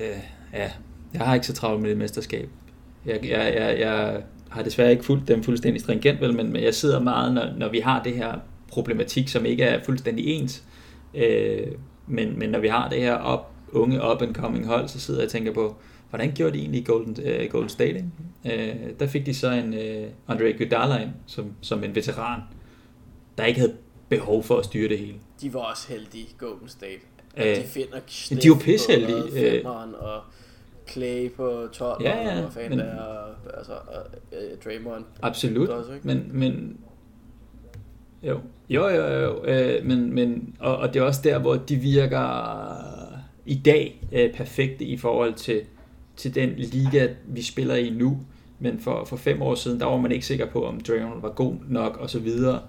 øh, 0.00 0.18
ja, 0.52 0.70
jeg 1.14 1.20
har 1.20 1.34
ikke 1.34 1.46
så 1.46 1.52
travlt 1.52 1.82
med 1.82 1.90
det 1.90 1.98
mesterskab. 1.98 2.48
Jeg, 3.06 3.20
jeg, 3.24 3.54
jeg, 3.56 3.80
jeg 3.80 4.22
har 4.50 4.62
desværre 4.62 4.90
ikke 4.90 5.04
fulgt 5.04 5.28
dem 5.28 5.42
fuldstændig 5.42 5.80
stringent, 5.80 6.20
vel, 6.20 6.34
men, 6.34 6.52
men 6.52 6.62
jeg 6.62 6.74
sidder 6.74 7.00
meget, 7.00 7.34
når, 7.34 7.48
når 7.56 7.68
vi 7.68 7.78
har 7.78 8.02
det 8.02 8.14
her 8.14 8.34
problematik, 8.68 9.28
som 9.28 9.46
ikke 9.46 9.64
er 9.64 9.84
fuldstændig 9.84 10.26
ens. 10.26 10.64
Øh, 11.14 11.66
men, 12.06 12.38
men 12.38 12.50
når 12.50 12.58
vi 12.58 12.68
har 12.68 12.88
det 12.88 13.00
her 13.00 13.14
op, 13.14 13.52
unge 13.72 14.00
up-and-coming 14.12 14.66
hold, 14.66 14.88
så 14.88 15.00
sidder 15.00 15.20
jeg 15.20 15.26
og 15.26 15.32
tænker 15.32 15.52
på, 15.52 15.76
hvordan 16.10 16.32
gjorde 16.34 16.52
de 16.52 16.58
egentlig 16.58 16.80
i 16.80 16.84
Golden, 16.84 17.16
uh, 17.18 17.50
Golden 17.50 17.68
State? 17.68 18.04
Uh, 18.44 18.50
der 19.00 19.06
fik 19.06 19.26
de 19.26 19.34
så 19.34 19.50
en 19.50 19.74
uh, 19.74 20.08
Andre 20.28 20.50
Iguodala 20.50 21.02
ind, 21.02 21.10
som, 21.26 21.52
som 21.60 21.84
en 21.84 21.94
veteran, 21.94 22.40
der 23.38 23.44
ikke 23.44 23.60
havde 23.60 23.74
behov 24.08 24.42
for 24.42 24.56
at 24.56 24.64
styre 24.64 24.88
det 24.88 24.98
hele. 24.98 25.14
De 25.40 25.54
var 25.54 25.60
også 25.60 25.88
heldige, 25.92 26.26
Golden 26.38 26.68
State. 26.68 27.00
Øh, 27.36 27.46
At 27.46 27.56
de 27.56 27.62
finder 27.62 27.98
Steph 28.06 28.42
de 28.42 28.50
var 28.50 28.56
pisseheldige, 28.56 29.22
øh. 29.22 29.32
femmeren, 29.52 29.94
og 29.94 30.20
Clay 30.90 31.30
på 31.32 31.68
12, 31.72 32.02
Ja, 32.04 32.16
ja, 32.36 32.44
og 32.44 32.52
fanden 32.52 32.70
men- 32.70 32.78
der 32.78 32.84
er, 32.84 33.00
og, 33.02 33.34
altså, 33.56 33.72
og, 33.72 34.06
uh, 34.32 34.58
Draymond. 34.64 35.04
Absolut, 35.22 35.68
Også, 35.68 35.92
ikke? 35.92 36.06
men, 36.06 36.30
men 36.32 36.76
jo, 38.22 38.40
jo, 38.70 38.88
jo, 38.88 39.06
jo 39.06 39.44
øh, 39.44 39.84
men, 39.86 40.14
men, 40.14 40.56
og, 40.60 40.76
og 40.76 40.94
det 40.94 41.00
er 41.00 41.04
også 41.04 41.20
der, 41.24 41.38
hvor 41.38 41.54
de 41.54 41.76
virker 41.76 42.76
i 43.46 43.54
dag 43.64 44.02
øh, 44.12 44.34
perfekte 44.34 44.84
i 44.84 44.96
forhold 44.96 45.34
til, 45.34 45.60
til 46.18 46.34
den 46.34 46.54
liga, 46.56 47.08
vi 47.26 47.42
spiller 47.42 47.74
i 47.74 47.90
nu. 47.90 48.18
Men 48.58 48.78
for, 48.80 49.04
for 49.04 49.16
fem 49.16 49.42
år 49.42 49.54
siden, 49.54 49.80
der 49.80 49.86
var 49.86 49.96
man 49.96 50.12
ikke 50.12 50.26
sikker 50.26 50.46
på, 50.46 50.66
om 50.66 50.80
Draymond 50.80 51.22
var 51.22 51.30
god 51.30 51.54
nok 51.68 51.96
og 51.96 52.10
så 52.10 52.18
videre. 52.18 52.60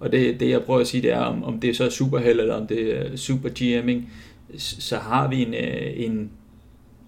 Og 0.00 0.12
det, 0.12 0.40
det 0.40 0.50
jeg 0.50 0.62
prøver 0.62 0.80
at 0.80 0.86
sige, 0.86 1.02
det 1.02 1.12
er, 1.12 1.20
om, 1.20 1.44
om 1.44 1.60
det 1.60 1.70
er 1.70 1.74
så 1.74 1.90
superheld 1.90 2.40
eller 2.40 2.54
om 2.54 2.66
det 2.66 2.98
er 2.98 3.16
super 3.16 3.48
GM'ing, 3.48 4.10
så 4.58 4.96
har 4.96 5.28
vi 5.28 5.42
en, 5.42 5.54
øh, 5.54 5.92
en 5.96 6.30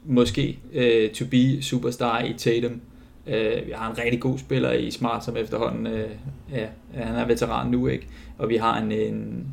måske 0.05 0.59
uh, 0.75 1.13
to 1.13 1.25
be 1.31 1.63
superstar 1.63 2.23
i 2.23 2.35
Tatum. 2.39 2.81
Uh, 3.27 3.67
vi 3.67 3.73
har 3.75 3.91
en 3.91 3.99
rigtig 3.99 4.21
god 4.21 4.39
spiller 4.39 4.73
i 4.73 4.91
Smart, 4.91 5.25
som 5.25 5.37
efterhånden 5.37 5.87
uh, 5.87 6.11
ja, 6.53 6.67
han 6.95 7.15
er 7.15 7.27
veteran 7.27 7.71
nu, 7.71 7.87
ikke? 7.87 8.07
Og 8.39 8.49
vi 8.49 8.57
har 8.57 8.81
en, 8.81 8.93
en, 8.93 9.47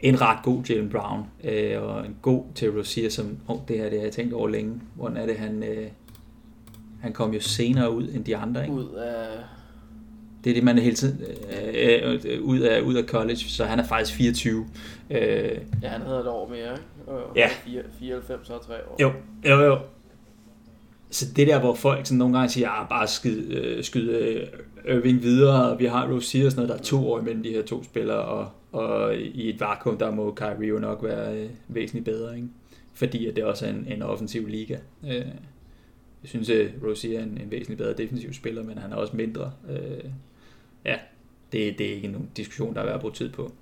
en 0.00 0.20
ret 0.20 0.38
god 0.42 0.62
Jalen 0.64 0.88
Brown, 0.88 1.20
uh, 1.44 1.82
og 1.82 2.06
en 2.06 2.16
god 2.22 2.44
Terry 2.54 2.70
Rozier, 2.76 3.10
som, 3.10 3.38
oh, 3.48 3.58
det 3.68 3.78
her 3.78 3.90
det 3.90 3.98
har 3.98 4.04
jeg 4.04 4.12
tænkt 4.12 4.34
over 4.34 4.48
længe. 4.48 4.80
Hvordan 4.94 5.16
er 5.16 5.26
det, 5.26 5.36
han, 5.36 5.58
uh, 5.58 5.84
han 7.00 7.12
kom 7.12 7.34
jo 7.34 7.40
senere 7.40 7.90
ud 7.92 8.08
end 8.14 8.24
de 8.24 8.36
andre, 8.36 8.62
ikke? 8.62 8.74
Ud 8.74 8.94
af... 8.94 9.26
Det 10.44 10.50
er 10.50 10.54
det, 10.54 10.64
man 10.64 10.78
er 10.78 10.82
hele 10.82 10.96
tiden 10.96 11.22
øh, 11.74 12.18
øh, 12.24 12.42
ud, 12.42 12.60
af, 12.60 12.80
ud 12.80 12.94
af 12.94 13.04
college, 13.04 13.36
så 13.36 13.64
han 13.64 13.78
er 13.78 13.84
faktisk 13.84 14.14
24. 14.14 14.66
Øh, 15.10 15.18
Ja, 15.82 15.88
han 15.88 16.00
havde 16.02 16.20
et 16.20 16.26
år 16.26 16.48
mere, 16.48 16.58
ikke? 16.72 16.82
Og, 17.06 17.36
Ja. 17.36 17.48
4, 17.64 17.82
94 17.98 18.50
og 18.50 18.66
3 18.66 18.74
år. 18.74 18.96
Jo, 19.00 19.12
jo, 19.48 19.60
jo. 19.60 19.78
Så 21.10 21.26
det 21.36 21.46
der, 21.46 21.60
hvor 21.60 21.74
folk 21.74 22.06
sådan 22.06 22.18
nogle 22.18 22.38
gange 22.38 22.48
siger, 22.48 22.70
ah, 22.70 22.88
bare 22.88 23.06
skyd, 23.06 23.52
øh, 23.52 23.84
skyd 23.84 24.08
øh, 24.10 24.46
Irving 24.88 25.22
videre, 25.22 25.70
og 25.70 25.78
vi 25.78 25.84
har 25.86 26.12
Rozier 26.12 26.46
og 26.46 26.52
sådan 26.52 26.66
noget, 26.66 26.68
der 26.68 26.84
er 26.84 26.88
to 26.88 27.12
år 27.12 27.20
imellem 27.20 27.42
de 27.42 27.48
her 27.50 27.62
to 27.62 27.84
spillere, 27.84 28.18
og, 28.18 28.48
og 28.72 29.16
i 29.16 29.48
et 29.48 29.60
vakuum, 29.60 29.98
der 29.98 30.10
må 30.10 30.34
Kyrie 30.34 30.68
jo 30.68 30.78
nok 30.78 31.02
være 31.02 31.36
øh, 31.36 31.50
væsentligt 31.68 32.04
bedre, 32.04 32.36
ikke? 32.36 32.48
fordi 32.94 33.26
at 33.26 33.36
det 33.36 33.44
også 33.44 33.66
er 33.66 33.70
en, 33.70 33.86
en 33.88 34.02
offensiv 34.02 34.46
liga. 34.46 34.78
Øh, 35.04 35.26
jeg 36.22 36.28
synes, 36.28 36.48
øh, 36.48 36.70
at 36.74 36.82
Rozier 36.82 37.18
er 37.18 37.22
en, 37.22 37.38
en 37.42 37.50
væsentligt 37.50 37.78
bedre 37.78 37.92
defensiv 37.92 38.32
spiller, 38.32 38.64
men 38.64 38.78
han 38.78 38.92
er 38.92 38.96
også 38.96 39.16
mindre. 39.16 39.52
Øh, 39.70 40.10
ja, 40.84 40.96
det, 41.52 41.78
det 41.78 41.90
er 41.90 41.94
ikke 41.94 42.08
nogen 42.08 42.30
diskussion, 42.36 42.74
der 42.74 42.80
er 42.80 42.84
værd 42.84 42.94
at 42.94 43.00
bruge 43.00 43.14
tid 43.14 43.30
på. 43.30 43.52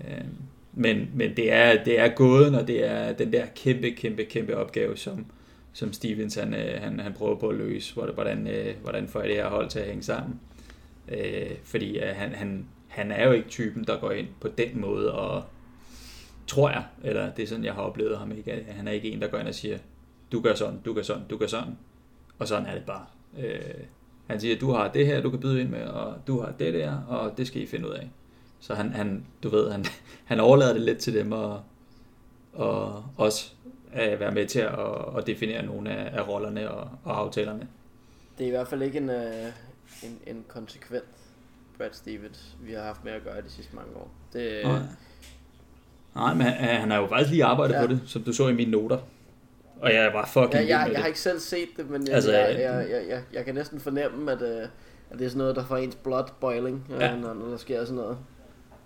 Øh, 0.00 0.24
men, 0.72 1.10
men 1.14 1.36
det 1.36 1.52
er, 1.52 1.84
det 1.84 2.00
er 2.00 2.08
gåden, 2.08 2.54
og 2.54 2.68
det 2.68 2.84
er 2.84 3.12
den 3.12 3.32
der 3.32 3.46
kæmpe, 3.56 3.90
kæmpe, 3.90 4.24
kæmpe 4.24 4.56
opgave, 4.56 4.96
som, 4.96 5.26
som 5.72 5.92
Stevens 5.92 6.34
han, 6.34 6.54
øh, 6.54 6.82
han, 6.82 7.00
han 7.00 7.12
prøver 7.12 7.36
på 7.36 7.48
at 7.48 7.56
løse, 7.56 7.94
hvordan, 7.94 8.46
øh, 8.46 8.74
hvordan 8.82 9.08
får 9.08 9.20
jeg 9.20 9.28
det 9.28 9.36
her 9.36 9.48
hold 9.48 9.68
til 9.68 9.78
at 9.78 9.86
hænge 9.86 10.02
sammen. 10.02 10.40
Øh, 11.08 11.50
fordi 11.64 11.98
øh, 11.98 12.08
han, 12.14 12.32
han, 12.34 12.66
han 12.92 13.10
er 13.10 13.26
jo 13.26 13.32
ikke 13.32 13.48
typen, 13.48 13.84
der 13.84 14.00
går 14.00 14.10
ind 14.10 14.28
på 14.40 14.48
den 14.48 14.80
måde, 14.80 15.12
og 15.12 15.44
tror 16.46 16.70
jeg, 16.70 16.84
eller 17.04 17.32
det 17.34 17.42
er 17.42 17.46
sådan, 17.46 17.64
jeg 17.64 17.74
har 17.74 17.82
oplevet 17.82 18.18
ham, 18.18 18.32
ikke? 18.32 18.52
at 18.52 18.74
han 18.74 18.88
er 18.88 18.92
ikke 18.92 19.10
en, 19.10 19.20
der 19.20 19.28
går 19.28 19.38
ind 19.38 19.48
og 19.48 19.54
siger, 19.54 19.78
du 20.32 20.40
gør 20.40 20.54
sådan, 20.54 20.80
du 20.84 20.94
gør 20.94 21.02
sådan, 21.02 21.22
du 21.30 21.36
gør 21.36 21.46
sådan, 21.46 21.78
og 22.38 22.48
sådan 22.48 22.66
er 22.66 22.74
det 22.74 22.84
bare. 22.86 23.06
Øh, 23.38 23.60
han 24.26 24.40
siger, 24.40 24.58
du 24.58 24.72
har 24.72 24.88
det 24.88 25.06
her, 25.06 25.20
du 25.20 25.30
kan 25.30 25.40
byde 25.40 25.60
ind 25.60 25.68
med, 25.68 25.82
og 25.82 26.14
du 26.26 26.40
har 26.40 26.52
det 26.58 26.74
der, 26.74 26.96
og 27.08 27.38
det 27.38 27.46
skal 27.46 27.62
I 27.62 27.66
finde 27.66 27.88
ud 27.88 27.94
af. 27.94 28.10
Så 28.60 28.74
han, 28.74 28.92
han 28.92 29.26
du 29.42 29.48
ved, 29.48 29.70
han, 29.70 29.84
han 30.30 30.40
overlader 30.40 30.72
det 30.72 30.82
lidt 30.82 30.98
til 30.98 31.14
dem 31.14 31.32
og, 31.32 31.62
og 32.52 33.04
også 33.16 33.52
at 33.92 34.20
være 34.20 34.32
med 34.32 34.46
til 34.46 34.60
at, 34.60 34.78
at 35.16 35.26
definere 35.26 35.66
nogle 35.66 35.90
af, 35.90 36.18
af 36.18 36.28
rollerne 36.28 36.70
og, 36.70 36.90
og 37.04 37.18
aftalerne. 37.18 37.68
Det 38.38 38.44
er 38.44 38.48
i 38.48 38.50
hvert 38.50 38.68
fald 38.68 38.82
ikke 38.82 38.98
en, 38.98 39.10
øh, 39.10 39.46
en, 40.02 40.18
en 40.26 40.44
konsekvent 40.48 41.04
Brad 41.78 41.88
Stevens, 41.92 42.56
vi 42.60 42.72
har 42.72 42.82
haft 42.82 43.04
med 43.04 43.12
at 43.12 43.24
gøre 43.24 43.42
de 43.42 43.50
sidste 43.50 43.76
mange 43.76 43.96
år. 43.96 44.10
Det, 44.32 44.60
Nej. 44.64 44.78
Nej, 46.14 46.34
men 46.34 46.46
han, 46.46 46.80
han 46.80 46.90
har 46.90 46.98
jo 46.98 47.06
faktisk 47.06 47.30
lige 47.30 47.44
arbejdet 47.44 47.74
ja. 47.74 47.86
på 47.86 47.86
det, 47.86 48.00
som 48.06 48.22
du 48.22 48.32
så 48.32 48.48
i 48.48 48.54
mine 48.54 48.70
noter. 48.70 48.98
Og 49.80 49.94
jeg 49.94 50.10
var 50.14 50.26
fucking 50.26 50.52
ja, 50.52 50.60
jeg, 50.60 50.68
jeg, 50.68 50.92
jeg 50.92 51.00
har 51.00 51.06
ikke 51.06 51.20
selv 51.20 51.38
set 51.38 51.68
det, 51.76 51.90
men 51.90 52.06
jeg, 52.06 52.14
altså, 52.14 52.32
jeg, 52.32 52.60
jeg, 52.60 52.86
jeg, 52.90 53.02
jeg, 53.08 53.22
jeg 53.32 53.44
kan 53.44 53.54
næsten 53.54 53.80
fornemme, 53.80 54.32
at, 54.32 54.42
uh, 54.42 54.62
at 55.10 55.18
det 55.18 55.24
er 55.24 55.28
sådan 55.28 55.38
noget, 55.38 55.56
der 55.56 55.64
får 55.64 55.76
ens 55.76 55.94
blood 55.94 56.24
boiling, 56.40 56.86
ja. 57.00 57.16
når, 57.16 57.34
når 57.34 57.50
der 57.50 57.56
sker 57.56 57.84
sådan 57.84 57.96
noget. 57.96 58.18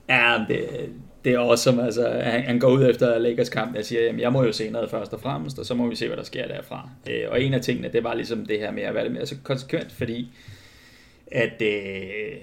Ja, 0.08 0.44
det, 0.48 0.90
det 1.24 1.34
er 1.34 1.38
awesome. 1.38 1.84
Altså, 1.84 2.08
han, 2.22 2.42
han 2.42 2.58
går 2.58 2.68
ud 2.68 2.88
efter 2.90 3.18
Lakers 3.18 3.48
kamp 3.48 3.76
og 3.76 3.84
siger, 3.84 4.02
jamen, 4.02 4.20
jeg 4.20 4.32
må 4.32 4.42
jo 4.42 4.52
se 4.52 4.70
noget 4.70 4.90
først 4.90 5.12
og 5.12 5.20
fremmest, 5.20 5.58
og 5.58 5.66
så 5.66 5.74
må 5.74 5.88
vi 5.88 5.96
se, 5.96 6.06
hvad 6.06 6.16
der 6.16 6.22
sker 6.22 6.46
derfra. 6.46 6.88
Øh, 7.10 7.24
og 7.30 7.42
en 7.42 7.54
af 7.54 7.60
tingene, 7.60 7.88
det 7.88 8.04
var 8.04 8.14
ligesom 8.14 8.46
det 8.46 8.58
her 8.58 8.70
med 8.70 8.82
at 8.82 8.94
være 8.94 9.04
lidt 9.04 9.14
mere 9.14 9.26
så 9.26 9.36
konsekvent, 9.44 9.92
fordi 9.92 10.32
at 11.32 11.62
øh, 11.62 12.36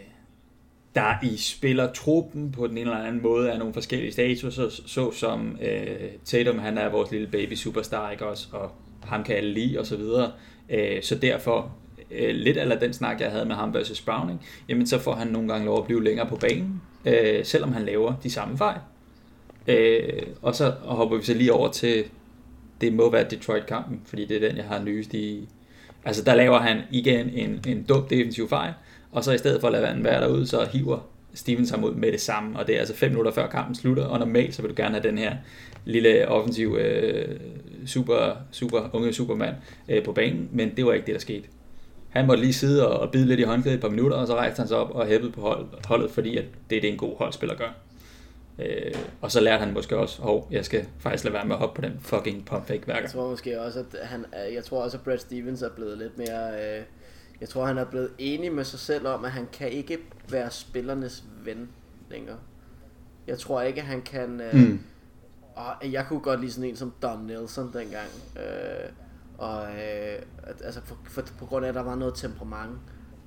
der 0.95 1.13
i 1.23 1.37
spiller 1.37 1.93
truppen 1.93 2.51
på 2.51 2.67
den 2.67 2.77
ene 2.77 2.91
eller 2.91 3.05
anden 3.05 3.21
måde 3.21 3.49
er 3.49 3.57
nogle 3.57 3.73
forskellige 3.73 4.11
statuser, 4.11 4.69
så, 4.69 4.81
så 4.85 5.11
som 5.11 5.57
øh, 5.61 6.09
Tatum, 6.25 6.59
han 6.59 6.77
er 6.77 6.89
vores 6.89 7.11
lille 7.11 7.27
baby 7.27 7.53
superstar, 7.53 8.11
ikke 8.11 8.25
også, 8.25 8.47
og 8.51 8.71
ham 9.03 9.23
kan 9.23 9.35
alle 9.35 9.53
lide, 9.53 9.79
og 9.79 9.85
så 9.85 9.97
videre. 9.97 10.31
Øh, 10.69 11.03
så 11.03 11.15
derfor, 11.15 11.71
øh, 12.11 12.35
lidt 12.35 12.57
af 12.57 12.79
den 12.79 12.93
snak, 12.93 13.21
jeg 13.21 13.31
havde 13.31 13.45
med 13.45 13.55
ham 13.55 13.73
versus 13.73 14.01
Browning, 14.01 14.41
jamen 14.69 14.87
så 14.87 14.99
får 14.99 15.15
han 15.15 15.27
nogle 15.27 15.47
gange 15.47 15.65
lov 15.65 15.79
at 15.79 15.85
blive 15.85 16.03
længere 16.03 16.27
på 16.27 16.35
banen, 16.35 16.81
øh, 17.05 17.45
selvom 17.45 17.73
han 17.73 17.85
laver 17.85 18.13
de 18.23 18.29
samme 18.29 18.57
fejl. 18.57 18.79
Øh, 19.67 20.23
og 20.41 20.55
så 20.55 20.73
hopper 20.81 21.17
vi 21.17 21.23
så 21.23 21.33
lige 21.33 21.53
over 21.53 21.71
til, 21.71 22.03
det 22.81 22.93
må 22.93 23.11
være 23.11 23.29
Detroit-kampen, 23.29 24.01
fordi 24.05 24.25
det 24.25 24.43
er 24.43 24.47
den, 24.47 24.57
jeg 24.57 24.65
har 24.65 24.83
nyest 24.83 25.13
i. 25.13 25.49
Altså 26.05 26.23
der 26.23 26.35
laver 26.35 26.59
han 26.59 26.81
igen 26.91 27.29
en, 27.29 27.59
en 27.67 27.83
dum 27.83 28.07
defensiv 28.07 28.49
fejl, 28.49 28.73
og 29.13 29.23
så 29.23 29.31
i 29.31 29.37
stedet 29.37 29.61
for 29.61 29.67
at 29.67 29.71
lade 29.71 29.83
vandet 29.83 30.03
være 30.03 30.21
derude, 30.21 30.47
så 30.47 30.67
hiver 30.71 30.99
Stevens 31.33 31.69
ham 31.69 31.83
ud 31.83 31.93
med 31.93 32.11
det 32.11 32.21
samme, 32.21 32.59
og 32.59 32.67
det 32.67 32.75
er 32.75 32.79
altså 32.79 32.95
5 32.95 33.11
minutter 33.11 33.31
før 33.31 33.47
kampen 33.47 33.75
slutter, 33.75 34.05
og 34.05 34.19
normalt 34.19 34.55
så 34.55 34.61
vil 34.61 34.69
du 34.69 34.75
gerne 34.77 34.95
have 34.95 35.07
den 35.09 35.17
her 35.17 35.35
lille 35.85 36.27
offensiv 36.27 36.77
øh, 36.79 37.39
super, 37.87 38.37
super 38.51 38.89
unge 38.93 39.13
supermand 39.13 39.55
øh, 39.89 40.03
på 40.03 40.11
banen, 40.11 40.49
men 40.51 40.75
det 40.77 40.85
var 40.85 40.93
ikke 40.93 41.05
det, 41.05 41.13
der 41.13 41.19
skete. 41.19 41.47
Han 42.09 42.27
måtte 42.27 42.43
lige 42.43 42.53
sidde 42.53 42.99
og 42.99 43.11
bide 43.11 43.25
lidt 43.25 43.39
i 43.39 43.43
håndklædet 43.43 43.75
et 43.75 43.81
par 43.81 43.89
minutter, 43.89 44.17
og 44.17 44.27
så 44.27 44.35
rejste 44.35 44.59
han 44.59 44.67
sig 44.67 44.77
op 44.77 44.91
og 44.91 45.07
hæppede 45.07 45.31
på 45.31 45.41
hold, 45.41 45.65
holdet, 45.85 46.11
fordi 46.11 46.37
at 46.37 46.45
det 46.69 46.77
er 46.77 46.81
det, 46.81 46.89
en 46.89 46.97
god 46.97 47.17
holdspiller 47.17 47.55
gør. 47.55 47.73
Øh, 48.59 48.93
og 49.21 49.31
så 49.31 49.41
lærte 49.41 49.63
han 49.63 49.73
måske 49.73 49.97
også, 49.97 50.21
at 50.23 50.55
jeg 50.55 50.65
skal 50.65 50.85
faktisk 50.99 51.23
lade 51.23 51.33
være 51.33 51.45
med 51.45 51.55
at 51.55 51.59
hoppe 51.59 51.81
på 51.81 51.87
den 51.87 51.99
fucking 51.99 52.45
pump 52.45 52.67
fake 52.67 52.87
værker. 52.87 53.01
Jeg 53.01 53.11
tror 53.11 53.29
måske 53.29 53.61
også, 53.61 53.79
at 53.79 54.07
han, 54.07 54.25
jeg 54.53 54.63
tror 54.63 54.83
også, 54.83 54.97
at 54.97 55.03
Brad 55.03 55.17
Stevens 55.17 55.61
er 55.61 55.69
blevet 55.69 55.97
lidt 55.97 56.17
mere... 56.17 56.77
Øh, 56.77 56.83
jeg 57.41 57.49
tror, 57.49 57.65
han 57.65 57.77
er 57.77 57.85
blevet 57.85 58.11
enig 58.17 58.51
med 58.51 58.63
sig 58.63 58.79
selv 58.79 59.07
om, 59.07 59.25
at 59.25 59.31
han 59.31 59.47
kan 59.53 59.69
ikke 59.69 59.99
være 60.29 60.51
spillernes 60.51 61.23
ven 61.43 61.69
længere. 62.09 62.37
Jeg 63.27 63.39
tror 63.39 63.61
ikke, 63.61 63.81
at 63.81 63.87
han 63.87 64.01
kan... 64.01 64.41
Øh, 64.41 64.55
mm. 64.55 64.79
Og 65.55 65.91
jeg 65.91 66.05
kunne 66.07 66.19
godt 66.19 66.39
lide 66.39 66.51
sådan 66.51 66.69
en 66.69 66.75
som 66.75 66.93
Don 67.01 67.25
Nelson 67.25 67.73
dengang. 67.73 68.07
Øh, 68.35 68.89
og 69.37 69.63
øh, 69.63 70.21
altså 70.63 70.81
for, 70.85 70.97
for, 71.03 71.21
på 71.39 71.45
grund 71.45 71.65
af 71.65 71.69
at 71.69 71.75
der 71.75 71.83
var 71.83 71.95
noget 71.95 72.15
temperament 72.15 72.77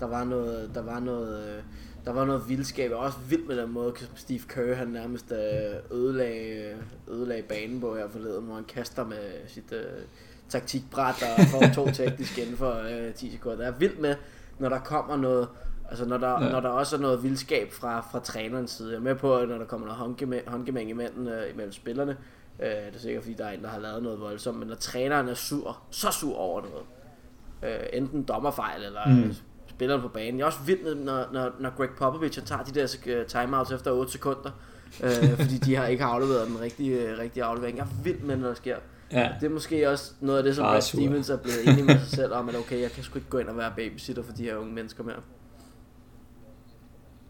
der 0.00 0.06
var 0.06 0.24
noget 0.24 0.70
der 0.74 0.82
var 0.82 1.00
noget 1.00 1.48
øh, 1.48 1.62
der 2.04 2.12
var 2.12 2.24
noget 2.24 2.48
vildskab 2.48 2.92
og 2.92 2.98
også 2.98 3.18
vildt 3.28 3.48
med 3.48 3.56
den 3.56 3.72
måde 3.72 3.94
Steve 4.14 4.40
Kerr 4.48 4.74
han 4.74 4.88
nærmest 4.88 5.32
øh, 5.32 5.98
ødelagde, 5.98 6.76
ødelagde 7.08 7.42
banen 7.42 7.80
på 7.80 7.96
her 7.96 8.08
forleden 8.08 8.44
hvor 8.44 8.54
han 8.54 8.64
kaster 8.64 9.04
med 9.04 9.32
sit 9.46 9.72
øh, 9.72 10.02
taktikbræt 10.48 11.14
og 11.38 11.44
får 11.46 11.74
to 11.74 11.90
teknisk 12.04 12.38
inden 12.38 12.56
for 12.56 12.82
øh, 12.90 13.14
10 13.14 13.30
sekunder 13.30 13.56
der 13.56 13.66
er 13.66 13.78
vildt 13.78 14.00
med 14.00 14.14
når 14.58 14.68
der 14.68 14.78
kommer 14.78 15.16
noget 15.16 15.48
Altså 15.90 16.04
når 16.04 16.18
der, 16.18 16.44
ja. 16.44 16.50
når 16.50 16.60
der 16.60 16.68
også 16.68 16.96
er 16.96 17.00
noget 17.00 17.22
vildskab 17.22 17.72
fra, 17.72 18.00
fra 18.12 18.20
trænerens 18.20 18.70
side. 18.70 18.90
Jeg 18.90 18.96
er 18.96 19.02
med 19.02 19.14
på, 19.14 19.36
at 19.36 19.48
når 19.48 19.58
der 19.58 19.64
kommer 19.64 19.86
noget 19.86 20.42
håndgemæng 20.46 20.90
imellem, 20.90 21.28
øh, 21.28 21.50
imellem 21.50 21.72
spillerne, 21.72 22.16
Øh, 22.60 22.68
det 22.68 22.94
er 22.94 22.98
sikkert 22.98 23.22
fordi, 23.22 23.34
der 23.34 23.44
er 23.44 23.50
en, 23.50 23.62
der 23.62 23.68
har 23.68 23.78
lavet 23.78 24.02
noget 24.02 24.20
voldsomt, 24.20 24.58
men 24.58 24.68
når 24.68 24.74
træneren 24.74 25.28
er 25.28 25.34
sur, 25.34 25.78
så 25.90 26.10
sur 26.10 26.36
over 26.36 26.60
noget, 26.60 26.84
øh, 27.62 27.86
enten 27.92 28.22
dommerfejl 28.22 28.84
eller 28.84 29.08
mm. 29.08 29.34
spilleren 29.66 30.02
på 30.02 30.08
banen. 30.08 30.38
Jeg 30.38 30.42
er 30.42 30.46
også 30.46 30.62
vild 30.66 30.82
med, 30.82 30.94
når, 30.94 31.26
når, 31.32 31.52
når 31.60 31.76
Greg 31.76 31.90
Popovich 31.98 32.44
tager 32.44 32.62
de 32.62 32.80
der 32.80 33.20
uh, 33.20 33.26
timeouts 33.26 33.70
efter 33.70 33.90
8 33.90 34.12
sekunder, 34.12 34.50
øh, 35.02 35.36
fordi 35.40 35.58
de 35.58 35.76
har 35.76 35.86
ikke 35.86 36.04
afleveret 36.04 36.48
den 36.48 36.60
rigtige, 36.60 37.12
uh, 37.12 37.18
rigtige 37.18 37.44
aflevering. 37.44 37.76
Jeg 37.76 37.84
er 37.84 38.02
vild 38.02 38.20
med, 38.20 38.36
når 38.36 38.48
der 38.48 38.54
sker. 38.54 38.76
Ja. 39.12 39.28
Det 39.40 39.46
er 39.46 39.50
måske 39.50 39.90
også 39.90 40.12
noget 40.20 40.38
af 40.38 40.44
det, 40.44 40.56
som 40.56 40.62
Brad 40.62 40.80
Stevens 40.80 41.30
er 41.30 41.36
blevet 41.36 41.68
enig 41.68 41.84
med 41.84 41.98
sig 41.98 42.08
selv 42.08 42.32
om, 42.32 42.48
at 42.48 42.56
okay, 42.56 42.80
jeg 42.80 42.92
kan 42.92 43.04
sgu 43.04 43.18
ikke 43.18 43.28
gå 43.28 43.38
ind 43.38 43.48
og 43.48 43.56
være 43.56 43.72
babysitter 43.76 44.22
for 44.22 44.32
de 44.32 44.42
her 44.42 44.56
unge 44.56 44.72
mennesker 44.72 45.04
mere. 45.04 45.16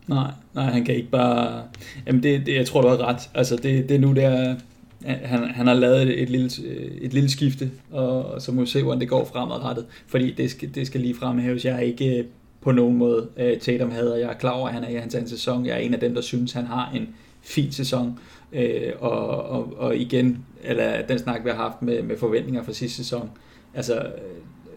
Nej, 0.06 0.30
nej, 0.54 0.64
han 0.64 0.84
kan 0.84 0.94
ikke 0.94 1.10
bare... 1.10 1.62
Jamen, 2.06 2.22
det, 2.22 2.46
det 2.46 2.54
jeg 2.54 2.66
tror, 2.66 2.82
du 2.82 2.88
har 2.88 2.96
ret. 2.96 3.30
Altså, 3.34 3.56
det, 3.56 3.88
det 3.88 3.94
er 3.94 3.98
nu, 3.98 4.12
der 4.12 4.56
han, 5.04 5.50
han 5.50 5.66
har 5.66 5.74
lavet 5.74 6.02
et, 6.02 6.22
et, 6.22 6.30
lille, 6.30 6.50
et 7.00 7.14
lille 7.14 7.30
skifte, 7.30 7.70
og, 7.90 8.26
og 8.26 8.42
så 8.42 8.52
må 8.52 8.60
vi 8.60 8.66
se, 8.66 8.82
hvordan 8.82 9.00
det 9.00 9.08
går 9.08 9.24
fremadrettet. 9.24 9.86
Fordi 10.06 10.32
det 10.32 10.50
skal, 10.50 10.74
det 10.74 10.86
skal 10.86 11.00
lige 11.00 11.14
fremhæves. 11.14 11.64
Jeg 11.64 11.74
er 11.74 11.80
ikke 11.80 12.18
øh, 12.18 12.24
på 12.60 12.72
nogen 12.72 12.96
måde 12.96 13.28
uh, 13.36 13.60
Tatum 13.60 13.90
hader. 13.90 14.16
Jeg 14.16 14.28
er 14.30 14.34
klar 14.34 14.50
over, 14.50 14.68
at 14.68 14.74
han 14.74 14.84
er 14.84 14.88
i 14.88 14.94
hans 14.94 15.14
anden 15.14 15.30
sæson. 15.30 15.66
Jeg 15.66 15.74
er 15.74 15.78
en 15.78 15.94
af 15.94 16.00
dem, 16.00 16.14
der 16.14 16.20
synes, 16.20 16.52
han 16.52 16.66
har 16.66 16.90
en 16.94 17.08
fin 17.42 17.72
sæson. 17.72 18.18
Øh, 18.52 18.92
og, 18.98 19.42
og, 19.42 19.74
og 19.76 19.96
igen, 19.96 20.44
eller 20.62 21.06
den 21.06 21.18
snak, 21.18 21.44
vi 21.44 21.50
har 21.50 21.56
haft 21.56 21.82
med, 21.82 22.02
med 22.02 22.16
forventninger 22.18 22.62
fra 22.62 22.72
sidste 22.72 22.96
sæson. 22.96 23.30
Altså, 23.74 24.12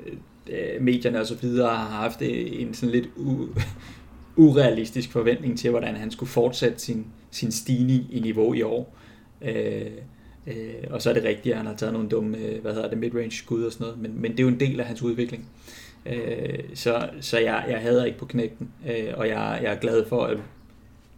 øh, 0.06 0.14
øh 0.48 0.82
medierne 0.82 1.20
og 1.20 1.28
så 1.28 1.36
videre 1.36 1.70
har 1.70 2.02
haft 2.02 2.22
en 2.22 2.74
sådan 2.74 2.92
lidt 2.92 3.10
u, 3.16 3.48
urealistisk 4.46 5.12
forventning 5.12 5.60
til, 5.60 5.70
hvordan 5.70 5.96
han 5.96 6.12
skulle 6.12 6.30
fortsætte 6.30 6.80
sin, 6.80 7.06
sin 7.32 7.52
stigning 7.52 8.06
i 8.12 8.20
niveau 8.20 8.54
i 8.54 8.62
år. 8.62 8.96
Øh, 9.42 9.86
øh, 10.48 10.84
og 10.90 11.02
så 11.02 11.10
er 11.10 11.14
det 11.14 11.24
rigtigt, 11.24 11.54
at 11.54 11.58
han 11.58 11.68
har 11.68 11.76
taget 11.76 11.94
nogle 11.94 12.10
dumme, 12.10 12.38
øh, 12.38 12.62
hvad 12.62 12.74
hedder 12.74 12.90
det, 12.90 12.98
midrange 12.98 13.32
skud 13.32 13.64
og 13.64 13.72
sådan 13.72 13.86
noget, 13.88 14.02
men, 14.02 14.22
men 14.22 14.32
det 14.32 14.40
er 14.40 14.44
jo 14.44 14.50
en 14.50 14.60
del 14.60 14.80
af 14.80 14.86
hans 14.86 15.02
udvikling. 15.02 15.46
Øh, 16.06 16.60
så 16.74 17.10
så 17.22 17.40
jeg, 17.40 17.66
jeg 17.70 17.80
hader 17.80 18.06
ikke 18.06 18.18
på 18.18 18.26
knægten, 18.26 18.70
øh, 18.90 19.14
og 19.14 19.28
jeg, 19.28 19.60
jeg 19.64 19.74
er 19.74 19.80
glad 19.80 20.06
for, 20.06 20.24
at, 20.24 20.38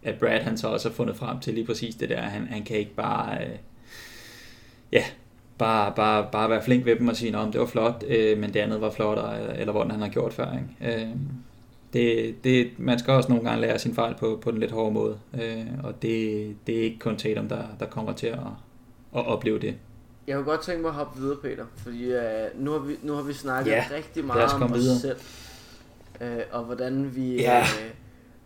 at 0.02 0.18
Brad 0.18 0.40
han 0.40 0.58
så 0.58 0.68
også 0.68 0.88
har 0.88 0.94
fundet 0.94 1.16
frem 1.16 1.40
til 1.40 1.54
lige 1.54 1.66
præcis 1.66 1.94
det 1.94 2.08
der. 2.08 2.20
Han, 2.20 2.46
han 2.46 2.62
kan 2.62 2.76
ikke 2.76 2.94
bare, 2.94 3.44
øh, 3.44 3.56
ja, 4.92 5.04
bare, 5.58 5.92
bare, 5.96 6.28
bare 6.32 6.50
være 6.50 6.62
flink 6.62 6.84
ved 6.84 6.96
dem 6.96 7.08
og 7.08 7.16
sige, 7.16 7.38
om 7.38 7.52
det 7.52 7.60
var 7.60 7.66
flot, 7.66 8.04
øh, 8.08 8.38
men 8.38 8.54
det 8.54 8.60
andet 8.60 8.80
var 8.80 8.90
flottere, 8.90 9.40
eller, 9.40 9.52
eller 9.52 9.72
hvordan 9.72 9.90
han 9.90 10.00
har 10.00 10.08
gjort 10.08 10.32
før. 10.32 10.52
Ikke? 10.52 11.02
Øh, 11.02 11.08
det, 11.92 12.34
det, 12.44 12.70
man 12.78 12.98
skal 12.98 13.12
også 13.12 13.28
nogle 13.28 13.44
gange 13.44 13.60
lære 13.60 13.78
sin 13.78 13.94
fejl 13.94 14.14
på, 14.14 14.38
på 14.42 14.50
den 14.50 14.60
lidt 14.60 14.70
hårde 14.70 14.94
måde, 14.94 15.18
øh, 15.34 15.66
og 15.82 16.02
det, 16.02 16.56
det 16.66 16.78
er 16.78 16.82
ikke 16.82 16.98
kun 16.98 17.16
Tatum, 17.16 17.48
der, 17.48 17.62
der 17.80 17.86
kommer 17.86 18.12
til 18.12 18.26
at, 18.26 18.38
at 19.16 19.26
opleve 19.26 19.58
det. 19.58 19.74
Jeg 20.26 20.36
kunne 20.36 20.44
godt 20.44 20.62
tænke 20.62 20.82
mig 20.82 20.88
at 20.88 20.94
hoppe 20.94 21.20
videre, 21.20 21.36
Peter, 21.42 21.64
fordi 21.76 22.14
uh, 22.14 22.64
nu, 22.64 22.70
har 22.70 22.78
vi, 22.78 22.94
nu 23.02 23.12
har 23.12 23.22
vi 23.22 23.32
snakket 23.32 23.70
ja, 23.72 23.84
rigtig 23.96 24.24
meget 24.24 24.52
om 24.52 24.72
os 24.72 24.78
videre. 24.78 24.98
selv, 24.98 25.16
uh, 26.20 26.58
og 26.58 26.64
hvordan 26.64 27.16
vi... 27.16 27.36
Ja. 27.36 27.60
Uh, 27.60 28.01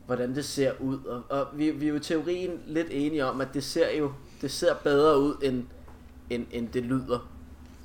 hvordan 0.07 0.35
det 0.35 0.45
ser 0.45 0.73
ud, 0.81 0.99
og, 1.05 1.23
og 1.29 1.47
vi, 1.55 1.71
vi 1.71 1.85
er 1.85 1.91
jo 1.91 1.97
i 1.97 2.01
teorien 2.01 2.61
lidt 2.67 2.87
enige 2.91 3.25
om, 3.25 3.41
at 3.41 3.49
det 3.55 3.65
ser 3.65 3.97
jo 3.99 4.13
det 4.41 4.51
ser 4.51 4.75
bedre 4.75 5.21
ud, 5.21 5.35
end, 5.43 5.65
end, 6.31 6.47
end 6.51 6.69
det 6.69 6.83
lyder. 6.83 7.31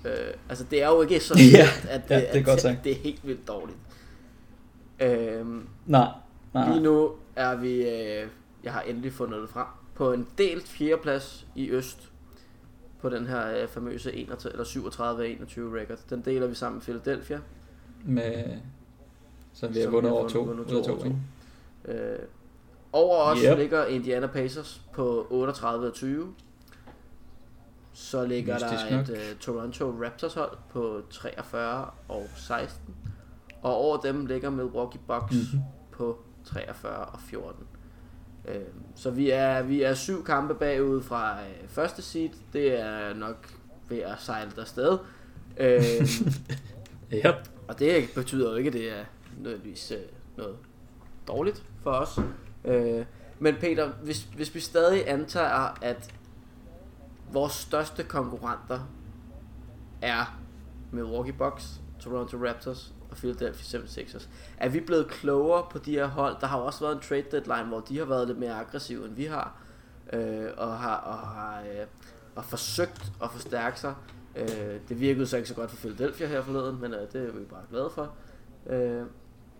Uh, 0.05 0.11
altså 0.49 0.65
det 0.71 0.83
er 0.83 0.87
jo 0.87 1.01
ikke 1.01 1.19
så 1.19 1.39
ja, 1.57 1.67
at, 1.89 2.09
det, 2.09 2.15
ja, 2.15 2.19
det, 2.33 2.47
er 2.47 2.53
at, 2.53 2.65
at 2.65 2.77
det 2.83 2.91
er 2.91 2.95
helt 2.95 3.27
vildt 3.27 3.47
dårligt. 3.47 3.77
Øhm, 4.99 5.67
nej, 5.85 6.07
nej. 6.53 6.69
Lige 6.69 6.83
nu 6.83 7.11
er 7.35 7.55
vi, 7.55 7.89
øh, 7.89 8.27
jeg 8.63 8.73
har 8.73 8.81
endelig 8.81 9.13
fundet 9.13 9.41
det 9.41 9.49
frem, 9.49 9.67
på 9.95 10.13
en 10.13 10.27
delt 10.37 10.67
fjerdeplads 10.67 11.47
i 11.55 11.69
Øst 11.69 12.11
på 13.01 13.09
den 13.09 13.27
her 13.27 13.61
øh, 13.61 13.67
famøse 13.67 14.13
31, 14.13 14.51
eller 14.51 14.65
37-21 14.65 15.59
record. 15.59 15.97
Den 16.09 16.21
deler 16.21 16.47
vi 16.47 16.55
sammen 16.55 16.77
med 16.77 16.81
Philadelphia. 16.81 17.39
Med, 18.03 18.43
så 19.53 19.67
vi 19.67 19.79
har 19.79 19.89
vundet 19.89 20.11
over 20.11 20.27
to. 20.27 20.39
Vundet 20.39 20.67
to, 20.67 20.83
to, 20.83 21.03
to. 21.03 21.15
Øh, 21.85 22.19
over 22.93 23.17
os 23.17 23.39
yep. 23.39 23.57
ligger 23.57 23.85
Indiana 23.85 24.27
Pacers 24.27 24.81
på 24.93 25.27
38 25.29 25.91
Så 27.93 28.25
ligger 28.25 28.53
Mystisk 28.53 28.89
der 28.89 28.99
et 28.99 29.09
uh, 29.09 29.39
Toronto 29.39 30.03
Raptors 30.03 30.33
hold 30.33 30.57
på 30.69 31.01
43 31.09 31.89
og 32.07 32.27
16. 32.35 32.95
Og 33.61 33.75
over 33.75 33.97
dem 33.97 34.25
ligger 34.25 34.49
Milwaukee 34.49 35.01
Bucks 35.07 35.33
mm-hmm. 35.33 35.61
på 35.91 36.19
43 36.45 37.05
og 37.05 37.19
14. 37.21 37.65
Øh, 38.47 38.55
så 38.95 39.11
vi 39.11 39.29
er, 39.29 39.61
vi 39.61 39.81
er 39.81 39.93
syv 39.93 40.23
kampe 40.23 40.55
bagud 40.55 41.01
fra 41.01 41.39
øh, 41.41 41.67
første 41.67 42.01
seed. 42.01 42.29
Det 42.53 42.79
er 42.79 43.13
nok 43.13 43.53
ved 43.89 43.97
at 43.97 44.15
sejle 44.19 44.51
der 44.55 44.65
sted. 44.65 44.97
Øh, 45.57 45.81
yep. 47.25 47.35
Og 47.67 47.79
det 47.79 48.09
betyder 48.15 48.49
jo 48.49 48.55
ikke, 48.55 48.67
at 48.67 48.73
det 48.73 48.91
er 48.91 49.03
nødvendigvis 49.37 49.91
øh, 49.91 49.97
noget 50.37 50.55
dårligt 51.27 51.63
for 51.83 51.91
os. 51.91 52.19
Øh, 52.65 53.05
Men 53.39 53.55
Peter, 53.55 53.91
hvis, 54.03 54.23
hvis 54.23 54.55
vi 54.55 54.59
stadig 54.59 55.09
antager, 55.09 55.77
at 55.81 56.13
vores 57.31 57.53
største 57.53 58.03
konkurrenter 58.03 58.79
er 60.01 60.39
Milwaukee 60.91 61.33
Bucks, 61.33 61.81
Toronto 61.99 62.37
Raptors 62.37 62.93
og 63.11 63.17
Philadelphia 63.17 63.79
76ers. 63.79 64.27
Er 64.57 64.69
vi 64.69 64.79
blevet 64.79 65.07
klogere 65.07 65.67
på 65.71 65.77
de 65.77 65.91
her 65.91 66.05
hold? 66.05 66.35
Der 66.41 66.47
har 66.47 66.59
jo 66.59 66.65
også 66.65 66.79
været 66.79 66.95
en 66.95 67.01
trade 67.01 67.25
deadline, 67.31 67.69
hvor 67.69 67.79
de 67.79 67.97
har 67.97 68.05
været 68.05 68.27
lidt 68.27 68.39
mere 68.39 68.53
aggressive, 68.53 69.05
end 69.05 69.15
vi 69.15 69.25
har. 69.25 69.55
Øh, 70.13 70.47
og 70.57 70.79
har, 70.79 70.95
og 70.95 71.17
har 71.17 71.61
øh, 71.61 71.87
og 72.35 72.45
forsøgt 72.45 73.11
at 73.23 73.31
forstærke 73.31 73.79
sig. 73.79 73.93
Øh, 74.35 74.79
det 74.89 74.99
virkede 74.99 75.27
så 75.27 75.37
ikke 75.37 75.49
så 75.49 75.55
godt 75.55 75.69
for 75.69 75.77
Philadelphia 75.77 76.27
her 76.27 76.41
forleden, 76.41 76.81
men 76.81 76.93
øh, 76.93 77.11
det 77.13 77.27
er 77.27 77.31
vi 77.31 77.45
bare 77.45 77.63
glade 77.69 77.89
for. 77.89 78.13
Øh, 78.67 79.03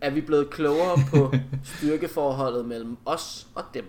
er 0.01 0.09
vi 0.09 0.21
blevet 0.21 0.49
klogere 0.49 0.97
på 1.09 1.33
styrkeforholdet 1.77 2.65
mellem 2.65 2.97
os 3.05 3.47
og 3.55 3.63
dem? 3.73 3.85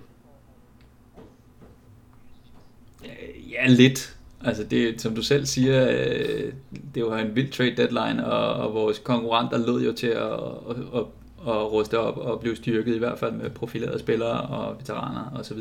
Ja, 3.51 3.67
lidt. 3.69 4.17
Altså 4.45 4.65
det, 4.65 5.01
som 5.01 5.15
du 5.15 5.23
selv 5.23 5.47
siger, 5.47 5.91
øh, 5.91 6.53
det 6.95 7.05
var 7.05 7.19
en 7.19 7.37
vild 7.37 7.51
trade 7.53 7.77
deadline, 7.77 8.27
og, 8.27 8.55
og 8.55 8.75
vores 8.75 8.99
konkurrenter 8.99 9.67
lød 9.67 9.85
jo 9.85 9.93
til 9.93 10.07
at, 10.07 10.33
at, 10.33 10.77
at, 10.95 11.05
at 11.47 11.73
ruste 11.73 11.99
op 11.99 12.17
og 12.17 12.41
blive 12.41 12.57
styrket, 12.57 12.95
i 12.95 12.99
hvert 12.99 13.19
fald 13.19 13.33
med 13.33 13.51
profilerede 13.51 13.99
spillere 13.99 14.41
og 14.41 14.79
veteraner 14.79 15.33
osv. 15.35 15.59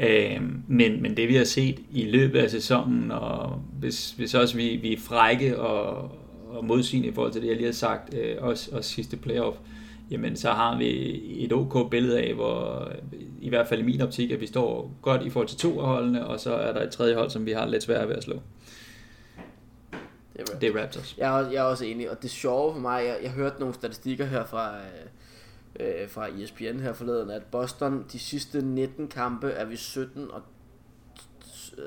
Øh, 0.00 0.42
men, 0.68 1.02
men 1.02 1.16
det 1.16 1.28
vi 1.28 1.34
har 1.34 1.44
set 1.44 1.80
i 1.90 2.04
løbet 2.04 2.38
af 2.38 2.50
sæsonen, 2.50 3.10
og 3.10 3.62
hvis, 3.78 4.10
hvis 4.10 4.34
også 4.34 4.56
vi, 4.56 4.76
vi 4.76 4.92
er 4.92 5.00
frække 5.00 5.58
og, 5.58 6.10
og 6.48 6.64
modsigende 6.64 7.08
i 7.08 7.12
forhold 7.12 7.32
til 7.32 7.42
det, 7.42 7.48
jeg 7.48 7.56
lige 7.56 7.66
har 7.66 7.72
sagt, 7.72 8.14
øh, 8.14 8.36
også, 8.40 8.70
også 8.76 8.90
sidste 8.90 9.16
playoff, 9.16 9.56
jamen 10.10 10.36
så 10.36 10.50
har 10.50 10.78
vi 10.78 11.44
et 11.44 11.52
ok 11.52 11.90
billede 11.90 12.20
af, 12.20 12.34
hvor 12.34 12.88
i 13.40 13.48
hvert 13.48 13.68
fald 13.68 13.80
i 13.80 13.84
min 13.84 14.00
optik, 14.00 14.30
at 14.30 14.40
vi 14.40 14.46
står 14.46 14.90
godt 15.02 15.22
i 15.22 15.30
forhold 15.30 15.48
til 15.48 15.58
to 15.58 15.80
af 15.80 15.86
holdene, 15.86 16.26
og 16.26 16.40
så 16.40 16.54
er 16.54 16.72
der 16.72 16.82
et 16.82 16.90
tredje 16.90 17.14
hold, 17.14 17.30
som 17.30 17.46
vi 17.46 17.52
har 17.52 17.66
lidt 17.66 17.82
svært 17.82 18.08
ved 18.08 18.16
at 18.16 18.22
slå. 18.22 18.40
Det 20.32 20.40
er 20.40 20.40
Raptors. 20.40 20.60
Det 20.60 20.76
er 20.76 20.82
Raptors. 20.82 21.14
Jeg, 21.18 21.40
er, 21.40 21.50
jeg 21.50 21.58
er 21.58 21.62
også 21.62 21.84
enig, 21.84 22.10
og 22.10 22.22
det 22.22 22.30
sjove 22.30 22.72
for 22.72 22.80
mig, 22.80 23.04
jeg, 23.04 23.18
jeg 23.22 23.30
hørte 23.30 23.60
nogle 23.60 23.74
statistikker 23.74 24.24
her 24.24 24.44
fra, 24.44 24.74
øh, 25.80 26.08
fra 26.08 26.28
ESPN 26.28 26.78
her 26.78 26.92
forleden, 26.92 27.30
at 27.30 27.42
Boston, 27.42 28.04
de 28.12 28.18
sidste 28.18 28.62
19 28.62 29.08
kampe, 29.08 29.48
er 29.48 29.64
vi 29.64 29.76
17 29.76 30.30
og 30.30 30.42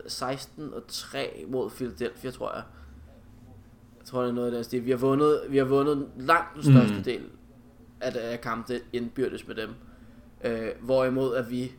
16 0.08 0.74
og 0.74 0.82
3 0.88 1.46
mod 1.48 1.70
Philadelphia, 1.70 2.32
tror 2.32 2.56
jeg. 2.56 2.64
Tror, 4.10 4.22
det 4.22 4.30
er 4.30 4.34
noget 4.34 4.48
af 4.48 4.54
den 4.54 4.64
stil. 4.64 4.86
Vi 4.86 4.90
har 4.90 4.98
vundet, 4.98 5.42
vi 5.50 5.58
har 5.58 5.66
vundet 5.66 6.08
langt 6.18 6.56
den 6.56 6.64
største 6.64 6.96
mm. 6.96 7.04
del 7.04 7.24
af, 8.02 8.32
af 8.32 8.42
kampene 8.42 8.80
indbyrdes 8.94 9.48
med 9.48 9.56
dem. 9.56 9.70
Øh, 10.44 10.70
hvorimod 10.82 11.36
at 11.36 11.50
vi, 11.50 11.72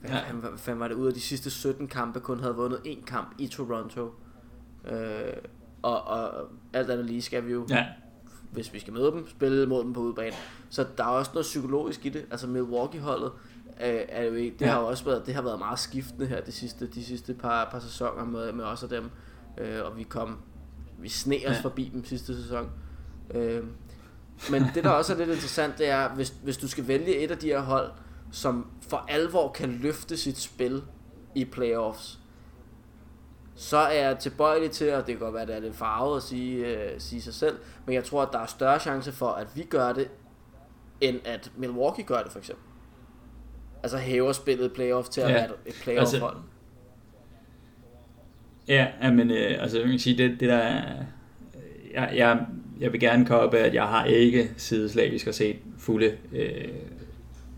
hvad, 0.00 0.10
ja. 0.10 0.32
hvad, 0.32 0.50
hvad 0.64 0.74
var 0.74 0.88
det, 0.88 0.94
ud 0.94 1.06
af 1.06 1.14
de 1.14 1.20
sidste 1.20 1.50
17 1.50 1.88
kampe, 1.88 2.20
kun 2.20 2.40
havde 2.40 2.54
vundet 2.54 2.80
en 2.84 3.02
kamp 3.06 3.34
i 3.38 3.46
Toronto. 3.46 4.14
Øh, 4.84 4.96
og, 5.82 6.04
og 6.04 6.48
alt 6.72 6.90
andet 6.90 7.06
lige 7.06 7.22
skal 7.22 7.46
vi 7.46 7.52
jo, 7.52 7.66
ja. 7.70 7.86
hvis 8.52 8.72
vi 8.72 8.78
skal 8.78 8.92
møde 8.92 9.10
dem, 9.12 9.28
spille 9.28 9.66
mod 9.66 9.84
dem 9.84 9.92
på 9.92 10.00
udebane. 10.00 10.36
Så 10.70 10.86
der 10.98 11.04
er 11.04 11.08
også 11.08 11.30
noget 11.34 11.44
psykologisk 11.44 12.06
i 12.06 12.08
det. 12.08 12.24
Altså 12.30 12.46
Milwaukee-holdet 12.46 13.32
øh, 13.80 14.00
er 14.08 14.22
jo 14.22 14.34
ikke, 14.34 14.56
det 14.58 14.66
ja. 14.66 14.70
har 14.70 14.80
jo 14.80 14.86
også 14.86 15.04
været, 15.04 15.26
det 15.26 15.34
har 15.34 15.42
været 15.42 15.58
meget 15.58 15.78
skiftende 15.78 16.26
her 16.26 16.40
de 16.40 16.52
sidste, 16.52 16.86
de 16.86 17.04
sidste 17.04 17.34
par, 17.34 17.68
par 17.70 17.78
sæsoner 17.78 18.24
med, 18.24 18.52
med 18.52 18.64
os 18.64 18.82
og 18.82 18.90
dem. 18.90 19.10
Øh, 19.58 19.84
og 19.84 19.98
vi 19.98 20.02
kom, 20.02 20.38
vi 20.98 21.08
sne 21.08 21.36
os 21.46 21.56
ja. 21.56 21.60
forbi 21.60 21.90
dem 21.94 22.04
sidste 22.04 22.42
sæson. 22.42 22.70
Øh, 23.34 23.64
men 24.50 24.64
det 24.74 24.84
der 24.84 24.90
også 24.90 25.12
er 25.12 25.16
lidt 25.16 25.28
interessant, 25.28 25.78
det 25.78 25.88
er, 25.88 26.08
hvis, 26.08 26.34
hvis 26.42 26.56
du 26.56 26.68
skal 26.68 26.88
vælge 26.88 27.16
et 27.16 27.30
af 27.30 27.38
de 27.38 27.46
her 27.46 27.60
hold, 27.60 27.90
som 28.32 28.70
for 28.88 29.04
alvor 29.08 29.52
kan 29.52 29.70
løfte 29.82 30.16
sit 30.16 30.38
spil 30.38 30.82
i 31.34 31.44
playoffs, 31.44 32.18
så 33.54 33.76
er 33.76 34.08
jeg 34.08 34.18
tilbøjelig 34.18 34.70
til, 34.70 34.92
og 34.92 35.06
det 35.06 35.14
kan 35.14 35.18
godt 35.18 35.34
være, 35.34 35.42
at 35.42 35.48
det 35.48 35.56
er 35.56 35.60
lidt 35.60 35.76
farvet 35.76 36.16
at 36.16 36.22
sige, 36.22 36.76
uh, 36.76 36.90
sige 36.98 37.22
sig 37.22 37.34
selv, 37.34 37.58
men 37.86 37.94
jeg 37.94 38.04
tror, 38.04 38.22
at 38.22 38.28
der 38.32 38.38
er 38.38 38.46
større 38.46 38.80
chance 38.80 39.12
for, 39.12 39.28
at 39.28 39.56
vi 39.56 39.62
gør 39.62 39.92
det, 39.92 40.08
end 41.00 41.20
at 41.24 41.52
Milwaukee 41.56 42.04
gør 42.04 42.22
det 42.22 42.32
for 42.32 42.38
eksempel. 42.38 42.64
Altså 43.82 43.98
hæver 43.98 44.32
spillet 44.32 44.72
playoff 44.72 45.08
til 45.08 45.20
at 45.20 45.28
ja. 45.28 45.34
være 45.34 45.48
et 45.66 45.74
playoff-hold. 45.82 46.36
Altså, 46.36 46.53
ja, 48.68 48.86
men 49.10 49.30
øh, 49.30 49.62
altså 49.62 49.78
jeg 49.78 49.88
kan 49.88 49.98
sige, 49.98 50.18
det, 50.18 50.40
det 50.40 50.48
der 50.48 50.66
øh, 50.66 51.04
jeg, 51.94 52.12
jeg, 52.16 52.38
jeg 52.80 52.92
vil 52.92 53.00
gerne 53.00 53.26
komme 53.26 53.58
at 53.58 53.74
jeg 53.74 53.84
har 53.84 54.04
ikke 54.04 54.50
sideslavisk 54.56 55.26
og 55.26 55.34
set 55.34 55.56
fulde 55.78 56.12
øh, 56.32 56.68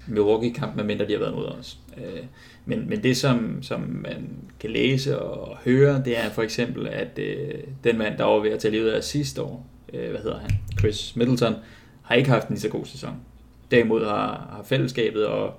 Milwaukee-kamp, 0.09 0.77
medmindre 0.77 1.07
de 1.07 1.13
har 1.13 1.19
været 1.19 1.35
mod 1.35 1.47
os. 1.47 1.79
Øh, 1.97 2.23
men, 2.65 2.89
men 2.89 3.03
det, 3.03 3.17
som, 3.17 3.63
som 3.63 3.81
man 3.81 4.29
kan 4.61 4.71
læse 4.71 5.19
og 5.19 5.57
høre, 5.57 6.03
det 6.05 6.19
er 6.19 6.31
for 6.31 6.43
eksempel, 6.43 6.87
at 6.87 7.19
øh, 7.19 7.55
den 7.85 7.99
mand, 7.99 8.19
der 8.19 8.25
var 8.25 8.39
ved 8.39 8.51
at 8.51 8.59
tage 8.59 8.73
livet 8.73 8.91
af 8.91 9.05
sidste 9.05 9.43
år, 9.43 9.67
øh, 9.93 10.11
hvad 10.11 10.21
hedder 10.21 10.39
han, 10.39 10.51
Chris 10.79 11.17
Middleton, 11.17 11.55
har 12.03 12.15
ikke 12.15 12.31
haft 12.31 12.49
en 12.49 12.55
lige 12.55 12.61
så 12.61 12.69
god 12.69 12.85
sæson. 12.85 13.15
Derimod 13.71 14.05
har, 14.05 14.49
har 14.57 14.63
fællesskabet 14.65 15.27
og 15.27 15.55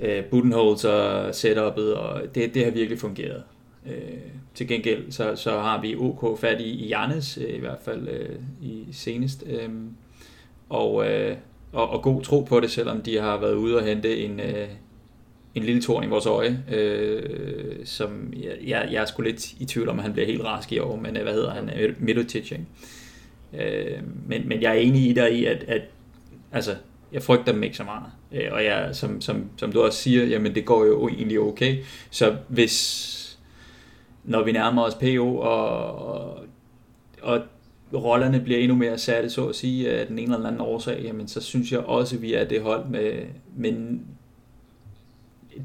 øh, 0.00 0.24
Budenholz 0.24 0.84
og 0.84 1.30
setup'et, 1.30 1.94
og 1.96 2.22
det, 2.34 2.54
det 2.54 2.64
har 2.64 2.70
virkelig 2.70 2.98
fungeret. 2.98 3.42
Øh, 3.86 4.18
til 4.54 4.68
gengæld 4.68 5.12
så, 5.12 5.36
så 5.36 5.50
har 5.50 5.80
vi 5.80 5.96
OK 5.96 6.38
fat 6.38 6.60
i, 6.60 6.64
i 6.64 6.88
Jannes, 6.88 7.38
øh, 7.38 7.54
i 7.54 7.58
hvert 7.58 7.80
fald 7.84 8.08
øh, 8.08 8.36
i 8.62 8.86
senest. 8.92 9.44
Øh, 9.46 9.68
og, 10.68 11.10
øh, 11.10 11.36
og, 11.72 11.90
og 11.90 12.02
god 12.02 12.22
tro 12.22 12.40
på 12.40 12.60
det, 12.60 12.70
selvom 12.70 13.02
de 13.02 13.20
har 13.20 13.40
været 13.40 13.54
ude 13.54 13.76
og 13.76 13.84
hente 13.84 14.24
en, 14.24 14.40
øh, 14.40 14.68
en 15.54 15.62
lille 15.62 15.82
torn 15.82 16.04
i 16.04 16.06
vores 16.06 16.26
øje, 16.26 16.64
øh, 16.72 17.76
som 17.84 18.32
jeg, 18.36 18.56
jeg, 18.66 18.88
jeg 18.92 19.02
er 19.02 19.06
sgu 19.06 19.22
lidt 19.22 19.52
i 19.52 19.64
tvivl 19.64 19.88
om, 19.88 19.98
at 19.98 20.02
han 20.02 20.12
bliver 20.12 20.26
helt 20.26 20.44
rask 20.44 20.72
i 20.72 20.78
år, 20.78 20.96
men 20.96 21.16
øh, 21.16 21.22
hvad 21.22 21.32
hedder 21.32 21.54
han? 21.54 21.70
Øh, 21.78 21.94
Middletic, 21.98 22.52
ikke? 22.52 22.66
Øh, 23.52 23.98
men, 24.26 24.48
men 24.48 24.62
jeg 24.62 24.70
er 24.70 24.80
enig 24.80 25.10
i 25.10 25.12
dig 25.12 25.32
i, 25.32 25.44
at, 25.44 25.64
at 25.68 25.82
altså, 26.52 26.76
jeg 27.12 27.22
frygter 27.22 27.52
dem 27.52 27.62
ikke 27.62 27.76
så 27.76 27.84
meget. 27.84 28.04
Øh, 28.32 28.52
og 28.52 28.64
jeg, 28.64 28.88
som, 28.92 29.20
som, 29.20 29.44
som 29.56 29.72
du 29.72 29.82
også 29.82 29.98
siger, 29.98 30.24
jamen 30.24 30.54
det 30.54 30.64
går 30.64 30.84
jo 30.84 31.08
egentlig 31.08 31.40
okay. 31.40 31.76
Så 32.10 32.36
hvis, 32.48 33.23
når 34.24 34.44
vi 34.44 34.52
nærmer 34.52 34.82
os 34.82 34.94
PO, 34.94 35.36
og, 35.36 35.94
og, 37.22 37.42
og 37.92 38.04
rollerne 38.04 38.40
bliver 38.40 38.58
endnu 38.58 38.76
mere 38.76 38.98
satte, 38.98 39.30
så 39.30 39.48
at 39.48 39.54
sige, 39.54 39.90
af 39.90 40.06
den 40.06 40.18
ene 40.18 40.34
eller 40.34 40.48
anden 40.48 40.60
årsag, 40.60 41.00
jamen 41.02 41.28
så 41.28 41.40
synes 41.40 41.72
jeg 41.72 41.80
også, 41.80 42.16
at 42.16 42.22
vi 42.22 42.34
er 42.34 42.44
det 42.44 42.62
hold 42.62 42.86
med, 42.88 43.26
med 43.56 43.98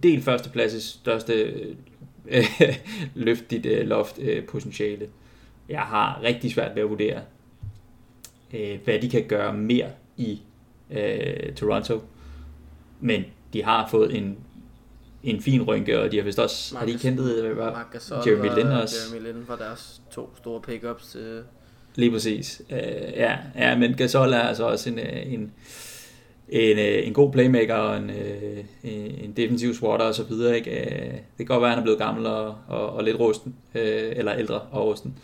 del 0.03 0.21
førstepladses 0.21 0.83
største 0.83 1.33
øh, 2.27 2.45
løftigt 3.15 3.65
øh, 3.65 3.87
loft 3.87 4.19
øh, 4.19 4.45
potentiale. 4.45 5.07
Jeg 5.69 5.81
har 5.81 6.21
rigtig 6.23 6.51
svært 6.51 6.75
ved 6.75 6.83
at 6.83 6.89
vurdere, 6.89 7.21
øh, 8.53 8.79
hvad 8.83 8.99
de 8.99 9.09
kan 9.09 9.23
gøre 9.27 9.53
mere 9.53 9.89
i 10.17 10.41
øh, 10.91 11.53
Toronto. 11.53 12.01
Men 12.99 13.23
de 13.53 13.63
har 13.63 13.87
fået 13.87 14.17
en 14.17 14.37
en 15.23 15.41
fin 15.41 15.61
rynke, 15.61 15.99
og 15.99 16.11
de 16.11 16.17
har 16.17 16.23
vist 16.23 16.39
også, 16.39 16.73
Marcus, 16.73 16.91
har 16.91 16.97
de 16.97 17.03
kendt 17.03 17.21
hvad 17.21 17.55
var 17.55 17.87
Jeremy 18.27 18.55
Lin 18.55 18.67
også? 18.67 18.95
Jeremy 19.13 19.27
Lin 19.27 19.43
var 19.47 19.55
deres 19.55 20.01
to 20.11 20.29
store 20.37 20.61
pickups 20.61 21.07
til... 21.11 21.43
Lige 21.95 22.11
præcis. 22.11 22.61
Uh, 22.69 22.77
ja, 23.15 23.37
ja, 23.55 23.77
men 23.77 23.93
Gasol 23.93 24.33
er 24.33 24.39
altså 24.39 24.63
også 24.63 24.89
en, 24.89 24.99
øh, 24.99 25.33
en, 25.33 25.51
en, 26.49 26.79
øh, 26.79 27.07
en 27.07 27.13
god 27.13 27.31
playmaker 27.31 27.75
og 27.75 27.97
en, 27.97 28.11
en 29.23 29.33
defensiv 29.37 29.73
swatter 29.73 30.05
og 30.05 30.15
så 30.15 30.23
videre. 30.23 30.57
Ikke? 30.57 30.71
Det 31.37 31.37
kan 31.37 31.45
godt 31.45 31.61
være, 31.61 31.69
at 31.69 31.75
han 31.75 31.79
er 31.79 31.83
blevet 31.83 31.99
gammel 31.99 32.25
og, 32.25 32.55
og, 32.67 32.89
og 32.89 33.03
lidt 33.03 33.19
rusten, 33.19 33.55
eller 33.73 34.35
ældre 34.35 34.59
og 34.59 34.85
rusten. 34.85 35.15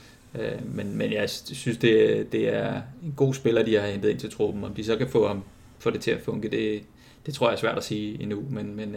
Men, 0.74 0.98
men 0.98 1.14
jeg 1.14 1.30
synes, 1.30 1.78
det, 1.78 2.28
det 2.32 2.56
er 2.56 2.82
en 3.04 3.14
god 3.16 3.34
spiller, 3.34 3.64
de 3.64 3.76
har 3.76 3.88
hentet 3.88 4.10
ind 4.10 4.20
til 4.20 4.32
truppen. 4.32 4.64
Om 4.64 4.74
de 4.74 4.84
så 4.84 4.96
kan 4.96 5.10
få, 5.10 5.28
ham, 5.28 5.44
få 5.80 5.90
det 5.90 6.02
til 6.02 6.12
at 6.12 6.22
funke, 6.22 6.50
det, 6.50 6.82
det 7.26 7.34
tror 7.34 7.48
jeg 7.48 7.54
er 7.54 7.60
svært 7.60 7.78
at 7.78 7.84
sige 7.84 8.22
endnu. 8.22 8.44
Men, 8.50 8.76
men 8.76 8.96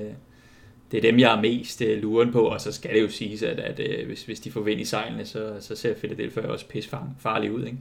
det 0.93 0.99
er 0.99 1.03
dem, 1.03 1.19
jeg 1.19 1.37
er 1.37 1.41
mest 1.41 1.81
uh, 1.81 2.03
luren 2.03 2.33
på, 2.33 2.43
og 2.43 2.61
så 2.61 2.73
skal 2.73 2.95
det 2.95 3.03
jo 3.03 3.09
siges, 3.09 3.43
at, 3.43 3.61
at 3.61 4.01
uh, 4.01 4.07
hvis, 4.07 4.25
hvis 4.25 4.41
de 4.41 4.51
får 4.51 4.61
vind 4.61 4.81
i 4.81 4.85
sejlene, 4.85 5.27
så, 5.27 5.57
så 5.61 5.77
ser 5.77 5.95
Philadelphia 5.95 6.47
også 6.47 6.67
pis 6.67 6.91
farlig 7.19 7.53
ud. 7.53 7.65
Ikke? 7.65 7.79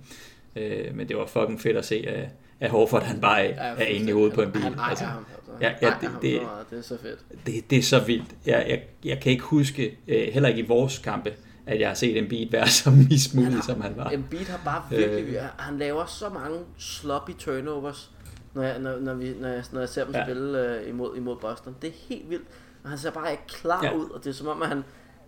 Uh, 0.90 0.96
men 0.96 1.08
det 1.08 1.18
var 1.18 1.26
fucking 1.26 1.62
fedt 1.62 1.78
at 1.78 1.86
se, 1.86 2.06
at, 2.08 2.30
at 2.60 2.70
Horford 2.70 3.04
han 3.04 3.22
bare 3.22 3.46
er, 3.46 3.76
er 3.76 3.86
inde 3.86 4.10
i 4.10 4.12
hovedet 4.12 4.34
på 4.34 4.42
en 4.42 4.52
bil. 4.52 4.62
Han 4.62 4.74
ejer 4.74 4.90
altså, 4.90 5.06
ham. 5.06 5.26
Altså. 5.36 5.52
Ja, 5.62 5.74
ja, 5.82 5.94
det, 6.02 6.10
det, 6.22 6.42
det, 6.72 6.78
er 6.78 6.82
så 6.82 6.98
fedt. 7.02 7.20
Det, 7.46 7.70
det 7.70 7.78
er 7.78 7.84
så 7.84 8.00
vildt. 8.00 8.36
Jeg, 8.46 8.66
jeg, 8.70 8.82
jeg 9.06 9.20
kan 9.20 9.32
ikke 9.32 9.44
huske, 9.44 9.98
uh, 10.08 10.14
heller 10.14 10.50
ikke 10.50 10.62
i 10.62 10.68
vores 10.68 10.98
kampe, 10.98 11.34
at 11.68 11.80
jeg 11.80 11.88
har 11.88 11.96
set 11.96 12.18
en 12.18 12.30
beat 12.30 12.52
være 12.52 12.68
så 12.84 12.92
mismulig, 12.92 13.64
som 13.64 13.82
han 13.82 13.98
var. 13.98 14.10
En 14.10 14.28
beat 14.32 14.48
har 14.48 14.62
bare 14.66 14.84
virkelig... 14.90 15.36
Øh, 15.36 15.42
han 15.58 15.78
laver 15.78 16.06
så 16.06 16.30
mange 16.30 16.60
sloppy 16.78 17.32
turnovers, 17.40 18.12
når 18.54 18.64
jeg, 18.64 18.80
når, 18.80 19.00
når, 19.00 19.14
vi, 19.14 19.34
når 19.40 19.50
jeg, 19.50 19.64
når 19.72 19.80
jeg 19.80 19.90
ser 19.90 20.06
dem 20.06 20.14
ja. 20.14 20.26
spille 20.26 20.80
uh, 20.82 20.90
imod, 20.90 21.18
imod 21.18 21.38
Boston. 21.42 21.76
Det 21.82 21.88
er 21.88 21.94
helt 22.10 22.30
vildt. 22.30 22.48
Og 22.88 22.92
han 22.92 23.00
ser 23.00 23.12
bare 23.12 23.32
ikke 23.32 23.48
klar 23.48 23.84
ja. 23.84 23.94
ud, 23.94 24.10
og 24.10 24.24
det 24.24 24.30
er 24.30 24.34
som 24.34 24.48
om, 24.48 24.62
at 24.62 24.68
han... 24.68 24.84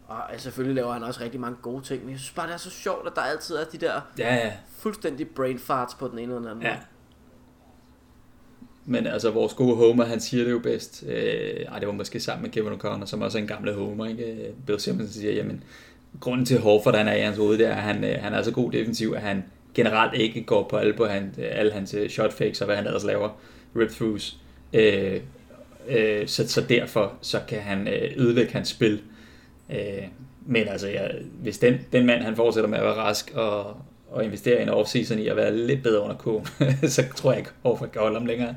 Og 0.08 0.22
selvfølgelig 0.38 0.76
laver 0.76 0.94
han 0.94 1.04
også 1.04 1.22
rigtig 1.22 1.40
mange 1.40 1.58
gode 1.62 1.84
ting, 1.84 2.02
men 2.02 2.12
jeg 2.12 2.20
synes 2.20 2.32
bare, 2.32 2.48
det 2.48 2.54
er 2.54 2.58
så 2.58 2.70
sjovt, 2.70 3.08
at 3.08 3.16
der 3.16 3.22
altid 3.22 3.56
er 3.56 3.64
de 3.64 3.78
der 3.78 4.02
ja, 4.18 4.36
ja. 4.36 4.54
fuldstændig 4.78 5.30
brain 5.30 5.60
farts 5.60 5.94
på 5.94 6.08
den 6.08 6.20
ene 6.20 6.24
eller 6.24 6.38
den 6.38 6.48
anden 6.48 6.64
ja. 6.64 6.78
men 8.86 9.08
altså 9.08 9.32
vores 9.32 9.54
gode 9.54 9.76
Homer, 9.76 10.06
han 10.06 10.20
siger 10.20 10.44
det 10.44 10.52
jo 10.52 10.60
bedst. 10.60 11.04
Øh, 11.08 11.66
ej, 11.72 11.80
det 11.80 11.88
var 11.88 11.94
måske 11.94 12.20
sammen 12.20 12.42
med 12.42 12.52
Kevin 12.52 12.74
O'Connor, 12.74 13.06
som 13.06 13.22
også 13.22 13.38
er 13.38 13.42
en 13.42 13.48
gamle 13.48 13.74
Homer, 13.74 14.06
ikke? 14.06 14.54
Bill 14.66 14.80
Simmons 14.80 15.12
siger, 15.12 15.34
jamen, 15.34 15.64
grunden 16.20 16.46
til 16.46 16.60
Horford, 16.60 16.96
han 16.96 17.08
er 17.08 17.16
i 17.16 17.22
hans 17.22 17.38
hoved, 17.38 17.58
det 17.58 17.68
er, 17.68 17.76
at 17.76 17.82
han, 17.82 18.04
øh, 18.04 18.16
han 18.22 18.34
er 18.34 18.42
så 18.42 18.52
god 18.52 18.72
defensiv, 18.72 19.14
at 19.16 19.22
han 19.22 19.44
generelt 19.74 20.14
ikke 20.14 20.44
går 20.44 20.68
på 20.68 20.78
alle, 20.78 20.94
på 20.94 21.06
han, 21.06 21.36
alle 21.38 21.72
hans 21.72 21.94
øh, 21.94 22.10
shot 22.10 22.34
fakes 22.34 22.62
og 22.62 22.66
hvad 22.66 22.76
han 22.76 22.86
ellers 22.86 23.04
laver, 23.04 23.30
rip 23.76 23.92
throughs. 23.92 24.38
Øh, 24.74 25.22
øh, 25.88 26.28
så, 26.28 26.48
så 26.48 26.62
derfor 26.62 27.14
så 27.22 27.40
kan 27.48 27.60
han 27.60 27.88
øh, 27.88 28.12
ødelægge 28.18 28.54
hans 28.54 28.68
spil. 28.68 29.02
Øh, 29.70 30.04
men 30.46 30.68
altså, 30.68 30.88
ja, 30.88 31.08
hvis 31.42 31.58
den, 31.58 31.80
den 31.92 32.06
mand 32.06 32.22
han 32.22 32.36
fortsætter 32.36 32.70
med 32.70 32.78
at 32.78 32.84
være 32.84 32.94
rask 32.94 33.32
og, 33.36 33.78
og 34.10 34.24
investere 34.26 34.60
i 34.60 34.64
en 34.64 34.70
offseason 34.70 35.20
i 35.20 35.28
at 35.28 35.36
være 35.36 35.58
lidt 35.58 35.84
bedre 35.84 36.02
under 36.02 36.16
kogen, 36.16 36.46
så 36.88 37.04
tror 37.16 37.32
jeg 37.32 37.40
ikke, 37.40 37.52
Horford 37.64 37.90
kan 37.90 38.02
holde 38.02 38.18
ham 38.18 38.26
længere. 38.26 38.56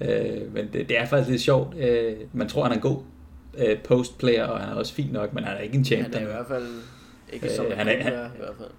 Øh, 0.00 0.54
men 0.54 0.68
det, 0.72 0.88
det 0.88 0.98
er 0.98 1.06
faktisk 1.06 1.30
lidt 1.30 1.42
sjovt. 1.42 1.78
Øh, 1.78 2.16
man 2.32 2.48
tror, 2.48 2.62
han 2.62 2.72
er 2.72 2.76
en 2.76 2.82
god 2.82 2.98
øh, 3.58 3.78
postplayer, 3.82 4.44
og 4.44 4.60
han 4.60 4.68
er 4.68 4.74
også 4.74 4.94
fin 4.94 5.10
nok, 5.12 5.34
men 5.34 5.44
han 5.44 5.56
er 5.56 5.60
ikke 5.60 5.78
en 5.78 5.84
champion. 5.84 6.12
Han 6.12 6.22
er 6.22 6.28
i 6.28 6.32
hvert 6.32 6.46
fald 6.48 6.66
ikke 7.32 7.50
som 7.50 7.66
øh, 7.66 7.76
han 7.76 7.88
er, 7.88 8.02
han, 8.02 8.12
i 8.12 8.38
hvert 8.38 8.54
fald. 8.58 8.70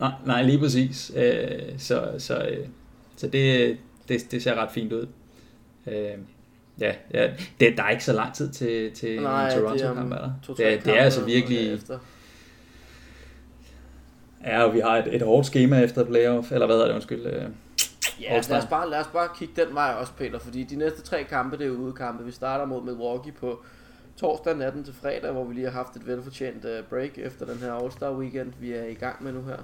Nej, 0.00 0.12
nej 0.26 0.42
lige 0.42 0.58
præcis. 0.58 1.12
Øh, 1.16 1.78
så 1.78 2.14
så, 2.18 2.38
øh, 2.38 2.66
så 3.16 3.26
det, 3.26 3.76
det, 4.08 4.30
det 4.30 4.42
ser 4.42 4.54
ret 4.54 4.70
fint 4.70 4.92
ud. 4.92 5.06
Øh, 5.86 6.18
ja, 6.80 6.94
ja 7.14 7.30
det, 7.60 7.76
der 7.76 7.82
er 7.82 7.90
ikke 7.90 8.04
så 8.04 8.12
lang 8.12 8.34
tid 8.34 8.52
til, 8.52 8.92
til 8.92 9.22
nej, 9.22 9.48
en 9.48 9.60
Toronto-kamp, 9.60 10.12
er 10.12 10.18
der? 10.18 10.32
Det, 10.46 10.84
det 10.84 10.98
er 10.98 11.02
altså 11.02 11.24
virkelig... 11.24 11.72
Efter. 11.72 11.98
Ja, 14.44 14.62
og 14.62 14.74
vi 14.74 14.80
har 14.80 14.96
et, 14.96 15.14
et 15.14 15.22
hårdt 15.22 15.46
schema 15.46 15.80
efter 15.82 16.04
playoff, 16.04 16.52
eller 16.52 16.66
hvad 16.66 16.76
er 16.76 16.86
det, 16.86 16.94
undskyld? 16.94 17.26
Øh, 17.26 17.48
ja, 18.20 18.40
lad 18.48 18.58
os, 18.58 18.66
bare, 18.66 18.90
lad 18.90 19.00
os 19.00 19.06
bare 19.12 19.28
kigge 19.38 19.64
den 19.64 19.74
vej 19.74 19.94
også, 20.00 20.12
Peter, 20.12 20.38
fordi 20.38 20.64
de 20.64 20.76
næste 20.76 21.02
tre 21.02 21.24
kampe, 21.24 21.58
det 21.58 21.66
er 21.66 21.70
udekampe. 21.70 22.24
Vi 22.24 22.32
starter 22.32 22.64
mod 22.64 22.82
Milwaukee 22.82 23.32
på 23.32 23.62
torsdag 24.16 24.56
natten 24.56 24.84
til 24.84 24.94
fredag, 24.94 25.32
hvor 25.32 25.44
vi 25.44 25.54
lige 25.54 25.64
har 25.64 25.72
haft 25.72 25.96
et 25.96 26.06
velfortjent 26.06 26.64
øh, 26.64 26.84
break 26.84 27.18
efter 27.18 27.46
den 27.46 27.58
her 27.58 27.72
All-Star 27.72 28.18
weekend, 28.18 28.52
vi 28.60 28.72
er 28.72 28.84
i 28.84 28.94
gang 28.94 29.24
med 29.24 29.32
nu 29.32 29.42
her. 29.42 29.56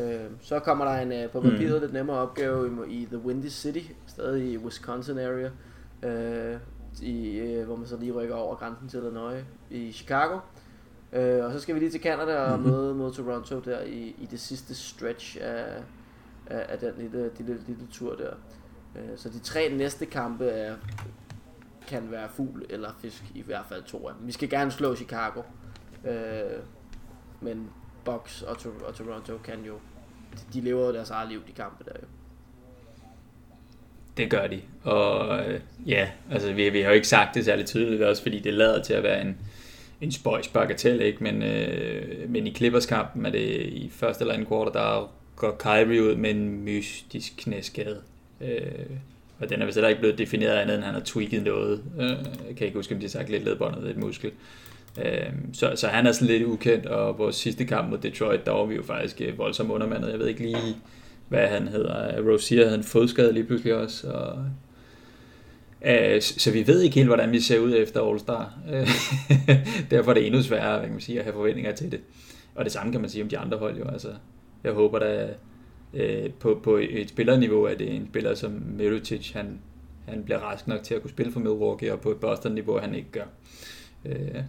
Øh, 0.00 0.30
så 0.40 0.58
kommer 0.58 0.84
der 0.84 0.92
en 0.92 1.28
på 1.28 1.40
papiret 1.40 1.74
mm. 1.74 1.80
lidt 1.80 1.92
nemmere 1.92 2.16
opgave 2.16 2.86
i, 2.88 3.02
i 3.02 3.06
The 3.06 3.18
Windy 3.18 3.48
City, 3.48 3.92
stadig 4.06 4.52
i 4.52 4.58
Wisconsin 4.58 5.18
area, 5.18 5.50
øh, 6.02 6.58
i, 7.02 7.38
øh, 7.38 7.66
hvor 7.66 7.76
man 7.76 7.86
så 7.86 7.96
lige 7.96 8.12
rykker 8.12 8.34
over 8.34 8.54
grænsen 8.54 8.88
til 8.88 8.98
Illinois 8.98 9.44
i 9.70 9.92
Chicago. 9.92 10.38
Øh, 11.12 11.44
og 11.44 11.52
så 11.52 11.60
skal 11.60 11.74
vi 11.74 11.80
lige 11.80 11.90
til 11.90 12.00
Canada 12.00 12.38
og 12.38 12.58
mm-hmm. 12.58 12.72
møde 12.72 12.94
mod 12.94 13.12
Toronto 13.12 13.60
der 13.60 13.82
i, 13.82 14.16
i 14.18 14.28
det 14.30 14.40
sidste 14.40 14.74
stretch 14.74 15.38
af, 15.40 15.82
af, 16.46 16.66
af 16.68 16.78
den 16.78 16.94
lille, 16.98 17.30
lille, 17.38 17.62
lille 17.66 17.86
tur 17.92 18.14
der. 18.14 18.34
Øh, 18.96 19.16
så 19.16 19.28
de 19.28 19.38
tre 19.38 19.68
næste 19.76 20.06
kampe 20.06 20.44
er, 20.44 20.74
kan 21.86 22.10
være 22.10 22.28
fugl 22.28 22.64
eller 22.70 22.90
fisk, 22.98 23.24
i 23.34 23.42
hvert 23.42 23.64
fald 23.68 23.82
to 23.82 24.08
af 24.08 24.14
dem. 24.18 24.26
Vi 24.26 24.32
skal 24.32 24.50
gerne 24.50 24.70
slå 24.70 24.94
Chicago, 24.94 25.42
øh, 26.04 26.60
men 27.40 27.70
Bucks 28.04 28.42
og, 28.42 28.58
to- 28.58 28.84
og 28.86 28.94
Toronto 28.94 29.38
kan 29.44 29.64
jo, 29.66 29.74
de 30.54 30.60
lever 30.60 30.86
jo 30.86 30.92
deres 30.94 31.10
eget 31.10 31.28
liv, 31.28 31.40
de 31.46 31.52
kampe 31.52 31.84
der 31.84 31.92
jo. 32.02 32.06
Det 34.16 34.30
gør 34.30 34.46
de, 34.46 34.60
og 34.82 35.38
øh, 35.38 35.60
ja, 35.86 36.08
altså 36.30 36.52
vi, 36.52 36.68
vi 36.68 36.80
har 36.80 36.88
jo 36.88 36.94
ikke 36.94 37.08
sagt 37.08 37.34
det 37.34 37.44
særlig 37.44 37.66
tydeligt 37.66 38.02
også, 38.02 38.22
fordi 38.22 38.38
det 38.38 38.54
lader 38.54 38.82
til 38.82 38.94
at 38.94 39.02
være 39.02 39.20
en, 39.20 39.36
en 40.00 40.12
spøjs 40.12 40.48
bagatell, 40.48 41.00
ikke? 41.00 41.24
Men, 41.24 41.42
øh, 41.42 42.30
men 42.30 42.46
i 42.46 42.54
Clippers-kampen 42.54 43.26
er 43.26 43.30
det 43.30 43.66
i 43.66 43.90
første 43.92 44.22
eller 44.22 44.34
anden 44.34 44.46
kvartal, 44.46 44.72
der 44.72 45.12
går 45.36 45.56
Kyrie 45.58 46.02
ud 46.02 46.14
med 46.14 46.30
en 46.30 46.64
mystisk 46.64 47.32
knæskade. 47.36 48.00
Øh, 48.40 48.96
og 49.38 49.50
den 49.50 49.62
er 49.62 49.66
vist 49.66 49.76
heller 49.76 49.88
ikke 49.88 50.00
blevet 50.00 50.18
defineret 50.18 50.56
andet, 50.56 50.74
end 50.74 50.84
han 50.84 50.94
har 50.94 51.02
tweaked 51.04 51.40
noget. 51.40 51.84
Øh, 51.98 52.08
jeg 52.48 52.56
kan 52.56 52.66
ikke 52.66 52.78
huske, 52.78 52.94
om 52.94 53.00
de 53.00 53.06
har 53.06 53.10
sagt 53.10 53.30
lidt 53.30 53.44
ledbåndet 53.44 53.90
et 53.90 53.96
muskel. 53.96 54.32
Øh, 54.98 55.32
så, 55.52 55.72
så 55.74 55.86
han 55.88 56.06
er 56.06 56.12
sådan 56.12 56.28
lidt 56.28 56.44
ukendt, 56.44 56.86
og 56.86 57.18
vores 57.18 57.36
sidste 57.36 57.64
kamp 57.64 57.90
mod 57.90 57.98
Detroit, 57.98 58.46
der 58.46 58.52
var 58.52 58.64
vi 58.64 58.74
jo 58.74 58.82
faktisk 58.82 59.20
øh, 59.20 59.38
voldsomt 59.38 59.70
undermandet. 59.70 60.10
Jeg 60.10 60.18
ved 60.18 60.26
ikke 60.26 60.42
lige, 60.42 60.76
hvad 61.28 61.48
han 61.48 61.68
hedder. 61.68 62.22
Rosier 62.32 62.64
havde 62.64 62.78
en 62.78 62.84
fodskade 62.84 63.32
lige 63.32 63.44
pludselig 63.44 63.74
også, 63.74 64.08
og 64.08 64.44
Øh, 65.84 66.22
så 66.22 66.50
vi 66.52 66.66
ved 66.66 66.80
ikke 66.80 66.94
helt, 66.94 67.08
hvordan 67.08 67.32
vi 67.32 67.40
ser 67.40 67.58
ud 67.58 67.74
efter 67.76 68.00
All-Star. 68.00 68.50
Øh, 68.72 68.88
derfor 69.90 70.10
er 70.10 70.14
det 70.14 70.26
endnu 70.26 70.42
sværere 70.42 70.76
hvad 70.76 70.86
kan 70.86 70.92
man 70.92 71.00
sige, 71.00 71.18
at 71.18 71.24
have 71.24 71.34
forventninger 71.34 71.72
til 71.72 71.92
det. 71.92 72.00
Og 72.54 72.64
det 72.64 72.72
samme 72.72 72.92
kan 72.92 73.00
man 73.00 73.10
sige 73.10 73.22
om 73.22 73.28
de 73.28 73.38
andre 73.38 73.58
hold 73.58 73.78
jo. 73.78 73.88
Altså, 73.88 74.08
jeg 74.64 74.72
håber 74.72 74.98
da 74.98 75.28
øh, 75.94 76.30
på, 76.30 76.60
på 76.62 76.76
et 76.76 77.08
spillerniveau, 77.08 77.64
at 77.64 77.78
det 77.78 77.90
er 77.90 77.96
en 77.96 78.06
spiller 78.06 78.34
som 78.34 78.62
Mirotic, 78.76 79.32
han, 79.32 79.58
han 80.08 80.24
bliver 80.24 80.38
rask 80.38 80.68
nok 80.68 80.82
til 80.82 80.94
at 80.94 81.00
kunne 81.00 81.10
spille 81.10 81.32
for 81.32 81.40
Milwaukee, 81.40 81.92
og 81.92 82.00
på 82.00 82.10
et 82.10 82.16
Boston-niveau, 82.16 82.78
han 82.78 82.94
ikke 82.94 83.10
gør. 83.12 83.24
Øh, 84.04 84.42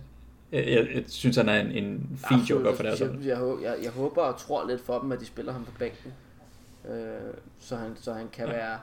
jeg, 0.53 0.87
jeg 0.95 1.03
synes, 1.07 1.35
han 1.35 1.49
er 1.49 1.59
en, 1.59 1.71
en 1.71 2.19
fin 2.29 2.39
joker 2.39 2.75
for 2.75 2.83
deres 2.83 3.01
jeg, 3.01 3.09
jeg, 3.25 3.55
jeg, 3.61 3.75
jeg 3.83 3.91
håber 3.91 4.21
og 4.21 4.39
tror 4.39 4.67
lidt 4.67 4.81
for 4.81 4.99
dem, 4.99 5.11
at 5.11 5.19
de 5.19 5.25
spiller 5.25 5.51
ham 5.51 5.65
på 5.65 5.71
bænken. 5.79 6.13
så, 7.59 7.75
han, 7.75 7.95
så 7.95 8.13
han 8.13 8.29
kan 8.29 8.47
ja. 8.47 8.53
være 8.53 8.77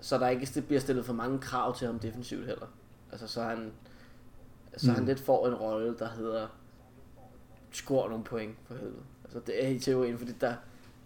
så 0.00 0.18
der 0.18 0.28
ikke 0.28 0.62
bliver 0.66 0.80
stillet 0.80 1.04
for 1.04 1.12
mange 1.12 1.38
krav 1.38 1.76
til 1.76 1.86
ham 1.86 1.98
defensivt 1.98 2.46
heller. 2.46 2.66
Altså 3.12 3.28
så 3.28 3.42
han, 3.42 3.72
så 4.76 4.90
mm. 4.90 4.94
han 4.94 5.04
lidt 5.04 5.20
får 5.20 5.48
en 5.48 5.54
rolle, 5.54 5.96
der 5.98 6.08
hedder 6.08 6.46
score 7.72 8.08
nogle 8.08 8.24
point 8.24 8.54
for 8.66 8.74
helvede. 8.74 9.02
Altså 9.24 9.40
det 9.46 9.64
er 9.64 9.68
i 9.68 9.78
teorien, 9.78 10.18
fordi 10.18 10.32
der... 10.40 10.54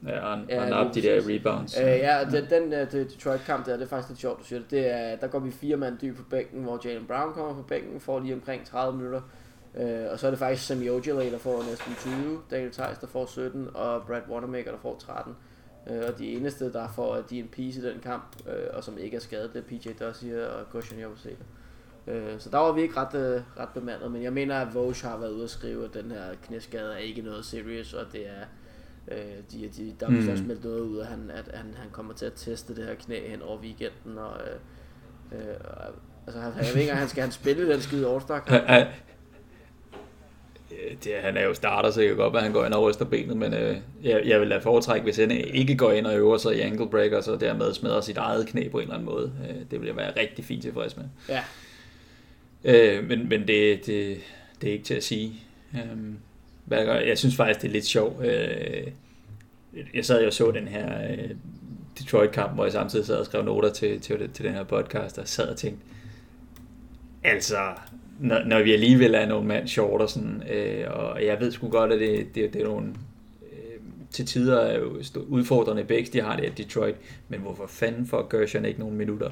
Ja, 0.06 0.26
og, 0.26 0.44
ja, 0.48 0.74
og 0.74 0.86
op 0.86 0.94
de 0.94 1.02
der 1.02 1.20
rebounds. 1.28 1.80
Øh, 1.80 1.86
ja, 1.86 2.24
den, 2.24 2.50
den 2.50 2.62
uh, 2.72 2.92
Detroit-kamp 2.92 3.66
der, 3.66 3.72
det 3.72 3.82
er 3.82 3.88
faktisk 3.88 4.08
lidt 4.08 4.20
sjovt, 4.20 4.40
du 4.40 4.44
siger 4.44 4.58
det. 4.58 4.70
det 4.70 4.90
er, 4.90 5.16
der 5.16 5.26
går 5.26 5.38
vi 5.38 5.50
fire 5.50 5.76
mand 5.76 5.98
dyb 5.98 6.16
på 6.16 6.22
bænken, 6.22 6.62
hvor 6.62 6.80
Jalen 6.84 7.06
Brown 7.06 7.34
kommer 7.34 7.54
på 7.54 7.62
bænken, 7.62 8.00
får 8.00 8.20
lige 8.20 8.34
omkring 8.34 8.66
30 8.66 8.96
minutter. 8.96 9.20
Uh, 9.74 10.12
og 10.12 10.18
så 10.18 10.26
er 10.26 10.30
det 10.30 10.38
faktisk 10.38 10.66
Sammy 10.66 10.90
Ojale, 10.90 11.30
der 11.30 11.38
får 11.38 11.62
næsten 11.62 11.94
20, 11.98 12.40
Daniel 12.50 12.72
Theis, 12.72 12.98
der 12.98 13.06
får 13.06 13.26
17, 13.26 13.68
og 13.74 14.02
Brad 14.06 14.22
Wanamaker, 14.30 14.70
der 14.70 14.78
får 14.78 14.98
13. 14.98 15.34
Øh, 15.90 16.02
og 16.08 16.18
de 16.18 16.32
eneste, 16.32 16.72
der 16.72 16.88
får 16.88 17.16
DNP's 17.16 17.78
i 17.78 17.80
den 17.80 18.00
kamp, 18.02 18.36
øh, 18.48 18.66
og 18.72 18.84
som 18.84 18.98
ikke 18.98 19.16
er 19.16 19.20
skadet, 19.20 19.54
det 19.54 19.58
er 19.58 19.78
PJ 19.78 20.04
Dossier 20.04 20.46
og 20.46 20.70
Goshen 20.70 21.00
Joboseta. 21.00 21.44
Øh, 22.06 22.38
så 22.40 22.50
der 22.50 22.58
var 22.58 22.72
vi 22.72 22.82
ikke 22.82 22.96
ret, 22.96 23.14
øh, 23.14 23.42
ret 23.58 23.68
bemandet, 23.74 24.12
men 24.12 24.22
jeg 24.22 24.32
mener, 24.32 24.60
at 24.60 24.74
Vogue 24.74 24.94
har 25.02 25.16
været 25.16 25.30
ude 25.30 25.44
og 25.44 25.50
skrive, 25.50 25.84
at 25.84 25.94
den 25.94 26.10
her 26.10 26.24
knæskade 26.46 26.92
er 26.92 26.98
ikke 26.98 27.22
noget 27.22 27.44
serious, 27.44 27.94
og 27.94 28.06
det 28.12 28.26
er, 28.26 28.44
øh, 29.08 29.42
de, 29.52 29.68
de, 29.76 29.94
der 30.00 30.06
er 30.06 30.10
mm. 30.10 30.28
også 30.28 30.44
meldt 30.44 30.64
noget 30.64 30.80
ud, 30.80 30.98
at 30.98 31.06
han, 31.06 31.30
at 31.30 31.50
han, 31.54 31.74
han 31.76 31.90
kommer 31.92 32.14
til 32.14 32.26
at 32.26 32.32
teste 32.36 32.76
det 32.76 32.84
her 32.84 32.94
knæ 32.94 33.28
hen 33.28 33.42
over 33.42 33.58
weekenden, 33.60 34.18
og 34.18 34.40
øh, 34.40 35.38
øh, 35.40 35.54
altså, 36.26 36.40
jeg 36.40 36.52
ved 36.56 36.66
ikke 36.66 36.80
engang, 36.80 36.98
han 36.98 37.08
skal 37.08 37.22
han 37.22 37.32
spille 37.32 37.72
den 37.72 37.80
skide 37.80 38.08
all 38.08 38.20
det, 41.04 41.12
han 41.22 41.36
er 41.36 41.44
jo 41.44 41.54
starter, 41.54 41.90
så 41.90 42.00
det 42.00 42.08
kan 42.08 42.16
godt 42.16 42.32
være, 42.32 42.40
at 42.40 42.44
han 42.44 42.52
går 42.52 42.64
ind 42.64 42.74
og 42.74 42.82
ryster 42.82 43.04
benet, 43.04 43.36
men 43.36 43.54
øh, 43.54 43.76
jeg, 44.02 44.22
jeg 44.24 44.40
vil 44.40 44.50
da 44.50 44.58
foretrække, 44.58 45.04
hvis 45.04 45.16
han 45.16 45.30
ikke 45.30 45.76
går 45.76 45.92
ind 45.92 46.06
og 46.06 46.16
øver 46.16 46.38
sig 46.38 46.56
i 46.56 46.60
ankle 46.60 46.88
breaker, 46.88 47.20
så 47.20 47.36
dermed 47.36 47.74
smadrer 47.74 48.00
sit 48.00 48.16
eget 48.16 48.46
knæ 48.46 48.68
på 48.68 48.78
en 48.78 48.82
eller 48.82 48.94
anden 48.94 49.06
måde. 49.06 49.32
Øh, 49.48 49.56
det 49.70 49.80
vil 49.80 49.86
jeg 49.86 49.96
være 49.96 50.20
rigtig 50.20 50.44
fint 50.44 50.62
tilfreds 50.62 50.96
med. 50.96 51.04
Ja. 51.28 51.42
Øh, 52.64 53.08
men 53.08 53.28
men 53.28 53.48
det, 53.48 53.86
det, 53.86 54.18
det 54.60 54.68
er 54.68 54.72
ikke 54.72 54.84
til 54.84 54.94
at 54.94 55.04
sige. 55.04 55.32
Øh, 55.74 55.98
hvad 56.64 56.78
jeg, 56.78 56.86
gør. 56.86 56.94
jeg 56.94 57.18
synes 57.18 57.36
faktisk, 57.36 57.62
det 57.62 57.68
er 57.68 57.72
lidt 57.72 57.86
sjovt. 57.86 58.24
Øh, 58.26 58.86
jeg 59.94 60.04
sad 60.04 60.20
jo 60.20 60.26
og 60.26 60.32
så 60.32 60.50
den 60.50 60.68
her 60.68 61.10
øh, 61.10 61.30
Detroit-kamp, 61.98 62.54
hvor 62.54 62.64
jeg 62.64 62.72
samtidig 62.72 63.06
sad 63.06 63.16
og 63.16 63.26
skrev 63.26 63.44
noter 63.44 63.72
til, 63.72 64.00
til, 64.00 64.30
til 64.32 64.44
den 64.44 64.54
her 64.54 64.64
podcast, 64.64 65.18
og 65.18 65.28
sad 65.28 65.48
og 65.48 65.56
tænkte, 65.56 65.84
altså, 67.24 67.58
når, 68.20 68.44
når 68.44 68.62
vi 68.62 68.72
alligevel 68.72 69.14
er 69.14 69.26
nogle 69.26 69.48
mand 69.48 69.68
short 69.68 70.00
og 70.00 70.10
sådan, 70.10 70.42
øh, 70.50 70.84
og 70.90 71.24
jeg 71.24 71.40
ved 71.40 71.52
sgu 71.52 71.68
godt, 71.68 71.92
at 71.92 72.00
det, 72.00 72.34
det, 72.34 72.52
det 72.52 72.62
er 72.62 72.66
nogle 72.66 72.94
øh, 73.42 73.80
til 74.10 74.26
tider 74.26 74.60
er 74.60 74.78
jo 74.78 75.02
udfordrende 75.28 75.84
begge, 75.84 76.10
de 76.12 76.24
har 76.24 76.36
det 76.36 76.44
af 76.44 76.52
Detroit, 76.52 76.94
men 77.28 77.40
hvorfor 77.40 77.66
fanden 77.66 78.06
får 78.06 78.28
Gershon 78.30 78.64
ikke 78.64 78.80
nogle 78.80 78.96
minutter, 78.96 79.30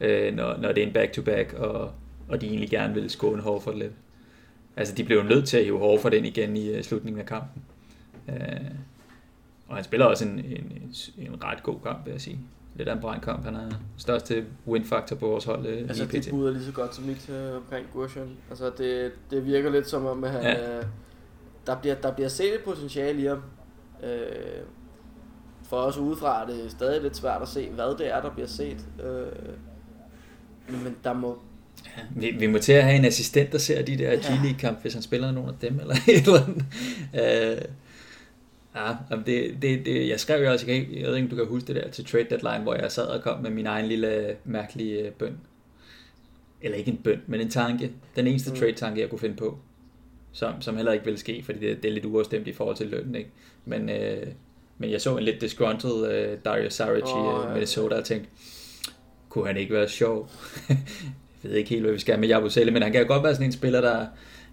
øh, 0.00 0.34
når, 0.34 0.56
når 0.56 0.72
det 0.72 0.82
er 0.82 0.86
en 0.86 0.92
back-to-back, 0.92 1.52
og, 1.52 1.90
og 2.28 2.40
de 2.40 2.46
egentlig 2.46 2.70
gerne 2.70 2.94
vil 2.94 3.10
skåne 3.10 3.42
Horford 3.42 3.76
lidt. 3.76 3.92
Altså, 4.76 4.94
de 4.94 5.04
blev 5.04 5.18
jo 5.18 5.24
nødt 5.24 5.48
til 5.48 5.56
at 5.56 5.64
hive 5.64 5.78
Horford 5.78 6.14
ind 6.14 6.26
igen 6.26 6.56
i 6.56 6.78
uh, 6.78 6.82
slutningen 6.82 7.20
af 7.20 7.26
kampen. 7.26 7.62
Uh, 8.28 8.34
og 9.68 9.76
han 9.76 9.84
spiller 9.84 10.06
også 10.06 10.24
en, 10.24 10.38
en, 10.38 10.94
en 11.18 11.44
ret 11.44 11.62
god 11.62 11.76
kamp, 11.84 12.04
vil 12.04 12.12
jeg 12.12 12.20
sige 12.20 12.38
lidt 12.74 12.88
af 12.88 12.92
en 12.92 13.00
brandkamp. 13.00 13.44
Han 13.44 13.54
er 13.54 13.70
største 13.96 14.44
win-faktor 14.66 15.16
på 15.16 15.26
vores 15.26 15.44
hold. 15.44 15.66
Øh, 15.66 15.78
altså, 15.78 16.04
det 16.04 16.28
buder 16.30 16.52
lige 16.52 16.64
så 16.64 16.72
godt 16.72 16.94
som 16.94 17.04
mit 17.04 17.30
øh, 17.30 17.56
omkring 17.56 17.86
Gurshan. 17.92 18.36
Altså, 18.50 18.70
det, 18.78 19.12
det 19.30 19.46
virker 19.46 19.70
lidt 19.70 19.88
som 19.88 20.06
om, 20.06 20.24
at 20.24 20.30
han, 20.30 20.42
ja. 20.42 20.78
øh, 20.78 20.84
der, 21.66 21.76
bliver, 21.80 21.94
der 21.94 22.12
bliver 22.12 22.28
set 22.28 22.54
et 22.54 22.60
potentiale 22.64 23.22
i 23.22 23.26
ham. 23.26 23.42
Øh, 24.02 24.08
for 25.68 25.76
os 25.76 25.98
udefra 25.98 26.42
er 26.42 26.46
det 26.46 26.70
stadig 26.70 27.02
lidt 27.02 27.16
svært 27.16 27.42
at 27.42 27.48
se, 27.48 27.70
hvad 27.70 27.98
det 27.98 28.14
er, 28.14 28.20
der 28.20 28.30
bliver 28.30 28.46
set. 28.46 28.86
Øh, 29.04 29.52
men 30.68 30.96
der 31.04 31.12
må... 31.12 31.38
Ja, 31.96 32.02
vi, 32.16 32.36
vi 32.38 32.46
må 32.46 32.58
til 32.58 32.72
at 32.72 32.84
have 32.84 32.96
en 32.96 33.04
assistent, 33.04 33.52
der 33.52 33.58
ser 33.58 33.82
de 33.82 33.98
der 33.98 34.10
ja. 34.10 34.16
G-League-kamp, 34.16 34.82
hvis 34.82 34.92
han 34.92 35.02
spiller 35.02 35.32
nogen 35.32 35.48
af 35.48 35.54
dem, 35.60 35.80
eller 35.80 35.94
et 36.08 36.26
eller 36.26 36.40
andet. 36.44 36.64
Øh, 37.54 37.62
Ja, 38.74 38.96
det, 39.26 39.56
det, 39.62 39.86
det, 39.86 40.08
jeg 40.08 40.20
skrev 40.20 40.44
jo 40.44 40.52
også, 40.52 40.66
jeg, 40.66 40.86
jeg 40.92 41.06
ved 41.06 41.16
ikke, 41.16 41.26
om 41.26 41.30
du 41.30 41.36
kan 41.36 41.46
huske 41.46 41.66
det 41.66 41.76
der 41.76 41.90
til 41.90 42.04
trade 42.04 42.26
deadline, 42.30 42.62
hvor 42.62 42.74
jeg 42.74 42.92
sad 42.92 43.06
og 43.06 43.22
kom 43.22 43.42
med 43.42 43.50
min 43.50 43.66
egen 43.66 43.86
lille 43.86 44.36
mærkelige 44.44 45.10
bøn. 45.10 45.38
Eller 46.62 46.78
ikke 46.78 46.90
en 46.90 46.96
bøn, 46.96 47.22
men 47.26 47.40
en 47.40 47.50
tanke. 47.50 47.90
Den 48.16 48.26
eneste 48.26 48.50
mm. 48.50 48.56
trade-tanke, 48.56 49.00
jeg 49.00 49.10
kunne 49.10 49.18
finde 49.18 49.36
på. 49.36 49.58
Som, 50.32 50.60
som 50.60 50.76
heller 50.76 50.92
ikke 50.92 51.04
ville 51.04 51.18
ske, 51.18 51.42
fordi 51.44 51.58
det, 51.58 51.82
det 51.82 51.88
er 51.88 51.92
lidt 51.92 52.04
uafstemt 52.04 52.48
i 52.48 52.52
forhold 52.52 52.76
til 52.76 52.86
lønnen. 52.86 53.14
Ikke? 53.14 53.30
Men, 53.64 53.88
øh, 53.88 54.26
men 54.78 54.90
jeg 54.90 55.00
så 55.00 55.16
en 55.16 55.24
lidt 55.24 55.40
disgruntled 55.40 56.12
øh, 56.12 56.38
Dario 56.44 56.70
Saric 56.70 57.02
i 57.02 57.12
oh, 57.12 57.44
øh, 57.44 57.52
Minnesota 57.52 57.94
og 57.96 58.04
tænkte, 58.04 58.30
kunne 59.28 59.46
han 59.46 59.56
ikke 59.56 59.74
være 59.74 59.88
sjov? 59.88 60.30
jeg 61.42 61.50
ved 61.50 61.56
ikke 61.56 61.70
helt, 61.70 61.82
hvad 61.82 61.92
vi 61.92 61.98
skal 61.98 62.18
med 62.18 62.28
Jabusele, 62.28 62.70
men 62.70 62.82
han 62.82 62.92
kan 62.92 63.00
jo 63.00 63.06
godt 63.06 63.22
være 63.22 63.34
sådan 63.34 63.46
en 63.46 63.52
spiller, 63.52 63.80
der 63.80 64.06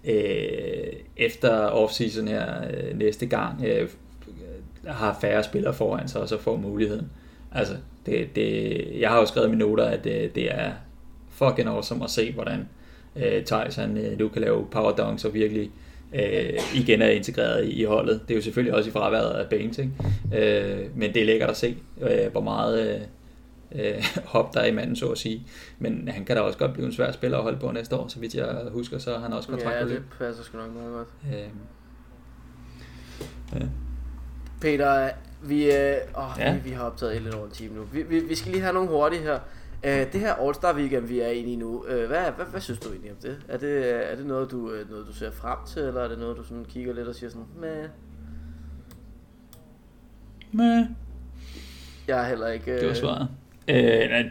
øh, 0.04 0.92
efter 1.16 1.50
offseason 1.50 2.28
her 2.28 2.70
øh, 2.70 2.98
næste 2.98 3.26
gang 3.26 3.64
øh, 3.64 3.88
har 4.86 5.18
færre 5.20 5.44
spillere 5.44 5.74
foran 5.74 6.08
sig, 6.08 6.20
og 6.20 6.28
så 6.28 6.38
får 6.38 6.56
muligheden. 6.56 7.10
Altså, 7.52 7.74
det, 8.06 8.36
det, 8.36 9.00
jeg 9.00 9.10
har 9.10 9.18
jo 9.18 9.26
skrevet 9.26 9.46
i 9.46 9.50
mine 9.50 9.64
noter, 9.64 9.84
at 9.84 10.04
det, 10.04 10.34
det 10.34 10.54
er 10.54 10.72
fucking 11.30 11.68
awesome 11.68 12.04
at 12.04 12.10
se, 12.10 12.32
hvordan 12.32 12.68
øh, 13.16 13.44
Thijs 13.44 13.76
han 13.76 13.96
øh, 13.96 14.18
nu 14.18 14.28
kan 14.28 14.42
lave 14.42 14.66
power 14.70 14.92
dunks 14.92 15.24
og 15.24 15.34
virkelig 15.34 15.70
øh, 16.12 16.58
igen 16.74 17.02
er 17.02 17.08
integreret 17.08 17.64
i, 17.64 17.80
i 17.80 17.84
holdet. 17.84 18.20
Det 18.28 18.34
er 18.34 18.38
jo 18.38 18.42
selvfølgelig 18.42 18.74
også 18.74 18.90
i 18.90 18.92
fraværet 18.92 19.30
af 19.30 19.48
Baines, 19.48 19.78
ikke? 19.78 19.92
Øh, 20.34 20.96
men 20.96 21.14
det 21.14 21.22
er 21.22 21.26
lækkert 21.26 21.50
at 21.50 21.56
se, 21.56 21.76
øh, 22.00 22.32
hvor 22.32 22.40
meget 22.40 22.88
øh, 22.88 23.00
øh 23.84 24.04
hop 24.24 24.54
der 24.54 24.60
er 24.60 24.66
i 24.66 24.74
manden, 24.74 24.96
så 24.96 25.08
at 25.08 25.18
sige. 25.18 25.46
Men 25.78 26.08
han 26.08 26.24
kan 26.24 26.36
da 26.36 26.42
også 26.42 26.58
godt 26.58 26.72
blive 26.72 26.86
en 26.86 26.92
svær 26.92 27.12
spiller 27.12 27.38
at 27.38 27.42
holde 27.42 27.58
på 27.58 27.72
næste 27.72 27.96
år, 27.96 28.08
så 28.08 28.20
vidt 28.20 28.34
jeg 28.34 28.56
husker, 28.70 28.98
så 28.98 29.12
har 29.12 29.20
han 29.20 29.32
også 29.32 29.48
kontrakt 29.48 29.76
Ja, 29.76 29.84
det 29.84 30.02
passer 30.18 30.44
sgu 30.44 30.58
nok 30.58 30.74
meget 30.74 30.92
godt. 30.92 31.08
Øh, 31.34 31.48
ja. 33.60 33.66
Peter, 34.62 35.10
vi, 35.42 35.64
øh, 35.64 35.96
åh, 36.18 36.24
ja. 36.38 36.54
vi, 36.54 36.60
vi 36.64 36.70
har 36.70 36.84
optaget 36.84 37.22
lidt 37.22 37.34
over 37.34 37.46
en 37.46 37.50
time 37.50 37.74
nu. 37.74 37.82
Vi, 37.92 38.02
vi, 38.02 38.20
vi 38.20 38.34
skal 38.34 38.52
lige 38.52 38.62
have 38.62 38.74
nogle 38.74 38.88
hurtige 38.88 39.22
her. 39.22 39.38
Uh, 39.84 40.12
det 40.12 40.20
her 40.20 40.34
All-Star 40.34 40.76
Weekend, 40.76 41.06
vi 41.06 41.20
er 41.20 41.28
inde 41.28 41.52
i 41.52 41.56
nu, 41.56 41.78
uh, 41.78 41.84
hvad, 41.86 42.06
hvad, 42.08 42.46
hvad 42.50 42.60
synes 42.60 42.78
du 42.80 42.88
egentlig 42.88 43.10
om 43.10 43.16
det? 43.22 43.36
Er 43.48 43.56
det, 43.56 43.90
er 44.12 44.16
det 44.16 44.26
noget, 44.26 44.50
du, 44.50 44.56
uh, 44.56 44.90
noget, 44.90 45.06
du 45.08 45.12
ser 45.12 45.30
frem 45.30 45.58
til, 45.66 45.82
eller 45.82 46.00
er 46.00 46.08
det 46.08 46.18
noget, 46.18 46.36
du 46.36 46.42
sådan 46.42 46.64
kigger 46.64 46.94
lidt 46.94 47.08
og 47.08 47.14
siger 47.14 47.30
sådan, 47.30 47.46
meh? 47.60 47.88
Meh. 50.52 50.86
Jeg 52.08 52.24
er 52.24 52.28
heller 52.28 52.48
ikke... 52.48 52.74
Uh... 52.74 52.80
Det 52.80 52.88
var 52.88 52.94
svaret. 52.94 53.28
Uh, 53.68 54.30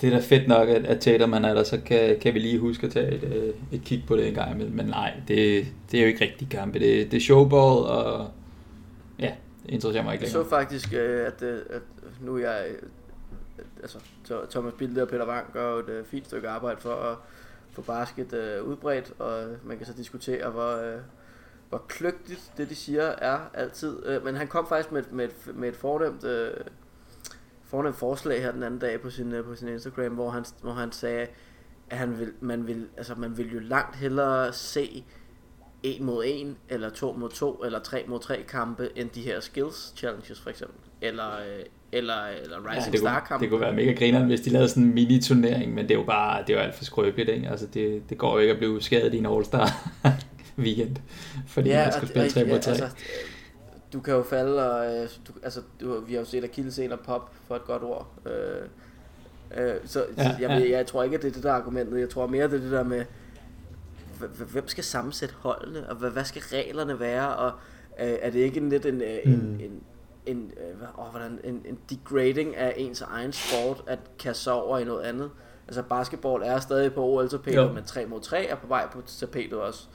det 0.00 0.04
er 0.04 0.10
da 0.10 0.18
fedt 0.18 0.48
nok, 0.48 0.68
at, 0.68 0.86
at 0.86 1.00
Tatum 1.00 1.28
man 1.28 1.44
er 1.44 1.54
der, 1.54 1.62
så 1.62 1.80
kan, 1.86 2.18
kan 2.20 2.34
vi 2.34 2.38
lige 2.38 2.58
huske 2.58 2.86
at 2.86 2.92
tage 2.92 3.14
et, 3.14 3.54
et 3.72 3.82
kig 3.84 4.04
på 4.06 4.16
det 4.16 4.28
en 4.28 4.34
gang 4.34 4.54
imellem. 4.54 4.76
Men 4.76 4.86
nej, 4.86 5.12
det, 5.28 5.66
det 5.90 5.98
er 5.98 6.02
jo 6.02 6.08
ikke 6.08 6.24
rigtig 6.24 6.48
kampe. 6.48 6.78
Det, 6.78 7.10
det 7.10 7.16
er 7.16 7.20
showball, 7.20 7.86
og 7.86 8.30
ja, 9.20 9.34
det 9.62 9.70
interesserer 9.70 10.04
mig 10.04 10.12
ikke 10.12 10.24
længere. 10.24 10.38
Jeg 10.38 10.44
så 10.44 10.50
faktisk, 10.50 10.92
at, 10.92 11.42
at 11.42 11.82
nu 12.20 12.36
er 12.36 12.40
jeg 12.40 12.66
altså, 13.82 13.98
Thomas 14.50 14.74
Bilde 14.78 15.02
og 15.02 15.08
Peter 15.08 15.26
Wang 15.26 15.52
gør 15.52 15.78
et 15.78 16.04
fint 16.06 16.26
stykke 16.26 16.48
arbejde 16.48 16.80
for 16.80 16.94
at 16.94 17.16
få 17.72 17.82
basket 17.82 18.60
udbredt, 18.60 19.12
og 19.18 19.56
man 19.64 19.76
kan 19.76 19.86
så 19.86 19.92
diskutere, 19.92 20.50
hvor, 20.50 21.00
hvor 21.68 21.84
kløgtigt 21.88 22.52
det, 22.56 22.70
de 22.70 22.74
siger, 22.74 23.02
er 23.02 23.38
altid. 23.54 24.20
Men 24.20 24.34
han 24.34 24.48
kom 24.48 24.66
faktisk 24.68 24.92
med, 24.92 25.02
med, 25.10 25.24
et, 25.24 25.54
med 25.54 25.68
et 25.68 25.76
fornemt, 25.76 26.24
fornemt 27.64 27.96
forslag 27.96 28.42
her 28.42 28.52
den 28.52 28.62
anden 28.62 28.80
dag 28.80 29.00
på 29.00 29.10
sin, 29.10 29.34
på 29.44 29.54
sin 29.54 29.68
Instagram, 29.68 30.12
hvor 30.12 30.30
han, 30.30 30.44
hvor 30.62 30.72
han 30.72 30.92
sagde, 30.92 31.26
at 31.90 31.98
han 31.98 32.18
vil, 32.18 32.32
man, 32.40 32.66
vil, 32.66 32.88
altså, 32.96 33.14
man 33.14 33.36
vil 33.36 33.52
jo 33.52 33.58
langt 33.58 33.96
hellere 33.96 34.52
se 34.52 35.04
en 35.82 36.04
mod 36.04 36.24
en, 36.26 36.56
eller 36.68 36.90
to 36.90 37.12
mod 37.12 37.28
to, 37.28 37.52
eller 37.64 37.78
tre 37.78 38.04
mod 38.08 38.20
tre 38.20 38.44
kampe, 38.48 38.88
end 38.96 39.10
de 39.10 39.20
her 39.20 39.40
skills 39.40 39.92
challenges 39.96 40.40
for 40.40 40.50
eksempel. 40.50 40.76
Eller, 41.00 41.36
øh, 41.36 41.64
eller, 41.92 42.14
eller 42.42 42.56
Rising 42.56 42.86
ja, 42.86 42.90
det 42.90 43.00
Star 43.00 43.20
kampe. 43.28 43.44
Det 43.44 43.50
kunne 43.50 43.60
være 43.60 43.72
mega 43.72 43.92
grineren, 43.92 44.26
hvis 44.26 44.40
de 44.40 44.50
lavede 44.50 44.68
sådan 44.68 44.82
en 44.82 44.94
mini-turnering, 44.94 45.74
men 45.74 45.88
det 45.88 45.90
er 45.90 45.98
jo 45.98 46.04
bare, 46.04 46.42
det 46.46 46.50
er 46.50 46.54
jo 46.54 46.60
alt 46.60 46.74
for 46.74 46.84
skrøbeligt, 46.84 47.28
ikke? 47.28 47.48
Altså 47.48 47.66
det, 47.66 48.02
det 48.10 48.18
går 48.18 48.32
jo 48.32 48.38
ikke 48.38 48.52
at 48.52 48.58
blive 48.58 48.82
skadet 48.82 49.14
i 49.14 49.18
en 49.18 49.26
All-Star 49.26 49.90
weekend, 50.64 50.96
fordi 51.46 51.68
ja, 51.68 51.84
man 51.84 51.92
skal 51.92 52.08
spille 52.08 52.30
3 52.30 52.44
mod 52.44 52.60
3. 52.60 52.70
Altså, 52.70 52.88
du 53.92 54.00
kan 54.00 54.14
jo 54.14 54.22
falde, 54.22 54.70
og 54.70 54.96
øh, 54.96 55.08
du, 55.28 55.32
altså, 55.42 55.60
du, 55.80 56.00
vi 56.00 56.12
har 56.12 56.20
jo 56.20 56.26
set 56.26 56.44
Achilles 56.44 56.78
en 56.78 56.92
og 56.92 57.00
pop 57.00 57.32
for 57.48 57.56
et 57.56 57.64
godt 57.64 57.82
ord. 57.82 58.08
Øh, 58.26 59.64
øh, 59.64 59.74
så 59.84 60.04
ja, 60.16 60.22
jeg, 60.22 60.36
ja. 60.40 60.52
Jeg, 60.52 60.70
jeg 60.70 60.86
tror 60.86 61.02
ikke, 61.02 61.16
at 61.16 61.22
det 61.22 61.28
er 61.28 61.32
det 61.32 61.42
der 61.42 61.52
argumentet. 61.52 62.00
Jeg 62.00 62.08
tror 62.08 62.26
mere, 62.26 62.44
det 62.44 62.54
er 62.54 62.60
det 62.60 62.70
der 62.70 62.84
med, 62.84 63.04
hvem 64.52 64.68
skal 64.68 64.84
sammensætte 64.84 65.34
holdene, 65.38 65.90
og 65.90 65.96
hvad, 65.96 66.10
hvad 66.10 66.24
skal 66.24 66.42
reglerne 66.42 67.00
være, 67.00 67.36
og 67.36 67.52
øh, 68.00 68.16
er 68.20 68.30
det 68.30 68.40
ikke 68.40 68.60
en 68.60 68.68
lidt 68.68 68.86
en, 68.86 69.02
øh, 69.02 69.18
mm. 69.24 69.32
en, 69.32 69.60
en, 69.60 69.82
en, 70.26 70.52
øh, 70.56 70.98
oh, 70.98 71.10
hvordan, 71.10 71.40
en, 71.44 71.62
en 71.64 71.78
degrading 71.90 72.56
af 72.56 72.74
ens 72.76 73.00
egen 73.00 73.32
sport 73.32 73.84
at 73.86 73.98
kaste 74.18 74.42
sig 74.42 74.52
over 74.52 74.78
i 74.78 74.84
noget 74.84 75.02
andet? 75.02 75.30
Altså 75.66 75.82
basketball 75.82 76.42
er 76.42 76.60
stadig 76.60 76.94
på 76.94 77.04
OL-tapetet, 77.04 77.74
men 77.74 77.84
3 77.84 78.06
mod 78.06 78.20
3 78.20 78.44
er 78.44 78.56
på 78.56 78.66
vej 78.66 78.88
på 78.92 79.02
tapetet 79.06 79.60
også. 79.60 79.88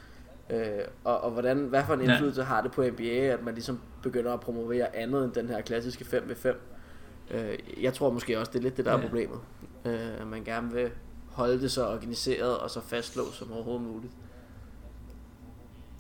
Øh, 0.49 0.79
og, 1.03 1.21
og 1.21 1.31
hvordan, 1.31 1.57
hvad 1.57 1.83
for 1.87 1.93
en 1.93 2.01
indflydelse 2.01 2.41
ja. 2.41 2.47
har 2.47 2.61
det 2.61 2.71
på 2.71 2.83
NBA, 2.83 3.03
at 3.03 3.43
man 3.43 3.53
ligesom 3.53 3.81
begynder 4.03 4.33
at 4.33 4.39
promovere 4.39 4.95
andet 4.95 5.23
end 5.23 5.31
den 5.31 5.49
her 5.49 5.61
klassiske 5.61 6.05
5v5? 6.17 6.55
Øh, 7.31 7.57
jeg 7.83 7.93
tror 7.93 8.09
måske 8.09 8.39
også, 8.39 8.51
det 8.51 8.59
er 8.59 8.63
lidt 8.63 8.77
det, 8.77 8.85
der 8.85 8.91
er 8.91 8.97
ja. 8.97 9.01
problemet. 9.01 9.39
Øh, 9.85 10.21
at 10.21 10.27
man 10.27 10.43
gerne 10.43 10.71
vil 10.73 10.91
holde 11.35 11.61
det 11.61 11.71
så 11.71 11.87
organiseret 11.87 12.57
og 12.57 12.69
så 12.69 12.81
fastlåst 12.81 13.37
som 13.37 13.51
overhovedet 13.53 13.87
muligt. 13.87 14.13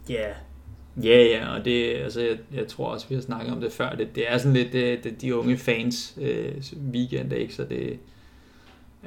Ja, 0.09 0.13
yeah. 0.13 0.35
Ja, 1.03 1.23
ja, 1.23 1.53
og 1.55 1.65
det, 1.65 1.95
altså, 1.95 2.21
jeg, 2.21 2.37
jeg 2.53 2.67
tror 2.67 2.87
også, 2.87 3.07
vi 3.09 3.15
har 3.15 3.21
snakket 3.21 3.53
om 3.53 3.61
det 3.61 3.71
før, 3.71 3.95
det, 3.95 4.15
det 4.15 4.31
er 4.31 4.37
sådan 4.37 4.53
lidt 4.53 4.73
det, 4.73 5.03
det, 5.03 5.21
de 5.21 5.35
unge 5.35 5.57
fans 5.57 6.17
øh, 6.21 6.53
weekend, 6.91 7.33
ikke? 7.33 7.55
så 7.55 7.63
det, 7.63 7.99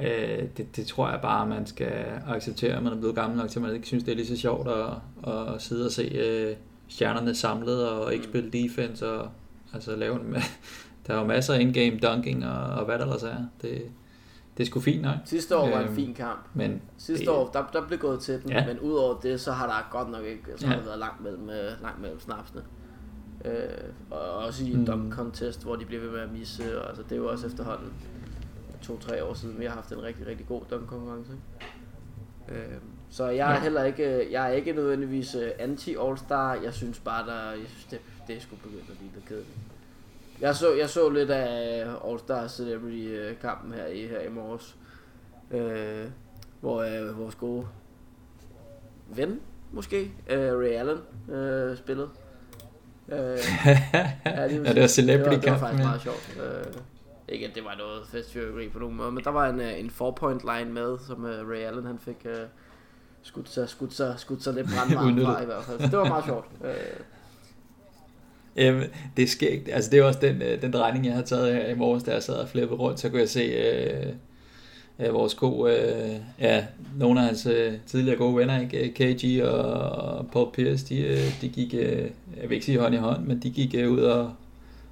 øh, 0.00 0.42
det, 0.56 0.76
det 0.76 0.86
tror 0.86 1.10
jeg 1.10 1.20
bare, 1.22 1.46
man 1.46 1.66
skal 1.66 1.92
acceptere, 2.26 2.76
at 2.76 2.82
man 2.82 2.92
er 2.92 2.96
blevet 2.96 3.14
gammel 3.14 3.38
nok 3.38 3.50
til, 3.50 3.59
at 3.59 3.62
man 3.62 3.74
ikke 3.74 3.86
synes, 3.86 4.05
det 4.05 4.12
er 4.12 4.16
lige 4.16 4.26
så 4.26 4.36
sjovt 4.36 4.68
at, 4.68 5.32
at 5.32 5.62
sidde 5.62 5.86
og 5.86 5.92
se 5.92 6.02
øh, 6.02 6.56
stjernerne 6.88 7.34
samlet 7.34 7.88
og 7.88 8.12
ikke 8.14 8.26
mm. 8.26 8.30
spille 8.30 8.50
defense 8.50 9.09
og 9.09 9.30
altså 9.74 9.96
lave 9.96 10.14
en, 10.14 10.36
der 11.06 11.14
er 11.14 11.18
jo 11.18 11.24
masser 11.24 11.55
af 11.55 11.60
in-game 11.60 11.98
dunking 11.98 12.46
og, 12.46 12.64
og 12.64 12.84
hvad 12.84 12.98
der 12.98 13.05
ellers 13.05 13.22
er. 13.22 13.36
Det, 13.62 13.82
det 14.59 14.64
er 14.64 14.66
sgu 14.66 14.80
fint 14.80 15.02
nok. 15.02 15.14
Sidste 15.24 15.56
år 15.56 15.70
var 15.70 15.80
en 15.80 15.86
øhm, 15.86 15.94
fin 15.94 16.14
kamp. 16.14 16.47
Men 16.55 16.82
Sidste 16.97 17.26
det, 17.26 17.32
år, 17.32 17.51
der, 17.52 17.64
der 17.72 17.86
blev 17.86 17.98
gået 17.98 18.20
til 18.20 18.43
den, 18.43 18.51
ja. 18.51 18.66
men 18.66 18.80
udover 18.80 19.20
det, 19.20 19.40
så 19.40 19.52
har 19.52 19.66
der 19.66 19.98
godt 19.98 20.10
nok 20.10 20.24
ikke 20.24 20.44
så 20.56 20.66
ja. 20.66 20.72
har 20.72 20.80
været 20.80 20.98
langt 20.98 21.22
mellem, 21.22 21.51
øh, 21.51 21.82
langt 21.82 22.01
mellem 22.01 22.20
snapsene. 22.20 22.62
Øh, 23.44 23.52
og 24.10 24.20
også 24.20 24.64
i 24.64 24.72
en 24.72 24.78
mm. 24.78 24.86
dunk 24.86 25.12
contest, 25.12 25.62
hvor 25.62 25.76
de 25.76 25.85
bliver 25.85 26.02
ved 26.02 26.10
med 26.10 26.20
at 26.20 26.32
misse, 26.32 26.82
og 26.82 26.89
altså, 26.89 27.02
det 27.02 27.12
er 27.12 27.16
jo 27.16 27.28
også 27.28 27.47
efterhånden 27.47 27.93
to-tre 28.82 29.24
år 29.24 29.35
siden, 29.35 29.60
vi 29.60 29.64
har 29.64 29.74
haft 29.74 29.93
en 29.93 30.02
rigtig, 30.02 30.26
rigtig 30.26 30.47
god 30.47 30.62
dunk 30.70 30.86
konkurrence. 30.86 31.32
Øh, 32.48 32.56
så 33.10 33.28
jeg 33.28 33.51
er 33.51 33.55
ja. 33.55 33.60
heller 33.60 33.85
ikke, 33.85 34.32
jeg 34.32 34.51
er 34.51 34.52
ikke 34.52 34.72
nødvendigvis 34.72 35.35
øh, 35.35 35.51
anti 35.59 35.94
All-Star, 35.94 36.62
jeg 36.64 36.74
synes 36.74 36.98
bare, 36.98 37.26
der, 37.26 37.51
jeg 37.51 37.66
synes, 37.68 37.85
det, 37.85 38.01
det 38.26 38.36
er 38.36 38.40
sgu 38.40 38.56
begyndt 38.56 38.90
at 38.90 38.98
blive 38.98 39.10
lidt 39.14 39.24
kedeligt. 39.24 39.59
Jeg 40.40 40.56
så, 40.56 40.74
jeg 40.74 40.89
så 40.89 41.09
lidt 41.10 41.31
af 41.31 41.86
All 42.09 42.19
Star 42.19 42.48
Celebrity 42.48 43.35
kampen 43.40 43.73
her 43.73 43.86
i, 43.86 44.06
her 44.06 44.20
i 44.20 44.28
morges. 44.28 44.77
Øh, 45.51 46.06
hvor 46.60 46.82
øh, 46.82 47.19
vores 47.19 47.35
gode 47.35 47.66
ven, 49.09 49.40
måske, 49.73 50.12
øh, 50.31 50.59
Ray 50.59 50.73
Allen, 50.73 50.98
øh, 51.31 51.77
spillede. 51.77 52.09
Øh, 53.09 53.19
ja, 53.19 54.48
det, 54.48 54.65
ja, 54.65 54.73
det 54.73 54.81
var 54.81 54.86
Celebrity. 54.86 55.31
Det 55.31 55.36
var, 55.36 55.40
det 55.40 55.51
var 55.51 55.59
faktisk 55.59 55.85
meget 55.85 56.02
sjovt. 56.02 56.39
Øh, 56.43 56.73
ikke 57.28 57.47
at 57.47 57.55
det 57.55 57.65
var 57.65 57.74
noget 57.78 58.06
festfyrkeri 58.06 58.69
på 58.69 58.78
nogen 58.78 58.97
måde, 58.97 59.12
men 59.12 59.24
der 59.24 59.31
var 59.31 59.48
en, 59.48 59.60
øh, 59.60 59.81
en 59.81 59.90
four-point 59.90 60.40
line 60.40 60.73
med, 60.73 60.98
som 61.06 61.24
uh, 61.24 61.51
Ray 61.51 61.56
Allen 61.56 61.85
han 61.86 61.98
fik 61.98 62.16
uh, 62.24 62.32
skudt 63.23 63.48
sig, 63.48 63.69
skudt 63.69 63.94
sig, 63.94 64.15
skudt 64.16 64.43
sig 64.43 64.55
lidt 64.55 64.66
brandvarmt 64.66 65.23
fra 65.23 65.43
i 65.43 65.44
hvert 65.44 65.65
fald. 65.65 65.81
Så 65.81 65.86
det 65.86 65.98
var 65.98 66.09
meget 66.09 66.24
sjovt. 66.24 66.47
Uh, 66.60 66.66
det 69.16 69.22
er 69.22 69.26
skægt. 69.26 69.68
Altså, 69.72 69.90
det 69.90 69.98
er 69.98 70.05
også 70.05 70.18
den, 70.22 70.43
øh, 70.43 70.62
den 70.62 70.72
drejning, 70.72 71.06
jeg 71.06 71.14
har 71.14 71.22
taget 71.22 71.55
her 71.55 71.68
i 71.68 71.74
morges, 71.74 72.02
da 72.02 72.12
jeg 72.12 72.22
sad 72.22 72.35
og 72.35 72.48
flippede 72.48 72.80
rundt, 72.80 73.01
så 73.01 73.09
kunne 73.09 73.20
jeg 73.20 73.28
se 73.28 73.40
øh, 73.40 74.12
øh, 74.98 75.14
vores 75.14 75.35
gode, 75.35 75.72
øh, 75.72 76.16
ja, 76.40 76.64
nogle 76.98 77.20
af 77.20 77.26
hans 77.26 77.47
øh, 77.47 77.72
tidligere 77.86 78.16
gode 78.16 78.36
venner, 78.36 78.60
ikke? 78.60 78.78
Øh, 78.78 78.93
KG 78.94 79.44
og 79.44 80.26
Paul 80.32 80.52
Pierce, 80.52 80.86
de, 80.89 81.01
øh, 81.01 81.40
de 81.40 81.48
gik, 81.48 81.74
øh, 81.74 82.05
jeg 82.40 82.48
vil 82.48 82.52
ikke 82.52 82.66
sige 82.66 82.78
hånd 82.78 82.94
i 82.94 82.98
hånd, 82.98 83.24
men 83.26 83.39
de 83.43 83.51
gik 83.51 83.74
øh, 83.74 83.90
ud 83.90 84.01
og, 84.01 84.32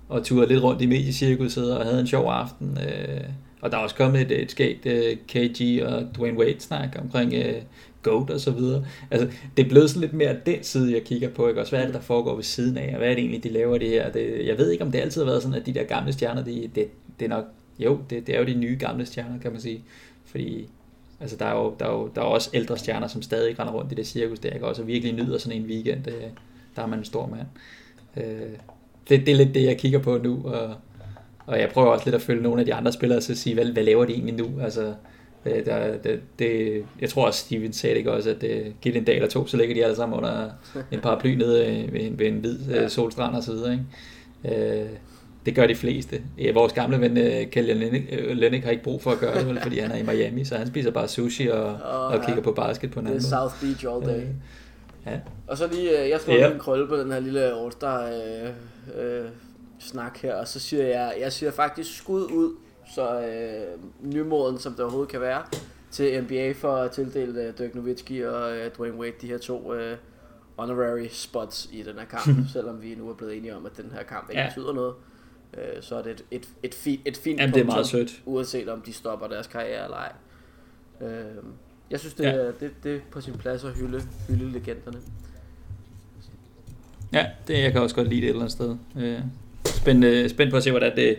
og 0.09 0.25
turede 0.25 0.49
lidt 0.49 0.63
rundt 0.63 0.83
i 0.83 0.87
mediecirkuset 0.87 1.77
og 1.77 1.85
havde 1.85 2.01
en 2.01 2.07
sjov 2.07 2.31
aften. 2.31 2.79
Øh, 2.79 3.21
og 3.61 3.73
der 3.73 3.79
er 3.79 3.83
også 3.83 3.95
kommet 3.95 4.21
et, 4.21 4.43
et 4.43 4.51
skægt 4.51 4.87
øh, 4.87 5.17
KG 5.29 5.83
og 5.85 6.03
Dwayne 6.17 6.39
Wade 6.39 6.61
snak 6.61 6.97
omkring 7.03 7.35
øh, 7.35 7.63
GOAT 8.11 8.31
og 8.31 8.41
så 8.41 8.51
videre. 8.51 8.85
Altså, 9.11 9.29
det 9.57 9.65
er 9.65 9.69
blevet 9.69 9.91
sådan 9.91 10.01
lidt 10.01 10.13
mere 10.13 10.37
den 10.47 10.63
side, 10.63 10.93
jeg 10.93 11.05
kigger 11.05 11.29
på, 11.29 11.49
ikke? 11.49 11.61
Også 11.61 11.73
hvad 11.73 11.81
er 11.81 11.85
det, 11.85 11.95
der 11.95 12.01
foregår 12.01 12.35
ved 12.35 12.43
siden 12.43 12.77
af, 12.77 12.91
og 12.93 12.99
hvad 12.99 13.09
er 13.09 13.15
det 13.15 13.21
egentlig, 13.21 13.45
de 13.45 13.49
laver 13.49 13.79
det 13.79 13.89
her? 13.89 14.13
Det, 14.13 14.47
jeg 14.47 14.59
ved 14.59 14.71
ikke, 14.71 14.85
om 14.85 14.93
det 14.93 14.99
altid 14.99 15.21
har 15.21 15.31
været 15.31 15.43
sådan, 15.43 15.61
at 15.61 15.67
de 15.67 15.75
der 15.75 15.85
gamle 15.85 16.13
stjerner, 16.13 16.45
de, 16.45 16.71
det, 16.75 16.89
det 17.21 17.25
er 17.25 17.29
nok, 17.29 17.45
jo, 17.79 17.99
det, 18.11 18.27
det 18.27 18.35
er 18.35 18.39
jo 18.39 18.47
de 18.47 18.55
nye 18.55 18.77
gamle 18.81 19.07
stjerner, 19.07 19.39
kan 19.39 19.53
man 19.53 19.61
sige. 19.61 19.85
Fordi 20.25 20.69
altså, 21.21 21.37
der, 21.37 21.45
er 21.47 21.57
jo, 21.57 21.75
der, 21.81 21.87
er 21.87 21.93
jo, 21.93 22.11
der 22.15 22.21
er 22.21 22.27
også 22.27 22.51
ældre 22.55 22.79
stjerner, 22.79 23.07
som 23.07 23.23
stadig 23.23 23.59
render 23.59 23.73
rundt 23.73 23.93
i 23.93 23.95
det 23.95 24.07
cirkus 24.07 24.39
der, 24.39 24.51
ikke? 24.51 24.67
også 24.67 24.83
virkelig 24.83 25.15
nyder 25.15 25.39
sådan 25.39 25.61
en 25.61 25.67
weekend. 25.67 26.03
Det, 26.03 26.15
der 26.77 26.83
er 26.83 26.87
man 26.87 26.99
en 26.99 27.05
stor 27.05 27.27
mand. 27.27 27.47
Øh, 28.17 28.49
det, 29.09 29.27
det 29.27 29.29
er 29.29 29.37
lidt 29.37 29.55
det, 29.55 29.65
jeg 29.65 29.79
kigger 29.79 29.99
på 29.99 30.19
nu, 30.19 30.43
og, 30.45 30.75
og 31.47 31.61
jeg 31.61 31.71
prøver 31.71 31.89
også 31.89 32.05
lidt 32.05 32.15
at 32.15 32.23
følge 32.23 32.43
nogle 32.43 32.61
af 32.61 32.67
de 32.67 32.75
andre 32.75 32.93
spillere, 32.93 33.19
og 33.19 33.23
så 33.23 33.35
sige, 33.35 33.55
hvad, 33.55 33.65
hvad 33.65 33.83
laver 33.83 34.05
de 34.05 34.13
egentlig 34.13 34.35
nu? 34.35 34.61
Altså, 34.61 34.95
det, 35.47 35.67
der, 35.67 35.97
det, 35.99 36.21
det, 36.39 36.85
jeg 37.01 37.11
tror 37.11 37.27
også, 37.27 37.41
Steven 37.41 37.73
sagde 37.73 37.95
det 37.95 37.99
ikke 37.99 38.13
også, 38.13 38.31
at 38.31 38.41
det, 38.41 38.75
giv 38.81 38.97
en 38.97 39.05
dag 39.05 39.15
eller 39.15 39.29
to, 39.29 39.47
så 39.47 39.57
ligger 39.57 39.75
de 39.75 39.85
alle 39.85 39.97
sammen 39.97 40.19
under 40.19 40.49
en 40.93 41.01
paraply 41.01 41.35
nede 41.35 41.89
ved 41.93 42.01
en, 42.01 42.19
ved 42.19 42.27
en 42.27 42.35
hvid 42.35 42.59
ja. 42.71 42.89
solstrand 42.89 43.35
og 43.35 43.43
så 43.43 43.53
videre. 43.53 43.73
Ikke? 44.45 44.81
Øh, 44.81 44.89
det 45.47 45.55
gør 45.55 45.67
de 45.67 45.75
fleste. 45.75 46.23
Ja, 46.39 46.53
vores 46.53 46.73
gamle 46.73 47.01
ven 47.01 47.15
Kjell 47.51 47.77
Lennik 48.35 48.65
har 48.65 48.71
ikke 48.71 48.83
brug 48.83 49.03
for 49.03 49.11
at 49.11 49.19
gøre 49.19 49.45
det, 49.45 49.63
fordi 49.63 49.79
han 49.79 49.91
er 49.91 49.97
i 49.97 50.03
Miami, 50.03 50.45
så 50.45 50.57
han 50.57 50.67
spiser 50.67 50.91
bare 50.91 51.09
sushi 51.09 51.47
og, 51.49 51.65
oh, 51.65 52.13
og 52.13 52.19
kigger 52.19 52.37
ja. 52.37 52.41
på 52.41 52.53
basket 52.53 52.91
på 52.91 53.01
en 53.01 53.07
anden 53.07 53.21
Det 53.21 53.33
er 53.33 53.39
South 53.39 53.61
Beach 53.61 53.87
all 53.87 54.07
day. 54.07 54.23
Øh, 54.23 54.29
ja. 55.07 55.19
Og 55.47 55.59
så 55.59 55.69
lige, 55.73 56.09
jeg 56.11 56.21
slår 56.21 56.35
ja. 56.35 56.53
en 56.53 56.59
krølle 56.59 56.89
på 56.89 56.97
den 56.97 57.13
her 57.13 57.21
lille 57.21 57.53
All-Star 57.53 58.03
øh, 58.05 59.21
øh, 59.21 59.25
snak 59.79 60.19
her, 60.23 60.35
og 60.35 60.49
så 60.49 60.61
siger 60.61 60.87
jeg, 60.87 61.15
jeg 61.21 61.33
siger 61.33 61.53
faktisk 61.53 61.99
skud 61.99 62.23
ud, 62.23 62.55
så 62.95 63.21
øh, 63.21 63.79
nymoden 64.13 64.59
som 64.59 64.73
det 64.73 64.81
overhovedet 64.81 65.11
kan 65.11 65.21
være, 65.21 65.43
til 65.91 66.23
NBA 66.23 66.53
for 66.53 66.77
at 66.77 66.91
tildele 66.91 67.43
øh, 67.43 67.59
Dirk 67.59 67.75
Nowitzki 67.75 68.21
og 68.21 68.57
øh, 68.57 68.71
Dwayne 68.77 68.97
Wade 68.97 69.15
de 69.21 69.27
her 69.27 69.39
to 69.39 69.75
øh, 69.75 69.97
honorary 70.57 71.07
spots 71.11 71.69
i 71.73 71.83
den 71.83 71.95
her 71.99 72.05
kamp, 72.05 72.39
selvom 72.53 72.83
vi 72.83 72.95
nu 72.95 73.09
er 73.11 73.15
blevet 73.15 73.37
enige 73.37 73.57
om, 73.57 73.67
at 73.67 73.73
den 73.77 73.91
her 73.95 74.03
kamp 74.03 74.31
ikke 74.31 74.43
ja. 74.43 74.49
betyder 74.49 74.73
noget. 74.73 74.95
Øh, 75.55 75.83
så 75.83 75.97
er 75.97 76.03
det 76.03 76.11
et, 76.13 76.25
et, 76.31 76.49
et, 76.63 76.75
fint, 76.75 77.01
et 77.05 77.17
fint 77.17 77.41
Jamen, 77.41 77.55
det 77.55 77.61
er 77.61 77.65
meget 77.65 77.87
sødt. 77.87 78.23
uanset 78.27 78.69
om 78.69 78.81
de 78.81 78.93
stopper 78.93 79.27
deres 79.27 79.47
karriere 79.47 79.85
eller 79.85 79.97
ej. 79.97 80.13
Øh, 81.01 81.25
jeg 81.91 82.01
synes, 82.01 82.15
det, 82.15 82.25
ja. 82.25 82.31
er, 82.31 82.53
det, 82.61 82.71
det 82.85 82.97
er 82.97 83.01
på 83.11 83.21
sin 83.21 83.35
plads 83.35 83.65
at 83.65 83.73
hylde, 83.73 84.03
hylde 84.29 84.53
legenderne. 84.53 84.99
Ja, 87.13 87.27
det, 87.49 87.63
jeg 87.63 87.73
kan 87.73 87.81
også 87.81 87.97
godt 87.97 88.09
lide 88.09 88.21
det 88.21 88.27
et 88.27 88.31
eller 88.31 88.41
andet 88.41 88.53
sted. 88.53 88.77
Øh, 88.97 89.21
spændt, 89.65 90.31
spændt 90.31 90.51
på 90.51 90.57
at 90.57 90.63
se, 90.63 90.71
hvordan 90.71 90.97
det... 90.97 91.19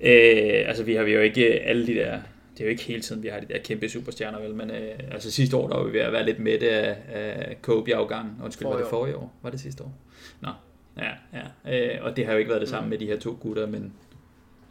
Øh, 0.00 0.68
altså, 0.68 0.82
vi 0.84 0.94
har 0.94 1.04
vi 1.04 1.12
jo 1.12 1.20
ikke 1.20 1.44
alle 1.44 1.86
de 1.86 1.94
der... 1.94 2.18
Det 2.52 2.62
er 2.62 2.64
jo 2.64 2.70
ikke 2.70 2.82
hele 2.82 3.02
tiden, 3.02 3.22
vi 3.22 3.28
har 3.28 3.40
de 3.40 3.46
der 3.48 3.58
kæmpe 3.58 3.88
superstjerner, 3.88 4.40
vel? 4.40 4.54
Men 4.54 4.70
øh, 4.70 4.98
altså 5.10 5.30
sidste 5.30 5.56
år, 5.56 5.68
der 5.68 5.76
var 5.76 5.84
vi 5.84 5.92
ved 5.92 6.00
at 6.00 6.12
være 6.12 6.24
lidt 6.24 6.38
med 6.38 6.62
af, 6.62 6.96
af 7.08 7.56
Kobe-afgang. 7.62 8.40
Undskyld, 8.44 8.68
var 8.68 8.76
det 8.76 8.86
forrige 8.90 9.16
år? 9.16 9.34
Var 9.42 9.50
det 9.50 9.60
sidste 9.60 9.84
år? 9.84 9.92
Nå, 10.40 10.48
Ja, 10.96 11.10
ja. 11.32 11.96
Øh, 11.96 12.04
og 12.04 12.16
det 12.16 12.26
har 12.26 12.32
jo 12.32 12.38
ikke 12.38 12.48
været 12.48 12.60
det 12.60 12.68
samme 12.68 12.86
mm. 12.86 12.90
med 12.90 12.98
de 12.98 13.06
her 13.06 13.18
to 13.18 13.38
gutter, 13.40 13.66
men, 13.66 13.92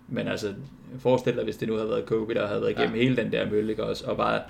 men 0.07 0.27
altså, 0.27 0.53
forestil 0.99 1.35
dig, 1.35 1.43
hvis 1.43 1.57
det 1.57 1.67
nu 1.67 1.75
havde 1.75 1.89
været 1.89 2.05
Kobe, 2.05 2.33
der 2.33 2.47
havde 2.47 2.61
været 2.61 2.71
igennem 2.71 2.95
ja. 2.95 3.01
hele 3.01 3.15
den 3.17 3.31
der 3.31 3.49
mølle, 3.49 3.83
også, 3.83 4.05
og 4.05 4.17
bare 4.17 4.41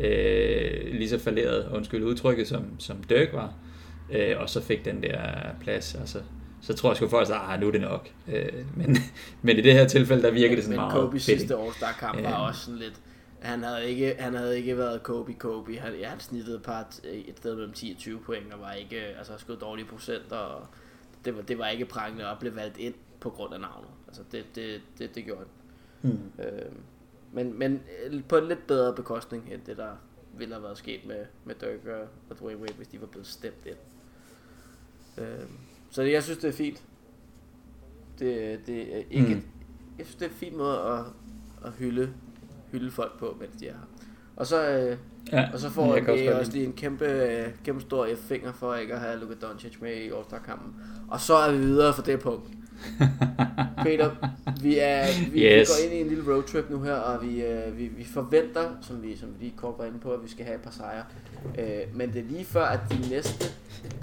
øh, 0.00 0.94
lige 0.94 1.08
så 1.08 1.18
falderet, 1.18 1.68
undskyld 1.72 2.04
udtrykket, 2.04 2.48
som, 2.48 2.64
som 2.78 2.96
Dirk 3.02 3.32
var, 3.32 3.54
øh, 4.12 4.34
og 4.38 4.50
så 4.50 4.62
fik 4.62 4.84
den 4.84 5.02
der 5.02 5.20
plads, 5.60 5.94
altså, 5.94 6.18
så 6.62 6.74
tror 6.74 6.90
jeg 6.90 6.96
sgu 6.96 7.08
folk, 7.08 7.28
at 7.28 7.36
ah, 7.36 7.60
nu 7.60 7.66
er 7.66 7.70
det 7.70 7.80
nok. 7.80 8.08
Øh, 8.28 8.76
men, 8.76 8.96
men 9.42 9.58
i 9.58 9.60
det 9.60 9.72
her 9.72 9.86
tilfælde, 9.86 10.22
der 10.22 10.30
virker 10.30 10.54
det 10.54 10.64
sådan 10.64 10.78
men 10.78 10.86
meget 10.86 10.92
Kobe 10.92 11.20
sidste 11.20 11.54
All-Star 11.54 11.98
kamp 11.98 12.18
øh, 12.18 12.24
var 12.24 12.34
også 12.34 12.60
sådan 12.60 12.78
lidt, 12.78 13.00
han 13.40 13.62
havde 13.62 13.90
ikke, 13.90 14.16
han 14.18 14.34
havde 14.34 14.56
ikke 14.56 14.78
været 14.78 15.02
Kobe 15.02 15.32
Kobe. 15.32 15.76
Han, 15.76 15.94
ja, 15.94 16.08
han 16.08 16.20
snittede 16.20 16.56
et, 16.56 16.62
par, 16.62 16.86
et 17.04 17.34
sted 17.36 17.54
mellem 17.54 17.72
10 17.72 17.92
og 17.96 17.98
20 17.98 18.20
point, 18.20 18.52
og 18.52 18.60
var 18.60 18.72
ikke, 18.72 18.96
altså 18.96 19.32
skød 19.38 19.56
dårlige 19.56 19.86
procenter, 19.86 20.36
og 20.36 20.66
det 21.24 21.36
var, 21.36 21.42
det 21.42 21.58
var 21.58 21.68
ikke 21.68 21.84
prangende 21.84 22.26
at 22.26 22.38
blive 22.38 22.56
valgt 22.56 22.78
ind 22.78 22.94
på 23.20 23.30
grund 23.30 23.54
af 23.54 23.60
navnet. 23.60 23.90
Altså 24.06 24.22
det, 24.32 24.44
det, 24.54 24.80
det, 24.98 25.14
det 25.14 25.24
gjorde 25.24 25.40
det. 25.40 26.10
Mm. 26.10 26.42
Øh, 26.44 26.72
men, 27.32 27.58
men 27.58 27.82
øh, 28.06 28.24
på 28.28 28.36
en 28.36 28.48
lidt 28.48 28.66
bedre 28.66 28.94
bekostning 28.94 29.52
end 29.52 29.60
det, 29.66 29.76
der 29.76 29.90
ville 30.36 30.54
have 30.54 30.62
været 30.62 30.78
sket 30.78 31.00
med, 31.06 31.24
med 31.44 31.54
Dirk 31.54 32.08
og 32.30 32.38
Dwayne 32.38 32.60
Wade, 32.60 32.74
hvis 32.74 32.88
de 32.88 33.00
var 33.00 33.06
blevet 33.06 33.26
stemt 33.26 33.66
ind. 33.66 33.76
Øh, 35.18 35.46
så 35.92 36.02
jeg 36.02 36.22
synes, 36.22 36.38
det 36.38 36.48
er 36.48 36.52
fint. 36.52 36.82
Det, 38.18 38.60
det 38.66 38.96
er 38.96 39.02
ikke... 39.10 39.34
Mm. 39.34 39.42
Jeg 39.98 40.06
synes, 40.06 40.14
det 40.14 40.24
er 40.24 40.28
en 40.28 40.36
fin 40.36 40.56
måde 40.56 40.78
at, 40.78 40.98
at 41.64 41.72
hylde, 41.78 42.12
hylde 42.70 42.90
folk 42.90 43.18
på, 43.18 43.36
mens 43.40 43.56
de 43.60 43.68
er 43.68 43.72
her. 43.72 43.88
Og 44.36 44.46
så, 44.46 44.68
øh, 44.68 44.96
ja, 45.32 45.48
og 45.52 45.58
så 45.58 45.70
får 45.70 45.94
jeg 45.94 46.08
også, 46.08 46.38
også 46.38 46.52
lige 46.52 46.64
en 46.64 46.72
kæmpe, 46.72 47.04
øh, 47.04 47.48
kæmpe 47.64 47.80
stor 47.80 48.08
F-finger 48.14 48.52
for 48.52 48.74
ikke 48.74 48.94
at 48.94 49.00
have 49.00 49.20
Luka 49.20 49.34
Doncic 49.34 49.80
med 49.80 49.96
i 49.96 50.10
All-Star-kampen. 50.10 50.74
Og 51.08 51.20
så 51.20 51.34
er 51.34 51.52
vi 51.52 51.58
videre 51.58 51.94
fra 51.94 52.02
det 52.02 52.20
punkt. 52.20 52.48
Peter, 53.84 54.10
vi, 54.62 54.78
er, 54.78 55.06
vi, 55.32 55.40
yes. 55.40 55.68
vi 55.68 55.72
går 55.72 55.84
ind 55.84 55.92
i 55.94 56.00
en 56.00 56.08
lille 56.08 56.32
roadtrip 56.32 56.70
nu 56.70 56.82
her, 56.82 56.94
og 56.94 57.26
vi, 57.26 57.42
øh, 57.42 57.78
vi, 57.78 57.86
vi 57.86 58.04
forventer, 58.04 58.70
som 58.82 59.02
vi, 59.02 59.16
som 59.16 59.28
vi 59.28 59.44
lige 59.44 59.56
kort 59.56 59.74
var 59.78 59.84
inde 59.84 59.98
på, 59.98 60.12
at 60.12 60.22
vi 60.22 60.28
skal 60.28 60.44
have 60.44 60.54
et 60.54 60.62
par 60.62 60.70
sejre. 60.70 61.04
Øh, 61.58 61.96
men 61.96 62.12
det 62.12 62.18
er 62.18 62.28
lige 62.30 62.44
før, 62.44 62.64
at 62.64 62.80
de 62.90 63.10
næste, 63.10 63.44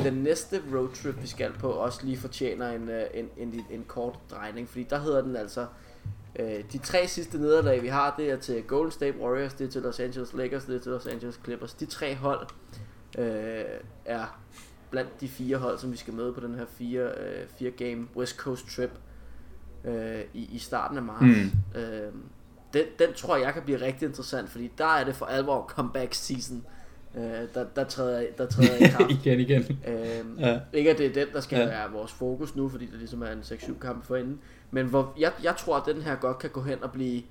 den 0.04 0.14
næste 0.14 0.62
roadtrip, 0.74 1.22
vi 1.22 1.28
skal 1.28 1.52
på, 1.60 1.70
også 1.70 2.00
lige 2.04 2.18
fortjener 2.18 2.70
en, 2.72 2.90
øh, 2.90 3.04
en, 3.14 3.30
en, 3.38 3.62
en 3.72 3.84
kort 3.88 4.20
drejning. 4.32 4.70
Fordi 4.70 4.88
der 4.90 5.00
hedder 5.00 5.22
den 5.22 5.36
altså 5.36 5.66
Øh, 6.40 6.64
de 6.72 6.78
tre 6.78 7.08
sidste 7.08 7.38
nederlag, 7.38 7.82
vi 7.82 7.88
har, 7.88 8.16
det 8.18 8.32
er 8.32 8.38
til 8.38 8.64
Golden 8.64 8.92
State 8.92 9.18
Warriors, 9.20 9.54
det 9.54 9.68
er 9.68 9.72
til 9.72 9.82
Los 9.82 10.00
Angeles 10.00 10.34
Lakers, 10.34 10.66
det 10.66 10.76
er 10.76 10.80
til 10.80 10.92
Los 10.92 11.06
Angeles 11.06 11.40
Clippers. 11.44 11.74
De 11.74 11.86
tre 11.86 12.16
hold 12.16 12.48
øh, 13.18 13.64
er 14.06 14.40
blandt 14.92 15.22
de 15.22 15.28
fire 15.28 15.58
hold, 15.58 15.78
som 15.78 15.92
vi 15.92 15.98
skal 15.98 16.14
møde 16.14 16.34
på 16.34 16.40
den 16.40 16.56
her 16.56 16.66
fire, 16.78 17.02
øh, 17.02 17.48
fire 17.58 17.72
game 17.72 18.08
West 18.16 18.36
Coast 18.36 18.76
trip 18.76 18.92
øh, 19.86 20.22
i, 20.34 20.50
i 20.52 20.60
starten 20.60 20.98
af 20.98 21.04
marts. 21.04 21.22
Mm. 21.22 21.80
Øh, 21.80 22.12
den, 22.74 22.84
den 23.00 23.14
tror 23.16 23.38
jeg 23.38 23.54
kan 23.54 23.62
blive 23.64 23.82
rigtig 23.82 24.06
interessant, 24.06 24.50
fordi 24.50 24.72
der 24.78 24.86
er 24.86 25.04
det 25.04 25.16
for 25.16 25.26
alvor 25.26 25.66
comeback 25.68 26.14
season. 26.14 26.66
Øh, 27.16 27.24
der, 27.54 27.66
der 27.76 27.84
træder, 27.84 28.26
der 28.38 28.46
træder 28.46 28.76
i 28.76 28.90
kraft. 28.90 29.12
igen, 29.26 29.40
igen. 29.40 29.80
Øh, 29.88 30.40
ja. 30.40 30.60
Ikke 30.74 30.90
at 30.90 30.98
det 30.98 31.06
er 31.06 31.14
den, 31.14 31.28
der 31.34 31.42
skal 31.42 31.60
ja. 31.60 31.66
være 31.66 31.92
vores 31.92 32.12
fokus 32.12 32.56
nu, 32.56 32.70
fordi 32.70 32.86
det 32.86 33.00
ligesom 33.00 33.22
er 33.22 33.32
en 33.32 33.40
6-7 33.40 33.80
kamp 33.80 34.06
for 34.06 34.16
enden. 34.16 34.40
Men 34.72 34.86
hvor, 34.86 35.14
jeg, 35.20 35.32
jeg 35.44 35.56
tror, 35.56 35.78
at 35.78 35.96
den 35.96 36.02
her 36.02 36.16
godt 36.16 36.40
kan 36.40 36.50
gå 36.50 36.62
hen 36.62 36.84
og 36.84 36.92
blive 36.92 37.24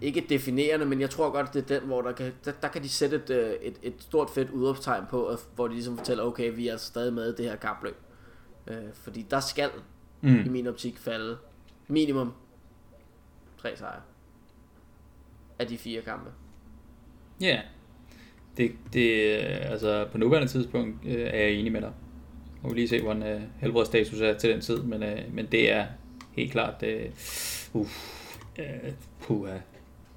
ikke 0.00 0.26
definerende, 0.28 0.86
men 0.86 1.00
jeg 1.00 1.10
tror 1.10 1.30
godt, 1.30 1.48
at 1.48 1.54
det 1.54 1.70
er 1.70 1.80
den, 1.80 1.88
hvor 1.88 2.02
der 2.02 2.12
kan, 2.12 2.32
der, 2.44 2.52
der 2.62 2.68
kan 2.68 2.82
de 2.82 2.88
sætte 2.88 3.16
et, 3.16 3.30
øh, 3.30 3.52
et, 3.62 3.78
et 3.82 3.94
stort 3.98 4.30
fedt 4.30 4.50
udopstegn 4.50 5.04
på, 5.10 5.36
hvor 5.54 5.68
de 5.68 5.74
ligesom 5.74 5.98
fortæller, 5.98 6.24
okay, 6.24 6.54
vi 6.54 6.68
er 6.68 6.76
stadig 6.76 7.12
med 7.12 7.32
i 7.32 7.36
det 7.36 7.44
her 7.44 7.56
kapløb. 7.56 7.96
Øh, 8.66 8.76
fordi 8.92 9.26
der 9.30 9.40
skal 9.40 9.70
mm. 10.20 10.40
i 10.46 10.48
min 10.48 10.66
optik 10.66 10.98
falde 10.98 11.38
minimum 11.88 12.32
tre 13.58 13.76
sejre 13.76 14.00
af 15.58 15.66
de 15.66 15.78
fire 15.78 16.02
kampe. 16.02 16.30
Ja, 17.40 17.46
yeah. 17.46 17.64
det, 18.56 18.72
det, 18.92 19.36
altså 19.42 20.08
på 20.12 20.18
nuværende 20.18 20.48
tidspunkt 20.48 21.06
øh, 21.06 21.20
er 21.20 21.38
jeg 21.38 21.50
enig 21.50 21.72
med 21.72 21.80
dig. 21.80 21.92
Nu 22.62 22.62
må 22.62 22.68
vi 22.68 22.74
lige 22.74 22.88
se, 22.88 23.02
hvordan 23.02 23.36
uh, 23.36 23.42
helbredsstatus 23.60 24.20
er 24.20 24.38
til 24.38 24.50
den 24.50 24.60
tid, 24.60 24.82
men, 24.82 25.02
uh, 25.02 25.34
men 25.34 25.46
det 25.46 25.72
er 25.72 25.86
helt 26.32 26.52
klart, 26.52 26.84
uh, 27.72 27.80
uh, 27.80 27.88
uh, 28.58 28.92
puha, 29.20 29.58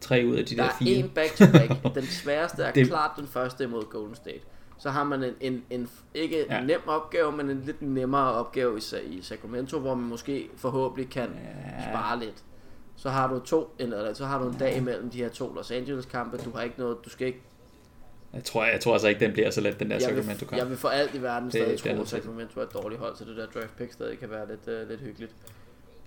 tre 0.02 0.23
ud 0.28 0.36
af 0.36 0.45
de 0.45 0.56
der, 0.56 0.64
der 0.64 0.72
fire. 0.80 0.95
Der 0.95 0.99
er 0.99 1.03
en 1.03 1.10
back-to-back. 1.10 1.72
den 1.99 2.03
sværeste 2.03 2.64
er 2.64 2.72
det... 2.72 2.88
klart 2.88 3.11
den 3.18 3.28
første 3.28 3.64
imod 3.64 3.84
Golden 3.84 4.15
State. 4.15 4.41
Så 4.78 4.90
har 4.90 5.03
man 5.03 5.23
en, 5.23 5.34
en, 5.41 5.64
en 5.69 5.90
ikke 6.14 6.45
ja. 6.49 6.60
en 6.60 6.68
nem 6.68 6.80
opgave, 6.88 7.32
men 7.32 7.49
en 7.49 7.64
lidt 7.65 7.82
nemmere 7.82 8.34
opgave 8.34 8.78
i, 8.78 8.82
i 9.18 9.22
Sacramento, 9.22 9.80
hvor 9.80 9.95
man 9.95 10.10
måske 10.10 10.49
forhåbentlig 10.57 11.10
kan 11.10 11.30
ja. 11.80 11.91
spare 11.91 12.19
lidt. 12.19 12.44
Så 12.95 13.10
har 13.10 13.28
du 13.28 13.40
to, 13.40 13.76
eller 13.80 14.14
så 14.14 14.26
har 14.26 14.40
du 14.40 14.49
en 14.49 14.56
dag 14.60 14.78
imellem 14.78 15.10
de 15.10 15.18
her 15.18 15.30
to 15.30 15.53
Los 15.53 15.72
Angeles 15.72 16.06
kampe. 16.06 16.38
Du 16.38 16.52
har 16.56 16.61
ikke 16.61 16.80
noget, 16.80 16.98
du 17.06 17.10
skal 17.10 17.28
ikke 17.28 17.41
jeg 18.34 18.44
tror, 18.44 18.65
jeg 18.65 18.80
tror 18.80 18.94
altså 18.94 19.07
ikke, 19.07 19.19
den 19.19 19.34
bliver 19.34 19.49
så 19.49 19.61
let, 19.61 19.80
den 19.80 19.91
der 19.91 19.99
Sacramento 19.99 20.45
kamp. 20.45 20.57
Jeg 20.57 20.69
vil 20.69 20.78
for 20.78 20.90
alt 20.90 21.15
i 21.15 21.22
verden 21.22 21.52
stadig 21.52 21.68
det, 21.68 21.80
tro, 21.80 22.02
at 22.02 22.07
Sacramento 22.07 22.60
er 22.60 22.64
et 22.64 22.73
dårligt 22.73 23.02
hold, 23.02 23.15
så 23.15 23.26
det 23.26 23.38
der 23.38 23.45
draft 23.45 23.78
pick 23.78 23.94
stadig 23.94 24.19
kan 24.19 24.30
være 24.30 24.48
lidt, 24.48 24.82
uh, 24.84 24.90
lidt 24.90 25.02
hyggeligt. 25.02 25.36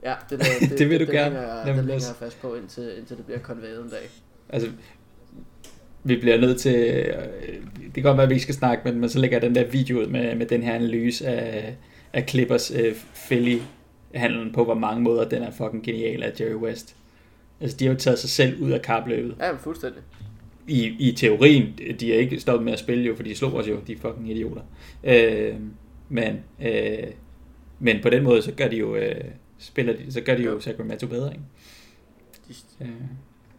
Ja, 0.05 0.15
det, 0.31 0.39
der, 0.39 0.45
det, 0.69 0.79
det 0.79 0.91
vil 0.91 1.01
du 1.01 1.05
det, 1.05 1.13
gerne. 1.13 1.37
Det 1.37 1.45
længer, 1.67 1.83
det 1.83 1.85
længer 1.85 2.07
jeg 2.07 2.17
fast 2.19 2.41
på, 2.41 2.55
indtil, 2.55 2.93
indtil 2.99 3.17
det 3.17 3.25
bliver 3.25 3.39
konværet 3.39 3.83
en 3.83 3.89
dag. 3.89 4.09
Altså, 4.49 4.71
vi 6.05 6.17
bliver 6.17 6.41
nødt 6.41 6.61
til, 6.61 6.75
øh, 6.75 7.15
det 7.85 7.95
kan 7.95 8.03
godt 8.03 8.17
være, 8.17 8.25
at 8.25 8.29
vi 8.29 8.35
ikke 8.35 8.43
skal 8.43 8.55
snakke, 8.55 8.83
men, 8.85 9.01
men 9.01 9.09
så 9.09 9.19
lægger 9.19 9.37
jeg 9.37 9.43
den 9.43 9.55
der 9.55 9.65
video 9.65 10.01
ud 10.01 10.07
med, 10.07 10.35
med 10.35 10.47
den 10.47 10.63
her 10.63 10.75
analyse 10.75 11.27
af, 11.27 11.77
af 12.13 12.29
Clippers 12.29 12.71
uh, 12.71 12.97
Philly 13.15 13.59
handlen 14.15 14.53
på, 14.53 14.65
hvor 14.65 14.75
mange 14.75 15.03
måder 15.03 15.29
den 15.29 15.43
er 15.43 15.51
fucking 15.51 15.85
genial 15.85 16.23
af 16.23 16.33
Jerry 16.41 16.55
West. 16.55 16.97
Altså, 17.61 17.77
de 17.77 17.85
har 17.85 17.93
jo 17.93 17.99
taget 17.99 18.19
sig 18.19 18.31
selv 18.31 18.63
ud 18.63 18.71
af 18.71 18.83
kapløbet. 18.83 19.37
Ja, 19.41 19.53
fuldstændig 19.53 20.03
i, 20.67 20.97
i 20.99 21.13
teorien, 21.13 21.79
de 22.01 22.15
er 22.15 22.19
ikke 22.19 22.41
stoppet 22.41 22.65
med 22.65 22.73
at 22.73 22.79
spille 22.79 23.05
jo, 23.05 23.15
for 23.15 23.23
de 23.23 23.35
slog 23.35 23.55
os 23.55 23.69
jo, 23.69 23.77
de 23.87 23.97
fucking 23.97 24.31
idioter. 24.31 24.63
Øh, 25.05 25.55
men, 26.09 26.45
øh, 26.63 27.07
men 27.79 28.03
på 28.03 28.11
den 28.11 28.23
måde, 28.23 28.43
så 28.43 28.53
gør 28.53 28.69
de 28.69 28.77
jo, 28.77 28.97
øh, 28.97 29.25
spiller 29.65 29.97
de, 29.97 30.12
så 30.12 30.20
gør 30.20 30.36
de 30.36 30.43
jo 30.43 30.61
Sacramento 30.61 31.07
bedre, 31.07 31.32
ikke? 31.32 31.45
Øh, 32.81 32.89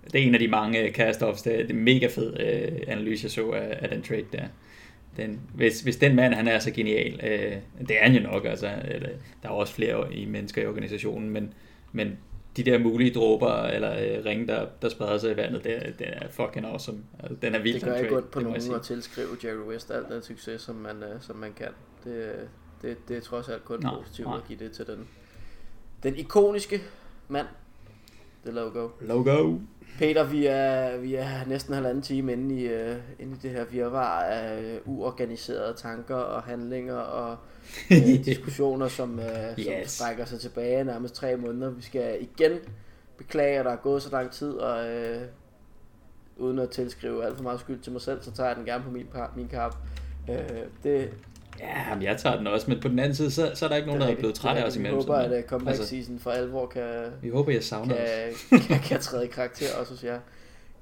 det 0.03 0.21
er 0.21 0.27
en 0.27 0.33
af 0.33 0.39
de 0.39 0.47
mange 0.47 0.93
cast-offs, 0.93 1.43
det, 1.43 1.67
det 1.67 1.71
er 1.71 1.73
mega 1.73 2.07
fed 2.07 2.39
øh, 2.39 2.81
analyse, 2.87 3.25
jeg 3.25 3.31
så 3.31 3.51
af, 3.51 3.79
af 3.81 3.89
den 3.89 4.01
trade 4.01 4.25
der. 4.31 4.47
Den, 5.17 5.41
hvis, 5.53 5.81
hvis 5.81 5.97
den 5.97 6.15
mand, 6.15 6.33
han 6.33 6.47
er 6.47 6.59
så 6.59 6.71
genial, 6.71 7.19
øh, 7.23 7.55
det 7.87 7.97
er 7.99 8.03
han 8.03 8.15
jo 8.15 8.21
nok, 8.31 8.45
altså, 8.45 8.71
eller, 8.87 9.09
der 9.43 9.49
er 9.49 9.53
også 9.53 9.73
flere 9.73 10.13
i 10.13 10.25
mennesker 10.25 10.61
i 10.61 10.65
organisationen, 10.65 11.29
men, 11.29 11.53
men 11.91 12.17
de 12.57 12.63
der 12.63 12.79
mulige 12.79 13.13
dråber 13.13 13.63
eller 13.63 13.91
øh, 13.91 14.25
ringe, 14.25 14.47
der, 14.47 14.67
der 14.81 14.89
spreder 14.89 15.17
sig 15.17 15.31
i 15.31 15.37
vandet, 15.37 15.63
det, 15.63 15.95
det 15.99 16.07
er 16.07 16.29
fucking 16.29 16.65
awesome. 16.65 16.99
Altså, 17.19 17.37
den 17.41 17.55
er 17.55 17.59
vildt 17.59 17.75
Det 17.75 17.89
gør 17.89 17.95
ikke 17.95 18.09
godt 18.09 18.31
på 18.31 18.39
nogen 18.39 18.73
at 18.75 18.81
tilskrive 18.81 19.27
Jerry 19.43 19.67
West 19.67 19.91
alt 19.91 20.09
den 20.09 20.21
succes, 20.21 20.61
som 20.61 20.75
man, 20.75 21.03
øh, 21.03 21.21
som 21.21 21.35
man 21.35 21.53
kan. 21.53 21.67
Det, 22.03 22.33
det, 22.81 22.97
Det, 23.07 23.17
er 23.17 23.21
trods 23.21 23.49
alt 23.49 23.65
kun 23.65 23.79
Nå, 23.83 23.89
positivt 23.97 24.27
at 24.27 24.47
give 24.47 24.59
det 24.59 24.71
til 24.71 24.87
den, 24.87 25.07
den 26.05 26.15
ikoniske 26.15 26.81
mand, 27.27 27.47
det 28.43 28.53
logo. 28.53 28.89
Logo. 29.01 29.57
Peter, 29.97 30.23
vi 30.23 30.45
er, 30.45 30.97
vi 30.97 31.15
er 31.15 31.45
næsten 31.47 31.73
en 31.73 31.75
halvanden 31.75 32.01
time 32.01 32.33
inde 32.33 32.55
i, 32.55 32.65
uh, 32.65 32.97
inde 33.19 33.33
i 33.35 33.39
det 33.41 33.51
her 33.51 33.65
virvar 33.65 34.21
af 34.21 34.79
uh, 34.85 34.97
uorganiserede 34.97 35.73
tanker 35.77 36.15
og 36.15 36.43
handlinger 36.43 36.95
og 36.95 37.37
uh, 37.91 37.97
diskussioner, 38.25 38.87
som, 38.87 39.19
uh, 39.19 39.59
yes. 39.59 39.65
som 39.65 39.73
strækker 39.87 40.25
sig 40.25 40.39
tilbage 40.39 40.83
nærmest 40.83 41.15
tre 41.15 41.37
måneder. 41.37 41.69
Vi 41.69 41.81
skal 41.81 42.17
igen 42.21 42.59
beklage, 43.17 43.59
at 43.59 43.65
der 43.65 43.71
er 43.71 43.75
gået 43.75 44.01
så 44.01 44.11
lang 44.11 44.31
tid, 44.31 44.53
og 44.53 44.85
uh, 44.87 45.21
uden 46.45 46.59
at 46.59 46.69
tilskrive 46.69 47.25
alt 47.25 47.35
for 47.35 47.43
meget 47.43 47.59
skyld 47.59 47.79
til 47.79 47.91
mig 47.91 48.01
selv, 48.01 48.21
så 48.21 48.31
tager 48.31 48.47
jeg 48.47 48.55
den 48.57 48.65
gerne 48.65 48.83
på 48.83 48.91
min, 48.91 49.07
min 49.35 49.47
kap. 49.47 49.75
Uh, 50.27 50.35
det, 50.83 51.13
Ja, 51.59 51.95
men 51.95 52.03
jeg 52.03 52.17
tager 52.17 52.37
den 52.37 52.47
også, 52.47 52.69
men 52.69 52.79
på 52.79 52.87
den 52.87 52.99
anden 52.99 53.15
side, 53.15 53.31
så, 53.31 53.51
så 53.53 53.65
er 53.65 53.69
der 53.69 53.75
ikke 53.75 53.87
nogen, 53.87 54.01
der 54.01 54.07
er 54.07 54.15
blevet 54.15 54.35
træt 54.35 54.57
af 54.57 54.63
os 54.63 54.75
imellem. 54.75 54.97
Vi 54.97 55.03
håber, 55.03 55.15
at 55.15 55.43
uh, 55.43 55.49
comeback 55.49 55.77
altså, 55.77 55.89
season 55.89 56.19
for 56.19 56.31
alvor 56.31 56.67
kan, 56.67 57.05
vi 57.21 57.29
håber, 57.29 57.51
jeg 57.51 57.63
savner 57.63 57.95
kan, 57.95 58.05
os. 58.33 58.59
kan, 58.67 58.79
kan 58.79 58.99
træde 59.07 59.25
i 59.25 59.27
karakter 59.27 59.65
også 59.79 59.93
hos 59.93 60.03
jer. 60.03 60.19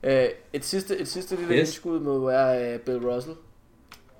Uh, 0.04 0.32
et, 0.54 0.66
sidste, 0.66 0.98
et 0.98 1.08
sidste 1.08 1.36
lille 1.36 1.54
yes. 1.54 1.60
indskud 1.60 2.00
må 2.00 2.28
være 2.28 2.76
uh, 2.76 2.80
Bill 2.80 2.98
Russell. 2.98 3.36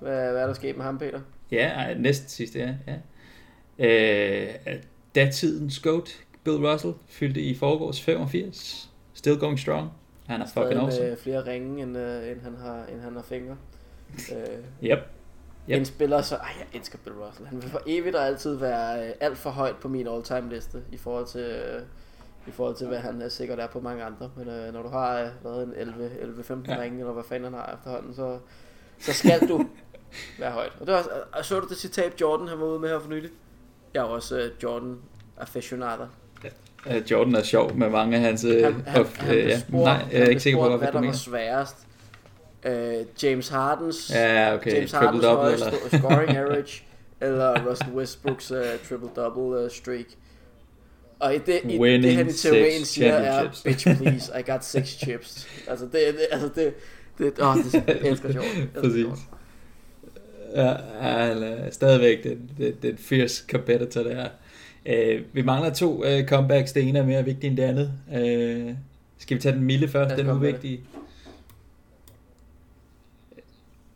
Hvad, 0.00 0.32
hvad 0.32 0.42
er 0.42 0.46
der 0.46 0.54
sket 0.54 0.76
med 0.76 0.84
ham, 0.84 0.98
Peter? 0.98 1.20
Ja, 1.50 1.94
næsten 1.94 2.28
sidste, 2.28 2.58
ja. 2.58 2.74
ja. 2.86 4.46
Uh, 4.48 4.74
datidens 5.14 5.78
GOAT, 5.80 6.10
Bill 6.44 6.66
Russell, 6.66 6.94
fyldte 7.08 7.40
i 7.40 7.54
forgårs 7.54 8.02
85. 8.02 8.90
Still 9.14 9.38
going 9.38 9.58
strong. 9.58 9.90
Han 10.26 10.40
er 10.40 10.46
fucking 10.46 10.80
awesome. 10.80 11.16
flere 11.16 11.46
ringe, 11.46 11.82
end, 11.82 11.96
uh, 11.96 12.02
end, 12.30 12.40
han 12.40 12.56
har, 12.56 12.84
end 12.92 13.00
han 13.00 13.14
har 13.14 13.22
fingre. 13.22 13.56
Uh, 14.32 14.88
yep. 14.88 14.98
Yep. 15.70 15.78
En 15.78 15.84
spiller 15.84 16.22
så, 16.22 16.36
ej, 16.36 16.50
jeg 16.58 16.66
elsker 16.80 16.98
Bill 17.04 17.16
Russell. 17.16 17.48
Han 17.48 17.62
vil 17.62 17.70
for 17.70 17.82
evigt 17.86 18.16
og 18.16 18.26
altid 18.26 18.54
være 18.54 19.06
øh, 19.06 19.12
alt 19.20 19.38
for 19.38 19.50
højt 19.50 19.76
på 19.76 19.88
min 19.88 20.08
all-time 20.08 20.50
liste 20.50 20.82
i 20.92 20.96
forhold 20.96 21.26
til, 21.26 21.40
øh, 21.40 21.82
i 22.46 22.50
forhold 22.50 22.76
til 22.76 22.86
hvad 22.86 22.98
han 22.98 23.22
er 23.22 23.28
sikkert 23.28 23.58
er 23.58 23.66
på 23.66 23.80
mange 23.80 24.04
andre. 24.04 24.30
Men 24.36 24.48
øh, 24.48 24.72
når 24.72 24.82
du 24.82 24.88
har 24.88 25.20
øh, 25.20 25.28
været 25.44 25.66
en 25.66 25.72
11, 25.76 26.10
11 26.20 26.44
15 26.44 26.72
ja. 26.72 26.80
ringe, 26.80 26.98
eller 26.98 27.12
hvad 27.12 27.24
fanden 27.24 27.44
han 27.44 27.54
har 27.54 27.74
efterhånden, 27.74 28.14
så, 28.14 28.38
så 28.98 29.12
skal 29.12 29.48
du 29.48 29.66
være 30.40 30.50
højt. 30.50 30.72
Og 30.80 30.86
det 30.86 30.94
var, 30.94 31.06
og 31.32 31.44
så 31.44 31.60
du 31.60 31.68
det 31.68 31.76
citat 31.76 32.20
Jordan 32.20 32.48
han 32.48 32.60
var 32.60 32.66
ude 32.66 32.78
med 32.78 32.88
her 32.88 33.00
for 33.00 33.08
nylig? 33.08 33.30
Jeg 33.94 34.00
er 34.00 34.04
også 34.04 34.38
øh, 34.38 34.50
Jordan 34.62 34.98
aficionado. 35.36 36.04
Ja. 36.44 37.00
Jordan 37.10 37.34
er 37.34 37.42
sjov 37.42 37.74
med 37.74 37.90
mange 37.90 38.16
af 38.16 38.22
hans... 38.22 38.44
Øh, 38.44 38.64
han, 38.64 38.82
han, 38.86 39.00
of, 39.00 39.18
han, 39.18 39.36
øh, 39.36 39.48
ja. 39.48 39.60
Nej, 39.68 40.04
jeg 40.12 40.20
er 40.20 40.28
ikke 40.28 40.42
sikker 40.42 40.60
på, 40.60 40.76
hvad 40.76 40.92
der 40.92 41.00
var 41.00 41.12
sværest 41.12 41.83
uh, 42.64 43.22
James 43.22 43.48
Hardens 43.48 44.10
ja, 44.14 44.54
okay. 44.54 44.74
James 44.74 44.92
Hardens 44.92 45.24
højeste 45.24 45.98
scoring 45.98 46.36
average 46.42 46.82
eller 47.20 47.70
Russell 47.70 47.92
Westbrooks 47.92 48.50
uh, 48.50 48.58
triple 48.88 49.08
double 49.16 49.64
uh, 49.64 49.70
streak. 49.70 50.06
Og 51.18 51.34
i 51.34 51.38
det, 51.38 51.60
i 51.64 51.78
det 51.78 52.14
han 52.14 52.28
i 52.28 52.32
teorien 52.32 52.84
siger 52.84 53.12
er, 53.12 53.48
bitch 53.64 53.96
please, 53.96 54.32
I 54.40 54.50
got 54.50 54.64
six 54.64 54.86
chips. 54.86 55.48
Altså 55.70 55.84
det, 55.84 55.92
det 55.92 56.26
altså 56.30 56.48
det, 56.54 56.74
det, 57.18 57.32
åh, 57.40 57.56
det, 57.56 57.74
jeg 57.74 57.98
elsker 58.02 58.32
sjovt. 58.32 58.46
Præcis. 58.74 59.06
Ja, 60.54 60.74
han 61.00 61.42
er 61.42 61.70
stadigvæk 61.70 62.24
den, 62.24 62.50
den, 62.58 62.72
den 62.82 62.98
fierce 62.98 63.44
competitor 63.50 64.02
der. 64.02 64.28
Uh, 64.86 65.22
vi 65.32 65.42
mangler 65.42 65.72
to 65.72 66.04
uh, 66.04 66.26
comebacks. 66.26 66.72
Det 66.72 66.88
ene 66.88 66.98
er 66.98 67.06
mere 67.06 67.24
vigtigt 67.24 67.44
end 67.44 67.56
det 67.56 67.62
andet. 67.62 67.92
Uh, 68.08 68.74
skal 69.18 69.36
vi 69.36 69.42
tage 69.42 69.54
den 69.54 69.64
milde 69.64 69.88
først, 69.88 70.16
den 70.16 70.30
uvigtige? 70.30 70.80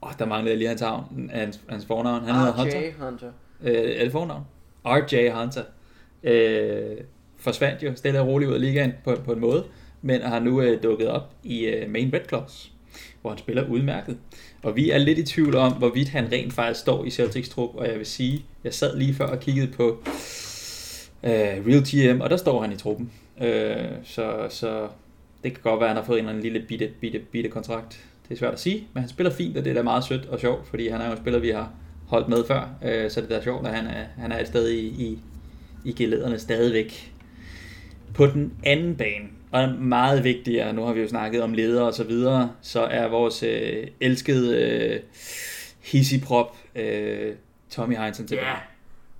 Åh, 0.02 0.08
oh, 0.08 0.14
der 0.18 0.26
manglede 0.26 0.56
lige 0.56 0.68
hans, 0.68 0.80
havn, 0.80 1.30
hans, 1.34 1.60
hans 1.68 1.86
fornavn. 1.86 2.24
Han 2.24 2.34
hedder 2.34 2.52
Hunter. 2.52 2.92
Hunter. 3.04 3.30
Øh, 3.62 4.00
er 4.00 4.04
det 4.04 4.12
fornavn? 4.12 4.42
R.J. 4.84 5.30
Hunter. 5.30 5.62
Øh, 6.22 6.96
forsvandt 7.36 7.82
jo 7.82 7.94
stille 7.96 8.20
og 8.20 8.26
roligt 8.26 8.48
ud 8.48 8.54
af 8.54 8.60
ligaen 8.60 8.92
på, 9.04 9.16
på 9.24 9.32
en 9.32 9.40
måde, 9.40 9.64
men 10.02 10.22
har 10.22 10.38
nu 10.38 10.62
øh, 10.62 10.82
dukket 10.82 11.08
op 11.08 11.34
i 11.42 11.64
øh, 11.64 11.90
Main 11.90 12.10
Red 12.12 12.28
Claws, 12.28 12.72
hvor 13.20 13.30
han 13.30 13.38
spiller 13.38 13.68
udmærket. 13.68 14.18
Og 14.62 14.76
vi 14.76 14.90
er 14.90 14.98
lidt 14.98 15.18
i 15.18 15.24
tvivl 15.24 15.56
om, 15.56 15.72
hvorvidt 15.72 16.08
han 16.08 16.32
rent 16.32 16.52
faktisk 16.52 16.80
står 16.80 17.04
i 17.04 17.10
Celtics 17.10 17.48
trup, 17.48 17.74
og 17.74 17.88
jeg 17.88 17.98
vil 17.98 18.06
sige, 18.06 18.44
jeg 18.64 18.74
sad 18.74 18.96
lige 18.96 19.14
før 19.14 19.26
og 19.26 19.40
kiggede 19.40 19.72
på 19.72 19.98
øh, 21.22 21.30
Real 21.30 22.14
GM, 22.14 22.20
og 22.20 22.30
der 22.30 22.36
står 22.36 22.62
han 22.62 22.72
i 22.72 22.76
truppen. 22.76 23.10
Øh, 23.40 23.86
så, 24.04 24.46
så 24.50 24.88
det 25.44 25.52
kan 25.52 25.62
godt 25.62 25.80
være, 25.80 25.88
at 25.88 25.94
han 25.94 26.02
har 26.02 26.06
fået 26.06 26.18
en 26.18 26.24
eller 26.24 26.30
anden 26.30 26.42
lille 26.52 26.66
bitte, 26.68 26.90
bitte, 27.00 27.18
bitte 27.18 27.50
kontrakt 27.50 28.07
det 28.28 28.34
er 28.34 28.38
svært 28.38 28.52
at 28.52 28.60
sige, 28.60 28.88
men 28.92 29.00
han 29.00 29.10
spiller 29.10 29.32
fint, 29.32 29.56
og 29.56 29.64
det 29.64 29.70
er 29.70 29.74
da 29.74 29.82
meget 29.82 30.04
sødt 30.04 30.26
og 30.26 30.40
sjovt, 30.40 30.68
fordi 30.68 30.88
han 30.88 31.00
er 31.00 31.06
jo 31.06 31.12
en 31.12 31.18
spiller, 31.18 31.40
vi 31.40 31.50
har 31.50 31.72
holdt 32.06 32.28
med 32.28 32.44
før, 32.46 32.68
øh, 32.84 33.10
så 33.10 33.20
det 33.20 33.32
er 33.32 33.36
da 33.36 33.44
sjovt, 33.44 33.66
at 33.66 33.74
han 33.74 33.86
er, 33.86 34.04
han 34.18 34.32
er 34.32 34.40
et 34.40 34.46
sted 34.46 34.68
i, 34.68 34.86
i, 34.86 35.18
i 35.84 35.92
gelederne 35.92 36.38
stadigvæk. 36.38 37.12
På 38.14 38.26
den 38.26 38.52
anden 38.64 38.96
bane, 38.96 39.28
og 39.50 39.68
meget 39.78 40.24
vigtigere, 40.24 40.72
nu 40.72 40.82
har 40.82 40.92
vi 40.92 41.00
jo 41.00 41.08
snakket 41.08 41.42
om 41.42 41.52
ledere 41.52 41.86
og 41.86 41.94
så 41.94 42.04
videre, 42.04 42.50
så 42.62 42.80
er 42.80 43.08
vores 43.08 43.42
øh, 43.42 43.86
elskede 44.00 44.62
øh, 44.62 45.00
hissiprop 45.82 46.56
øh, 46.76 47.32
Tommy 47.70 47.96
Heinsohn 47.96 48.26
tilbage. 48.26 48.46
Ja, 48.46 48.52
yeah. 48.52 48.62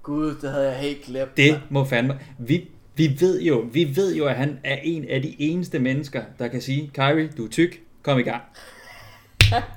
gud, 0.02 0.35
det 0.43 0.51
havde 0.51 0.68
jeg 0.68 0.76
helt 0.76 1.02
glemt. 1.02 1.36
Det 1.36 1.60
må 1.70 1.85
fandme. 1.85 2.18
Vi, 2.39 2.68
vi 2.97 3.16
ved 3.20 3.43
jo, 3.43 3.68
vi 3.72 3.97
ved 3.97 4.16
jo, 4.16 4.26
at 4.26 4.35
han 4.35 4.59
er 4.64 4.76
en 4.82 5.05
af 5.09 5.22
de 5.22 5.35
eneste 5.39 5.78
mennesker, 5.78 6.22
der 6.39 6.48
kan 6.48 6.60
sige, 6.60 6.90
Kyrie, 6.94 7.30
du 7.36 7.44
er 7.44 7.51
tyk, 7.51 7.80
kom 8.02 8.18
i 8.18 8.22
gang. 8.22 8.43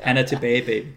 Han 0.02 0.18
er 0.18 0.26
tilbage, 0.26 0.65
baby. 0.65 0.88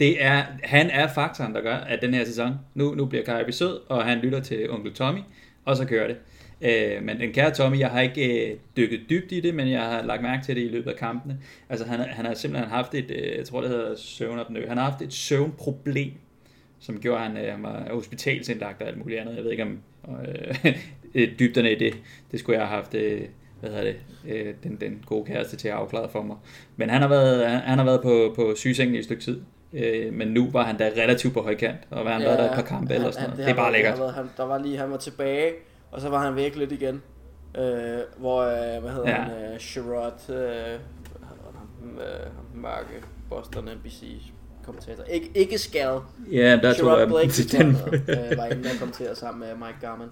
Det 0.00 0.22
er, 0.22 0.44
han 0.64 0.90
er 0.90 1.08
faktoren, 1.08 1.54
der 1.54 1.60
gør, 1.60 1.74
at 1.76 2.02
den 2.02 2.14
her 2.14 2.24
sæson, 2.24 2.54
nu, 2.74 2.94
nu 2.94 3.04
bliver 3.04 3.24
Kyrie 3.24 3.52
sød, 3.52 3.80
og 3.88 4.04
han 4.04 4.18
lytter 4.18 4.40
til 4.40 4.70
onkel 4.70 4.94
Tommy, 4.94 5.20
og 5.64 5.76
så 5.76 5.84
kører 5.84 6.06
det. 6.06 6.16
Øh, 6.60 7.02
men 7.02 7.20
den 7.20 7.32
kære 7.32 7.50
Tommy, 7.50 7.78
jeg 7.78 7.90
har 7.90 8.00
ikke 8.00 8.50
øh, 8.50 8.56
dykket 8.76 9.00
dybt 9.10 9.32
i 9.32 9.40
det, 9.40 9.54
men 9.54 9.70
jeg 9.70 9.82
har 9.82 10.02
lagt 10.02 10.22
mærke 10.22 10.44
til 10.44 10.56
det 10.56 10.62
i 10.62 10.68
løbet 10.68 10.90
af 10.90 10.96
kampene. 10.96 11.38
Altså 11.68 11.86
han, 11.86 12.00
han 12.00 12.26
har 12.26 12.34
simpelthen 12.34 12.70
haft 12.70 12.94
et, 12.94 13.10
øh, 13.10 13.38
jeg 13.38 13.44
tror 13.44 13.60
det 13.60 13.70
hedder 13.70 13.96
søvnopnø, 13.96 14.68
han 14.68 14.76
har 14.76 14.90
haft 14.90 15.02
et 15.02 15.12
søvnproblem, 15.12 16.12
som 16.80 17.00
gjorde, 17.00 17.20
at 17.20 17.26
han, 17.26 17.36
øh, 17.36 17.52
han 17.52 17.62
var 17.62 17.88
hospitalsindlagt 17.90 18.82
og 18.82 18.88
alt 18.88 18.98
muligt 18.98 19.20
andet. 19.20 19.36
Jeg 19.36 19.44
ved 19.44 19.50
ikke 19.50 19.62
om 19.62 19.78
øh, 20.08 20.64
øh 21.14 21.38
dybderne 21.38 21.72
i 21.72 21.78
det, 21.78 21.94
det 22.32 22.40
skulle 22.40 22.58
jeg 22.58 22.68
have 22.68 22.76
haft 22.76 22.94
øh, 22.94 23.20
hvad 23.60 23.70
hedder 23.70 23.84
det, 23.84 23.96
øh, 24.28 24.54
den, 24.62 24.76
den 24.80 25.02
gode 25.06 25.24
kæreste 25.24 25.56
til 25.56 25.68
at 25.68 25.74
afklare 25.74 26.08
for 26.08 26.22
mig. 26.22 26.36
Men 26.76 26.90
han 26.90 27.00
har 27.02 27.08
været, 27.08 27.48
han, 27.48 27.60
han 27.60 27.78
har 27.78 27.84
været 27.84 28.02
på, 28.02 28.32
på 28.36 28.52
sygesengen 28.56 28.94
i 28.94 28.98
et 28.98 29.04
stykke 29.04 29.22
tid. 29.22 29.40
Øh, 29.72 30.12
men 30.12 30.28
nu 30.28 30.50
var 30.50 30.62
han 30.64 30.76
da 30.78 30.90
relativt 30.96 31.34
på 31.34 31.42
højkant, 31.42 31.76
og 31.90 32.04
var 32.04 32.12
han 32.12 32.20
ja, 32.22 32.26
været 32.26 32.38
der 32.38 32.50
et 32.50 32.54
par 32.54 32.62
kampe 32.62 32.94
eller 32.94 33.10
sådan 33.10 33.24
noget. 33.24 33.38
Det, 33.38 33.46
det 33.46 33.52
er 33.52 33.56
bare 33.56 33.72
lækkert. 33.72 33.98
Været, 33.98 34.14
han, 34.14 34.30
der 34.36 34.44
var 34.44 34.58
lige, 34.58 34.78
han 34.78 34.90
var 34.90 34.96
tilbage, 34.96 35.52
og 35.90 36.00
så 36.00 36.08
var 36.08 36.18
han 36.24 36.36
væk 36.36 36.56
lidt 36.56 36.72
igen. 36.72 37.02
Øh, 37.58 37.98
hvor, 38.18 38.42
øh, 38.42 38.82
hvad 38.82 38.90
hedder 38.92 39.08
ja. 39.10 39.14
han, 39.14 39.52
øh, 39.52 39.58
Sherrod, 39.58 40.30
øh, 40.30 40.74
øh, 41.84 42.60
mørke 42.62 43.04
Boston 43.30 43.64
NBC 43.64 44.02
kommentator. 44.64 45.02
Ik- 45.04 45.30
ikke 45.34 45.58
Skal. 45.58 45.98
Ja, 46.32 46.56
der 46.62 46.74
tror 46.74 46.98
jeg, 46.98 47.08
Blake, 47.08 47.42
den... 47.58 47.68
øh, 47.70 48.38
var 48.38 48.46
inde 48.46 48.64
der 48.64 48.78
kommenterede 48.78 49.14
sammen 49.16 49.40
med 49.48 49.66
Mike 49.66 49.78
Garman. 49.80 50.08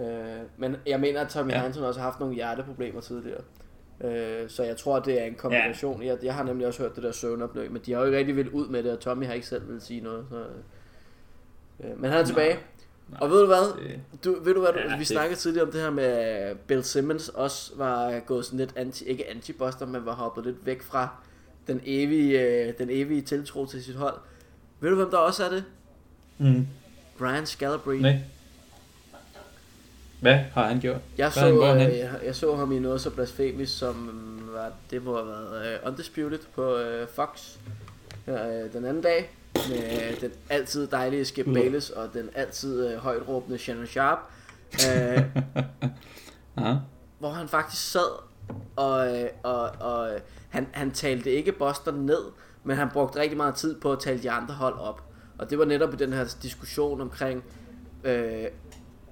Øh, 0.00 0.06
men 0.56 0.76
jeg 0.86 1.00
mener, 1.00 1.20
at 1.20 1.28
Tommy 1.28 1.50
ja. 1.50 1.58
Hansen 1.58 1.84
også 1.84 2.00
har 2.00 2.06
haft 2.06 2.20
nogle 2.20 2.34
hjerteproblemer 2.34 3.00
tidligere. 3.00 3.40
Øh, 4.04 4.48
så 4.48 4.62
jeg 4.62 4.76
tror, 4.76 4.98
det 4.98 5.20
er 5.20 5.24
en 5.24 5.34
kombination. 5.34 6.02
Ja. 6.02 6.08
Jeg, 6.08 6.18
jeg 6.22 6.34
har 6.34 6.42
nemlig 6.42 6.66
også 6.66 6.82
hørt 6.82 6.96
det 6.96 7.02
der 7.02 7.12
søvnoplæg, 7.12 7.72
men 7.72 7.82
de 7.86 7.92
har 7.92 8.00
jo 8.00 8.06
ikke 8.06 8.18
rigtig 8.18 8.36
vil 8.36 8.50
ud 8.50 8.68
med 8.68 8.82
det, 8.82 8.92
og 8.92 9.00
Tommy 9.00 9.26
har 9.26 9.32
ikke 9.32 9.46
selv 9.46 9.68
vil 9.68 9.80
sige 9.80 10.00
noget. 10.00 10.26
Så, 10.30 10.44
øh, 11.84 12.00
men 12.00 12.10
han 12.10 12.20
er 12.20 12.24
tilbage. 12.24 12.58
Nej. 13.08 13.18
Og 13.20 13.30
ved 13.30 13.40
du 13.40 13.46
hvad? 13.46 13.96
Du, 14.24 14.36
ved 14.44 14.54
du 14.54 14.60
hvad, 14.60 14.70
ja, 14.74 14.94
vi 14.94 14.98
det... 14.98 15.06
snakkede 15.06 15.40
tidligere 15.40 15.66
om 15.66 15.72
det 15.72 15.80
her 15.80 15.90
med 15.90 16.54
Bill 16.54 16.84
Simmons 16.84 17.28
også 17.28 17.72
var 17.76 18.20
gået 18.20 18.44
sådan 18.44 18.58
lidt 18.58 18.72
anti, 18.76 19.04
ikke 19.04 19.24
anti-buster, 19.30 19.86
men 19.86 20.06
var 20.06 20.14
hoppet 20.14 20.44
lidt 20.44 20.66
væk 20.66 20.82
fra 20.82 21.08
den 21.66 21.80
evige, 21.84 22.40
øh, 22.40 22.72
den 22.78 22.88
evige 22.90 23.22
tiltro 23.22 23.66
til 23.66 23.84
sit 23.84 23.94
hold. 23.94 24.14
Ved 24.80 24.90
du 24.90 24.96
hvem 24.96 25.10
der 25.10 25.18
også 25.18 25.44
er 25.44 25.48
det? 25.48 25.64
Mm. 26.38 26.66
Brian 27.18 27.46
Scalabrine. 27.46 28.02
Nej. 28.02 28.18
Hvad 30.20 30.34
har 30.34 30.66
han 30.66 30.80
gjort? 30.80 31.00
Jeg 31.18 31.32
så, 31.32 31.64
han, 31.64 31.90
øh, 31.90 31.98
jeg, 31.98 32.10
jeg 32.24 32.34
så 32.34 32.56
ham 32.56 32.72
i 32.72 32.78
noget 32.78 33.00
så 33.00 33.10
blasfemisk 33.10 33.78
som 33.78 34.20
var, 34.52 34.72
det 34.90 35.04
må 35.04 35.16
have 35.16 35.26
været 35.26 35.78
uh, 35.82 35.88
Undisputed 35.88 36.38
på 36.54 36.74
uh, 36.74 37.08
Fox 37.14 37.56
uh, 38.26 38.34
den 38.72 38.84
anden 38.84 39.02
dag 39.02 39.30
med 39.54 40.20
den 40.20 40.30
altid 40.50 40.86
dejlige 40.86 41.24
Skip. 41.24 41.46
Bayless 41.46 41.90
og 41.90 42.08
den 42.14 42.30
altid 42.34 42.94
uh, 42.94 43.00
højt 43.00 43.28
råbende 43.28 43.58
Shannon 43.58 43.86
Sharp. 43.86 44.18
Uh, 44.74 45.22
uh-huh. 46.58 46.74
Hvor 47.18 47.30
han 47.30 47.48
faktisk 47.48 47.92
sad 47.92 48.24
og, 48.76 49.08
og, 49.42 49.70
og 49.80 50.10
han, 50.48 50.66
han 50.72 50.90
talte 50.90 51.30
ikke 51.30 51.52
Boston 51.52 51.94
ned, 51.94 52.22
men 52.64 52.76
han 52.76 52.88
brugte 52.92 53.20
rigtig 53.20 53.36
meget 53.36 53.54
tid 53.54 53.80
på 53.80 53.92
at 53.92 53.98
tale 53.98 54.22
de 54.22 54.30
andre 54.30 54.54
hold 54.54 54.78
op. 54.78 55.02
Og 55.38 55.50
det 55.50 55.58
var 55.58 55.64
netop 55.64 55.94
i 55.94 55.96
den 55.96 56.12
her 56.12 56.36
diskussion 56.42 57.00
omkring 57.00 57.44
øh, 58.04 58.44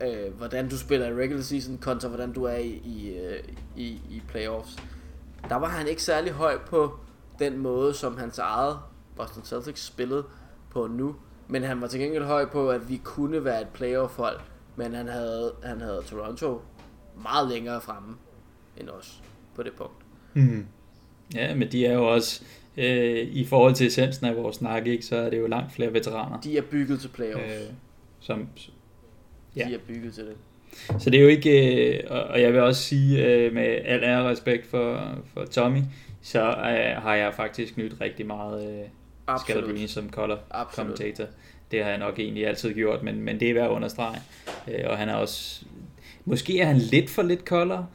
øh, 0.03 0.35
hvordan 0.35 0.69
du 0.69 0.79
spiller 0.79 1.09
i 1.09 1.13
regular 1.13 1.43
season 1.43 1.79
kontra 1.79 2.09
hvordan 2.09 2.33
du 2.33 2.45
er 2.45 2.57
i, 2.57 2.83
i, 2.85 3.19
øh, 3.19 3.43
i, 3.77 3.87
i 4.11 4.23
playoffs. 4.29 4.77
Der 5.49 5.57
var 5.57 5.69
han 5.69 5.89
ikke 5.89 6.03
særlig 6.03 6.33
høj 6.33 6.59
på 6.59 6.99
den 7.39 7.59
måde, 7.59 7.95
som 7.95 8.19
hans 8.19 8.39
eget 8.39 8.79
Boston 9.17 9.45
Celtics 9.45 9.85
spillede 9.85 10.25
på 10.71 10.87
nu. 10.87 11.17
Men 11.49 11.63
han 11.63 11.81
var 11.81 11.87
til 11.87 12.01
gengæld 12.01 12.25
høj 12.25 12.47
på, 12.47 12.71
at 12.71 12.89
vi 12.89 13.01
kunne 13.05 13.45
være 13.45 13.61
et 13.61 13.69
playoff-hold, 13.69 14.41
men 14.77 14.95
han 14.95 15.09
havde, 15.09 15.53
han 15.65 15.81
havde 15.81 16.03
Toronto 16.07 16.61
meget 17.23 17.49
længere 17.49 17.81
fremme 17.81 18.17
end 18.77 18.89
os 18.89 19.23
på 19.55 19.63
det 19.63 19.73
punkt. 19.73 19.95
Mm. 20.35 20.67
Ja, 21.35 21.55
men 21.55 21.73
de 21.73 21.87
er 21.87 21.93
jo 21.93 22.13
også, 22.13 22.43
øh, 22.77 23.19
i 23.19 23.45
forhold 23.45 23.75
til 23.75 23.87
essensen 23.87 24.27
af 24.27 24.37
vores 24.37 24.57
snak, 24.57 24.87
ikke, 24.87 25.05
så 25.05 25.17
er 25.17 25.31
det 25.31 25.39
jo 25.39 25.47
langt 25.47 25.73
flere 25.73 25.93
veteraner. 25.93 26.41
De 26.41 26.57
er 26.57 26.63
bygget 26.63 27.01
til 27.01 27.09
playoffs. 27.09 27.55
Øh, 27.55 27.75
som, 28.21 28.49
ja. 29.57 29.69
De 29.69 29.75
er 29.75 29.79
bygget 29.89 30.15
til 30.15 30.25
det. 30.25 30.37
Så 30.99 31.11
det 31.11 31.19
er 31.19 31.23
jo 31.23 31.29
ikke, 31.29 31.97
øh, 31.97 32.01
og 32.11 32.41
jeg 32.41 32.53
vil 32.53 32.61
også 32.61 32.83
sige 32.83 33.27
øh, 33.27 33.55
med 33.55 33.65
al 33.85 34.05
ære 34.05 34.23
og 34.23 34.31
respekt 34.31 34.67
for, 34.67 35.19
for 35.35 35.45
Tommy, 35.45 35.79
så 36.23 36.41
øh, 36.41 37.03
har 37.03 37.15
jeg 37.15 37.35
faktisk 37.35 37.77
nyt 37.77 37.93
rigtig 38.01 38.27
meget 38.27 38.85
Scalabrine 39.39 39.89
som 39.89 40.11
color 40.11 40.39
Absolut. 40.51 40.87
commentator. 40.99 41.25
Det 41.71 41.83
har 41.83 41.91
jeg 41.91 41.99
nok 41.99 42.19
egentlig 42.19 42.47
altid 42.47 42.75
gjort, 42.75 43.03
men, 43.03 43.21
men 43.21 43.41
det 43.41 43.51
er 43.51 43.55
værd 43.55 43.65
at 43.65 43.71
understrege. 43.71 44.19
Og 44.87 44.99
han 44.99 45.09
er 45.09 45.15
også, 45.15 45.65
måske 46.25 46.61
er 46.61 46.67
han 46.67 46.79
lidt 46.79 47.11
for 47.11 47.23
lidt 47.23 47.41
color, 47.41 47.91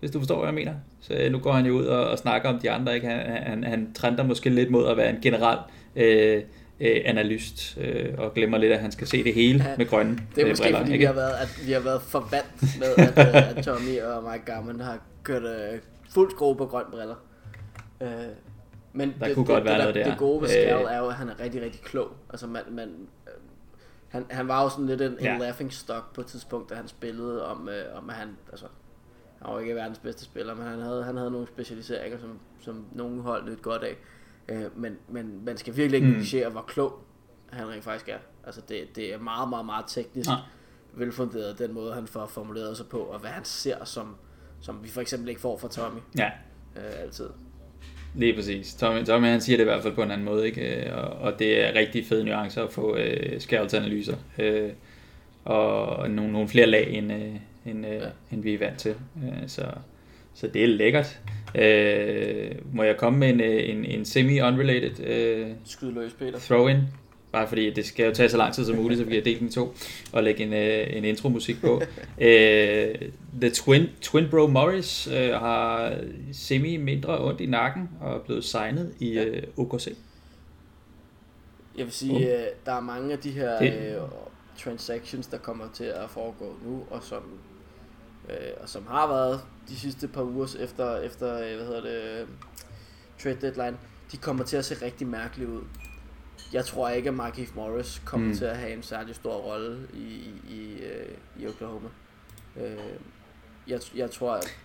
hvis 0.00 0.10
du 0.10 0.18
forstår, 0.18 0.36
hvad 0.36 0.46
jeg 0.46 0.54
mener. 0.54 0.74
Så 1.00 1.28
nu 1.30 1.38
går 1.38 1.52
han 1.52 1.66
jo 1.66 1.72
ud 1.72 1.84
og, 1.84 2.10
og 2.10 2.18
snakker 2.18 2.48
om 2.48 2.58
de 2.58 2.70
andre. 2.70 2.94
Ikke? 2.94 3.06
Han, 3.06 3.42
han, 3.42 3.64
han 3.64 3.92
trender 3.92 4.24
måske 4.24 4.50
lidt 4.50 4.70
mod 4.70 4.88
at 4.88 4.96
være 4.96 5.10
en 5.10 5.20
general 5.22 5.58
øh, 5.96 6.42
øh, 6.80 7.02
analyst, 7.04 7.78
øh, 7.80 8.14
og 8.18 8.34
glemmer 8.34 8.58
lidt, 8.58 8.72
at 8.72 8.80
han 8.80 8.92
skal 8.92 9.06
se 9.06 9.24
det 9.24 9.34
hele 9.34 9.64
ja, 9.64 9.76
med 9.76 9.86
grønne 9.86 10.12
Det 10.34 10.40
er 10.40 10.44
øh, 10.44 10.50
måske, 10.50 10.62
briller, 10.62 10.78
fordi 10.78 10.92
ikke? 10.92 11.02
Vi, 11.02 11.06
har 11.06 11.12
været, 11.12 11.34
at 11.42 11.60
vi 11.66 11.72
har 11.72 11.80
været 11.80 12.02
forvandt 12.02 12.78
med, 12.78 13.06
at, 13.06 13.28
øh, 13.28 13.56
at 13.56 13.64
Tommy 13.64 14.00
og 14.00 14.32
Mike 14.32 14.44
Garman 14.44 14.80
har 14.80 14.98
kørt 15.22 15.42
øh, 15.42 15.78
fuld 16.10 16.30
skrue 16.30 16.56
på 16.56 16.66
grønne 16.66 16.90
briller. 16.90 17.16
Øh, 18.00 18.08
men 18.92 19.14
der 19.20 19.26
det, 19.26 19.34
kunne 19.34 19.46
det, 19.46 19.54
godt 19.54 19.64
det, 19.64 19.64
være 19.64 19.74
det, 19.74 19.82
noget 19.82 19.94
der. 19.94 20.04
Det 20.04 20.18
gode 20.18 20.42
ved 20.42 20.48
Skal 20.48 20.64
øh, 20.64 20.92
er 20.92 20.98
jo, 20.98 21.08
at 21.08 21.14
han 21.14 21.28
er 21.28 21.40
rigtig, 21.40 21.62
rigtig 21.62 21.80
klog. 21.80 22.08
Altså 22.30 22.46
man, 22.46 22.62
man, 22.70 22.88
øh, 23.26 23.32
han, 24.08 24.26
han 24.30 24.48
var 24.48 24.62
jo 24.62 24.68
sådan 24.68 24.86
lidt 24.86 25.00
en, 25.00 25.16
ja. 25.20 25.34
en 25.34 25.40
laughing 25.40 25.72
stock 25.72 26.14
på 26.14 26.20
et 26.20 26.26
tidspunkt, 26.26 26.70
da 26.70 26.74
han 26.74 26.88
spillede 26.88 27.46
om, 27.46 27.68
øh, 27.68 27.98
om 27.98 28.10
at 28.10 28.16
han, 28.16 28.28
altså, 28.50 28.66
han 29.42 29.54
var 29.54 29.60
ikke 29.60 29.74
verdens 29.74 29.98
bedste 29.98 30.24
spiller, 30.24 30.54
men 30.54 30.66
han 30.66 30.80
havde, 30.80 31.04
han 31.04 31.16
havde 31.16 31.30
nogle 31.30 31.46
specialiseringer, 31.46 32.18
som, 32.18 32.38
som 32.60 32.86
nogle 32.92 33.22
hold 33.22 33.50
nyt 33.50 33.62
godt 33.62 33.82
af. 33.82 33.96
Øh, 34.48 34.64
men, 34.76 34.96
men 35.08 35.44
man 35.44 35.56
skal 35.56 35.76
virkelig 35.76 35.96
ikke 35.96 36.08
mm. 36.08 36.16
negligere, 36.16 36.50
hvor 36.50 36.64
klog 36.68 37.04
han 37.50 37.68
rent 37.68 37.84
faktisk 37.84 38.08
er. 38.08 38.18
Altså 38.46 38.60
det, 38.68 38.96
det 38.96 39.14
er 39.14 39.18
meget, 39.18 39.48
meget, 39.48 39.66
meget 39.66 39.84
teknisk 39.88 40.30
ja. 40.30 40.36
velfunderet, 40.94 41.58
den 41.58 41.74
måde 41.74 41.94
han 41.94 42.06
får 42.06 42.26
formuleret 42.26 42.76
sig 42.76 42.86
på, 42.86 42.98
og 42.98 43.18
hvad 43.18 43.30
han 43.30 43.44
ser, 43.44 43.84
som, 43.84 44.16
som 44.60 44.84
vi 44.84 44.88
for 44.88 45.00
eksempel 45.00 45.28
ikke 45.28 45.40
får 45.40 45.58
fra 45.58 45.68
Tommy. 45.68 46.00
Ja. 46.18 46.30
Øh, 46.76 47.02
altid. 47.02 47.28
Lige 48.14 48.34
præcis. 48.34 48.74
Tommy, 48.74 49.04
Tommy 49.04 49.26
han 49.26 49.40
siger 49.40 49.56
det 49.56 49.64
i 49.64 49.68
hvert 49.68 49.82
fald 49.82 49.94
på 49.94 50.02
en 50.02 50.10
anden 50.10 50.24
måde, 50.24 50.46
ikke? 50.46 50.94
Og, 50.94 51.18
og 51.18 51.38
det 51.38 51.66
er 51.66 51.74
rigtig 51.74 52.06
fede 52.06 52.24
nuancer 52.24 52.64
at 52.64 52.72
få 52.72 52.96
øh, 52.96 53.40
skærvelsanalyser. 53.40 54.16
Øh, 54.38 54.70
og 55.44 56.10
nogle, 56.10 56.32
nogle 56.32 56.48
flere 56.48 56.66
lag, 56.66 56.90
end, 56.90 57.12
øh, 57.12 57.34
end, 57.66 57.86
øh, 57.86 57.92
ja. 57.92 58.08
end 58.30 58.42
vi 58.42 58.54
er 58.54 58.58
vant 58.58 58.78
til. 58.78 58.94
Øh, 59.22 59.48
så, 59.48 59.66
så 60.40 60.46
det 60.46 60.62
er 60.62 60.66
lækkert. 60.66 61.20
Øh, 61.54 62.50
må 62.74 62.82
jeg 62.82 62.96
komme 62.96 63.18
med 63.18 63.28
en, 63.28 63.40
øh, 63.40 63.68
en, 63.68 63.84
en 63.84 64.04
semi-unrelated 64.04 65.04
øh, 65.04 65.46
Skyd 65.64 65.92
løs, 65.92 66.12
Peter. 66.12 66.38
throw-in? 66.38 66.76
Bare 67.32 67.48
fordi 67.48 67.70
det 67.70 67.86
skal 67.86 68.06
jo 68.06 68.14
tage 68.14 68.28
så 68.28 68.36
lang 68.36 68.54
tid 68.54 68.64
som 68.64 68.76
muligt, 68.76 68.98
så 68.98 69.04
vi 69.04 69.14
kan 69.14 69.24
dele 69.24 69.40
den 69.40 69.50
to 69.50 69.74
og 70.12 70.22
lægge 70.22 70.42
en, 70.44 70.52
øh, 70.52 70.96
en 70.96 71.04
intro-musik 71.04 71.60
på. 71.60 71.82
øh, 72.20 72.94
The 73.40 73.50
Twin, 73.50 73.86
Twin 74.00 74.24
Bro 74.30 74.46
Morris 74.46 75.06
øh, 75.06 75.30
har 75.30 75.94
semi 76.32 76.76
mindre 76.76 77.24
ondt 77.24 77.40
i 77.40 77.46
nakken 77.46 77.88
og 78.00 78.14
er 78.14 78.18
blevet 78.18 78.44
signet 78.44 78.94
i 78.98 79.12
ja. 79.12 79.24
øh, 79.24 79.42
OKC. 79.56 79.96
Jeg 81.78 81.84
vil 81.84 81.92
sige, 81.92 82.14
uh. 82.14 82.42
der 82.66 82.72
er 82.72 82.80
mange 82.80 83.12
af 83.12 83.18
de 83.18 83.30
her 83.30 83.62
øh, 83.62 84.08
transactions, 84.58 85.26
der 85.26 85.38
kommer 85.38 85.64
til 85.74 85.84
at 85.84 86.10
foregå 86.10 86.56
nu, 86.66 86.82
og 86.90 87.02
som 87.02 87.22
øh, 88.28 88.34
og 88.60 88.68
som 88.68 88.86
har 88.88 89.06
været 89.06 89.40
de 89.68 89.76
sidste 89.76 90.08
par 90.08 90.22
uger 90.22 90.56
efter, 90.60 90.96
efter 90.96 91.34
øh, 91.34 91.56
hvad 91.56 91.66
hedder 91.66 91.80
det, 91.80 92.26
trade 93.22 93.36
deadline, 93.40 93.76
de 94.12 94.16
kommer 94.16 94.44
til 94.44 94.56
at 94.56 94.64
se 94.64 94.84
rigtig 94.84 95.06
mærkelige 95.06 95.48
ud. 95.48 95.62
Jeg 96.52 96.64
tror 96.64 96.88
ikke, 96.88 97.08
at 97.08 97.14
Markif 97.14 97.54
Morris 97.54 98.02
kommer 98.04 98.28
mm. 98.28 98.36
til 98.36 98.44
at 98.44 98.56
have 98.56 98.72
en 98.72 98.82
særlig 98.82 99.14
stor 99.14 99.34
rolle 99.34 99.78
i, 99.94 99.98
i, 99.98 100.54
i, 100.54 100.78
øh, 100.82 101.16
i 101.36 101.46
Oklahoma. 101.46 101.88
Øh, 102.56 102.76
jeg, 103.66 103.80
jeg 103.94 104.10
tror, 104.10 104.34
at 104.34 104.58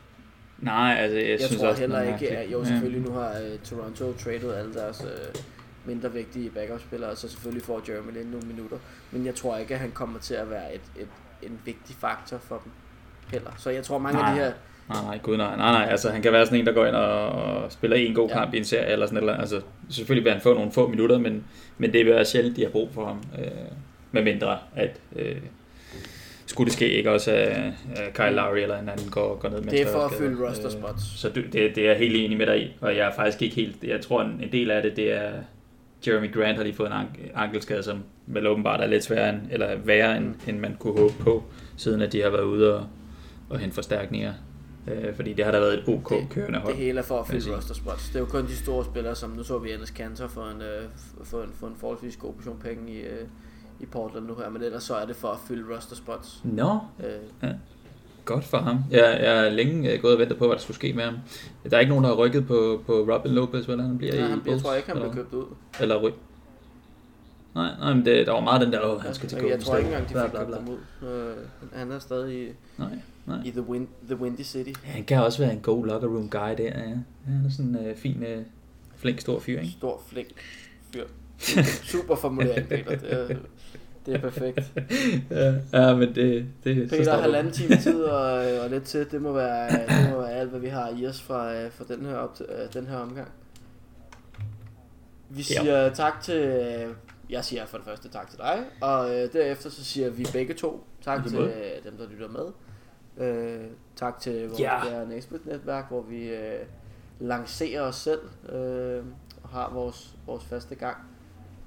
Nej, 0.57 0.95
altså 0.99 1.17
jeg, 1.17 1.29
jeg 1.29 1.39
synes 1.39 1.61
tror 1.61 1.69
også, 1.69 1.81
heller 1.81 2.01
ikke, 2.01 2.37
at 2.37 2.51
jo 2.51 2.65
selvfølgelig 2.65 3.01
nu 3.01 3.11
har 3.11 3.29
uh, 3.29 3.59
Toronto 3.63 4.13
traded 4.13 4.53
alle 4.53 4.73
deres 4.73 5.01
uh, 5.01 5.41
mindre 5.85 6.11
vigtige 6.11 6.49
backup-spillere, 6.49 7.15
så 7.15 7.29
selvfølgelig 7.29 7.63
får 7.65 7.81
Jeremy 7.89 8.13
Lin 8.13 8.25
nogle 8.25 8.47
minutter. 8.47 8.77
Men 9.11 9.25
jeg 9.25 9.35
tror 9.35 9.57
ikke, 9.57 9.73
at 9.73 9.79
han 9.79 9.91
kommer 9.91 10.19
til 10.19 10.33
at 10.33 10.49
være 10.49 10.75
et, 10.75 10.81
et, 10.99 11.07
en 11.41 11.59
vigtig 11.65 11.95
faktor 11.95 12.37
for 12.37 12.61
dem 12.63 12.71
heller. 13.31 13.51
Så 13.57 13.69
jeg 13.69 13.83
tror 13.83 13.97
mange 13.97 14.19
nej. 14.19 14.29
af 14.29 14.35
de 14.35 14.41
her... 14.41 14.53
Nej, 14.89 15.19
gud 15.23 15.37
nej, 15.37 15.55
nej, 15.57 15.71
nej, 15.71 15.87
altså 15.91 16.09
han 16.09 16.21
kan 16.21 16.31
være 16.31 16.45
sådan 16.45 16.59
en, 16.59 16.65
der 16.65 16.71
går 16.71 16.85
ind 16.85 16.95
og, 16.95 17.71
spiller 17.71 17.97
en 17.97 18.15
god 18.15 18.29
kamp 18.29 18.51
ja. 18.51 18.55
i 18.55 18.59
en 18.59 18.65
serie, 18.65 18.91
eller 18.91 19.05
sådan 19.05 19.17
eller 19.17 19.37
Altså 19.37 19.61
selvfølgelig 19.89 20.23
vil 20.25 20.31
han 20.31 20.41
få 20.41 20.53
nogle 20.53 20.71
få 20.71 20.87
minutter, 20.87 21.17
men, 21.17 21.43
men 21.77 21.93
det 21.93 22.05
vil 22.05 22.13
være 22.13 22.25
sjældent, 22.25 22.55
de 22.55 22.63
har 22.63 22.69
brug 22.69 22.89
for 22.93 23.05
ham, 23.05 23.23
øh, 23.39 23.47
med 24.11 24.23
mindre 24.23 24.57
at 24.75 24.99
øh, 25.15 25.35
skulle 26.45 26.65
det 26.65 26.73
ske 26.73 26.89
ikke 26.89 27.11
også, 27.11 27.31
at, 27.31 27.57
at 27.95 28.13
Kyle 28.13 28.29
Lowry 28.29 28.57
eller 28.57 28.79
en 28.79 28.89
anden 28.89 29.09
går, 29.09 29.35
går 29.35 29.49
ned 29.49 29.61
med 29.61 29.71
Det 29.71 29.81
er 29.81 29.91
for 29.91 29.99
at 29.99 30.11
fylde 30.11 30.47
roster 30.47 30.69
spots. 30.69 31.03
Øh, 31.13 31.17
så 31.17 31.29
det, 31.29 31.53
det, 31.53 31.77
er 31.77 31.89
jeg 31.89 31.97
helt 31.97 32.15
enig 32.15 32.37
med 32.37 32.45
dig 32.45 32.63
i, 32.63 32.77
og 32.81 32.95
jeg 32.95 33.07
er 33.07 33.13
faktisk 33.15 33.41
ikke 33.41 33.55
helt, 33.55 33.83
jeg 33.83 34.01
tror 34.01 34.21
en, 34.21 34.39
en 34.43 34.51
del 34.51 34.71
af 34.71 34.81
det, 34.81 34.95
det 34.95 35.13
er 35.13 35.31
Jeremy 36.07 36.33
Grant 36.33 36.57
har 36.57 36.63
lige 36.63 36.75
fået 36.75 36.91
en 36.91 37.31
ankelskade, 37.35 37.83
som 37.83 38.03
vel 38.27 38.47
åbenbart 38.47 38.81
er 38.81 38.87
lidt 38.87 39.03
sværere, 39.03 39.29
end, 39.29 39.41
eller 39.51 39.75
værre, 39.75 40.17
end, 40.17 40.35
end 40.47 40.59
man 40.59 40.75
kunne 40.79 40.99
håbe 40.99 41.13
på, 41.19 41.43
siden 41.77 42.01
at 42.01 42.11
de 42.11 42.21
har 42.21 42.29
været 42.29 42.43
ude 42.43 42.75
og, 42.75 42.85
og 43.49 43.59
hente 43.59 43.75
forstærkninger. 43.75 44.33
Øh, 44.87 45.15
fordi 45.15 45.33
det 45.33 45.45
har 45.45 45.51
da 45.51 45.59
været 45.59 45.73
et 45.73 45.83
OK 45.87 46.09
det, 46.09 46.29
kørende 46.29 46.59
hold. 46.59 46.73
Det 46.73 46.83
hele 46.83 46.99
er 46.99 47.03
for 47.03 47.19
at 47.19 47.27
fylde 47.27 47.55
roster 47.55 47.73
spots. 47.73 48.07
Det 48.07 48.15
er 48.15 48.19
jo 48.19 48.25
kun 48.25 48.45
de 48.45 48.55
store 48.55 48.85
spillere, 48.85 49.15
som 49.15 49.29
nu 49.29 49.43
så 49.43 49.57
vi 49.57 49.71
Anders 49.71 49.89
Kanter 49.89 50.27
for 50.27 50.45
en, 50.45 50.61
øh, 50.61 50.83
for 51.23 51.43
en, 51.43 51.49
for 51.59 51.67
en 51.67 51.75
forholdsvis 51.77 52.17
god 52.17 52.33
portion 52.33 52.57
penge 52.63 52.93
i, 52.93 53.01
øh, 53.01 53.27
i 53.79 53.85
Portland 53.85 54.25
nu 54.25 54.35
her, 54.35 54.49
men 54.49 54.61
ellers 54.61 54.83
så 54.83 54.95
er 54.95 55.05
det 55.05 55.15
for 55.15 55.27
at 55.27 55.37
fylde 55.47 55.75
roster 55.75 55.95
spots. 55.95 56.41
Nå, 56.43 56.51
no. 56.53 56.79
øh, 57.07 57.13
ja. 57.43 57.53
Godt 58.25 58.43
for 58.43 58.57
ham. 58.57 58.77
Jeg, 58.91 59.19
jeg 59.23 59.45
er 59.45 59.49
længe 59.49 59.93
øh, 59.93 60.01
gået 60.01 60.13
og 60.13 60.19
ventet 60.19 60.37
på, 60.37 60.45
hvad 60.45 60.55
der 60.55 60.61
skulle 60.61 60.75
ske 60.75 60.93
med 60.93 61.03
ham. 61.03 61.15
Der 61.69 61.75
er 61.75 61.79
ikke 61.79 61.89
nogen, 61.89 62.03
der 62.03 62.09
har 62.09 62.17
rykket 62.17 62.47
på, 62.47 62.83
på 62.85 62.93
Robin 62.93 63.31
Lopez, 63.31 63.65
hvordan 63.65 63.85
han 63.85 63.97
bliver 63.97 64.15
ja, 64.15 64.25
i 64.25 64.29
han, 64.29 64.41
Jeg 64.45 64.59
tror 64.59 64.73
ikke, 64.73 64.89
han 64.89 64.97
bliver 64.97 65.13
købt 65.13 65.33
ud. 65.33 65.45
Eller 65.81 66.01
ryk. 66.01 66.13
Nej, 67.55 67.71
nej, 67.79 67.93
men 67.93 68.05
det, 68.05 68.27
der 68.27 68.33
var 68.33 68.39
meget 68.39 68.61
den 68.61 68.73
der, 68.73 68.99
han 68.99 69.13
skal 69.13 69.29
til 69.29 69.37
Golden 69.37 69.51
Jeg 69.51 69.59
tror 69.59 69.77
ikke 69.77 69.87
engang, 69.87 70.09
de 70.09 70.13
fik 70.13 70.39
købt 70.39 70.55
ham 70.55 70.69
ud. 70.69 70.77
Uh, 71.01 71.77
han 71.77 71.91
er 71.91 71.99
stadig 71.99 72.53
nej, 72.77 72.87
nej. 73.25 73.37
i 73.45 73.51
the, 73.51 73.61
wind, 73.61 73.87
the 74.07 74.15
Windy 74.15 74.41
City. 74.41 74.69
Ja, 74.85 74.91
han 74.91 75.03
kan 75.03 75.23
også 75.23 75.39
være 75.39 75.53
en 75.53 75.59
god 75.59 75.85
locker 75.85 76.07
room 76.07 76.29
guy 76.29 76.39
der, 76.39 76.63
ja. 76.63 76.97
Han 77.25 77.45
er 77.45 77.49
sådan 77.49 77.75
en 77.75 77.91
uh, 77.91 77.97
fin, 77.97 78.17
uh, 78.17 78.43
flink, 78.95 79.19
stor 79.19 79.39
fyr, 79.39 79.59
ikke? 79.59 79.71
Stor, 79.71 80.01
flink 80.07 80.27
fyr. 80.93 81.03
Super 81.91 82.15
formulering, 82.15 82.67
Peter. 82.67 82.95
Det 82.95 83.11
er, 83.11 83.35
det 84.05 84.15
er 84.15 84.19
perfekt. 84.19 84.59
ja, 85.31 85.53
ja, 85.73 85.95
men 85.95 86.15
det... 86.15 86.45
det 86.63 86.89
Peter, 86.89 87.13
har 87.13 87.21
halvanden 87.21 87.53
time 87.53 87.77
tid 87.77 88.03
og, 88.03 88.61
og 88.63 88.69
lidt 88.69 88.83
til. 88.83 89.11
Det 89.11 89.21
må, 89.21 89.31
være, 89.31 89.69
det 89.71 90.11
må 90.11 90.21
være 90.21 90.31
alt, 90.33 90.49
hvad 90.49 90.59
vi 90.59 90.67
har 90.67 90.89
i 90.97 91.07
os 91.07 91.21
fra, 91.21 91.67
fra 91.67 91.95
den, 91.95 92.05
her 92.05 92.15
op, 92.15 92.39
den 92.73 92.87
her 92.87 92.97
omgang. 92.97 93.27
Vi 95.29 95.43
siger 95.43 95.83
ja. 95.83 95.89
tak 95.89 96.21
til 96.21 96.41
jeg 97.33 97.45
siger 97.45 97.65
for 97.65 97.77
det 97.77 97.85
første 97.85 98.09
tak 98.09 98.29
til 98.29 98.39
dig, 98.39 98.65
og 98.81 99.09
øh, 99.09 99.33
derefter 99.33 99.69
så 99.69 99.83
siger 99.83 100.09
vi 100.09 100.27
begge 100.33 100.53
to 100.53 100.83
tak 101.01 101.27
til 101.27 101.39
øh, 101.39 101.83
dem, 101.83 101.97
der 101.97 102.07
lytter 102.09 102.27
med. 102.27 102.51
Øh, 103.17 103.65
tak 103.95 104.19
til 104.19 104.47
vores 104.47 104.59
ja. 104.59 105.05
Næsbødt-netværk, 105.05 105.87
hvor 105.89 106.01
vi 106.01 106.29
øh, 106.29 106.59
lancerer 107.19 107.81
os 107.81 107.95
selv 107.95 108.21
øh, 108.49 109.03
og 109.43 109.49
har 109.49 109.69
vores, 109.73 110.15
vores 110.25 110.45
faste 110.45 110.75
gang. 110.75 110.97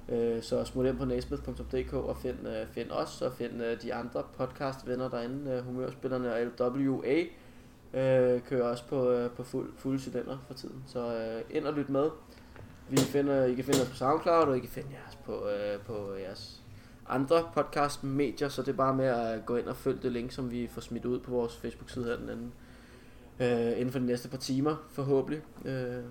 Øh, 0.09 0.43
så 0.43 0.63
smut 0.63 0.85
ind 0.85 0.97
på 0.97 1.05
næsbødt.dk 1.05 1.93
og 1.93 2.17
find, 2.17 2.47
øh, 2.47 2.67
find 2.71 2.91
os 2.91 3.21
og 3.21 3.33
find 3.33 3.63
øh, 3.63 3.81
de 3.81 3.93
andre 3.93 4.23
podcast-venner 4.37 5.09
derinde, 5.09 5.51
øh, 5.51 5.65
Humørspillerne 5.65 6.33
og 6.33 6.39
LWA. 6.41 7.23
Øh, 7.93 8.41
kører 8.41 8.63
også 8.63 8.83
på, 8.87 9.11
øh, 9.11 9.31
på 9.31 9.43
fuld, 9.43 9.73
fuld 9.77 9.99
cylinder 9.99 10.37
for 10.47 10.53
tiden. 10.53 10.83
Så 10.87 11.15
øh, 11.15 11.57
ind 11.57 11.65
og 11.65 11.73
lyt 11.73 11.89
med. 11.89 12.09
Vi 12.89 12.97
finder, 12.97 13.45
I 13.45 13.53
kan 13.53 13.63
finde 13.63 13.81
os 13.81 13.89
på 13.89 13.95
SoundCloud, 13.95 14.43
og 14.43 14.57
I 14.57 14.59
kan 14.59 14.69
finde 14.69 14.89
os 15.09 15.15
på, 15.15 15.47
øh, 15.49 15.79
på 15.79 16.15
jeres 16.15 16.61
andre 17.09 17.43
podcast-medier, 17.53 18.49
så 18.49 18.61
det 18.61 18.67
er 18.67 18.77
bare 18.77 18.95
med 18.95 19.05
at 19.05 19.45
gå 19.45 19.55
ind 19.55 19.65
og 19.65 19.75
følge 19.75 19.99
det 20.03 20.11
link, 20.11 20.31
som 20.31 20.51
vi 20.51 20.67
får 20.67 20.81
smidt 20.81 21.05
ud 21.05 21.19
på 21.19 21.31
vores 21.31 21.55
Facebook-side 21.55 22.05
her 22.05 22.17
den 22.17 22.29
anden, 22.29 22.51
øh, 23.39 23.79
inden 23.79 23.91
for 23.91 23.99
de 23.99 24.05
næste 24.05 24.29
par 24.29 24.37
timer, 24.37 24.75
forhåbentlig. 24.91 25.41
Øh, 25.65 26.03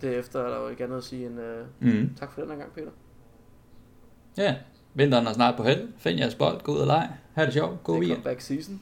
derefter 0.00 0.40
er 0.40 0.48
der 0.48 0.62
jo 0.62 0.68
ikke 0.68 0.84
andet 0.84 0.96
at 0.96 1.04
sige 1.04 1.26
end 1.26 1.40
øh, 1.40 1.66
mm. 1.80 2.14
tak 2.18 2.32
for 2.32 2.40
den 2.40 2.50
her 2.50 2.58
gang, 2.58 2.72
Peter. 2.72 2.90
Ja, 4.36 4.56
vinteren 4.94 5.26
er 5.26 5.32
snart 5.32 5.56
på 5.56 5.62
held. 5.62 5.88
Find 5.98 6.18
jeres 6.18 6.34
bold, 6.34 6.62
gå 6.62 6.72
ud 6.72 6.78
og 6.78 6.86
leg. 6.86 7.10
Ha' 7.34 7.44
det 7.44 7.52
sjovt. 7.52 7.82
God 7.82 7.98
weekend. 7.98 8.22
Det 8.24 8.32
er 8.32 8.36
season. 8.38 8.80